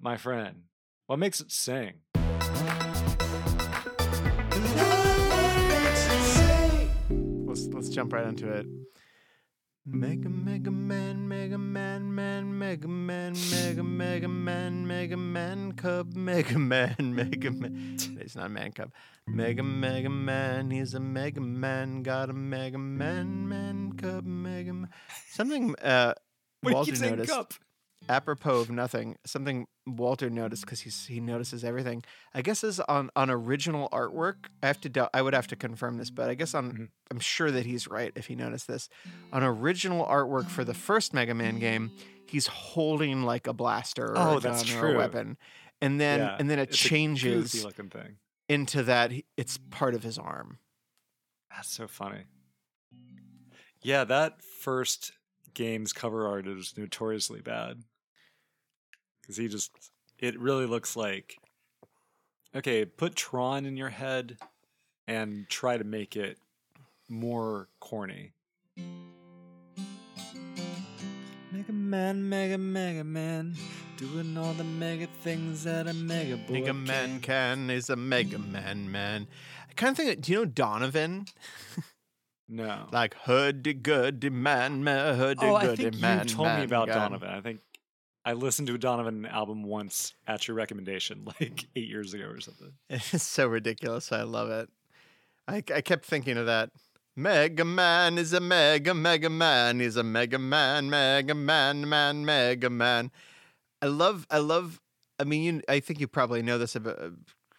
my 0.00 0.16
friend, 0.16 0.62
what 1.06 1.18
makes 1.18 1.40
it 1.40 1.50
sing? 1.50 1.94
Let's 7.46 7.66
let's 7.68 7.88
jump 7.88 8.12
right 8.12 8.26
into 8.26 8.50
it. 8.52 8.66
Mega 9.90 10.28
Mega 10.28 10.70
Man, 10.70 11.28
Mega 11.28 11.56
Man, 11.56 12.14
Man, 12.14 12.58
Mega 12.58 12.86
Man, 12.86 13.32
Mega 13.50 13.82
Mega 13.82 14.28
Man, 14.28 14.86
Mega 14.86 15.16
Man 15.16 15.72
Cub, 15.72 16.14
Mega 16.14 16.58
Man, 16.58 16.94
Mega 16.98 17.50
Man. 17.50 17.96
He's 18.20 18.36
not 18.36 18.50
man 18.50 18.72
cub. 18.72 18.92
Mega 19.26 19.62
Mega 19.62 20.10
Man, 20.10 20.70
he's 20.70 20.92
a 20.92 21.00
Mega 21.00 21.40
Man, 21.40 22.02
got 22.02 22.28
a 22.28 22.34
Mega 22.34 22.76
Man, 22.76 23.48
Man 23.48 23.94
Cub, 23.94 24.26
Mega 24.26 24.72
Man. 24.74 24.90
Something 25.30 25.74
uh, 25.82 26.12
What 26.60 26.84
do 26.84 26.92
you 26.92 26.98
Walter 26.98 27.10
noticed 27.10 27.32
cup? 27.32 27.54
Apropos 28.08 28.60
of 28.60 28.70
nothing, 28.70 29.16
something 29.26 29.66
Walter 29.86 30.28
noticed 30.30 30.64
because 30.64 30.80
he's 30.80 31.06
he 31.06 31.20
notices 31.20 31.64
everything. 31.64 32.04
I 32.34 32.42
guess 32.42 32.62
is 32.64 32.80
on 32.80 33.10
on 33.16 33.30
original 33.30 33.88
artwork. 33.90 34.46
I 34.62 34.66
have 34.66 34.80
to 34.82 34.88
dou- 34.88 35.08
I 35.14 35.22
would 35.22 35.34
have 35.34 35.46
to 35.48 35.56
confirm 35.56 35.96
this, 35.98 36.10
but 36.10 36.28
I 36.28 36.34
guess 36.34 36.54
on 36.54 36.72
Mhm. 36.72 36.88
I'm 37.10 37.20
sure 37.20 37.50
that 37.50 37.64
he's 37.66 37.86
right 37.88 38.12
if 38.14 38.26
he 38.26 38.34
noticed 38.34 38.66
this. 38.68 38.88
On 39.32 39.42
original 39.42 40.04
artwork 40.06 40.48
for 40.48 40.64
the 40.64 40.74
first 40.74 41.14
Mega 41.14 41.34
Man 41.34 41.58
game, 41.58 41.90
he's 42.26 42.46
holding 42.46 43.22
like 43.22 43.46
a 43.46 43.52
blaster 43.52 44.04
or 44.12 44.18
Oh, 44.18 44.36
a 44.36 44.40
that's 44.40 44.62
gun 44.64 44.76
or 44.76 44.80
true. 44.80 44.94
a 44.94 44.96
weapon, 44.98 45.38
and 45.80 46.00
then 46.00 46.20
Yeah, 46.20 46.36
and 46.38 46.50
then 46.50 46.58
it 46.58 46.70
changes 46.70 47.64
into 48.48 48.82
that 48.84 49.12
it's 49.36 49.58
part 49.70 49.94
of 49.94 50.02
his 50.02 50.18
arm. 50.18 50.58
That's 51.50 51.68
so 51.70 51.88
funny. 51.88 52.24
Yeah, 53.82 54.04
that 54.04 54.42
first 54.42 55.12
game's 55.58 55.92
cover 55.92 56.28
art 56.28 56.46
is 56.46 56.72
notoriously 56.78 57.40
bad. 57.40 57.82
Because 59.20 59.36
he 59.36 59.48
just, 59.48 59.72
it 60.20 60.38
really 60.38 60.66
looks 60.66 60.96
like, 60.96 61.36
okay, 62.54 62.84
put 62.84 63.16
Tron 63.16 63.66
in 63.66 63.76
your 63.76 63.88
head 63.88 64.38
and 65.08 65.48
try 65.48 65.76
to 65.76 65.82
make 65.82 66.14
it 66.14 66.38
more 67.08 67.68
corny. 67.80 68.34
Mega 71.50 71.72
Man, 71.72 72.28
Mega 72.28 72.56
Mega 72.56 73.02
Man, 73.02 73.56
doing 73.96 74.38
all 74.38 74.52
the 74.52 74.62
mega 74.62 75.08
things 75.22 75.64
that 75.64 75.88
a 75.88 75.92
Mega 75.92 76.36
Boy 76.36 76.60
Mega 76.60 76.72
Man 76.72 77.18
can 77.18 77.68
is 77.68 77.90
a 77.90 77.96
Mega 77.96 78.38
Man 78.38 78.92
man. 78.92 79.26
I 79.68 79.72
kind 79.72 79.90
of 79.90 79.96
think. 79.96 80.20
Do 80.20 80.30
you 80.30 80.38
know 80.38 80.44
Donovan? 80.44 81.26
No. 82.48 82.88
Like 82.92 83.14
hoodie 83.14 83.74
goody 83.74 84.30
man, 84.30 84.82
man 84.82 85.16
hoodie 85.16 85.44
Oh, 85.46 85.54
I 85.54 85.76
think 85.76 86.00
man. 86.00 86.20
you 86.20 86.34
told 86.34 86.48
me 86.56 86.64
about. 86.64 86.88
Donovan. 86.88 87.28
I 87.28 87.40
think 87.40 87.60
I 88.24 88.32
listened 88.32 88.68
to 88.68 88.74
a 88.74 88.78
Donovan 88.78 89.26
album 89.26 89.62
once 89.62 90.14
at 90.26 90.48
your 90.48 90.54
recommendation, 90.56 91.24
like 91.40 91.66
eight 91.76 91.88
years 91.88 92.14
ago 92.14 92.24
or 92.24 92.40
something. 92.40 92.72
It's 92.90 93.22
so 93.22 93.46
ridiculous. 93.46 94.12
I 94.12 94.22
love 94.22 94.50
it. 94.50 94.68
I, 95.46 95.56
I 95.74 95.80
kept 95.80 96.04
thinking 96.04 96.36
of 96.36 96.46
that. 96.46 96.70
Mega 97.16 97.64
Man 97.64 98.16
is 98.16 98.32
a 98.32 98.40
mega 98.40 98.94
mega 98.94 99.28
man. 99.28 99.80
He's 99.80 99.96
a 99.96 100.04
mega 100.04 100.38
man, 100.38 100.88
mega 100.88 101.34
man, 101.34 101.88
man, 101.88 102.24
mega 102.24 102.70
man. 102.70 103.10
I 103.82 103.86
love. 103.86 104.26
I 104.30 104.38
love. 104.38 104.80
I 105.18 105.24
mean, 105.24 105.42
you. 105.42 105.62
I 105.68 105.80
think 105.80 106.00
you 106.00 106.06
probably 106.06 106.42
know 106.42 106.58
this 106.58 106.76
about. 106.76 106.98
Uh, 106.98 107.10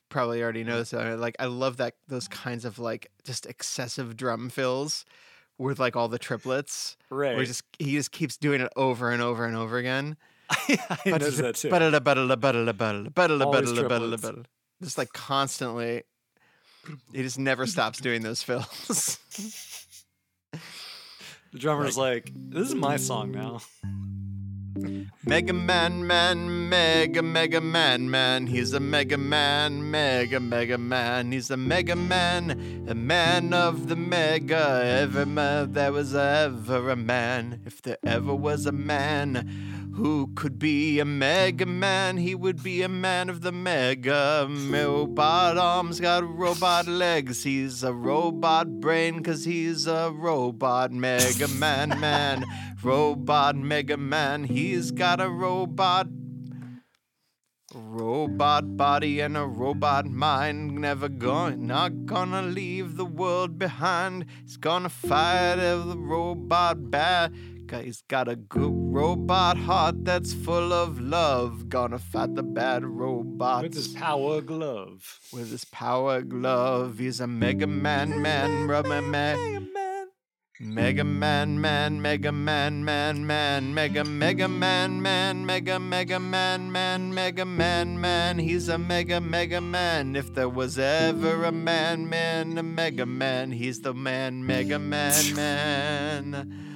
Probably 0.09 0.41
already 0.41 0.63
know 0.63 0.77
this. 0.79 0.93
uh, 0.93 1.15
Like, 1.19 1.35
I 1.39 1.45
love 1.45 1.77
that 1.77 1.95
those 2.07 2.27
kinds 2.27 2.65
of 2.65 2.79
like 2.79 3.11
just 3.23 3.45
excessive 3.45 4.17
drum 4.17 4.49
fills 4.49 5.05
with 5.57 5.79
like 5.79 5.95
all 5.95 6.07
the 6.07 6.19
triplets. 6.19 6.97
Right. 7.09 7.31
Where 7.33 7.41
he 7.41 7.45
just 7.45 7.63
he 7.77 7.91
just 7.93 8.11
keeps 8.11 8.35
doing 8.37 8.61
it 8.61 8.71
over 8.75 9.11
and 9.11 9.21
over 9.21 9.45
and 9.45 9.55
over 9.55 9.77
again. 9.77 10.17
I 10.49 10.79
noticed 11.05 11.37
that 11.37 11.55
too. 11.55 11.69
Always 13.45 13.59
ba-da-da, 13.59 13.81
ba-da-da, 13.85 13.87
triplets. 14.07 14.21
ba-da-da. 14.23 14.43
Just 14.81 14.97
like 14.97 15.13
constantly. 15.13 16.03
He 17.13 17.21
just 17.21 17.37
never 17.37 17.67
stops 17.67 17.99
doing 18.01 18.23
those 18.23 18.41
fills. 18.41 19.19
The 21.51 21.57
drummer's 21.59 21.97
like, 21.97 22.31
"This 22.33 22.67
is 22.69 22.75
my 22.75 22.97
song 22.97 23.31
now." 23.31 23.59
Mega 25.25 25.53
Man, 25.53 26.07
man, 26.07 26.69
mega, 26.69 27.21
mega 27.21 27.61
man, 27.61 28.09
man. 28.09 28.47
He's 28.47 28.73
a 28.73 28.79
mega 28.79 29.17
man, 29.17 29.89
mega, 29.91 30.39
mega 30.39 30.77
man. 30.77 31.31
He's 31.31 31.51
a 31.51 31.57
mega 31.57 31.95
man, 31.95 32.85
a 32.87 32.95
man 32.95 33.53
of 33.53 33.87
the 33.87 33.95
mega. 33.95 34.81
Ever 34.83 35.25
man, 35.25 35.73
there 35.73 35.91
was 35.91 36.15
ever 36.15 36.89
a 36.89 36.95
man. 36.95 37.61
If 37.65 37.81
there 37.81 37.97
ever 38.03 38.33
was 38.33 38.65
a 38.65 38.71
man 38.71 39.78
who 39.99 40.31
could 40.33 40.57
be 40.57 40.99
a 40.99 41.05
mega 41.05 41.65
man, 41.65 42.15
he 42.15 42.33
would 42.33 42.63
be 42.63 42.81
a 42.81 42.87
man 42.87 43.29
of 43.29 43.41
the 43.41 43.51
mega. 43.51 44.47
Robot 44.49 45.57
arms 45.57 45.99
got 45.99 46.23
robot 46.37 46.87
legs. 46.87 47.43
He's 47.43 47.83
a 47.83 47.93
robot 47.93 48.79
brain, 48.79 49.21
cause 49.21 49.43
he's 49.43 49.87
a 49.87 50.09
robot 50.15 50.93
mega 50.93 51.49
man, 51.49 51.99
man. 51.99 52.45
Robot 52.81 53.57
Mega 53.57 53.97
Man, 53.97 54.45
he's 54.45 54.91
got 54.91 55.19
a 55.19 55.29
robot 55.29 56.07
robot 57.75 58.77
body 58.77 59.19
and 59.19 59.35
a 59.35 59.45
robot 59.45 60.05
mind. 60.05 60.75
Never 60.75 61.09
going, 61.09 61.67
not 61.67 62.05
gonna 62.05 62.41
leave 62.41 62.95
the 62.95 63.05
world 63.05 63.59
behind. 63.59 64.25
He's 64.43 64.55
gonna 64.55 64.89
fight 64.89 65.55
the 65.55 65.95
robot 65.97 66.89
He's 67.71 68.01
got 68.07 68.27
a 68.27 68.35
good 68.35 68.73
robot 68.73 69.57
heart 69.57 70.03
that's 70.03 70.33
full 70.33 70.73
of 70.73 70.99
love. 70.99 71.69
Gonna 71.69 71.99
fight 71.99 72.35
the 72.35 72.43
bad 72.43 72.83
robots 72.83 73.63
With 73.63 73.73
his 73.75 73.87
power 73.89 74.41
glove. 74.41 75.19
with 75.31 75.51
his 75.51 75.65
power 75.65 76.21
glove. 76.21 76.97
He's 76.97 77.19
a 77.19 77.27
Mega 77.27 77.67
Man, 77.67 78.21
man, 78.21 78.67
rubber 78.67 79.01
man. 79.01 79.69
Mega 80.61 81.05
Man, 81.05 81.61
man, 81.61 82.01
Mega 82.01 82.33
Man, 82.33 82.83
man, 82.83 83.25
man, 83.25 83.73
Mega, 83.73 84.03
Mega 84.03 84.47
Man, 84.49 85.01
man, 85.01 85.45
Mega, 85.45 85.79
Mega 85.79 86.19
Man, 86.19 86.69
man, 86.69 87.13
Mega 87.13 87.45
Man, 87.45 88.01
man. 88.01 88.39
He's 88.39 88.67
a 88.67 88.77
Mega, 88.77 89.21
Mega 89.21 89.61
Man. 89.61 90.17
If 90.17 90.33
there 90.33 90.49
was 90.49 90.77
ever 90.77 91.45
a 91.45 91.51
man, 91.53 92.09
man, 92.09 92.57
a 92.57 92.63
Mega 92.63 93.05
Man, 93.05 93.53
he's 93.53 93.79
the 93.79 93.93
man, 93.93 94.45
Mega 94.45 94.79
Man, 94.79 95.35
man. 95.35 96.68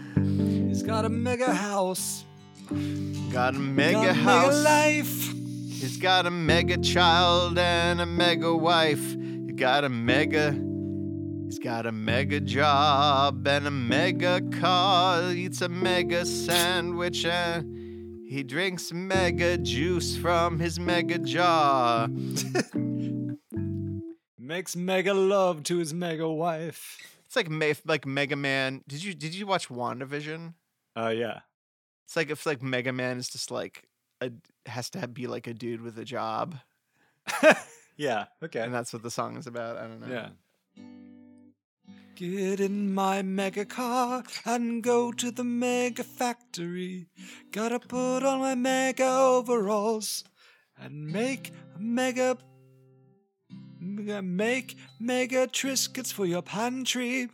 He's 0.74 0.82
got 0.82 1.06
a 1.06 1.10
mega 1.10 1.54
house. 1.54 2.26
Got 2.68 3.54
a 3.54 3.58
got 3.58 3.62
mega 3.62 4.10
a 4.10 4.14
house. 4.14 4.56
Mega 4.56 4.64
life. 4.64 5.32
He's 5.32 5.98
got 5.98 6.26
a 6.26 6.32
mega 6.32 6.78
child 6.78 7.60
and 7.60 8.02
a 8.02 8.08
mega 8.08 8.56
wife. 8.56 9.12
He 9.12 9.54
got 9.56 9.84
a 9.84 9.90
mega. 9.90 10.60
He's 11.46 11.60
got 11.60 11.86
a 11.86 11.92
mega 11.92 12.40
job 12.40 13.48
and 13.48 13.68
a 13.68 13.72
mega 13.72 14.42
car. 14.50 15.32
Eats 15.32 15.62
a 15.62 15.70
mega 15.70 16.26
sandwich 16.26 17.24
and 17.24 18.28
he 18.28 18.42
drinks 18.42 18.92
mega 18.92 19.60
juice 19.60 20.18
from 20.18 20.58
his 20.58 20.80
mega 20.80 21.20
jar. 21.20 22.08
Makes 24.40 24.76
mega 24.76 25.14
love 25.14 25.62
to 25.66 25.78
his 25.78 25.94
mega 25.94 26.28
wife. 26.28 26.98
It's 27.28 27.36
like 27.36 27.48
like 27.86 28.08
Mega 28.08 28.36
Man. 28.36 28.82
Did 28.88 29.04
you 29.04 29.14
did 29.14 29.36
you 29.36 29.46
watch 29.46 29.70
WandaVision? 29.70 30.54
Oh 30.96 31.10
yeah. 31.10 31.40
It's 32.06 32.16
like 32.16 32.30
if 32.30 32.46
like 32.46 32.62
Mega 32.62 32.92
Man 32.94 33.18
is 33.18 33.30
just 33.30 33.50
like 33.52 33.88
a 34.22 34.32
has 34.66 34.90
to 34.92 35.00
have, 35.00 35.14
be 35.14 35.28
like 35.28 35.48
a 35.48 35.54
dude 35.54 35.82
with 35.82 35.98
a 35.98 36.06
job, 36.06 36.56
yeah. 37.98 38.26
Okay. 38.44 38.60
and 38.62 38.74
that's 38.74 38.94
what 38.94 39.04
the 39.04 39.12
song 39.12 39.38
is 39.38 39.48
about. 39.48 39.78
I 39.78 39.88
don't 39.88 40.02
know. 40.02 40.08
Yeah. 40.14 40.30
Get 42.16 42.60
in 42.60 42.94
my 42.94 43.24
mega 43.24 43.66
car 43.66 44.24
and 44.46 44.84
go 44.84 45.12
to 45.12 45.32
the 45.32 45.44
mega 45.44 46.04
factory. 46.04 47.08
Gotta 47.52 47.80
put 47.80 48.20
on 48.24 48.40
my 48.40 48.54
mega 48.54 49.10
overalls 49.10 50.24
and 50.80 51.08
make 51.08 51.52
a 51.76 51.80
mega. 51.80 52.38
mega- 53.80 54.22
Make 54.22 54.78
mega 55.00 55.48
triscuits 55.48 56.14
for 56.14 56.26
your 56.28 56.44
pantry. 56.44 57.30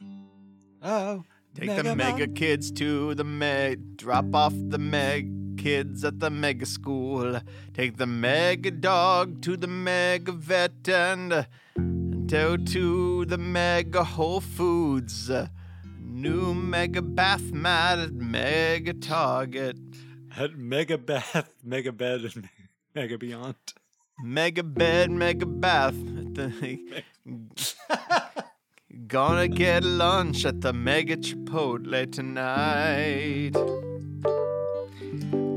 Oh, 0.81 1.25
Take 1.55 1.75
the 1.75 1.95
mega 1.95 2.27
Man. 2.27 2.33
kids 2.35 2.71
to 2.73 3.15
the 3.15 3.23
meg. 3.23 3.97
Drop 3.97 4.33
off 4.33 4.53
the 4.55 4.77
meg 4.77 5.57
kids 5.57 6.05
at 6.05 6.19
the 6.19 6.29
mega 6.29 6.65
school. 6.65 7.41
Take 7.73 7.97
the 7.97 8.07
mega 8.07 8.71
dog 8.71 9.41
to 9.41 9.57
the 9.57 9.67
mega 9.67 10.31
vet 10.31 10.87
and, 10.87 11.45
and 11.75 12.29
go 12.29 12.55
to 12.55 13.25
the 13.25 13.37
mega 13.37 14.03
Whole 14.03 14.41
Foods. 14.41 15.29
New 15.99 16.53
mega 16.53 17.01
bath 17.01 17.51
mat 17.51 17.99
at 17.99 18.13
mega 18.13 18.93
Target. 18.93 19.77
At 20.37 20.57
mega 20.57 20.97
bath, 20.97 21.51
mega 21.63 21.91
bed, 21.91 22.21
and 22.21 22.49
mega 22.95 23.17
beyond. 23.17 23.55
Mega 24.23 24.63
bed, 24.63 25.11
mega 25.11 25.45
bath. 25.45 25.95
Gonna 29.07 29.47
get 29.47 29.83
lunch 29.83 30.45
at 30.45 30.61
the 30.61 30.71
Mega 30.73 31.17
Chipotle 31.17 32.11
tonight. 32.11 33.53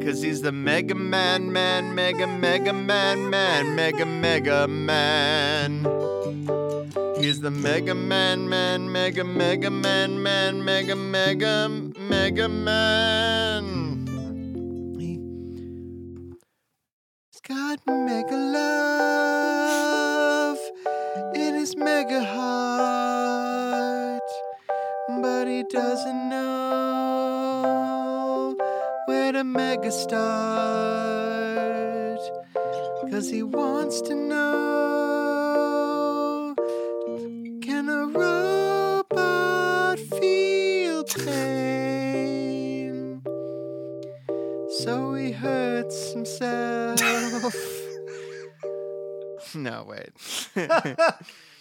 Cause 0.05 0.23
he's 0.23 0.43
the 0.43 0.53
Mega 0.53 0.95
Man, 0.95 1.53
man, 1.53 1.95
Mega, 1.95 2.27
Mega 2.27 2.73
Man, 2.73 3.31
man, 3.31 3.75
Mega, 3.75 4.07
Mega 4.07 4.67
Man. 4.69 5.85
He's 7.19 7.41
the 7.41 7.51
Mega 7.51 7.95
Man, 7.95 8.49
man, 8.49 8.91
Mega, 8.91 9.23
Mega 9.25 9.71
Man, 9.71 10.23
man, 10.23 10.65
Mega, 10.65 10.97
Mega, 10.97 11.69
Mega 11.69 12.49
Man. 12.49 14.07
He- 14.99 15.21
He's 17.31 17.41
got 17.47 17.79
mega 17.87 18.37
love 18.37 18.92
doesn't 25.73 26.29
know 26.29 27.65
where 29.07 29.33
to 29.33 29.43
mega 29.43 29.91
start. 29.91 30.21
Cause 33.11 33.31
he 33.31 33.43
wants 33.43 34.03
to 34.03 34.15
know 34.15 34.45
can 37.63 37.89
a 37.89 38.07
robot 38.07 39.99
feel 39.99 41.05
pain? 41.05 43.23
So 44.85 45.15
he 45.15 45.33
hurts 45.33 46.13
himself. 46.13 47.55
no, 49.55 49.87
wait. 49.89 50.13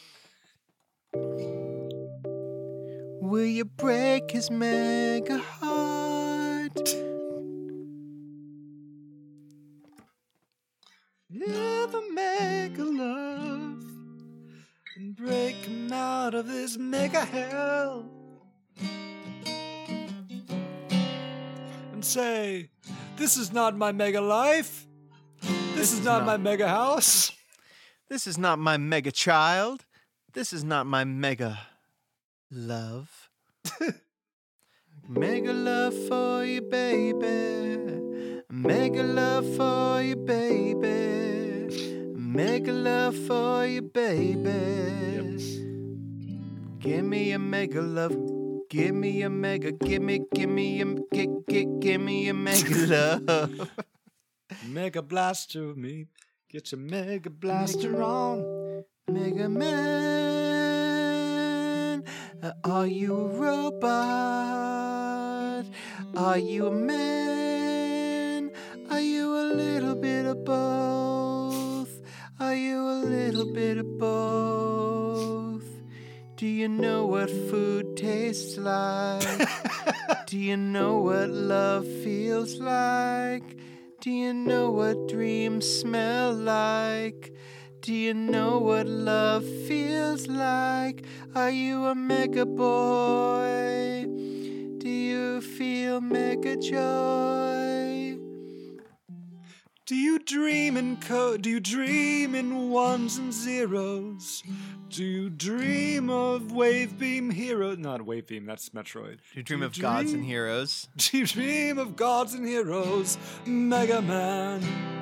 Will 3.32 3.46
you 3.46 3.64
break 3.64 4.32
his 4.32 4.52
mega 4.52 5.38
heart? 5.38 6.76
Never 11.30 12.02
make 12.12 12.78
a 12.78 12.84
love 12.84 13.86
and 14.98 15.16
break 15.16 15.56
him 15.64 15.94
out 15.94 16.34
of 16.34 16.46
this 16.46 16.78
mega 16.78 17.24
hell. 17.24 18.12
And 21.94 22.04
say, 22.04 22.70
This 23.16 23.38
is 23.38 23.54
not 23.54 23.78
my 23.78 23.94
mega 23.94 24.20
life. 24.20 24.86
This, 25.74 25.94
is, 25.94 26.04
not, 26.04 26.26
my 26.26 26.36
mega 26.36 26.68
house. 26.68 27.32
This 28.10 28.28
is 28.28 28.38
not 28.38 28.60
my 28.60 28.76
mega 28.76 29.14
child. 29.14 29.86
This 30.34 30.52
is 30.52 30.66
not 30.66 30.86
my 30.86 31.06
mega 31.06 31.60
love. 32.52 33.21
mega 35.10 35.54
love 35.54 35.94
for 36.08 36.46
you, 36.46 36.62
baby. 36.62 37.78
Mega 38.50 39.04
love 39.04 39.46
for 39.56 40.02
you, 40.02 40.16
baby. 40.16 42.14
Mega 42.16 42.72
love 42.72 43.16
for 43.16 43.66
you, 43.66 43.82
baby. 43.82 44.82
Give 46.80 47.06
me 47.06 47.32
a 47.32 47.40
mega 47.40 47.82
love. 47.82 48.16
Give 48.70 48.96
me 48.96 49.22
a 49.22 49.30
mega. 49.30 49.72
Give 49.72 50.02
me, 50.02 50.22
give 50.34 50.50
me 50.50 50.82
a, 50.82 50.86
give, 51.14 51.46
give, 51.48 51.80
give 51.80 52.02
me 52.02 52.28
a 52.30 52.34
mega 52.34 52.76
love. 53.28 53.70
Mega 54.68 55.02
blaster 55.02 55.76
me. 55.76 56.08
Get 56.50 56.72
your 56.72 56.82
mega 56.82 57.30
blaster 57.30 58.02
on. 58.02 58.84
Mega 59.08 59.50
Man, 59.50 60.41
are 62.64 62.88
you 62.88 63.16
a 63.16 63.28
robot? 63.28 63.82
Are 66.18 66.38
you 66.40 66.68
a 66.68 66.72
man? 66.72 68.50
Are 68.90 69.00
you 69.00 69.36
a 69.38 69.46
little 69.54 69.94
bit 69.96 70.26
of 70.26 70.44
both? 70.44 72.02
Are 72.40 72.56
you 72.56 72.80
a 72.80 72.98
little 73.06 73.54
bit 73.54 73.78
of 73.78 74.00
both? 74.00 75.66
Do 76.36 76.48
you 76.48 76.68
know 76.68 77.06
what 77.06 77.30
food 77.30 77.96
tastes 77.96 78.58
like? 78.58 79.22
Do 80.26 80.40
you 80.40 80.58
know 80.58 80.98
what 80.98 81.30
love 81.30 81.86
feels 81.86 82.56
like? 82.56 83.60
Do 84.00 84.10
you 84.10 84.34
know 84.34 84.72
what 84.72 85.08
dreams 85.08 85.68
smell 85.70 86.34
like? 86.34 87.36
Do 87.82 87.96
you 87.96 88.14
know 88.14 88.60
what 88.60 88.86
love 88.86 89.44
feels 89.68 90.28
like? 90.28 91.04
Are 91.34 91.50
you 91.50 91.86
a 91.86 91.96
mega 91.96 92.46
boy? 92.46 94.06
Do 94.78 94.88
you 94.88 95.42
feel 95.42 96.00
mega 96.00 96.58
joy? 96.58 98.20
Do 99.88 99.96
you 99.96 100.20
dream 100.20 100.78
in 100.78 100.98
code? 100.98 101.42
Do 101.42 101.50
you 101.50 101.60
dream 101.60 102.36
in 102.36 102.70
ones 102.70 103.18
and 103.18 103.34
zeros? 103.34 104.44
Do 104.90 105.04
you 105.04 105.32
dream 105.32 106.12
of 106.12 106.52
wave 106.52 107.00
beam 107.00 107.32
hero? 107.32 107.76
Not 107.76 108.06
wave 108.06 108.28
beam. 108.28 108.46
That's 108.46 108.70
Metroid. 108.70 109.18
Do 109.34 109.38
you 109.38 109.44
dream 109.44 109.64
of 109.64 109.80
gods 109.80 110.14
and 110.14 110.24
heroes? 110.24 110.88
Do 110.98 111.18
you 111.18 111.26
dream 111.26 111.80
of 111.80 111.96
gods 111.96 112.36
and 112.36 112.48
heroes? 112.48 113.18
Mega 113.48 114.04
Man. 114.04 115.01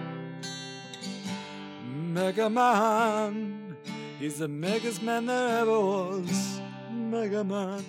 Mega 2.14 2.50
Man. 2.50 3.78
He's 4.20 4.40
the 4.40 4.48
megast 4.48 5.04
man 5.04 5.28
there 5.28 5.60
ever 5.60 5.80
was. 5.80 6.60
Mega 6.92 7.44
Man. 7.44 7.86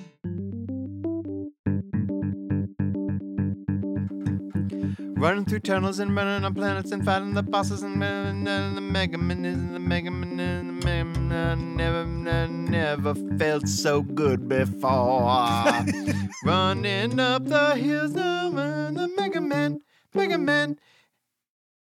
Running 5.17 5.45
through 5.47 5.61
tunnels 5.61 6.01
and 6.01 6.15
running 6.15 6.45
on 6.45 6.55
planets 6.55 6.93
and 6.93 7.03
fighting 7.03 7.33
the 7.33 7.43
bosses 7.43 7.83
and, 7.83 8.05
and, 8.05 8.47
and 8.47 8.77
the 8.77 8.83
Mega 8.83 9.17
Man 9.17 9.45
is 9.47 9.57
the 9.73 9.79
Mega 9.79 10.11
Man 10.11 10.39
and 10.39 10.69
the 10.69 10.87
Mega 10.87 11.05
Man 11.05 11.77
never, 11.77 12.05
never 12.05 13.15
felt 13.39 13.67
so 13.69 14.03
good 14.03 14.49
before. 14.51 15.63
running 16.45 17.19
up 17.19 17.47
the 17.47 17.75
hills 17.77 18.13
of 18.13 18.57
uh, 18.57 18.91
the 18.91 19.11
Mega 19.17 19.41
Man, 19.41 19.81
Mega 20.13 20.37
Man. 20.37 20.79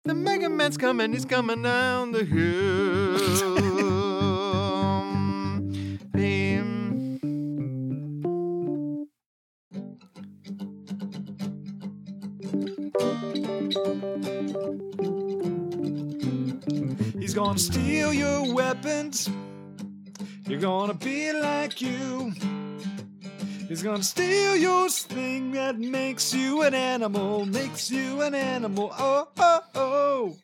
The 0.05 0.13
Mega 0.13 0.49
Man's 0.49 0.75
coming, 0.75 1.13
he's 1.13 1.23
coming 1.23 1.61
down 1.61 2.11
the 2.11 2.25
hill. 2.25 3.13
Beam. 6.11 7.19
He's 17.17 17.33
gonna 17.33 17.57
steal 17.57 18.13
your 18.13 18.53
weapons. 18.53 19.29
You're 20.49 20.59
gonna 20.59 20.95
be 20.95 21.31
like 21.31 21.79
you. 21.79 22.33
He's 23.73 23.81
gonna 23.81 24.03
steal 24.03 24.55
your 24.55 24.87
thing 24.87 25.53
that 25.53 25.79
makes 25.79 26.31
you 26.31 26.61
an 26.61 26.75
animal, 26.75 27.43
makes 27.43 27.89
you 27.89 28.21
an 28.21 28.35
animal. 28.35 28.93
Oh, 28.95 29.27
oh, 29.35 29.61
oh. 29.73 30.37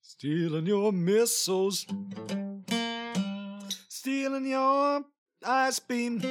Stealing 0.00 0.66
your 0.66 0.90
missiles. 0.90 1.84
Stealing 3.90 4.46
your 4.46 5.04
ice 5.44 5.78
beam. 5.80 6.22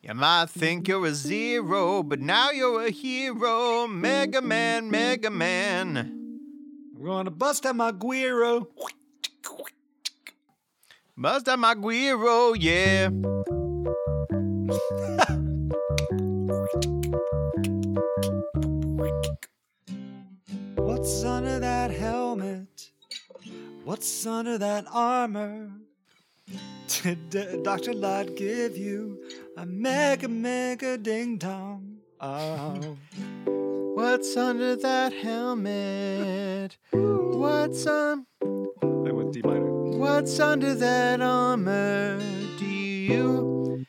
You 0.00 0.14
might 0.14 0.48
think 0.48 0.88
you're 0.88 1.04
a 1.04 1.12
zero, 1.12 2.02
but 2.02 2.22
now 2.22 2.50
you're 2.50 2.86
a 2.86 2.90
hero. 2.90 3.86
Mega 3.86 4.40
Man, 4.40 4.90
Mega 4.90 5.28
Man. 5.28 6.25
I'm 7.06 7.12
gonna 7.12 7.30
bust 7.30 7.64
out 7.64 7.76
my 7.76 7.92
guiro. 7.92 8.66
Bust 11.16 11.48
out 11.48 11.60
my 11.60 11.72
guiro, 11.76 12.52
yeah. 12.58 13.10
What's 20.74 21.22
under 21.22 21.60
that 21.60 21.92
helmet? 21.92 22.90
What's 23.84 24.26
under 24.26 24.58
that 24.58 24.86
armor? 24.90 25.70
Did 26.88 27.30
D- 27.30 27.60
Dr. 27.62 27.94
Light 27.94 28.36
give 28.36 28.76
you 28.76 29.22
a 29.56 29.64
mega, 29.64 30.26
mega 30.26 30.98
ding 30.98 31.38
dong? 31.38 31.98
Oh. 32.20 32.96
What's 33.96 34.36
under 34.36 34.76
that 34.76 35.14
helmet? 35.14 36.76
What's 36.92 37.86
um, 37.86 38.26
on 38.42 39.08
I 39.08 39.10
went 39.10 39.32
D 39.32 39.40
minor. 39.42 39.72
What's 39.96 40.38
under 40.38 40.74
that 40.74 41.22
armor? 41.22 42.18
Do 42.58 42.66
you 42.66 43.86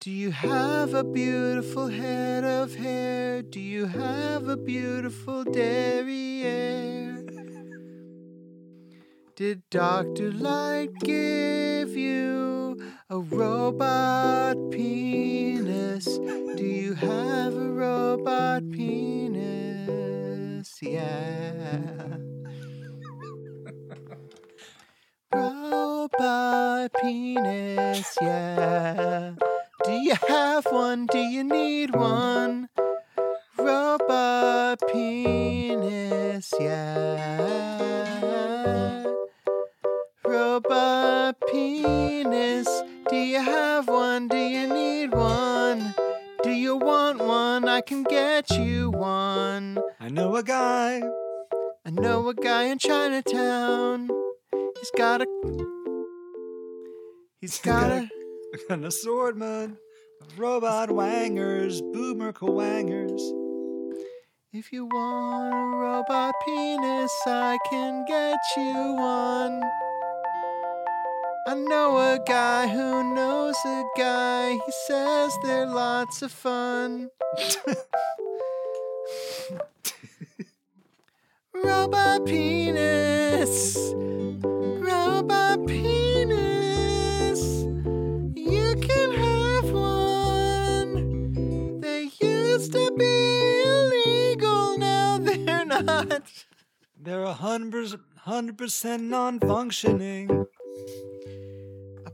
Do 0.00 0.10
you 0.10 0.32
have 0.32 0.92
a 0.92 1.02
beautiful 1.02 1.88
head 1.88 2.44
of 2.44 2.74
hair? 2.74 3.40
Do 3.40 3.58
you 3.58 3.86
have 3.86 4.48
a 4.48 4.56
beautiful 4.58 5.44
derriere? 5.44 7.24
Did 9.34 9.62
Dr. 9.70 10.30
Light 10.30 10.90
give 11.00 11.96
you 11.96 12.76
a 13.08 13.18
robot 13.18 14.58
penis? 14.70 16.04
Do 16.04 16.66
you 16.66 16.92
have 16.92 17.54
a 17.54 17.70
robot 17.70 18.61
penis? 19.02 20.70
Yeah. 20.80 22.18
Robot 25.34 26.92
penis, 27.00 28.16
yeah. 28.20 29.32
Do 29.84 29.92
you 29.92 30.14
have 30.28 30.66
one? 30.66 31.06
Do 31.06 31.18
you 31.18 31.42
need 31.42 31.96
one? 31.96 32.68
Robot 33.58 34.78
penis, 34.92 36.52
yeah. 36.60 37.84
Robot 40.24 41.36
penis, 41.50 42.68
do 43.10 43.16
you 43.16 43.40
have 43.40 43.88
one? 43.88 44.28
Do 44.28 44.36
you 44.36 44.68
need 44.68 45.12
one? 45.12 45.51
You 46.62 46.76
want 46.76 47.18
one? 47.18 47.68
I 47.68 47.80
can 47.80 48.04
get 48.04 48.48
you 48.50 48.90
one. 48.90 49.80
I 49.98 50.08
know 50.08 50.36
a 50.36 50.44
guy. 50.44 51.02
I 51.84 51.90
know 51.90 52.28
a 52.28 52.34
guy 52.34 52.66
in 52.66 52.78
Chinatown. 52.78 54.08
He's 54.78 54.92
got 54.96 55.22
a. 55.22 55.26
He's 57.40 57.58
got 57.58 57.90
a. 57.90 58.08
An 58.72 58.84
assortment 58.84 59.76
of 60.20 60.38
robot 60.38 60.92
wangers, 60.92 61.80
boomer 61.80 62.32
wangers. 62.40 63.20
If 64.52 64.72
you 64.72 64.84
want 64.84 65.52
a 65.52 65.76
robot 65.78 66.32
penis, 66.44 67.12
I 67.26 67.58
can 67.70 68.04
get 68.06 68.38
you 68.56 68.94
one. 68.94 69.60
I 71.44 71.54
know 71.54 71.98
a 71.98 72.20
guy 72.24 72.68
who 72.68 73.14
knows 73.14 73.56
a 73.66 73.82
guy. 73.96 74.52
He 74.52 74.72
says 74.86 75.36
they're 75.42 75.66
lots 75.66 76.22
of 76.22 76.30
fun. 76.30 77.10
robot 81.54 82.24
penis. 82.26 83.76
Robot 84.44 85.66
penis. 85.66 87.40
You 88.36 88.76
can 88.80 89.12
have 89.12 89.72
one. 89.72 91.80
They 91.80 92.08
used 92.20 92.70
to 92.72 92.92
be 92.96 93.62
illegal, 93.64 94.78
now 94.78 95.18
they're 95.18 95.64
not. 95.64 96.22
They're 96.96 97.24
a 97.24 97.32
hundred 97.32 97.98
percent 98.56 99.02
non-functioning. 99.02 100.30
I 100.30 100.44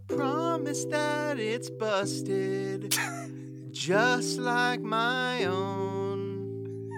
promise 0.09 0.85
that 0.86 1.39
it's 1.39 1.70
busted, 1.70 2.97
just 3.70 4.39
like 4.39 4.80
my 4.80 5.44
own. 5.44 6.89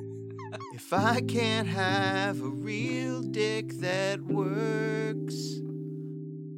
If 0.75 0.93
I 0.93 1.21
can't 1.21 1.69
have 1.69 2.41
a 2.41 2.49
real 2.49 3.23
dick 3.23 3.73
that 3.81 4.21
works, 4.23 5.61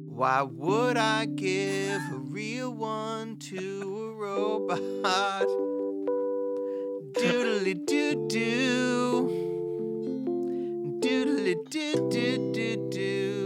why 0.07 0.43
would 0.43 0.97
I 0.97 1.25
give 1.25 2.01
a 2.11 2.17
real 2.17 2.71
one 2.71 3.37
to 3.37 4.05
a 4.05 4.19
robot? 4.19 5.47
Doodly 7.13 7.85
doo 7.85 8.27
doo. 8.27 9.29
Doodly 10.99 11.55
doo 11.69 12.09
doo 12.09 12.51
doo 12.53 12.89
doo. 12.89 13.42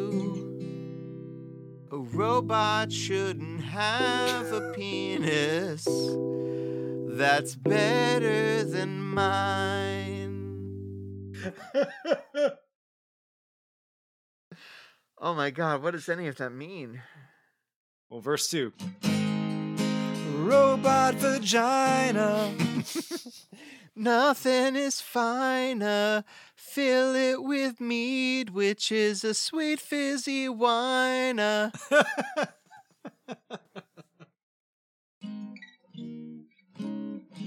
A 1.90 1.98
robot 1.98 2.92
shouldn't 2.92 3.64
have 3.64 4.52
a 4.52 4.74
penis 4.74 5.86
that's 7.18 7.56
better 7.56 8.66
than 8.66 9.00
mine. 9.00 10.34
oh 15.18 15.34
my 15.34 15.50
god, 15.50 15.82
what 15.82 15.92
does 15.92 16.10
any 16.10 16.28
of 16.28 16.36
that 16.36 16.52
mean? 16.52 17.02
Well, 18.10 18.20
verse 18.20 18.50
two. 18.50 18.74
Robot 20.36 21.14
vagina. 21.16 22.54
Nothing 23.96 24.76
is 24.76 25.00
finer. 25.00 26.26
Fill 26.78 27.16
it 27.16 27.42
with 27.42 27.82
mead, 27.82 28.52
which 28.52 28.92
is 28.92 29.24
a 29.24 29.34
sweet 29.34 29.80
fizzy 29.80 30.48
wine. 30.48 31.40
uh. 31.40 31.72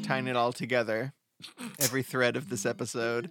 Tying 0.02 0.26
it 0.26 0.34
all 0.34 0.52
together. 0.52 1.12
Every 1.78 2.02
thread 2.02 2.34
of 2.34 2.48
this 2.48 2.66
episode. 2.66 3.30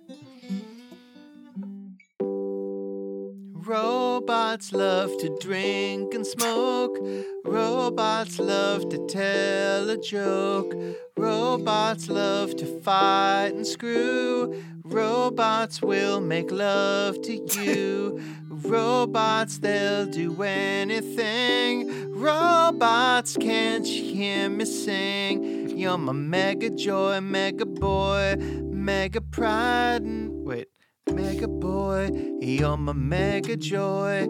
Robots 3.70 4.72
love 4.72 5.12
to 5.18 5.38
drink 5.42 6.14
and 6.14 6.26
smoke. 6.26 6.98
Robots 7.44 8.40
love 8.40 8.88
to 8.88 9.06
tell 9.08 9.90
a 9.90 9.98
joke. 9.98 10.74
Robots 11.18 12.08
love 12.08 12.56
to 12.56 12.66
fight 12.80 13.52
and 13.54 13.68
screw. 13.68 14.56
Robots 14.92 15.82
will 15.82 16.20
make 16.20 16.52
love 16.52 17.22
to 17.22 17.34
you. 17.62 18.20
Robots, 18.50 19.60
they'll 19.60 20.08
do 20.08 20.42
anything. 20.42 22.12
Robots, 22.12 23.38
can't 23.38 23.86
you 23.86 24.04
hear 24.04 24.50
me 24.50 24.66
sing? 24.66 25.78
You're 25.78 25.98
my 25.98 26.14
mega 26.14 26.72
joy, 26.72 27.22
mega 27.22 27.66
boy, 27.66 28.36
mega 28.40 29.22
pride. 29.22 30.02
And 30.02 30.44
wait, 30.44 30.70
mega 31.12 31.48
boy, 31.48 32.10
you're 32.42 32.76
my 32.76 32.94
mega 32.94 33.56
joy. 33.58 34.28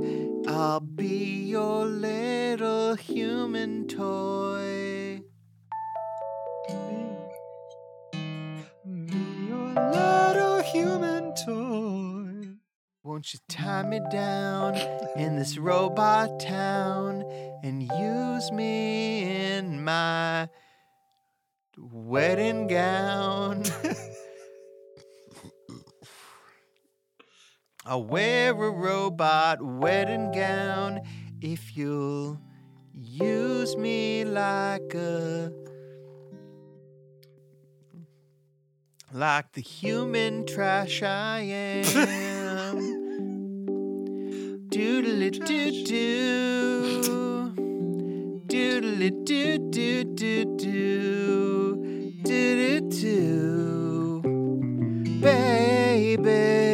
I'll 0.48 0.81
be 0.81 1.45
your 1.45 1.86
little 1.86 2.95
human 2.95 3.88
toy. 3.88 5.22
Your 9.48 9.73
little 9.73 10.28
human 10.71 11.33
toy. 11.35 12.55
Won't 13.03 13.33
you 13.33 13.39
tie 13.47 13.83
me 13.83 13.99
down 14.11 14.75
in 15.15 15.35
this 15.35 15.57
robot 15.57 16.39
town 16.39 17.23
and 17.63 17.81
use 17.83 18.51
me 18.51 19.55
in 19.55 19.83
my 19.83 20.47
wedding 21.77 22.67
gown? 22.67 23.63
I'll 27.85 28.03
wear 28.03 28.51
a 28.51 28.69
robot 28.69 29.61
wedding 29.63 30.31
gown 30.31 30.99
if 31.41 31.75
you'll 31.75 32.39
use 32.93 33.75
me 33.77 34.25
like 34.25 34.93
a 34.93 35.51
like 39.11 39.53
the 39.53 39.61
human 39.61 40.45
trash 40.45 41.02
I 41.02 41.40
am. 41.41 41.84
Doodly 44.69 45.31
doo 45.45 45.84
doo. 45.84 47.53
Doodly 48.48 49.26
doo 49.26 49.57
doo 49.72 50.03
doo 50.03 50.45
doo. 50.57 52.14
Doo 52.23 52.80
doo 52.80 52.90
doo. 52.90 54.22
Baby 55.22 56.68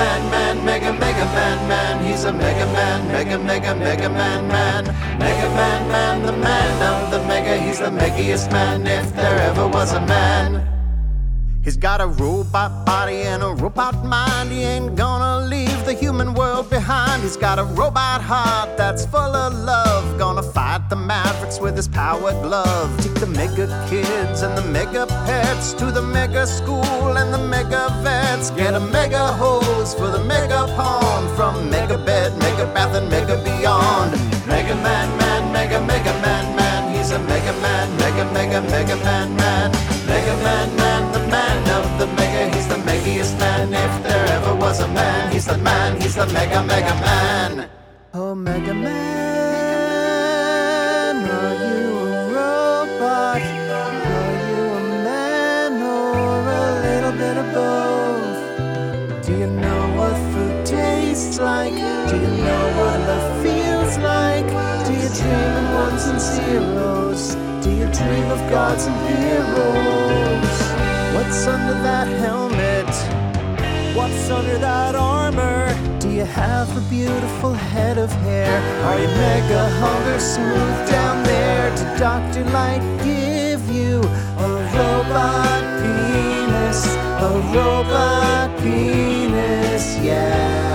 Man, 0.00 0.30
man, 0.30 0.64
mega, 0.64 0.92
mega 0.94 1.26
man, 1.36 1.68
man. 1.68 2.04
He's 2.06 2.24
a 2.24 2.32
mega 2.32 2.64
man, 2.72 3.06
mega, 3.08 3.38
mega, 3.38 3.74
mega 3.74 4.08
man, 4.08 4.48
man. 4.48 4.84
Mega 5.18 5.48
man, 5.60 5.88
man, 5.88 6.22
the 6.24 6.32
man 6.32 6.72
of 6.90 7.10
the 7.10 7.18
mega. 7.28 7.58
He's 7.58 7.80
the 7.80 7.90
meggiest 7.90 8.50
man 8.50 8.86
if 8.86 9.14
there 9.14 9.38
ever 9.50 9.68
was 9.68 9.92
a 9.92 10.00
man. 10.06 10.69
He's 11.62 11.76
got 11.76 12.00
a 12.00 12.06
robot 12.06 12.86
body 12.86 13.20
and 13.20 13.42
a 13.42 13.48
robot 13.48 14.02
mind. 14.02 14.50
He 14.50 14.62
ain't 14.62 14.96
gonna 14.96 15.46
leave 15.46 15.84
the 15.84 15.92
human 15.92 16.32
world 16.32 16.70
behind. 16.70 17.22
He's 17.22 17.36
got 17.36 17.58
a 17.58 17.64
robot 17.64 18.22
heart 18.22 18.78
that's 18.78 19.04
full 19.04 19.18
of 19.20 19.52
love. 19.52 20.18
Gonna 20.18 20.42
fight 20.42 20.88
the 20.88 20.96
Mavericks 20.96 21.60
with 21.60 21.76
his 21.76 21.86
power 21.86 22.32
glove. 22.42 22.90
Take 23.02 23.14
the 23.14 23.26
mega 23.26 23.66
kids 23.90 24.40
and 24.40 24.56
the 24.56 24.62
mega 24.62 25.06
pets 25.26 25.74
to 25.74 25.92
the 25.92 26.00
mega 26.00 26.46
school 26.46 27.18
and 27.18 27.32
the 27.32 27.38
mega 27.38 27.88
vets. 28.02 28.50
Get 28.52 28.74
a 28.74 28.80
mega 28.80 29.32
hose 29.34 29.92
for 29.94 30.08
the 30.08 30.24
mega 30.24 30.64
pond 30.76 31.28
from 31.36 31.68
mega 31.68 31.98
bed, 31.98 32.38
mega 32.38 32.72
bath, 32.72 32.94
and 32.94 33.10
mega 33.10 33.36
beyond. 33.44 34.12
Mega 34.46 34.74
man, 34.76 35.08
man, 35.18 35.52
mega, 35.52 35.78
mega 35.84 36.12
man, 36.22 36.56
man. 36.56 36.96
He's 36.96 37.10
a 37.10 37.18
mega 37.18 37.52
man, 37.60 37.94
mega, 37.98 38.24
mega, 38.32 38.62
mega 38.62 38.96
man, 39.04 39.36
man. 39.36 39.70
Mega 40.06 40.36
man, 40.42 40.79
He's 45.40 45.48
the 45.48 45.56
man, 45.56 45.98
he's 45.98 46.16
the 46.16 46.26
mega, 46.26 46.62
mega 46.64 46.94
man. 47.00 47.70
Oh, 48.12 48.34
mega 48.34 48.74
man, 48.74 48.90
are 51.16 51.54
you 51.64 51.96
a 51.96 52.28
robot? 52.28 53.40
Are 53.40 54.34
you 54.50 54.62
a 54.80 54.82
man 55.02 55.80
or 55.80 56.44
a 56.44 56.72
little 56.84 57.12
bit 57.12 57.36
of 57.38 57.46
both? 57.54 58.38
Do 59.24 59.32
you 59.32 59.46
know 59.46 59.82
what 59.96 60.14
food 60.30 60.66
tastes 60.66 61.38
like? 61.40 61.72
Do 61.72 62.16
you 62.20 62.32
know 62.44 62.64
what 62.78 63.00
love 63.08 63.42
feels 63.42 63.96
like? 63.96 64.46
Do 64.84 64.92
you 64.92 65.08
dream 65.08 65.52
in 65.60 65.66
ones 65.72 66.04
and 66.04 66.20
zeros? 66.20 67.22
Do 67.64 67.70
you 67.70 67.88
dream 67.94 68.30
of 68.30 68.40
gods 68.50 68.84
and 68.84 68.96
heroes? 69.08 70.60
What's 71.14 71.46
under 71.46 71.78
that 71.82 72.08
helmet? 72.18 73.29
What's 73.94 74.30
under 74.30 74.56
that 74.58 74.94
armor? 74.94 75.66
Do 75.98 76.10
you 76.10 76.24
have 76.24 76.68
a 76.76 76.80
beautiful 76.88 77.52
head 77.52 77.98
of 77.98 78.10
hair? 78.22 78.60
Are 78.86 78.98
you 78.98 79.08
mega 79.08 79.68
hunger 79.68 80.20
smooth 80.20 80.88
down 80.88 81.24
there? 81.24 81.74
Did 81.74 81.98
Dr. 81.98 82.44
Light 82.50 82.82
give 83.02 83.68
you 83.68 83.98
a 84.38 84.48
robot 84.76 85.62
penis? 85.82 86.86
A 87.26 87.30
robot 87.52 88.58
penis, 88.60 89.98
yeah. 89.98 90.69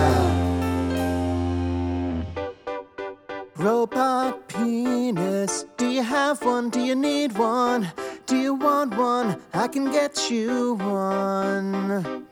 Can 9.76 9.92
get 9.92 10.32
you 10.32 10.76
one. 10.76 12.26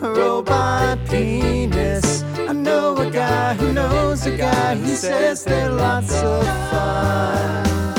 Robot 0.00 0.96
penis. 1.08 2.22
I 2.48 2.52
know 2.52 2.96
a 2.98 3.10
guy 3.10 3.54
who 3.54 3.72
knows 3.72 4.26
a 4.26 4.36
guy. 4.36 4.76
He 4.76 4.94
says 4.94 5.42
they're 5.42 5.72
lots 5.72 6.14
of 6.22 6.44
fun. 6.70 7.94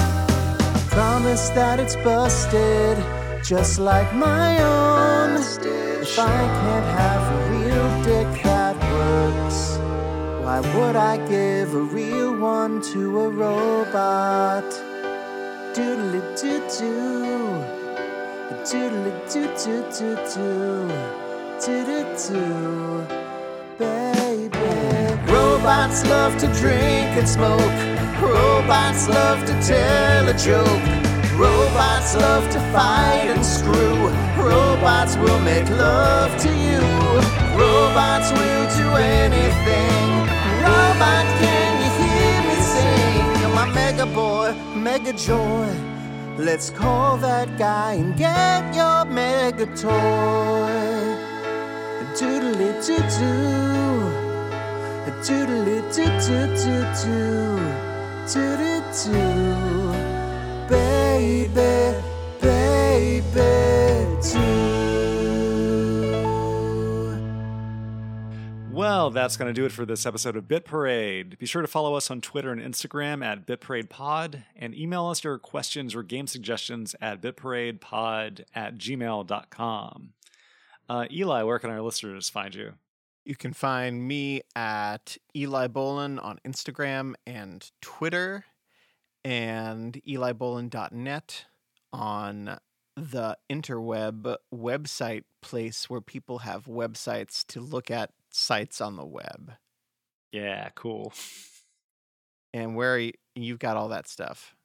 Promise 0.91 1.49
that 1.49 1.81
it's 1.81 1.97
busted, 1.97 2.97
just 3.43 3.79
like 3.79 4.09
my 4.15 4.63
own. 4.63 5.35
If 5.35 6.17
I 6.17 6.41
can't 6.61 6.89
have 7.01 7.23
a 7.35 7.39
real 7.57 7.89
dick 8.07 8.43
that 8.43 8.77
works, 8.93 9.61
why 10.41 10.59
would 10.73 10.95
I 10.95 11.17
give 11.27 11.73
a 11.73 11.81
real 11.81 12.33
one 12.39 12.81
to 12.93 13.19
a 13.25 13.29
robot? 13.29 14.69
Doodly 15.75 16.21
doo 16.39 16.61
doo. 16.79 17.80
Doo 18.69 18.89
doo 19.33 19.47
doo 19.57 20.15
doo. 20.35 20.87
Doo 21.65 21.83
doo 21.83 22.05
doo. 22.15 23.07
Baby. 23.79 24.51
Robots 25.25 26.05
love 26.05 26.37
to 26.37 26.47
drink 26.59 27.09
and 27.17 27.27
smoke. 27.27 27.59
Robots 28.21 29.09
love 29.09 29.43
to 29.47 29.53
tell 29.65 30.29
a 30.29 30.33
joke. 30.35 30.83
Robots 31.39 32.15
love 32.15 32.47
to 32.51 32.59
fight 32.71 33.33
and 33.33 33.43
screw. 33.43 34.09
Robots 34.37 35.17
will 35.17 35.39
make 35.39 35.67
love 35.69 36.31
to 36.41 36.49
you. 36.49 36.81
Robots 37.57 38.29
will 38.31 38.65
do 38.77 38.87
anything. 38.95 40.07
Robot, 40.61 41.25
can 41.41 41.71
you 41.81 41.89
hear 42.01 42.37
me 42.47 42.57
sing? 42.61 43.41
You're 43.41 43.55
my 43.55 43.65
mega 43.73 44.05
boy, 44.05 44.53
mega 44.75 45.13
joy. 45.13 45.90
Let's 46.37 46.69
call 46.69 47.17
that 47.17 47.57
guy 47.57 47.93
and 47.93 48.15
get 48.17 48.73
your 48.73 49.05
mega 49.05 49.65
toy. 49.75 49.91
Doodly 52.15 52.71
doo 52.85 52.97
doo. 53.17 54.31
Doodly 55.21 55.81
doo 55.93 56.09
doo 56.25 56.47
doo 56.61 56.83
doo. 57.01 57.59
Doodly 58.25 58.75
doo. 59.03 59.91
Baby, 60.67 62.01
Well, 68.81 69.11
that's 69.11 69.37
going 69.37 69.47
to 69.47 69.53
do 69.53 69.63
it 69.63 69.71
for 69.71 69.85
this 69.85 70.07
episode 70.07 70.35
of 70.35 70.47
Bit 70.47 70.65
Parade. 70.65 71.37
Be 71.37 71.45
sure 71.45 71.61
to 71.61 71.67
follow 71.67 71.93
us 71.93 72.09
on 72.09 72.19
Twitter 72.19 72.51
and 72.51 72.59
Instagram 72.59 73.23
at 73.23 73.45
BitParadePod 73.45 74.43
and 74.55 74.73
email 74.73 75.05
us 75.05 75.23
your 75.23 75.37
questions 75.37 75.93
or 75.93 76.01
game 76.01 76.25
suggestions 76.25 76.95
at 76.99 77.21
bitparadepod 77.21 78.43
at 78.55 78.79
gmail.com. 78.79 80.13
Uh, 80.89 81.05
Eli, 81.11 81.43
where 81.43 81.59
can 81.59 81.69
our 81.69 81.83
listeners 81.83 82.27
find 82.27 82.55
you? 82.55 82.73
You 83.23 83.35
can 83.35 83.53
find 83.53 84.07
me 84.07 84.41
at 84.55 85.15
Eli 85.35 85.67
Bolin 85.67 86.17
on 86.17 86.39
Instagram 86.43 87.13
and 87.27 87.69
Twitter, 87.81 88.45
and 89.23 90.01
elibolin.net 90.07 91.45
on 91.93 92.57
the 92.95 93.37
interweb 93.47 94.37
website 94.51 95.25
place 95.41 95.87
where 95.87 96.01
people 96.01 96.39
have 96.39 96.65
websites 96.65 97.45
to 97.45 97.61
look 97.61 97.91
at 97.91 98.09
sites 98.31 98.81
on 98.81 98.95
the 98.95 99.05
web. 99.05 99.53
Yeah, 100.31 100.69
cool. 100.75 101.13
And 102.53 102.75
where 102.75 102.97
you, 102.97 103.13
you've 103.35 103.59
got 103.59 103.77
all 103.77 103.89
that 103.89 104.07
stuff. 104.07 104.55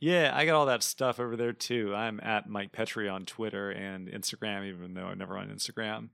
Yeah, 0.00 0.32
I 0.34 0.46
got 0.46 0.56
all 0.56 0.66
that 0.66 0.82
stuff 0.82 1.20
over 1.20 1.36
there 1.36 1.52
too. 1.52 1.94
I'm 1.94 2.18
at 2.22 2.48
Mike 2.48 2.72
Petrie 2.72 3.08
on 3.08 3.24
Twitter 3.24 3.70
and 3.70 4.08
Instagram, 4.08 4.66
even 4.66 4.94
though 4.94 5.06
I'm 5.06 5.18
never 5.18 5.38
on 5.38 5.48
Instagram. 5.48 6.08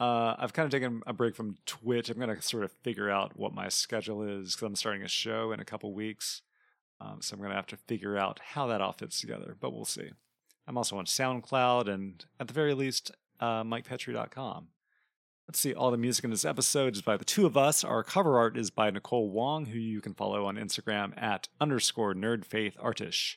Uh, 0.00 0.34
I've 0.38 0.54
kind 0.54 0.64
of 0.64 0.72
taken 0.72 1.02
a 1.06 1.12
break 1.12 1.36
from 1.36 1.56
Twitch. 1.66 2.08
I'm 2.08 2.18
going 2.18 2.34
to 2.34 2.42
sort 2.42 2.64
of 2.64 2.72
figure 2.82 3.10
out 3.10 3.38
what 3.38 3.54
my 3.54 3.68
schedule 3.68 4.22
is 4.22 4.54
because 4.54 4.66
I'm 4.66 4.76
starting 4.76 5.02
a 5.02 5.08
show 5.08 5.52
in 5.52 5.60
a 5.60 5.64
couple 5.64 5.92
weeks. 5.92 6.42
Um, 7.00 7.18
so 7.20 7.34
I'm 7.34 7.40
going 7.40 7.50
to 7.50 7.56
have 7.56 7.66
to 7.66 7.76
figure 7.76 8.16
out 8.16 8.40
how 8.42 8.66
that 8.68 8.80
all 8.80 8.92
fits 8.92 9.20
together, 9.20 9.56
but 9.60 9.72
we'll 9.72 9.84
see. 9.84 10.10
I'm 10.66 10.78
also 10.78 10.96
on 10.96 11.04
SoundCloud 11.04 11.88
and 11.88 12.24
at 12.40 12.48
the 12.48 12.54
very 12.54 12.72
least, 12.72 13.10
uh, 13.40 13.62
MikePetrie.com. 13.62 14.68
Let's 15.48 15.60
see, 15.60 15.74
all 15.74 15.90
the 15.90 15.98
music 15.98 16.24
in 16.24 16.30
this 16.30 16.46
episode 16.46 16.94
is 16.94 17.02
by 17.02 17.18
the 17.18 17.24
two 17.24 17.44
of 17.44 17.54
us. 17.56 17.84
Our 17.84 18.02
cover 18.02 18.38
art 18.38 18.56
is 18.56 18.70
by 18.70 18.90
Nicole 18.90 19.28
Wong, 19.30 19.66
who 19.66 19.78
you 19.78 20.00
can 20.00 20.14
follow 20.14 20.46
on 20.46 20.56
Instagram 20.56 21.20
at 21.20 21.48
underscore 21.60 22.14
nerdfaithartish. 22.14 23.36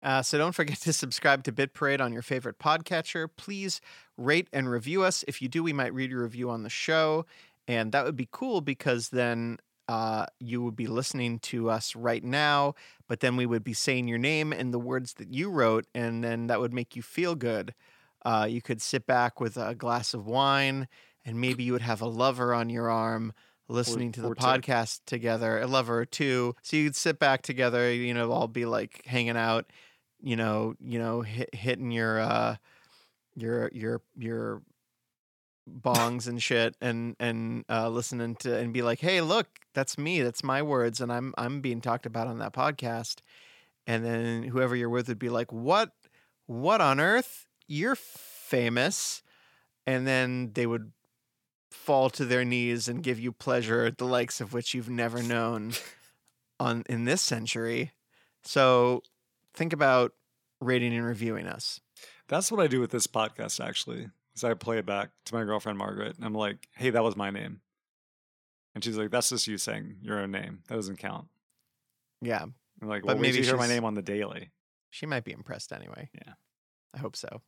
Uh, 0.00 0.22
so 0.22 0.38
don't 0.38 0.54
forget 0.54 0.78
to 0.82 0.92
subscribe 0.92 1.42
to 1.44 1.52
Bit 1.52 1.74
Parade 1.74 2.00
on 2.00 2.12
your 2.12 2.22
favorite 2.22 2.60
podcatcher. 2.60 3.28
Please 3.36 3.80
rate 4.16 4.48
and 4.52 4.70
review 4.70 5.02
us. 5.02 5.24
If 5.26 5.42
you 5.42 5.48
do, 5.48 5.64
we 5.64 5.72
might 5.72 5.92
read 5.92 6.10
your 6.10 6.22
review 6.22 6.50
on 6.50 6.62
the 6.62 6.70
show. 6.70 7.26
And 7.66 7.90
that 7.92 8.04
would 8.04 8.16
be 8.16 8.28
cool 8.30 8.60
because 8.60 9.08
then 9.08 9.58
uh, 9.88 10.26
you 10.38 10.62
would 10.62 10.76
be 10.76 10.86
listening 10.86 11.40
to 11.40 11.68
us 11.68 11.96
right 11.96 12.22
now, 12.22 12.74
but 13.08 13.18
then 13.18 13.36
we 13.36 13.44
would 13.44 13.64
be 13.64 13.72
saying 13.72 14.06
your 14.06 14.18
name 14.18 14.52
and 14.52 14.72
the 14.72 14.78
words 14.78 15.14
that 15.14 15.34
you 15.34 15.50
wrote, 15.50 15.84
and 15.96 16.22
then 16.22 16.46
that 16.46 16.60
would 16.60 16.72
make 16.72 16.94
you 16.94 17.02
feel 17.02 17.34
good. 17.34 17.74
Uh, 18.24 18.46
you 18.48 18.62
could 18.62 18.80
sit 18.80 19.04
back 19.04 19.40
with 19.40 19.56
a 19.56 19.74
glass 19.74 20.14
of 20.14 20.26
wine, 20.26 20.86
and 21.24 21.40
maybe 21.40 21.64
you 21.64 21.72
would 21.72 21.82
have 21.82 22.00
a 22.00 22.06
lover 22.06 22.54
on 22.54 22.70
your 22.70 22.90
arm 22.90 23.32
listening 23.70 24.12
to 24.12 24.20
the 24.20 24.28
or 24.28 24.34
two. 24.34 24.42
podcast 24.42 25.00
together, 25.06 25.60
a 25.60 25.66
lover 25.66 26.00
or 26.00 26.04
two. 26.04 26.54
So 26.62 26.76
you'd 26.76 26.96
sit 26.96 27.18
back 27.18 27.42
together, 27.42 27.92
you 27.92 28.12
know, 28.12 28.32
all 28.32 28.48
be 28.48 28.66
like 28.66 29.04
hanging 29.06 29.36
out, 29.36 29.70
you 30.20 30.36
know, 30.36 30.74
you 30.80 30.98
know, 30.98 31.22
hit, 31.22 31.54
hitting 31.54 31.90
your 31.90 32.20
uh 32.20 32.56
your 33.36 33.70
your 33.72 34.02
your 34.18 34.62
bongs 35.70 36.26
and 36.26 36.42
shit 36.42 36.74
and 36.80 37.14
and 37.20 37.64
uh 37.68 37.88
listening 37.88 38.34
to 38.36 38.56
and 38.56 38.72
be 38.72 38.82
like, 38.82 39.00
"Hey, 39.00 39.20
look, 39.20 39.46
that's 39.72 39.96
me. 39.96 40.22
That's 40.22 40.42
my 40.42 40.62
words 40.62 41.00
and 41.00 41.12
I'm 41.12 41.32
I'm 41.38 41.60
being 41.60 41.80
talked 41.80 42.06
about 42.06 42.26
on 42.26 42.38
that 42.38 42.52
podcast." 42.52 43.20
And 43.86 44.04
then 44.04 44.42
whoever 44.42 44.76
you're 44.76 44.90
with 44.90 45.08
would 45.08 45.18
be 45.18 45.30
like, 45.30 45.52
"What 45.52 45.92
what 46.46 46.80
on 46.80 47.00
earth? 47.00 47.46
You're 47.66 47.96
famous." 47.96 49.22
And 49.86 50.06
then 50.06 50.52
they 50.54 50.66
would 50.66 50.92
fall 51.80 52.10
to 52.10 52.24
their 52.24 52.44
knees 52.44 52.88
and 52.88 53.02
give 53.02 53.18
you 53.18 53.32
pleasure 53.32 53.90
the 53.90 54.04
likes 54.04 54.40
of 54.40 54.52
which 54.52 54.74
you've 54.74 54.90
never 54.90 55.22
known 55.34 55.72
on 56.58 56.84
in 56.88 57.04
this 57.04 57.22
century. 57.22 57.92
So 58.44 59.02
think 59.54 59.72
about 59.72 60.12
rating 60.60 60.94
and 60.94 61.04
reviewing 61.04 61.46
us. 61.46 61.80
That's 62.28 62.52
what 62.52 62.60
I 62.60 62.66
do 62.66 62.80
with 62.80 62.90
this 62.90 63.06
podcast, 63.06 63.64
actually. 63.64 64.08
Is 64.36 64.44
I 64.44 64.54
play 64.54 64.78
it 64.78 64.86
back 64.86 65.10
to 65.26 65.34
my 65.34 65.42
girlfriend 65.44 65.78
Margaret, 65.78 66.16
and 66.16 66.24
I'm 66.24 66.34
like, 66.34 66.68
"Hey, 66.76 66.90
that 66.90 67.02
was 67.02 67.16
my 67.16 67.30
name," 67.30 67.60
and 68.74 68.84
she's 68.84 68.96
like, 68.96 69.10
"That's 69.10 69.30
just 69.30 69.48
you 69.48 69.58
saying 69.58 69.96
your 70.02 70.20
own 70.20 70.30
name. 70.30 70.62
That 70.68 70.76
doesn't 70.76 70.98
count." 70.98 71.26
Yeah, 72.22 72.42
I'm 72.42 72.88
like, 72.88 73.02
But 73.02 73.08
"Well, 73.08 73.16
wait 73.16 73.22
maybe 73.22 73.38
you 73.38 73.44
hear 73.44 73.56
my 73.56 73.66
name 73.66 73.84
on 73.84 73.94
the 73.94 74.02
daily." 74.02 74.50
she 74.92 75.06
might 75.06 75.24
be 75.24 75.32
impressed 75.32 75.72
anyway. 75.72 76.10
Yeah. 76.14 76.34
I 76.92 76.98
hope 76.98 77.14
so. 77.16 77.42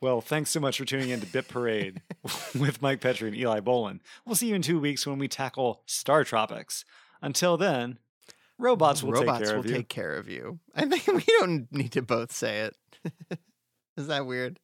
Well, 0.00 0.20
thanks 0.20 0.50
so 0.50 0.60
much 0.60 0.78
for 0.78 0.84
tuning 0.84 1.10
in 1.10 1.20
to 1.20 1.26
Bit 1.26 1.48
Parade 1.48 2.02
with 2.58 2.80
Mike 2.80 3.00
Petrie 3.00 3.28
and 3.28 3.36
Eli 3.36 3.60
Bolin. 3.60 3.98
We'll 4.24 4.36
see 4.36 4.46
you 4.48 4.54
in 4.54 4.62
two 4.62 4.78
weeks 4.78 5.06
when 5.06 5.18
we 5.18 5.26
tackle 5.26 5.82
StarTropics. 5.88 6.84
Until 7.20 7.56
then, 7.56 7.98
robots 8.58 9.02
will 9.02 9.12
Robots 9.12 9.40
take 9.40 9.48
care 9.48 9.54
will 9.56 9.64
of 9.64 9.66
you. 9.70 9.76
take 9.76 9.88
care 9.88 10.14
of 10.14 10.28
you. 10.28 10.58
I 10.74 10.84
think 10.84 11.06
we 11.08 11.24
don't 11.40 11.72
need 11.72 11.92
to 11.92 12.02
both 12.02 12.30
say 12.30 12.60
it. 12.60 12.76
Is 13.96 14.06
that 14.06 14.24
weird? 14.24 14.60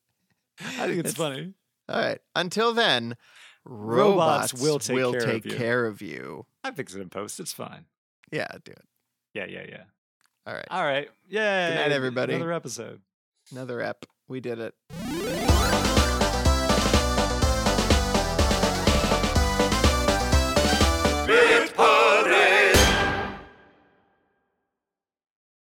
I 0.60 0.86
think 0.86 1.04
it's, 1.04 1.14
funny. 1.14 1.52
All 1.88 2.00
right. 2.00 2.20
Until 2.36 2.72
then, 2.72 3.16
Robots 3.64 4.54
robots, 4.54 4.60
will 4.62 4.78
take 4.78 4.96
care 4.96 5.16
of 5.16 5.24
take 5.26 5.44
you. 5.46 5.56
care 5.56 5.86
of 5.86 6.00
you. 6.02 6.46
I 6.62 6.70
fix 6.70 6.94
it 6.94 7.00
in 7.00 7.08
post. 7.08 7.40
It's 7.40 7.52
fine. 7.52 7.86
Yeah, 8.30 8.46
do 8.64 8.70
it. 8.70 8.84
Yeah, 9.32 9.46
yeah, 9.46 9.64
yeah. 9.68 9.82
All 10.46 10.54
right. 10.54 10.66
All 10.70 10.84
right. 10.84 11.08
Yay. 11.28 11.68
Good 11.70 11.74
night, 11.74 11.92
everybody. 11.92 12.34
Another 12.34 12.52
episode. 12.52 13.00
Another 13.50 13.80
ep. 13.80 14.06
We 14.28 14.40
did 14.40 14.58
it. 14.60 14.74